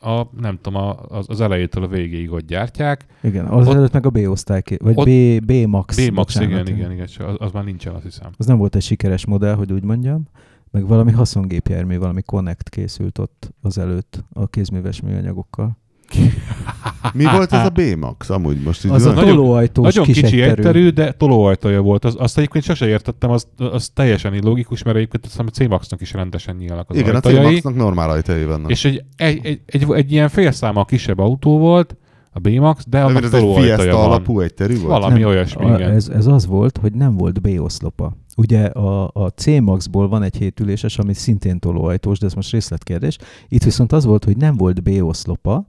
a, 0.03 0.23
nem 0.41 0.59
tudom, 0.63 0.81
a, 0.83 0.97
az, 1.09 1.27
az 1.29 1.41
elejétől 1.41 1.85
a 1.85 1.89
végéig 1.89 2.33
ott 2.33 2.47
gyártják. 2.47 3.07
Igen, 3.23 3.47
az 3.47 3.69
Ott- 3.69 3.75
előtt 3.75 3.93
meg 3.93 4.07
a 4.07 4.11
B-osztály, 4.11 4.63
vagy 4.79 4.93
ott- 4.97 5.07
B, 5.07 5.45
B-Max. 5.45 5.97
B-Max, 6.09 6.35
bocsánat. 6.35 6.51
igen, 6.69 6.77
igen, 6.79 6.93
igen, 6.93 7.07
csak 7.07 7.29
az, 7.29 7.35
az 7.39 7.53
már 7.53 7.65
nincsen, 7.65 7.95
azt 7.95 8.05
hiszem. 8.05 8.31
Az 8.37 8.47
nem 8.47 8.57
volt 8.59 8.75
egy 8.75 8.83
sikeres 8.83 9.27
modell, 9.27 9.55
hogy 9.55 9.73
úgy 9.73 9.83
mondjam. 9.85 10.23
Meg 10.71 10.87
valami 10.87 11.13
haszongépjármű, 11.13 11.99
valami 11.99 12.23
Connect 12.23 12.69
készült 12.69 13.19
ott 13.19 13.51
az 13.63 13.79
előtt 13.79 14.25
a 14.33 14.47
kézműves 14.47 15.01
műanyagokkal. 15.01 15.79
Mi 17.15 17.25
volt 17.25 17.53
ez 17.53 17.67
a 17.67 17.69
B-Max? 17.69 18.31
Amúgy 18.31 18.63
most 18.63 18.85
így 18.85 18.91
Az 18.91 19.07
a 19.07 19.13
tolóajtós 19.15 19.85
Nagyon 19.85 20.05
kis 20.05 20.21
kicsi 20.21 20.43
egyterű. 20.43 20.61
egyterű, 20.61 20.89
de 20.89 21.13
tolóajtaja 21.13 21.81
volt. 21.81 22.05
Az, 22.05 22.17
azt 22.19 22.39
egyébként 22.39 22.65
sose 22.65 22.87
értettem, 22.87 23.31
az, 23.31 23.49
az 23.57 23.89
teljesen 23.89 24.35
illogikus, 24.35 24.83
mert 24.83 24.97
egyébként 24.97 25.25
azt 25.25 25.33
hiszem, 25.33 25.47
a 25.47 25.51
C-Maxnak 25.51 26.01
is 26.01 26.13
rendesen 26.13 26.57
nyílnak 26.57 26.91
az 26.91 26.97
Igen, 26.97 27.11
a 27.11 27.15
ajtajai. 27.15 27.47
C-Maxnak 27.47 27.75
normál 27.75 28.11
ajtajai 28.11 28.45
vannak. 28.45 28.71
És 28.71 28.85
egy, 28.85 29.05
egy, 29.17 29.47
egy, 29.47 29.61
egy, 29.67 29.87
egy 29.93 30.13
ilyen 30.13 30.29
félszámmal 30.29 30.85
kisebb 30.85 31.19
autó 31.19 31.59
volt, 31.59 31.97
a 32.33 32.39
B-Max, 32.39 32.85
de 32.89 32.99
De 32.99 33.05
annak 33.05 33.23
ez 33.23 33.35
egy 33.35 33.55
Fiesta 33.57 33.93
van. 33.93 34.05
alapú 34.05 34.41
egyterű 34.41 34.75
volt? 34.75 34.89
Valami 34.89 35.25
olyasmi, 35.25 35.65
a, 35.65 35.75
igen. 35.75 35.91
ez, 35.91 36.09
ez 36.09 36.27
az 36.27 36.47
volt, 36.47 36.79
hogy 36.79 36.93
nem 36.93 37.17
volt 37.17 37.41
B-oszlopa. 37.41 38.17
Ugye 38.37 38.65
a, 38.65 39.11
a 39.13 39.29
C-Maxból 39.29 40.09
van 40.09 40.23
egy 40.23 40.37
hétüléses, 40.37 40.99
ami 40.99 41.15
szintén 41.15 41.59
tolóajtós, 41.59 42.19
de 42.19 42.27
ez 42.27 42.35
most 42.35 42.53
részletkérdés. 42.53 43.19
Itt 43.49 43.65
viszont 43.65 43.93
az 43.93 44.05
volt, 44.05 44.25
hogy 44.25 44.37
nem 44.37 44.57
volt 44.57 44.83
B-oszlopa, 44.83 45.67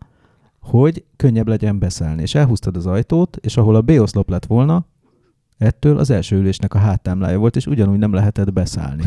hogy 0.60 1.04
könnyebb 1.16 1.48
legyen 1.48 1.80
beszállni. 1.80 2.22
És 2.22 2.36
elhúztad 2.36 2.76
az 2.76 2.86
ajtót, 2.86 3.38
és 3.42 3.58
ahol 3.58 3.76
a 3.76 3.82
B-oszlop 3.82 4.30
lett 4.30 4.46
volna, 4.46 4.86
ettől 5.58 5.98
az 5.98 6.10
első 6.10 6.38
ülésnek 6.38 6.74
a 6.74 6.78
háttámlája 6.78 7.38
volt, 7.38 7.56
és 7.56 7.66
ugyanúgy 7.66 7.98
nem 7.98 8.14
lehetett 8.14 8.54
beszállni. 8.54 9.04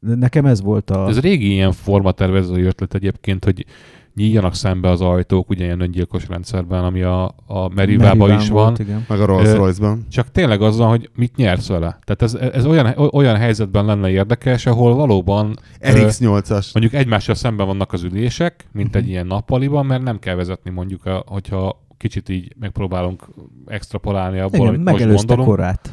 Nekem 0.00 0.46
ez 0.46 0.62
volt 0.62 0.90
a... 0.90 1.08
Ez 1.08 1.20
régi 1.20 1.52
ilyen 1.52 1.72
formatervező 1.72 2.66
ötlet 2.66 2.94
egyébként, 2.94 3.44
hogy 3.44 3.66
nyíljanak 4.14 4.54
szembe 4.54 4.88
az 4.90 5.00
ajtók, 5.00 5.50
ugye 5.50 5.64
ilyen 5.64 5.80
öngyilkos 5.80 6.28
rendszerben, 6.28 6.84
ami 6.84 7.02
a, 7.02 7.34
a 7.46 7.68
Merivában 7.74 8.30
is 8.40 8.48
volt, 8.48 8.76
van. 8.76 8.86
Igen. 8.86 9.04
Meg 9.08 9.20
a 9.20 9.24
Rolls 9.26 9.52
Royce-ban. 9.52 10.06
Csak 10.10 10.30
tényleg 10.30 10.62
az 10.62 10.76
van, 10.76 10.88
hogy 10.88 11.10
mit 11.16 11.36
nyersz 11.36 11.68
vele. 11.68 11.98
Tehát 12.04 12.22
ez, 12.22 12.34
ez 12.34 12.66
olyan, 12.66 12.94
olyan 13.12 13.36
helyzetben 13.36 13.84
lenne 13.84 14.10
érdekes, 14.10 14.66
ahol 14.66 14.94
valóban 14.94 15.56
ö, 15.80 15.88
RX-8-as. 15.92 16.72
mondjuk 16.72 16.94
egymással 17.02 17.34
szemben 17.34 17.66
vannak 17.66 17.92
az 17.92 18.02
ülések, 18.02 18.66
mint 18.72 18.88
Mhm. 18.88 18.96
egy 18.96 19.08
ilyen 19.08 19.26
nappaliban, 19.26 19.86
mert 19.86 20.02
nem 20.02 20.18
kell 20.18 20.34
vezetni 20.34 20.70
mondjuk, 20.70 21.04
a, 21.06 21.22
hogyha 21.26 21.82
kicsit 21.96 22.28
így 22.28 22.52
megpróbálunk 22.60 23.24
extrapolálni 23.66 24.38
abból, 24.38 24.58
Igen, 24.74 24.86
amit 24.86 25.06
most 25.06 25.16
gondolunk. 25.26 25.48
korát. 25.48 25.92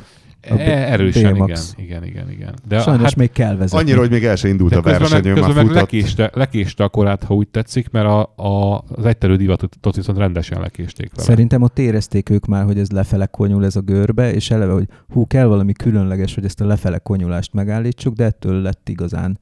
A 0.50 0.54
E, 0.54 0.92
erősen, 0.92 1.36
igen, 1.36 1.58
igen, 1.76 2.04
igen, 2.04 2.32
igen. 2.32 2.54
De 2.68 2.80
Sajnos 2.80 3.04
hát, 3.04 3.16
még 3.16 3.32
kell 3.32 3.56
vezetni. 3.56 3.80
Annyira, 3.80 4.00
hogy 4.00 4.10
még 4.10 4.26
el 4.26 4.36
se 4.36 4.48
indult 4.48 4.72
de 4.72 4.78
a 4.78 4.82
közben 4.82 5.02
meg, 5.02 5.12
versenyön, 5.12 5.36
már 5.38 5.46
közben 5.46 5.66
meg 5.66 5.76
lekéste, 5.76 6.32
lekéste 6.34 6.84
a 6.84 6.89
korát, 6.89 7.24
ha 7.24 7.34
úgy 7.34 7.48
tetszik, 7.48 7.89
mert 7.89 8.08
a, 8.08 8.34
a, 8.36 8.84
az 8.88 9.06
egyterű 9.06 9.36
divatot 9.36 9.96
viszont 9.96 10.18
rendesen 10.18 10.60
lekésték 10.60 11.12
vele. 11.16 11.28
Szerintem 11.28 11.62
ott 11.62 11.80
érezték 11.80 12.30
ők 12.30 12.46
már, 12.46 12.64
hogy 12.66 12.80
ez 12.80 12.92
lefele 12.92 13.26
konyul 13.26 13.66
ez 13.66 13.76
a 13.76 13.82
görbe, 13.82 14.34
és 14.34 14.52
eleve, 14.52 14.74
hogy 14.74 14.88
hú, 15.10 15.28
kell 15.28 15.46
valami 15.46 15.74
különleges, 15.74 16.36
hogy 16.36 16.46
ezt 16.46 16.62
a 16.62 16.66
lefele 16.66 16.98
konyulást 16.98 17.54
megállítsuk, 17.54 18.14
de 18.14 18.24
ettől 18.24 18.62
lett 18.62 18.89
igazán 18.89 19.39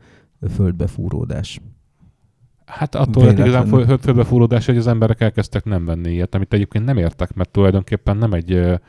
földbefúródás. 0.55 1.59
Hát 2.65 2.95
attól 2.95 3.25
lett 3.25 3.37
igazán 3.37 3.67
földbefúródás, 4.01 4.65
hogy 4.65 4.77
az 4.77 4.87
emberek 4.87 5.21
elkezdtek 5.21 5.63
nem 5.63 5.85
venni 5.85 6.11
ilyet, 6.11 6.35
amit 6.35 6.53
egyébként 6.53 6.85
nem 6.85 6.97
értek, 6.97 7.33
mert 7.33 7.49
tulajdonképpen 7.49 8.17
nem 8.17 8.33
egy, 8.33 8.79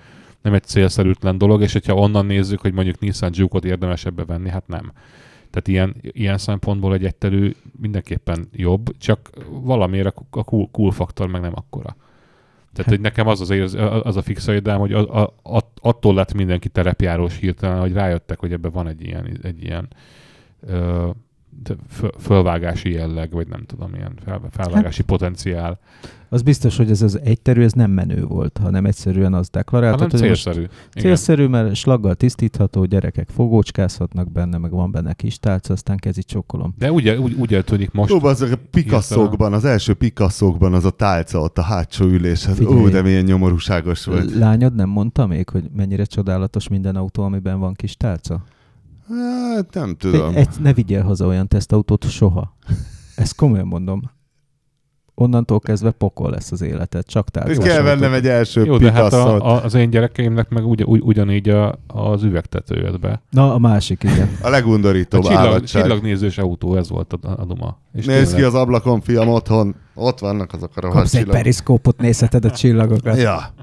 nem 0.43 0.55
egy 0.55 0.65
célszerűtlen 0.65 1.39
dolog, 1.39 1.63
és 1.63 1.73
hogyha 1.73 1.95
onnan 1.95 2.27
nézzük, 2.27 2.61
hogy 2.61 2.73
mondjuk 2.73 2.99
Nissan 2.99 3.31
Juke-ot 3.33 3.65
érdemes 3.65 4.05
ebbe 4.05 4.25
venni, 4.25 4.49
hát 4.49 4.67
nem. 4.67 4.93
Tehát 5.51 5.69
ilyen, 5.69 5.95
ilyen 6.01 6.39
szempontból 6.39 6.95
egy 6.95 7.05
egyterű 7.05 7.55
mindenképpen 7.81 8.49
jobb, 8.53 8.97
csak 8.99 9.31
valamiért 9.51 10.15
a, 10.31 10.45
cool, 10.45 10.69
cool 10.73 10.91
faktor 10.91 11.29
meg 11.29 11.41
nem 11.41 11.53
akkora. 11.55 11.97
Tehát, 12.73 12.77
Hát- 12.77 12.89
hogy 12.89 13.01
nekem 13.01 13.27
az 13.27 13.41
az, 13.41 13.51
érz, 13.51 13.75
az 14.03 14.17
a 14.17 14.23
fix 14.23 14.47
idám, 14.47 14.79
hogy 14.79 14.93
a, 14.93 15.23
a, 15.23 15.35
a, 15.43 15.61
attól 15.81 16.15
lett 16.15 16.33
mindenki 16.33 16.69
terepjárós 16.69 17.39
hirtelen, 17.39 17.81
hogy 17.81 17.93
rájöttek, 17.93 18.39
hogy 18.39 18.53
ebben 18.53 18.71
van 18.71 18.89
egy 18.89 19.03
ilyen, 19.03 19.39
egy 19.43 19.63
ilyen 19.63 19.89
ö, 20.61 21.09
fölvágási 22.19 22.91
jelleg, 22.91 23.31
vagy 23.31 23.49
nem 23.49 23.65
tudom, 23.67 23.95
ilyen 23.95 24.13
fel, 24.25 24.41
felvágási 24.51 24.97
hát, 24.97 25.07
potenciál, 25.07 25.79
Az 26.29 26.43
biztos, 26.43 26.77
hogy 26.77 26.91
ez 26.91 27.03
az 27.03 27.21
egyterű, 27.25 27.63
ez 27.63 27.73
nem 27.73 27.91
menő 27.91 28.25
volt, 28.25 28.59
hanem 28.63 28.87
egyszerűen 28.87 29.35
az 29.35 29.49
hanem 29.49 29.49
deklaráltat, 29.51 30.11
hogy 30.11 30.29
most 30.29 30.43
célszerű. 30.43 30.61
Igen. 30.61 30.73
célszerű, 30.93 31.47
mert 31.47 31.75
slaggal 31.75 32.15
tisztítható, 32.15 32.85
gyerekek 32.85 33.29
fogócskázhatnak 33.29 34.33
benne, 34.33 34.59
meg 34.59 34.71
van 34.71 34.91
benne 34.91 35.13
kis 35.13 35.39
tálca, 35.39 35.73
aztán 35.73 35.97
kezi 35.97 36.23
csokolom. 36.23 36.75
De 36.79 36.93
úgy, 36.93 37.09
úgy, 37.09 37.33
úgy 37.33 37.55
eltűnik 37.55 37.91
most, 37.93 38.13
Ó, 38.13 38.25
az 38.25 38.41
a 38.41 38.47
Picasso-kban, 38.71 39.53
az 39.53 39.65
első 39.65 39.95
Picasso-kban 39.95 40.75
az 40.75 40.85
a 40.85 40.91
tálca 40.91 41.41
ott 41.41 41.59
a 41.59 41.63
hátsó 41.63 42.05
ülésen. 42.05 42.53
Ó, 42.53 42.55
Figyelj. 42.55 42.91
de 42.91 43.03
milyen 43.03 43.25
nyomorúságos 43.25 44.05
volt. 44.05 44.35
Lányod 44.35 44.75
nem 44.75 44.89
mondta 44.89 45.27
még, 45.27 45.49
hogy 45.49 45.65
mennyire 45.77 46.05
csodálatos 46.05 46.69
minden 46.69 46.97
autó, 46.97 47.23
amiben 47.23 47.59
van 47.59 47.75
kis 47.75 47.97
tálca? 47.97 48.43
Hát 49.19 49.75
nem 49.75 49.97
tudom. 49.97 50.35
Egy, 50.37 50.49
ne 50.63 50.73
vigyél 50.73 51.03
haza 51.03 51.27
olyan 51.27 51.49
tesztautót 51.49 52.11
soha. 52.11 52.57
Ezt 53.17 53.35
komolyan 53.35 53.67
mondom. 53.67 54.03
Onnantól 55.15 55.61
kezdve 55.61 55.91
pokol 55.91 56.31
lesz 56.31 56.53
az 56.53 56.61
életed, 56.63 57.05
csak 57.07 57.27
És 57.27 57.33
tálcás 57.33 57.65
kell 57.65 57.83
vennem 57.83 58.13
egy 58.13 58.27
első 58.27 58.65
jó, 58.65 58.77
de 58.77 58.93
hát 58.93 59.13
a, 59.13 59.35
a, 59.37 59.65
az 59.65 59.75
én 59.75 59.91
gyerekeimnek 59.91 60.49
meg 60.49 60.67
ugy, 60.67 60.85
ugy, 60.85 61.01
ugyanígy 61.05 61.49
a, 61.49 61.79
az 61.87 62.23
üvegtető 62.23 62.81
jött 62.81 63.01
be. 63.01 63.23
Na, 63.31 63.55
a 63.55 63.59
másik, 63.59 64.03
igen. 64.03 64.29
a 64.43 64.49
legundorítóbb 64.49 65.21
A 65.25 65.27
csillag, 65.27 65.45
állatság. 65.47 65.83
csillagnézős 65.83 66.39
autó, 66.39 66.77
ez 66.77 66.89
volt 66.89 67.13
a, 67.13 67.19
a 67.41 67.45
duma. 67.45 67.79
És 67.93 68.05
Nézd 68.07 68.21
ki 68.21 68.27
tényleg- 68.35 68.45
az 68.55 68.55
ablakon, 68.61 69.01
fiam, 69.01 69.29
otthon. 69.29 69.75
Ott 69.95 70.19
vannak 70.19 70.53
azok 70.53 70.71
a 70.77 70.81
rohadt 70.81 70.99
Kapsz 70.99 71.13
egy 71.15 71.19
csillagok. 71.21 71.43
periszkópot, 71.43 71.99
nézheted 72.01 72.45
a 72.45 72.51
csillagokat. 72.51 73.17
Ja. 73.17 73.55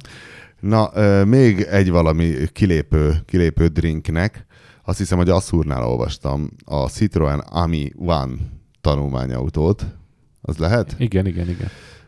Na, 0.60 0.90
ö, 0.94 1.24
még 1.24 1.62
egy 1.62 1.90
valami 1.90 2.34
kilépő, 2.54 3.14
kilépő 3.26 3.68
drinknek. 3.68 4.46
Azt 4.88 4.98
hiszem, 4.98 5.18
hogy 5.18 5.30
Asszúrnál 5.30 5.88
olvastam 5.88 6.50
a 6.66 6.88
Citroen 6.90 7.40
Ami 7.40 7.92
One 7.96 8.34
tanulmányautót. 8.82 9.86
Az 10.42 10.58
lehet? 10.58 10.96
Igen, 10.98 11.26
igen, 11.26 11.50
igen. 11.50 11.68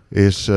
És 0.10 0.52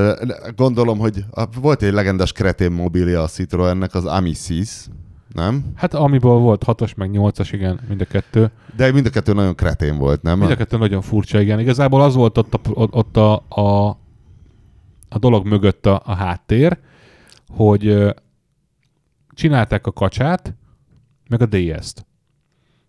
gondolom, 0.57 0.99
hogy 0.99 1.25
volt 1.61 1.83
egy 1.83 1.93
legendás 1.93 2.33
kretén 2.33 2.73
mobilja 2.73 3.23
a 3.23 3.27
Citroennek, 3.27 3.95
az 3.95 4.05
Ami 4.05 4.33
Sis, 4.33 4.87
nem? 5.33 5.65
Hát 5.75 5.95
amiből 5.95 6.39
volt 6.39 6.65
6-os, 6.67 6.97
meg 6.97 7.11
8-as, 7.13 7.49
igen, 7.53 7.81
mind 7.89 8.01
a 8.01 8.05
kettő. 8.05 8.51
De 8.77 8.93
mind 8.93 9.07
a 9.07 9.11
kettő 9.11 9.33
nagyon 9.33 9.55
kretén 9.55 9.99
volt, 9.99 10.23
nem? 10.23 10.39
Mind 10.39 10.51
a 10.51 10.57
kettő 10.57 10.77
nagyon 10.77 11.03
furcsa, 11.03 11.41
igen. 11.41 11.59
Igazából 11.59 12.03
az 12.03 12.15
volt 12.15 12.39
ott 12.39 12.55
a, 12.55 12.61
ott 12.75 13.17
a, 13.17 13.35
a, 13.49 13.89
a 15.09 15.19
dolog 15.19 15.47
mögött 15.47 15.87
a, 15.87 16.03
a 16.05 16.15
háttér, 16.15 16.79
hogy 17.49 18.15
csinálták 19.35 19.87
a 19.87 19.93
kacsát, 19.93 20.55
meg 21.29 21.43
a 21.43 21.47
DS-t. 21.47 22.11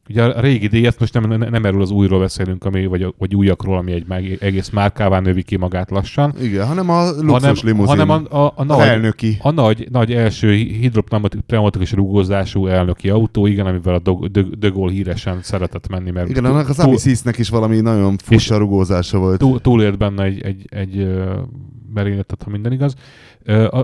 Ugye 0.09 0.23
a 0.23 0.39
régi 0.41 0.67
DS, 0.67 0.97
most 0.99 1.13
nem, 1.13 1.49
nem, 1.49 1.65
erről 1.65 1.81
az 1.81 1.91
újról 1.91 2.19
beszélünk, 2.19 2.65
ami, 2.65 2.85
vagy, 2.85 3.13
vagy 3.17 3.35
újakról, 3.35 3.77
ami 3.77 3.91
egy 3.91 4.05
meg, 4.07 4.37
egész 4.41 4.69
márkává 4.69 5.19
növi 5.19 5.43
ki 5.43 5.55
magát 5.57 5.89
lassan, 5.89 6.33
Igen, 6.41 6.67
hanem 6.67 6.89
a 6.89 7.03
luxus 7.03 7.27
hanem, 7.31 7.55
limuzin. 7.63 7.87
hanem 7.97 8.09
a, 8.09 8.35
a, 8.37 8.45
a, 8.45 8.53
a 8.55 8.63
nagy, 8.63 8.87
elnöki. 8.87 9.37
a 9.41 9.51
nagy, 9.51 9.87
nagy 9.91 10.13
első 10.13 10.53
hidropneumatikus 10.53 11.91
rugózású 11.91 12.67
elnöki 12.67 13.09
autó, 13.09 13.45
igen, 13.45 13.65
amivel 13.65 13.93
a 13.93 13.99
Dog- 13.99 14.31
De, 14.31 14.41
De 14.59 14.67
Gaulle 14.69 14.91
híresen 14.91 15.41
szeretett 15.41 15.87
menni, 15.87 16.11
mert 16.11 16.29
Igen, 16.29 16.45
annak 16.45 16.69
az 16.69 16.79
Amisisnek 16.79 17.37
is 17.37 17.49
valami 17.49 17.79
nagyon 17.79 18.17
furcsa 18.17 18.57
rugózása 18.57 19.17
volt. 19.19 19.39
túl, 19.39 19.61
túlélt 19.61 19.97
benne 19.97 20.23
egy, 20.23 20.41
egy, 20.41 20.65
egy 20.69 21.07
merényletet, 21.93 22.43
ha 22.43 22.49
minden 22.49 22.71
igaz. 22.71 22.95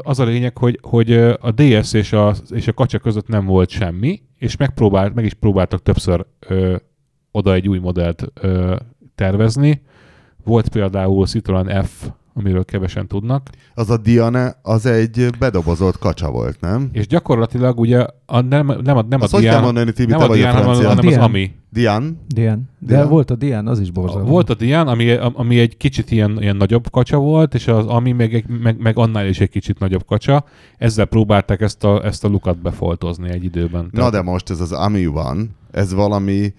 Az 0.04 0.20
a 0.20 0.24
lényeg, 0.24 0.58
hogy, 0.58 0.80
hogy 0.82 1.12
a 1.42 1.52
DS 1.56 1.94
és 1.94 2.14
a, 2.14 2.34
és 2.50 2.68
a 2.68 2.74
kacsa 2.74 3.00
között 3.00 3.28
nem 3.28 3.46
volt 3.46 3.70
semmi, 3.70 4.22
és 4.40 4.58
megpróbált, 4.58 5.14
meg 5.14 5.26
is 5.26 5.34
próbáltak 5.34 5.82
többször 5.82 6.26
ö, 6.40 6.76
oda 7.32 7.54
egy 7.54 7.68
új 7.68 7.80
modellt 7.80 8.32
ö, 8.34 8.76
tervezni. 9.16 9.82
Volt 10.44 10.70
például 10.70 11.28
Citroen 11.28 11.84
F, 11.84 12.10
amiről 12.34 12.66
kevesen 12.66 13.08
tudnak, 13.08 13.50
Az 13.74 13.90
a 13.90 13.98
Diane, 13.98 14.56
az 14.62 14.86
egy 14.86 15.30
bedobozolt 15.40 15.98
kacsa 15.98 16.32
volt, 16.32 16.62
nem? 16.62 16.90
és 16.92 17.08
gyakorlatilag 17.08 17.80
ugye 17.80 18.06
a, 18.26 18.40
nem, 18.42 18.74
nem 18.84 18.98
a, 18.98 19.02
nem 19.10 19.22
a 19.22 19.24
Azt 19.24 19.32
hogy 19.34 19.42
kell 19.42 19.50
Diana, 19.52 19.66
mondani, 19.66 19.92
Tibi, 19.92 20.12
nem 20.12 20.20
a 20.22 20.24
a 20.24 20.34
Diana, 20.34 20.62
hanem, 20.64 20.86
hanem 20.86 21.08
az. 21.08 21.16
Ami. 21.18 21.52
Diane? 21.72 22.08
Dian. 22.28 22.70
De 22.80 22.94
Dian? 22.96 23.10
volt 23.10 23.32
a 23.32 23.36
Dian, 23.36 23.68
az 23.68 23.80
is 23.80 23.92
borzalmas. 23.92 24.30
Volt 24.30 24.50
a 24.50 24.54
Dian, 24.54 24.88
ami, 24.88 25.12
ami 25.12 25.60
egy 25.60 25.78
kicsit 25.78 26.12
ilyen, 26.12 26.38
ilyen 26.42 26.56
nagyobb 26.56 26.90
kacsa 26.90 27.18
volt, 27.18 27.54
és 27.54 27.68
az 27.68 27.86
Ami 27.86 28.12
meg, 28.12 28.34
egy- 28.34 28.48
meg, 28.62 28.80
meg 28.80 28.98
annál 28.98 29.28
is 29.28 29.40
egy 29.40 29.50
kicsit 29.50 29.80
nagyobb 29.80 30.06
kacsa. 30.06 30.46
Ezzel 30.78 31.06
próbálták 31.06 31.62
ezt 31.62 31.84
a, 31.84 32.06
ezt 32.06 32.24
a 32.24 32.28
lukat 32.28 32.58
befoltozni 32.62 33.30
egy 33.30 33.44
időben. 33.44 33.84
Na 33.84 33.90
Tehát- 33.98 34.12
de 34.12 34.22
most 34.22 34.50
ez 34.50 34.60
az 34.60 34.72
Ami 34.72 35.06
van, 35.06 35.56
ez 35.72 35.94
valami 35.94 36.54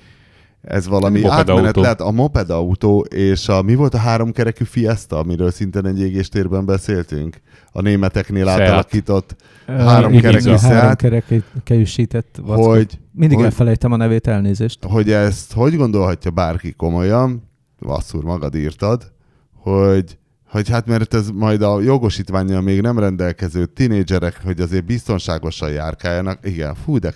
ez 0.63 0.87
valami 0.89 1.21
Moped 1.21 1.39
átmenet 1.39 1.65
autó. 1.67 1.81
lehet 1.81 2.01
a 2.01 2.11
moped 2.11 2.51
autó, 2.51 3.01
és 3.01 3.49
a, 3.49 3.63
mi 3.63 3.75
volt 3.75 3.95
a 3.95 3.99
háromkerekű 3.99 4.65
Fiesta, 4.65 5.19
amiről 5.19 5.51
szintén 5.51 5.87
egy 5.87 6.01
égéstérben 6.01 6.65
beszéltünk? 6.67 7.41
A 7.73 7.81
németeknél 7.81 8.45
Seat. 8.47 8.61
átalakított, 8.61 9.37
Ö, 9.67 9.73
három 9.73 10.11
igen, 10.13 10.23
kerekű 10.23 10.51
a 10.51 10.59
Seat. 10.59 10.69
hogy, 12.57 12.99
Mindig 13.13 13.37
hogy- 13.37 13.47
elfelejtem 13.47 13.93
a 13.93 13.97
nevét, 13.97 14.27
elnézést. 14.27 14.85
hogy 14.85 15.11
ezt 15.11 15.53
hogy 15.53 15.77
gondolhatja 15.77 16.31
bárki 16.31 16.73
komolyan, 16.73 17.49
Vasszúr, 17.79 18.25
magad 18.25 18.55
írtad, 18.55 19.13
hogy, 19.55 20.19
hogy 20.51 20.69
hát 20.69 20.87
mert 20.87 21.15
ez 21.15 21.31
majd 21.31 21.63
a 21.63 21.81
jogosítványa 21.81 22.61
még 22.61 22.81
nem 22.81 22.99
rendelkező 22.99 23.67
tinédzserek, 23.67 24.41
hogy 24.45 24.61
azért 24.61 24.85
biztonságosan 24.85 25.71
járkáljanak. 25.71 26.39
Igen, 26.43 26.75
fú, 26.75 26.99
de 26.99 27.13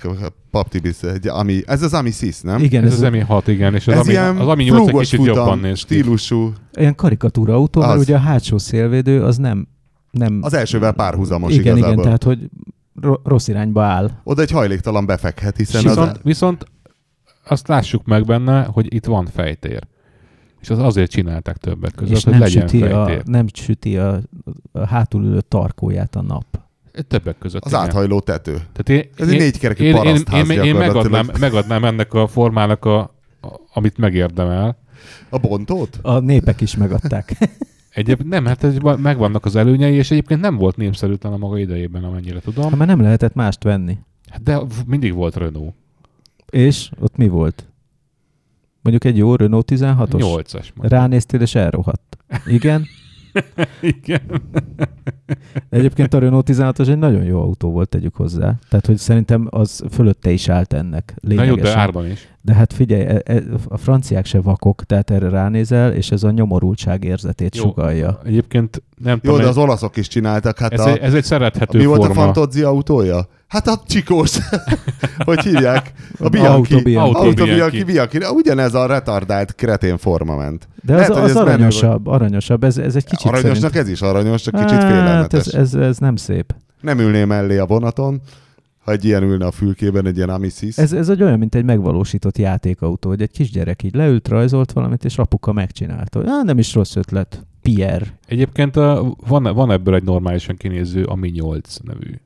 pap 0.50 0.68
Tibi, 0.68 0.92
egy 1.02 1.28
ami, 1.28 1.62
ez 1.66 1.82
az 1.82 1.94
Ami 1.94 2.10
Sis, 2.10 2.40
nem? 2.40 2.62
Igen, 2.62 2.84
Ez 2.84 2.92
ez, 2.92 2.96
az 2.98 3.02
Ami 3.02 3.18
6, 3.18 3.48
igen, 3.48 3.74
és 3.74 3.86
az, 3.86 3.94
ez 3.94 4.00
Ami, 4.00 4.10
ilyen 4.10 4.36
az 4.36 4.48
Ami 4.48 4.64
8 4.64 4.88
egy 4.88 4.94
kicsit 4.98 5.18
futam 5.18 5.36
jobban 5.36 5.58
néz 5.58 5.78
stílusú. 5.78 6.52
olyan 6.78 6.94
karikatúra 6.94 7.54
autó, 7.54 7.80
mert 7.80 7.92
Az. 7.92 8.00
ugye 8.00 8.14
a 8.14 8.18
hátsó 8.18 8.58
szélvédő 8.58 9.22
az 9.22 9.36
nem... 9.36 9.68
nem 10.10 10.38
Az 10.42 10.54
elsővel 10.54 10.92
párhuzamos 10.92 11.52
igen, 11.52 11.62
igazából. 11.76 11.92
igen, 11.92 12.02
tehát 12.04 12.22
hogy 12.22 12.48
ro- 13.00 13.20
rossz 13.26 13.48
irányba 13.48 13.82
áll. 13.84 14.10
Oda 14.24 14.42
egy 14.42 14.50
hajléktalan 14.50 15.06
befekhet, 15.06 15.56
hiszen 15.56 15.84
az... 15.86 15.96
Viszont, 15.96 16.20
viszont 16.22 16.64
azt 17.44 17.68
lássuk 17.68 18.04
meg 18.04 18.24
benne, 18.24 18.64
hogy 18.64 18.94
itt 18.94 19.04
van 19.06 19.26
fejtér. 19.34 19.86
És 20.64 20.70
az 20.70 20.78
azért 20.78 21.10
csinálták 21.10 21.56
többek 21.56 21.92
között, 21.94 22.16
és 22.16 22.24
hogy 22.24 22.32
nem 22.32 22.42
legyen 22.42 22.68
süti, 22.68 22.82
a, 22.82 23.22
nem 23.24 23.46
süti 23.52 23.98
a, 23.98 24.20
a 24.72 24.86
hátulülő 24.86 25.40
tarkóját 25.40 26.16
a 26.16 26.22
nap. 26.22 26.44
Többek 27.08 27.38
között. 27.38 27.64
Az 27.64 27.72
igen. 27.72 27.84
áthajló 27.84 28.20
tető. 28.20 28.52
Tehát 28.52 28.88
én, 28.88 29.10
Ez 29.16 29.28
egy 29.28 29.38
négykerekű 29.38 29.84
én, 29.84 29.96
én, 29.96 30.22
én, 30.32 30.50
én, 30.50 30.62
én 30.62 30.74
megadnám, 30.74 31.28
megadnám 31.40 31.84
ennek 31.84 32.14
a 32.14 32.26
formának, 32.26 32.84
a, 32.84 32.98
a, 32.98 33.10
amit 33.72 33.98
megérdemel. 33.98 34.78
A 35.28 35.38
bontót? 35.38 35.98
A 36.02 36.18
népek 36.18 36.60
is 36.60 36.76
megadták. 36.76 37.36
Egyéb, 37.90 38.20
nem, 38.20 38.44
hát 38.44 38.64
ez, 38.64 38.76
megvannak 38.96 39.44
az 39.44 39.56
előnyei, 39.56 39.94
és 39.94 40.10
egyébként 40.10 40.40
nem 40.40 40.56
volt 40.56 40.76
népszerűtlen 40.76 41.32
a 41.32 41.36
maga 41.36 41.58
idejében, 41.58 42.04
amennyire 42.04 42.40
tudom. 42.40 42.70
Ha 42.70 42.76
már 42.76 42.88
nem 42.88 43.00
lehetett 43.00 43.34
mást 43.34 43.62
venni. 43.62 43.98
Hát 44.28 44.42
De 44.42 44.60
mindig 44.86 45.14
volt 45.14 45.36
Renault. 45.36 45.74
És 46.50 46.90
ott 47.00 47.16
mi 47.16 47.28
volt? 47.28 47.66
Mondjuk 48.84 49.04
egy 49.04 49.16
jó 49.16 49.34
Renault 49.34 49.70
16-os? 49.74 50.08
8-as. 50.10 50.52
mondjuk. 50.52 50.88
Ránéztél 50.88 51.40
és 51.40 51.54
elrohadt. 51.54 52.18
Igen. 52.46 52.86
Igen. 53.80 54.42
Egyébként 55.70 56.14
a 56.14 56.18
Renault 56.18 56.48
16-os 56.52 56.88
egy 56.88 56.98
nagyon 56.98 57.24
jó 57.24 57.40
autó 57.40 57.70
volt, 57.70 57.88
tegyük 57.88 58.14
hozzá. 58.14 58.54
Tehát, 58.68 58.86
hogy 58.86 58.96
szerintem 58.96 59.46
az 59.50 59.84
fölötte 59.90 60.30
is 60.30 60.48
állt 60.48 60.72
ennek. 60.72 61.14
Na 61.20 61.32
jó, 61.32 61.38
Lényegesen. 61.40 61.74
de 61.74 61.80
árban 61.80 62.10
is. 62.10 62.28
De 62.44 62.54
hát 62.54 62.72
figyelj, 62.72 63.02
e- 63.02 63.22
e- 63.24 63.42
a 63.68 63.76
franciák 63.76 64.26
se 64.26 64.40
vakok, 64.40 64.84
tehát 64.84 65.10
erre 65.10 65.28
ránézel, 65.28 65.92
és 65.92 66.10
ez 66.10 66.22
a 66.22 66.30
nyomorultság 66.30 67.04
érzetét 67.04 67.56
Jó. 67.56 67.62
sugalja. 67.62 68.20
Egyébként 68.24 68.82
nem 69.02 69.20
Jó, 69.22 69.30
tudom, 69.30 69.44
de 69.44 69.50
az 69.50 69.56
olaszok 69.56 69.96
is 69.96 70.08
csináltak. 70.08 70.58
Hát 70.58 70.72
ez, 70.72 70.80
a, 70.80 70.90
egy, 70.90 70.98
ez 70.98 71.14
egy 71.14 71.24
szerethető 71.24 71.78
mi 71.78 71.84
volt 71.84 72.00
a 72.02 72.04
forma. 72.04 72.22
Fantozzi 72.22 72.62
autója? 72.62 73.28
Hát 73.48 73.66
a 73.66 73.82
csikós. 73.86 74.38
hogy 75.24 75.40
hívják? 75.40 75.92
A 76.18 76.24
A 76.24 76.28
Bianchi. 76.28 76.94
Auto 76.96 77.44
Bianchi. 77.44 78.18
Ugyanez 78.34 78.74
a 78.74 78.86
retardált 78.86 79.54
kretén 79.54 79.98
forma 79.98 80.36
ment. 80.36 80.68
De 80.82 80.92
az, 80.92 80.98
Lehet, 80.98 81.14
hogy 81.14 81.22
az 81.22 81.28
ez 81.28 81.34
menő 81.34 81.48
aranyosabb, 81.48 82.06
aranyosabb. 82.06 82.64
Ez, 82.64 82.78
ez 82.78 82.96
egy 82.96 83.04
kicsit 83.04 83.26
Aranyosnak 83.30 83.72
szerint... 83.72 83.76
ez 83.76 83.88
is 83.88 84.00
aranyos, 84.02 84.42
csak 84.42 84.54
kicsit 84.54 84.70
Hát, 84.70 84.90
félelmetes. 84.90 85.46
ez, 85.46 85.54
ez, 85.54 85.74
ez, 85.74 85.98
nem 85.98 86.16
szép. 86.16 86.54
Nem 86.80 86.98
ülném 86.98 87.28
mellé 87.28 87.58
a 87.58 87.66
vonaton, 87.66 88.20
ha 88.84 88.92
egy 88.92 89.04
ilyen 89.04 89.22
ülne 89.22 89.46
a 89.46 89.50
fülkében, 89.50 90.06
egy 90.06 90.16
ilyen 90.16 90.28
Amisis. 90.28 90.78
Ez, 90.78 90.92
ez 90.92 91.08
egy 91.08 91.22
olyan, 91.22 91.38
mint 91.38 91.54
egy 91.54 91.64
megvalósított 91.64 92.38
játékautó, 92.38 93.08
hogy 93.08 93.22
egy 93.22 93.30
kisgyerek 93.30 93.82
így 93.82 93.94
leült, 93.94 94.28
rajzolt 94.28 94.72
valamit, 94.72 95.04
és 95.04 95.18
apuka 95.18 95.52
megcsinálta. 95.52 96.22
Á, 96.26 96.42
nem 96.42 96.58
is 96.58 96.74
rossz 96.74 96.96
ötlet. 96.96 97.46
Pierre. 97.62 98.18
Egyébként 98.26 98.76
uh, 98.76 99.06
van, 99.26 99.42
van 99.42 99.70
ebből 99.70 99.94
egy 99.94 100.02
normálisan 100.02 100.56
kinéző 100.56 101.04
Ami 101.04 101.28
8 101.28 101.76
nevű. 101.76 102.20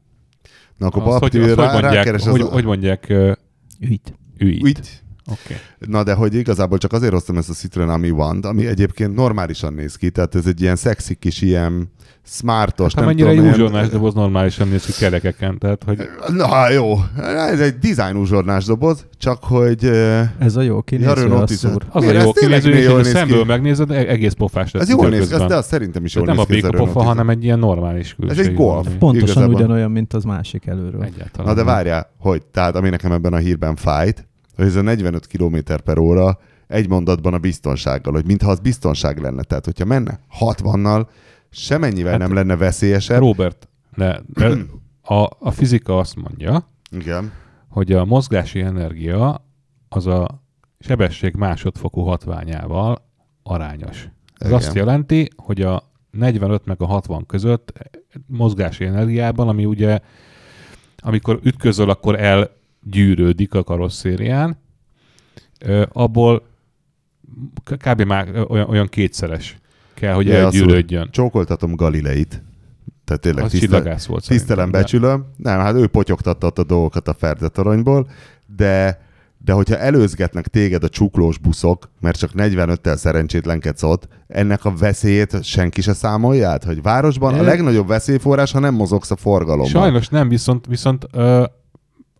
Na 0.76 0.86
akkor 0.86 1.02
Azt, 1.02 1.18
hogy, 1.18 1.36
azt, 1.36 1.54
rá, 1.54 1.72
hogy 1.72 1.82
mondják, 1.82 2.04
hogy, 2.10 2.40
az... 2.40 2.48
hogy 2.48 2.64
mondják 2.64 3.06
uh, 3.10 3.32
Ügyt. 3.80 4.14
ügyt. 4.38 4.62
Úgy. 4.62 5.02
Oké. 5.30 5.56
Na 5.78 6.02
de 6.02 6.14
hogy 6.14 6.34
igazából 6.34 6.78
csak 6.78 6.92
azért 6.92 7.12
hoztam 7.12 7.36
ezt 7.36 7.50
a 7.50 7.52
Citroen 7.52 7.88
Ami 7.88 8.10
one 8.10 8.48
ami 8.48 8.66
egyébként 8.66 9.14
normálisan 9.14 9.72
néz 9.72 9.96
ki, 9.96 10.10
tehát 10.10 10.34
ez 10.34 10.46
egy 10.46 10.60
ilyen 10.60 10.76
szexi 10.76 11.14
kis 11.14 11.42
ilyen 11.42 11.90
smartos, 12.30 12.94
Hát 12.94 13.04
nem 13.04 13.04
mennyire 13.04 13.28
tudom, 13.28 13.44
egy 13.44 13.54
ilyen- 13.54 13.66
uzsonnás 13.68 13.88
doboz 13.88 14.14
normálisan 14.14 14.68
néz 14.68 14.84
ki 14.84 14.92
kerekeken, 14.98 15.58
tehát 15.58 15.82
hogy 15.84 15.98
Na 16.28 16.70
jó, 16.70 16.94
ez 17.50 17.60
egy 17.60 17.78
design 17.78 18.16
uzsornás 18.16 18.64
doboz, 18.64 19.06
csak 19.18 19.44
hogy... 19.44 19.84
Ez 20.38 20.56
a 20.56 20.62
jó 20.62 20.82
kinéző, 20.82 21.10
a 21.10 21.14
16. 21.44 21.48
szúr. 21.48 21.82
az 21.88 22.04
a 22.04 22.12
jó 22.12 22.32
kinéző, 22.32 22.70
és 22.70 23.06
szemből 23.06 23.44
megnézed, 23.44 23.90
e- 23.90 23.94
egész 23.94 24.32
pofás 24.32 24.70
lesz 24.72 24.82
Ez 24.82 24.88
jól 24.88 25.08
néz 25.08 25.28
ki, 25.28 25.44
de 25.44 25.56
az 25.56 25.66
szerintem 25.66 26.04
is 26.04 26.14
jól 26.14 26.24
nem 26.24 26.36
néz 26.36 26.46
ki 26.46 26.56
ez 26.56 26.64
a 26.64 26.70
Renault 26.70 26.92
hanem 26.92 27.28
egy 27.30 27.44
ilyen 27.44 27.58
normális 27.58 28.14
külség. 28.14 28.38
Ez 28.38 28.46
egy 28.46 28.54
Golf. 28.54 28.88
Pontosan 28.98 29.54
ugyanolyan, 29.54 29.90
mint 29.90 30.12
az 30.12 30.24
másik 30.24 30.66
előről. 30.66 31.08
Na 31.36 31.44
de 31.44 31.52
nem. 31.54 31.64
várjál, 31.64 32.10
hogy, 32.18 32.42
tehát 32.52 32.76
ami 32.76 32.88
nekem 32.88 33.12
ebben 33.12 33.32
a 33.32 33.36
hírben 33.36 33.76
fájt, 33.76 34.27
hogy 34.58 34.66
ez 34.66 34.76
a 34.76 34.82
45 34.82 35.26
km 35.26 35.56
per 35.84 35.98
óra 35.98 36.38
egy 36.66 36.88
mondatban 36.88 37.34
a 37.34 37.38
biztonsággal, 37.38 38.12
hogy 38.12 38.26
mintha 38.26 38.50
az 38.50 38.60
biztonság 38.60 39.18
lenne. 39.18 39.42
Tehát, 39.42 39.64
hogyha 39.64 39.84
menne 39.84 40.20
60-nal, 40.40 41.06
semennyivel 41.50 42.10
Hát- 42.10 42.20
nem 42.20 42.34
lenne 42.34 42.56
veszélyesebb. 42.56 43.18
Robert, 43.18 43.68
ne, 43.94 44.16
a, 45.02 45.28
a 45.38 45.50
fizika 45.50 45.98
azt 45.98 46.16
mondja, 46.16 46.66
Igen. 46.90 47.32
hogy 47.68 47.92
a 47.92 48.04
mozgási 48.04 48.60
energia 48.60 49.44
az 49.88 50.06
a 50.06 50.42
sebesség 50.78 51.34
másodfokú 51.34 52.00
hatványával 52.00 53.08
arányos. 53.42 54.08
Ez 54.34 54.46
Igen. 54.46 54.58
azt 54.58 54.74
jelenti, 54.74 55.28
hogy 55.36 55.62
a 55.62 55.82
45 56.10 56.64
meg 56.64 56.82
a 56.82 56.86
60 56.86 57.26
között 57.26 57.72
mozgási 58.26 58.84
energiában, 58.84 59.48
ami 59.48 59.64
ugye 59.64 59.98
amikor 60.96 61.40
ütközöl, 61.42 61.90
akkor 61.90 62.20
elgyűrődik 62.92 63.54
a 63.54 63.64
karosszérián, 63.64 64.58
abból 65.92 66.42
kb. 67.64 68.02
már 68.02 68.28
olyan, 68.48 68.68
olyan 68.68 68.86
kétszeres 68.86 69.56
kell, 69.94 70.14
hogy 70.14 70.26
Ja, 70.26 70.34
elgyűrődjön. 70.34 71.08
Csókoltatom 71.10 71.74
Galileit. 71.74 72.42
Tehát 73.04 73.22
tényleg 73.22 73.44
Az 73.44 73.50
tisztel, 73.50 73.98
volt 74.06 74.26
tisztelem, 74.26 74.70
de- 74.70 74.78
becsülöm. 74.78 75.24
Nem, 75.36 75.58
hát 75.58 75.74
ő 75.74 75.86
potyogtatta 75.86 76.52
a 76.54 76.64
dolgokat 76.64 77.08
a 77.08 77.14
Ferdetoronyból, 77.14 78.08
de 78.56 79.06
de 79.44 79.52
hogyha 79.52 79.78
előzgetnek 79.78 80.48
téged 80.48 80.84
a 80.84 80.88
csuklós 80.88 81.38
buszok, 81.38 81.90
mert 82.00 82.18
csak 82.18 82.30
45-tel 82.36 82.96
szerencsétlenkedsz 82.96 83.82
ott, 83.82 84.08
ennek 84.26 84.64
a 84.64 84.74
veszélyét 84.76 85.44
senki 85.44 85.80
se 85.80 85.92
számolja 85.92 86.48
át, 86.48 86.64
hogy 86.64 86.82
városban 86.82 87.34
a 87.34 87.38
Ö- 87.38 87.44
legnagyobb 87.44 87.86
veszélyforrás, 87.86 88.52
ha 88.52 88.58
nem 88.58 88.74
mozogsz 88.74 89.10
a 89.10 89.16
forgalomban. 89.16 89.68
Sajnos 89.82 90.08
nem, 90.08 90.28
viszont, 90.28 90.66
viszont 90.66 91.06
ö, 91.12 91.44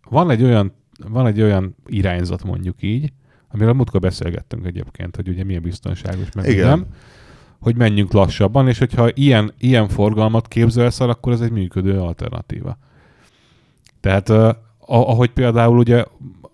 van, 0.09 0.31
egy 0.31 0.43
olyan, 0.43 0.73
van 1.09 1.27
egy 1.27 1.43
olyan 1.43 1.77
irányzat 1.87 2.45
mondjuk 2.45 2.83
így, 2.83 3.13
amiről 3.49 3.73
múltkor 3.73 4.01
beszélgettünk 4.01 4.67
egyébként, 4.67 5.17
hogy 5.17 5.29
ugye 5.29 5.45
milyen 5.45 5.63
biztonságos, 5.63 6.33
meg 6.35 6.49
Igen. 6.49 6.69
nem, 6.69 6.87
hogy 7.61 7.77
menjünk 7.77 8.13
lassabban, 8.13 8.69
és 8.69 8.79
hogyha 8.79 9.09
ilyen, 9.15 9.53
ilyen 9.59 9.89
forgalmat 9.89 10.49
képzelsz 10.49 11.01
el, 11.01 11.09
akkor 11.09 11.33
ez 11.33 11.41
egy 11.41 11.51
működő 11.51 12.01
alternatíva. 12.01 12.79
Tehát 14.01 14.29
ahogy 14.79 15.31
például 15.31 15.79
ugye 15.79 16.05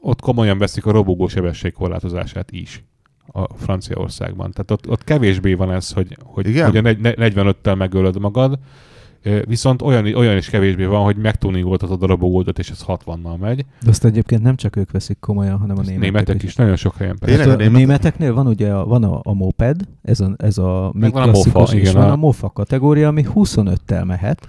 ott 0.01 0.20
komolyan 0.20 0.59
veszik 0.59 0.86
a 0.86 0.90
robogó 0.90 1.28
sebességkorlátozását 1.28 2.51
is 2.51 2.85
a 3.26 3.56
Franciaországban. 3.56 4.51
Tehát 4.51 4.70
ott, 4.70 4.89
ott 4.89 5.05
kevésbé 5.05 5.55
van 5.55 5.72
ez, 5.72 5.93
hogy, 5.93 6.16
hogy, 6.22 6.48
Igen? 6.48 6.66
hogy 6.66 6.76
a 6.76 6.81
negy- 6.81 7.01
ne- 7.01 7.14
45-tel 7.16 7.76
megölöd 7.76 8.18
magad, 8.18 8.59
viszont 9.46 9.82
olyan, 9.82 10.14
olyan 10.14 10.36
is 10.36 10.51
kevésbé 10.51 10.84
van, 10.84 11.05
hogy 11.05 11.16
megtuningoltatod 11.16 12.02
a 12.02 12.06
robogódot, 12.06 12.59
és 12.59 12.70
ez 12.70 12.84
60-nal 12.86 13.38
megy. 13.40 13.64
De 13.82 13.90
azt 13.90 14.05
egyébként 14.05 14.42
nem 14.42 14.56
csak 14.56 14.76
ők 14.76 14.90
veszik 14.90 15.18
komolyan, 15.20 15.59
hanem 15.59 15.78
a 15.78 15.80
németek, 15.80 16.01
németek 16.01 16.42
is, 16.42 16.55
nagyon 16.55 16.76
sok 16.76 16.96
helyen 16.96 17.18
persze. 17.18 17.38
Hát 17.38 17.46
a 17.46 17.56
német- 17.56 17.72
németeknél 17.72 18.34
van 18.34 18.46
ugye 18.46 18.72
a, 18.72 18.84
van 18.86 19.05
a, 19.05 19.20
a 19.22 19.32
moped, 19.34 19.80
ez 20.02 20.20
a, 20.20 20.34
ez 20.36 20.59
a 20.59 20.90
még 20.94 21.12
van 21.12 21.22
a 21.28 21.32
mofa, 21.32 21.62
és 21.62 21.72
igen, 21.72 21.94
van 21.94 22.09
a- 22.09 22.12
a 22.12 22.16
mofa 22.16 22.48
kategória, 22.51 23.09
ami 23.09 23.26
25-tel 23.34 24.05
mehet. 24.06 24.48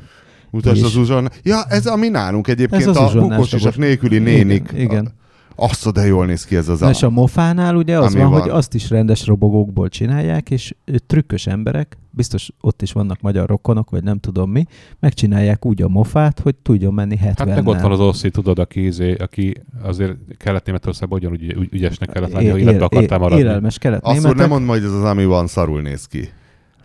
Mutasd 0.49 0.83
az 0.83 0.95
uzson. 0.95 1.29
Ja, 1.43 1.63
ez 1.69 1.85
ami 1.85 2.07
nálunk 2.07 2.47
egyébként 2.47 2.81
Ez 2.81 2.87
az 2.87 2.97
a 2.97 3.11
dobos. 3.13 3.75
nélküli 3.75 4.17
nénik. 4.17 4.69
Igen, 4.73 4.81
igen. 4.85 5.11
Azt 5.55 5.91
de 5.91 6.05
jól 6.05 6.25
néz 6.25 6.45
ki 6.45 6.55
ez 6.55 6.69
az 6.69 6.79
Na 6.79 6.89
és 6.89 7.03
a 7.03 7.09
mofánál 7.09 7.75
ugye 7.75 7.99
az 7.99 8.15
van, 8.15 8.29
van. 8.29 8.41
hogy 8.41 8.49
azt 8.49 8.73
is 8.73 8.89
rendes 8.89 9.25
robogókból 9.25 9.89
csinálják, 9.89 10.49
és 10.49 10.75
trükkös 11.07 11.47
emberek, 11.47 11.97
biztos 12.11 12.49
ott 12.61 12.81
is 12.81 12.91
vannak 12.91 13.21
magyar 13.21 13.47
rokonok, 13.49 13.89
vagy 13.89 14.03
nem 14.03 14.19
tudom 14.19 14.51
mi, 14.51 14.65
megcsinálják 14.99 15.65
úgy 15.65 15.81
a 15.81 15.87
mofát, 15.87 16.39
hogy 16.39 16.55
tudjon 16.55 16.93
menni 16.93 17.17
70 17.17 17.47
Hát 17.47 17.55
meg 17.55 17.67
ott 17.67 17.81
van 17.81 17.91
az 17.91 17.99
Oszi, 17.99 18.29
tudod, 18.29 18.59
aki, 18.59 18.85
izé, 18.85 19.13
aki 19.13 19.53
azért 19.83 20.15
kelet-németországban 20.37 21.17
ugyanúgy 21.19 21.43
ügy, 21.43 21.67
ügyesnek 21.73 22.09
kellett 22.09 22.31
lenni, 22.31 22.47
ha 22.49 22.57
életbe 22.57 22.83
akartál 22.85 23.17
maradni. 23.19 23.43
Élelmes 23.43 23.77
kelet 23.77 24.03
Azt 24.03 24.33
nem 24.35 24.49
mondd 24.49 24.63
majd, 24.63 24.83
ez 24.83 24.91
az 24.91 25.03
ami 25.03 25.25
van, 25.25 25.47
szarul 25.47 25.81
néz 25.81 26.05
ki. 26.05 26.29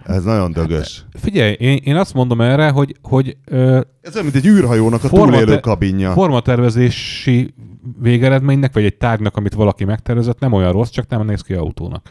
Ez 0.05 0.25
nagyon 0.25 0.53
dögös. 0.53 1.05
Figyelj, 1.13 1.53
én, 1.59 1.79
én 1.85 1.97
azt 1.97 2.15
mondom 2.15 2.41
erre, 2.41 2.69
hogy, 2.69 2.97
hogy 3.03 3.37
ö, 3.45 3.81
Ez 4.01 4.13
olyan, 4.15 4.25
mint 4.33 4.45
egy 4.45 4.47
űrhajónak 4.47 5.05
a 5.05 5.09
Forma- 5.09 5.39
túlélő 5.39 5.59
kabinja. 5.61 6.13
formatervezési 6.13 7.55
végeredménynek, 8.01 8.73
vagy 8.73 8.85
egy 8.85 8.97
tárgynak, 8.97 9.37
amit 9.37 9.55
valaki 9.55 9.85
megtervezett, 9.85 10.39
nem 10.41 10.53
olyan 10.53 10.73
rossz, 10.73 10.91
csak 10.91 11.09
nem 11.09 11.27
néz 11.27 11.41
ki 11.41 11.55
autónak. 11.55 12.11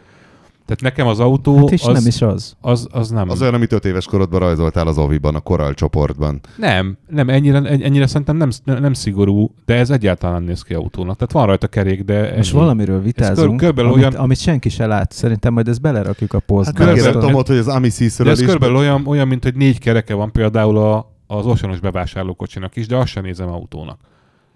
Tehát 0.66 0.84
nekem 0.84 1.08
az 1.08 1.20
autó 1.20 1.58
Hát 1.58 1.72
és 1.72 1.84
az, 1.84 1.94
nem 1.94 2.08
is 2.08 2.22
az. 2.22 2.56
az, 2.62 2.88
az 2.92 3.10
nem. 3.10 3.30
Az 3.30 3.42
olyan, 3.42 3.54
amit 3.54 3.72
öt 3.72 3.86
éves 3.86 4.06
korodban 4.06 4.40
rajzoltál 4.40 4.88
az 4.88 4.98
Oviban, 4.98 5.36
a 5.36 5.40
koral 5.40 5.74
csoportban. 5.74 6.40
Nem, 6.58 6.98
nem, 7.08 7.30
ennyire, 7.30 7.58
ennyire 7.64 8.08
szerintem 8.08 8.36
nem, 8.38 8.50
nem 8.64 8.94
szigorú, 8.94 9.54
de 9.66 9.76
ez 9.76 9.90
egyáltalán 9.90 10.36
nem 10.36 10.44
néz 10.44 10.62
ki 10.62 10.74
autónak. 10.74 11.16
Tehát 11.16 11.32
van 11.32 11.46
rajta 11.46 11.68
kerék, 11.68 12.04
de 12.04 12.34
Most 12.36 12.52
ennyi. 12.52 12.60
valamiről 12.60 13.02
vitázunk, 13.02 13.58
körülbelül 13.58 13.92
amit, 13.92 14.04
olyan- 14.04 14.16
amit 14.16 14.40
senki 14.40 14.70
se 14.70 14.86
lát. 14.86 15.12
Szerintem 15.12 15.54
majd 15.54 15.68
ezt 15.68 15.82
belerakjuk 15.82 16.34
a 16.34 16.38
Hát 16.38 16.46
posztba. 16.46 16.72
körülbelül- 16.78 17.04
megkérdeztem 17.04 17.22
ez- 17.22 17.46
Tomot, 17.46 17.48
hogy 17.48 17.58
az 17.58 17.76
Ami 17.76 17.88
De 17.88 17.94
Szíszről 17.94 18.30
ez 18.30 18.40
is. 18.40 18.46
körülbelül 18.46 18.76
olyan, 18.76 19.08
olyan, 19.08 19.28
mint 19.28 19.44
hogy 19.44 19.56
négy 19.56 19.80
kereke 19.80 20.14
van 20.14 20.32
például 20.32 20.78
a, 20.78 21.14
az 21.28 21.46
oceanos 21.46 21.80
bevásárlókocsinak 21.80 22.76
is, 22.76 22.88
de 22.88 22.96
azt 22.98 23.08
sem 23.08 23.24
nézem 23.24 23.50
autónak. 23.50 24.00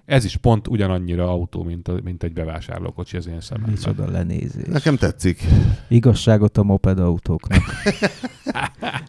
Ez 0.06 0.26
is 0.26 0.38
pont 0.38 0.68
ugyanannyira 0.68 1.30
autó, 1.30 1.64
mint, 1.64 1.88
a, 1.88 1.94
mint 2.04 2.24
egy 2.24 2.34
bevásárlókocsi 2.34 3.18
az 3.18 3.28
én 3.28 3.42
szememben. 3.42 3.74
Micsoda 3.74 4.12
lenézés. 4.12 4.66
Nekem 4.66 4.96
tetszik. 4.96 5.44
Igazságot 5.88 6.58
a 6.58 6.64
moped 6.64 7.00
autóknak. 7.00 7.62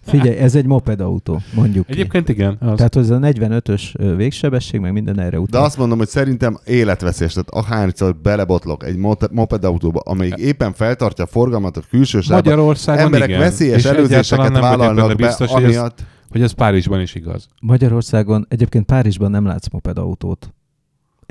Figyelj, 0.03 0.37
ez 0.37 0.55
egy 0.55 0.67
moped 0.67 1.01
autó, 1.01 1.41
mondjuk 1.55 1.87
ki. 1.87 1.93
Egyébként 1.93 2.29
igen. 2.29 2.57
Az. 2.61 2.77
Tehát 2.77 2.97
az 2.97 3.11
a 3.11 3.19
45-ös 3.19 3.95
ö, 3.99 4.17
végsebesség, 4.17 4.81
meg 4.81 4.93
minden 4.93 5.19
erre 5.19 5.31
De 5.31 5.39
utal. 5.39 5.65
azt 5.65 5.77
mondom, 5.77 5.99
hogy 5.99 6.09
szerintem 6.09 6.59
életveszélyes. 6.65 7.33
Tehát 7.33 7.51
akárcszor 7.51 8.17
belebotlok 8.17 8.85
egy 8.85 8.97
moped 9.31 9.65
autóba, 9.65 10.01
amelyik 10.01 10.37
éppen 10.37 10.73
feltartja 10.73 11.25
a 11.25 11.27
forgalmat 11.27 11.77
a 11.77 11.83
külső 11.91 12.21
Magyarországon 12.29 13.05
emberek 13.05 13.29
igen. 13.29 13.41
veszélyes 13.41 13.77
És 13.77 13.85
előzéseket 13.85 14.59
vállalnak 14.59 15.09
be, 15.09 15.15
biztos, 15.15 15.51
hogy 15.51 15.63
ez, 15.63 15.69
amiatt... 15.69 16.05
hogy 16.31 16.43
ez 16.43 16.53
Párizsban 16.53 17.01
is 17.01 17.15
igaz. 17.15 17.49
Magyarországon, 17.61 18.47
egyébként 18.49 18.85
Párizsban 18.85 19.31
nem 19.31 19.47
látsz 19.47 19.69
moped 19.69 19.99
autót. 19.99 20.55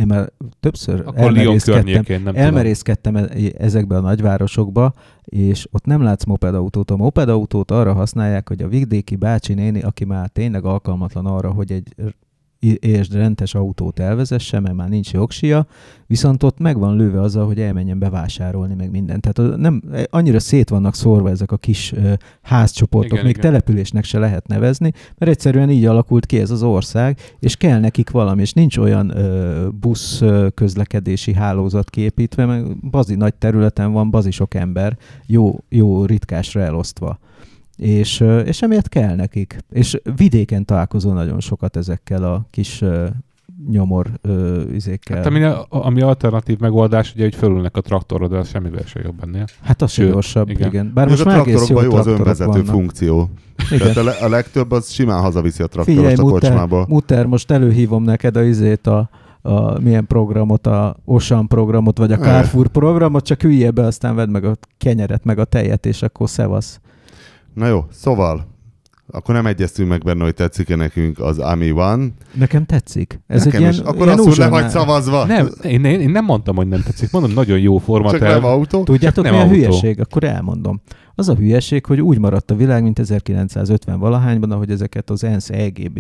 Én 0.03 0.09
már 0.09 0.31
többször 0.59 0.99
Akkor 0.99 1.19
elmerészkedtem, 1.19 1.85
nem 1.85 2.03
tudom. 2.03 2.35
elmerészkedtem 2.35 3.15
e- 3.15 3.29
ezekbe 3.57 3.97
a 3.97 3.99
nagyvárosokba, 3.99 4.93
és 5.23 5.67
ott 5.71 5.85
nem 5.85 6.01
látsz 6.01 6.23
mopedautót. 6.25 6.91
A 6.91 6.95
mopedautót 6.95 7.71
arra 7.71 7.93
használják, 7.93 8.47
hogy 8.47 8.61
a 8.61 8.67
vidéki 8.67 9.15
bácsi 9.15 9.53
néni, 9.53 9.81
aki 9.81 10.05
már 10.05 10.29
tényleg 10.29 10.65
alkalmatlan 10.65 11.25
arra, 11.25 11.51
hogy 11.51 11.71
egy 11.71 11.95
és 12.79 13.09
rendes 13.09 13.55
autót 13.55 13.99
elvezesse, 13.99 14.59
mert 14.59 14.75
már 14.75 14.89
nincs 14.89 15.11
jogsia, 15.11 15.67
viszont 16.07 16.43
ott 16.43 16.59
meg 16.59 16.77
van 16.77 16.95
lőve 16.95 17.21
azzal, 17.21 17.45
hogy 17.45 17.59
elmenjen 17.59 17.99
bevásárolni, 17.99 18.73
meg 18.73 18.91
minden. 18.91 19.21
Tehát 19.21 19.57
nem, 19.57 19.81
annyira 20.09 20.39
szét 20.39 20.69
vannak 20.69 20.95
szórva 20.95 21.29
ezek 21.29 21.51
a 21.51 21.57
kis 21.57 21.91
ö, 21.91 22.13
házcsoportok, 22.41 23.11
Igen, 23.11 23.25
még 23.25 23.37
igen. 23.37 23.49
településnek 23.49 24.03
se 24.03 24.19
lehet 24.19 24.47
nevezni, 24.47 24.91
mert 25.17 25.31
egyszerűen 25.31 25.69
így 25.69 25.85
alakult 25.85 26.25
ki 26.25 26.39
ez 26.39 26.51
az 26.51 26.63
ország, 26.63 27.19
és 27.39 27.55
kell 27.55 27.79
nekik 27.79 28.09
valami, 28.09 28.41
és 28.41 28.53
nincs 28.53 28.77
olyan 28.77 29.17
ö, 29.17 29.67
busz 29.79 30.21
közlekedési 30.53 31.33
hálózat 31.33 31.89
kiépítve, 31.89 32.45
meg 32.45 32.89
bazi 32.89 33.15
nagy 33.15 33.33
területen 33.33 33.91
van 33.91 34.09
bazi 34.09 34.31
sok 34.31 34.53
ember, 34.53 34.97
jó, 35.25 35.57
jó 35.69 36.05
ritkásra 36.05 36.61
elosztva. 36.61 37.19
És, 37.77 38.23
és 38.45 38.61
emiatt 38.61 38.89
kell 38.89 39.15
nekik. 39.15 39.57
És 39.71 40.01
vidéken 40.15 40.65
találkozol 40.65 41.13
nagyon 41.13 41.39
sokat 41.39 41.75
ezekkel 41.75 42.23
a 42.23 42.45
kis 42.49 42.83
nyomor 43.69 44.07
ö, 44.21 44.61
izékkel. 44.73 45.17
Hát 45.17 45.25
ami, 45.25 45.43
ami 45.69 46.01
alternatív 46.01 46.59
megoldás, 46.59 47.13
ugye, 47.13 47.23
hogy 47.23 47.35
fölülnek 47.35 47.77
a 47.77 47.81
traktorra, 47.81 48.27
de 48.27 48.37
az 48.37 48.49
semmivel 48.49 48.83
se 48.85 48.99
jobb 49.03 49.23
ennél. 49.23 49.45
Hát 49.61 49.81
az 49.81 49.91
se 49.91 50.01
Sőt, 50.01 50.11
gyorsabb, 50.11 50.49
igen. 50.49 50.67
igen. 50.67 50.91
Bár 50.93 51.07
Most 51.07 51.23
most 51.23 51.35
a 51.35 51.39
már 51.39 51.47
egész 51.47 51.67
jó 51.69 51.91
az 51.95 52.07
önvezető 52.07 52.49
vannak. 52.51 52.65
funkció. 52.65 53.29
Igen. 53.71 53.79
Tehát 53.79 53.97
a, 53.97 54.03
le- 54.03 54.17
a 54.25 54.29
legtöbb 54.29 54.71
az 54.71 54.89
simán 54.89 55.21
hazaviszi 55.21 55.63
a 55.63 55.67
traktorost 55.67 55.99
Figyelj, 56.01 56.15
a 56.15 56.31
Mutter, 56.31 56.49
kocsmába. 56.49 56.85
Mutter, 56.89 57.25
most 57.25 57.51
előhívom 57.51 58.03
neked 58.03 58.35
a 58.35 58.43
izét, 58.43 58.87
a, 58.87 59.09
a 59.41 59.79
milyen 59.79 60.07
programot, 60.07 60.67
a 60.67 60.95
Osan 61.05 61.47
programot, 61.47 61.97
vagy 61.97 62.11
a. 62.11 62.17
Carrefour 62.17 62.67
programot, 62.67 63.25
csak 63.25 63.43
üljél 63.43 63.71
be, 63.71 63.85
aztán 63.85 64.15
vedd 64.15 64.29
meg 64.29 64.43
a 64.45 64.55
kenyeret, 64.77 65.23
meg 65.23 65.39
a 65.39 65.45
tejet, 65.45 65.85
és 65.85 66.01
akkor 66.01 66.29
szevasz. 66.29 66.79
Na 67.53 67.67
jó, 67.67 67.85
szóval, 67.91 68.51
akkor 69.07 69.35
nem 69.35 69.45
egyeztünk 69.45 69.89
meg 69.89 70.01
benne, 70.03 70.23
hogy 70.23 70.33
tetszik-e 70.33 70.75
nekünk 70.75 71.19
az 71.19 71.39
Ami 71.39 71.71
van. 71.71 72.13
Nekem 72.33 72.65
tetszik. 72.65 73.19
Ez 73.27 73.45
Nekem 73.45 73.63
egy 73.63 73.69
is. 73.69 73.75
ilyen, 73.75 73.87
Akkor 73.87 74.05
ilyen 74.05 74.17
azt 74.19 74.27
uzsonnál- 74.27 74.61
vagy 74.61 74.69
szavazva. 74.69 75.25
Nem, 75.25 75.49
én, 75.63 75.83
én, 75.85 75.99
én 76.01 76.09
nem 76.09 76.25
mondtam, 76.25 76.55
hogy 76.55 76.67
nem 76.67 76.81
tetszik. 76.81 77.11
Mondom, 77.11 77.31
nagyon 77.31 77.59
jó 77.59 77.75
Csak 77.75 77.83
formaterv. 77.85 78.23
nem 78.23 78.45
autó. 78.45 78.83
Tudjátok, 78.83 79.23
Nem 79.23 79.33
mi 79.33 79.39
a 79.39 79.43
autó. 79.43 79.53
hülyeség? 79.53 79.99
Akkor 79.99 80.23
elmondom. 80.23 80.81
Az 81.15 81.29
a 81.29 81.35
hülyeség, 81.35 81.85
hogy 81.85 82.01
úgy 82.01 82.19
maradt 82.19 82.51
a 82.51 82.55
világ, 82.55 82.83
mint 82.83 82.99
1950 82.99 83.99
valahányban, 83.99 84.51
ahogy 84.51 84.69
ezeket 84.71 85.09
az 85.09 85.23
ENSZ 85.23 85.49
EGB 85.49 85.99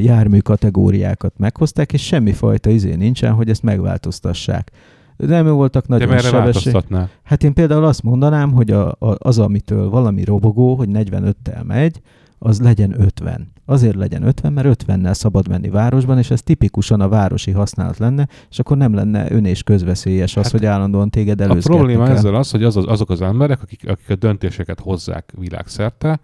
jármű 0.00 0.38
kategóriákat 0.38 1.32
meghozták, 1.38 1.92
és 1.92 2.02
semmifajta 2.06 2.70
izé 2.70 2.94
nincsen, 2.94 3.32
hogy 3.32 3.48
ezt 3.50 3.62
megváltoztassák. 3.62 4.70
Nem 5.16 5.46
voltak 5.46 5.86
De 5.86 5.94
nagyon 5.94 6.08
merre 6.08 6.20
sebesség. 6.28 6.42
változtatnál? 6.42 7.10
Hát 7.22 7.44
én 7.44 7.52
például 7.52 7.84
azt 7.84 8.02
mondanám, 8.02 8.52
hogy 8.52 8.70
a, 8.70 8.88
a, 8.88 9.14
az, 9.18 9.38
amitől 9.38 9.88
valami 9.88 10.24
robogó, 10.24 10.74
hogy 10.74 10.88
45-tel 10.92 11.64
megy, 11.66 12.00
az 12.38 12.60
legyen 12.60 13.00
50. 13.00 13.52
Azért 13.64 13.94
legyen 13.94 14.22
50, 14.22 14.52
mert 14.52 14.84
50-nel 14.86 15.12
szabad 15.12 15.48
menni 15.48 15.68
városban, 15.68 16.18
és 16.18 16.30
ez 16.30 16.42
tipikusan 16.42 17.00
a 17.00 17.08
városi 17.08 17.50
használat 17.50 17.98
lenne, 17.98 18.28
és 18.50 18.58
akkor 18.58 18.76
nem 18.76 18.94
lenne 18.94 19.30
ön 19.32 19.44
és 19.44 19.62
közveszélyes 19.62 20.36
az, 20.36 20.42
Hát 20.42 20.52
hogy 20.52 20.64
állandóan 20.66 21.10
téged 21.10 21.40
A 21.40 21.42
előzgetni 21.42 21.76
probléma 21.76 22.08
ezzel 22.08 22.34
az, 22.34 22.50
hogy 22.50 22.64
az, 22.64 22.76
az, 22.76 22.84
azok 22.86 23.10
az 23.10 23.22
emberek, 23.22 23.62
akik, 23.62 23.88
akik 23.88 24.10
a 24.10 24.14
döntéseket 24.14 24.80
hozzák 24.80 25.32
világszerte, 25.38 26.20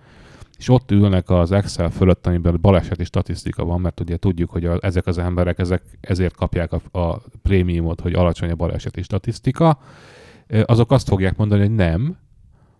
és 0.62 0.68
ott 0.68 0.90
ülnek 0.90 1.30
az 1.30 1.52
Excel 1.52 1.90
fölött, 1.90 2.26
amiben 2.26 2.58
baleseti 2.60 3.04
statisztika 3.04 3.64
van, 3.64 3.80
mert 3.80 4.00
ugye 4.00 4.16
tudjuk, 4.16 4.50
hogy 4.50 4.64
a, 4.64 4.78
ezek 4.80 5.06
az 5.06 5.18
emberek 5.18 5.58
ezek, 5.58 5.82
ezért 6.00 6.36
kapják 6.36 6.72
a, 6.72 6.98
a 6.98 7.22
prémiumot, 7.42 8.00
hogy 8.00 8.12
alacsony 8.14 8.50
a 8.50 8.54
baleseti 8.54 9.02
statisztika, 9.02 9.78
azok 10.64 10.90
azt 10.90 11.08
fogják 11.08 11.36
mondani, 11.36 11.60
hogy 11.60 11.74
nem, 11.74 12.16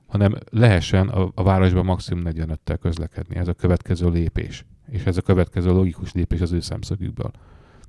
hanem 0.07 0.35
lehessen 0.51 1.09
a, 1.09 1.31
a 1.35 1.43
városban 1.43 1.85
maximum 1.85 2.25
45-tel 2.27 2.77
közlekedni. 2.81 3.37
Ez 3.37 3.49
a 3.49 3.53
következő 3.53 4.09
lépés. 4.11 4.65
És 4.91 5.05
ez 5.05 5.17
a 5.17 5.23
következő 5.23 5.73
logikus 5.73 6.13
lépés 6.13 6.41
az 6.41 6.53
ő 6.53 6.61
szemszögükből. 6.61 7.31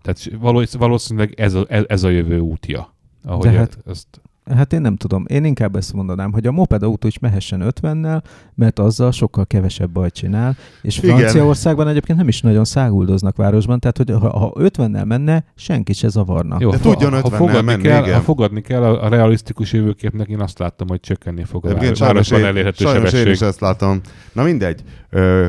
Tehát 0.01 0.29
valósz- 0.39 0.77
valószínűleg 0.77 1.33
ez 1.39 1.53
a, 1.53 1.65
ez, 1.67 1.83
ez 1.87 2.03
a 2.03 2.09
jövő 2.09 2.39
útja. 2.39 2.93
Ahogy 3.23 3.49
De 3.49 3.57
hát- 3.57 3.77
ezt, 3.85 4.21
Hát 4.49 4.73
én 4.73 4.81
nem 4.81 4.95
tudom. 4.95 5.25
Én 5.27 5.43
inkább 5.45 5.75
ezt 5.75 5.93
mondanám, 5.93 6.31
hogy 6.31 6.47
a 6.47 6.51
moped 6.51 6.83
autó 6.83 7.07
is 7.07 7.19
mehessen 7.19 7.63
50-nel, 7.81 8.23
mert 8.55 8.79
azzal 8.79 9.11
sokkal 9.11 9.45
kevesebb 9.45 9.89
bajt 9.89 10.13
csinál, 10.13 10.55
és 10.81 10.97
Igen. 10.97 11.15
Franciaországban 11.17 11.87
egyébként 11.87 12.17
nem 12.17 12.27
is 12.27 12.41
nagyon 12.41 12.65
száguldoznak 12.65 13.35
városban, 13.35 13.79
tehát 13.79 13.97
hogy 13.97 14.11
ha, 14.11 14.37
ha 14.39 14.51
50-nel 14.59 15.05
menne, 15.05 15.45
senki 15.55 15.93
se 15.93 16.07
zavarna. 16.07 16.57
Jó, 16.59 16.69
De 16.69 16.77
ha- 16.77 16.81
tudjon 16.91 17.11
ha, 17.11 17.21
50-nel 17.21 17.35
fogadni 17.35 17.61
menni, 17.61 17.81
kell, 17.81 18.03
igen. 18.03 18.15
ha 18.15 18.21
fogadni 18.21 18.61
kell 18.61 18.83
a, 18.83 19.03
a 19.03 19.07
realisztikus 19.07 19.73
jövőképnek, 19.73 20.27
én 20.27 20.39
azt 20.41 20.59
láttam, 20.59 20.87
hogy 20.87 20.99
csökkenni 20.99 21.43
fog 21.43 21.65
a 21.65 21.73
város, 21.73 21.99
városban 21.99 22.39
én, 22.39 22.45
elérhető 22.45 22.83
sajnos 22.83 23.03
én 23.03 23.09
sebesség. 23.09 23.33
is 23.33 23.41
ezt 23.41 23.59
látom. 23.59 24.01
Na 24.33 24.43
mindegy, 24.43 24.83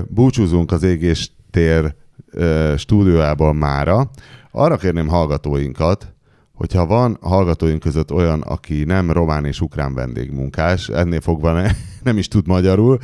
búcsúzunk 0.08 0.72
az 0.72 0.82
égéstér 0.82 1.94
ö, 2.30 2.74
stúdiójából 2.76 3.52
mára. 3.52 4.10
Arra 4.50 4.76
kérném 4.76 5.08
hallgatóinkat, 5.08 6.13
hogyha 6.54 6.86
van 6.86 7.18
hallgatóink 7.20 7.80
között 7.80 8.12
olyan, 8.12 8.40
aki 8.40 8.84
nem 8.84 9.10
román 9.10 9.44
és 9.44 9.60
ukrán 9.60 9.94
vendégmunkás, 9.94 10.88
ennél 10.88 11.20
fogva 11.20 11.52
ne, 11.52 11.70
nem 12.02 12.18
is 12.18 12.28
tud 12.28 12.46
magyarul, 12.46 12.98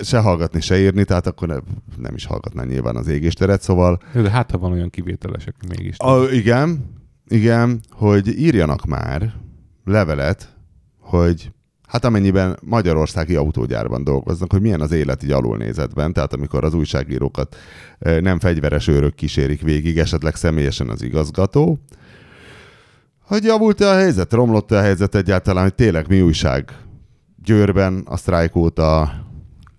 se 0.00 0.18
hallgatni, 0.18 0.60
se 0.60 0.78
írni, 0.80 1.04
tehát 1.04 1.26
akkor 1.26 1.48
ne, 1.48 1.56
nem 1.96 2.14
is 2.14 2.26
hallgatná 2.26 2.64
nyilván 2.64 2.96
az 2.96 3.08
égésteret, 3.08 3.62
szóval 3.62 3.98
De 4.14 4.30
hát, 4.30 4.50
ha 4.50 4.58
van 4.58 4.72
olyan 4.72 4.90
kivételesek 4.90 5.54
mégis. 5.68 5.98
a, 5.98 6.22
igen, 6.30 7.00
Igen, 7.28 7.80
hogy 7.90 8.38
írjanak 8.38 8.84
már 8.84 9.32
levelet, 9.84 10.56
hogy 10.98 11.52
hát 11.92 12.04
amennyiben 12.04 12.58
magyarországi 12.62 13.34
autógyárban 13.34 14.04
dolgoznak, 14.04 14.52
hogy 14.52 14.60
milyen 14.60 14.80
az 14.80 14.92
élet 14.92 15.22
így 15.22 15.30
alulnézetben, 15.30 16.12
tehát 16.12 16.32
amikor 16.32 16.64
az 16.64 16.74
újságírókat 16.74 17.56
nem 17.98 18.38
fegyveres 18.38 18.88
őrök 18.88 19.14
kísérik 19.14 19.62
végig, 19.62 19.98
esetleg 19.98 20.34
személyesen 20.34 20.88
az 20.88 21.02
igazgató, 21.02 21.78
hogy 23.26 23.44
javult-e 23.44 23.88
a 23.88 23.94
helyzet, 23.94 24.32
romlott-e 24.32 24.76
a 24.76 24.80
helyzet 24.80 25.14
egyáltalán, 25.14 25.62
hogy 25.62 25.74
tényleg 25.74 26.08
mi 26.08 26.20
újság 26.20 26.76
Győrben, 27.44 28.02
a 28.04 28.16
sztrájk 28.16 28.56
óta, 28.56 29.12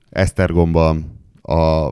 Esztergomban, 0.09 1.19
a 1.41 1.89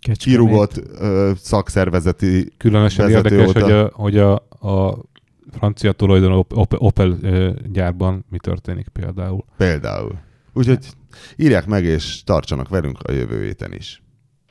Kecskemét. 0.00 0.18
kirúgott 0.18 0.82
ö, 0.98 1.30
szakszervezeti 1.36 2.52
Különösen 2.56 3.10
érdekes, 3.10 3.48
óta. 3.48 3.62
hogy, 3.62 3.72
a, 3.72 3.90
hogy 3.92 4.18
a, 4.18 4.34
a 4.60 4.98
francia 5.52 5.92
Op- 6.32 6.74
Opel 6.78 7.18
ö, 7.22 7.52
gyárban 7.66 8.24
mi 8.28 8.38
történik 8.38 8.88
például. 8.88 9.44
például. 9.56 10.18
Úgyhogy 10.52 10.86
írják 11.36 11.66
meg 11.66 11.84
és 11.84 12.24
tartsanak 12.24 12.68
velünk 12.68 12.98
a 13.02 13.12
jövő 13.12 13.42
héten 13.44 13.72
is. 13.72 14.02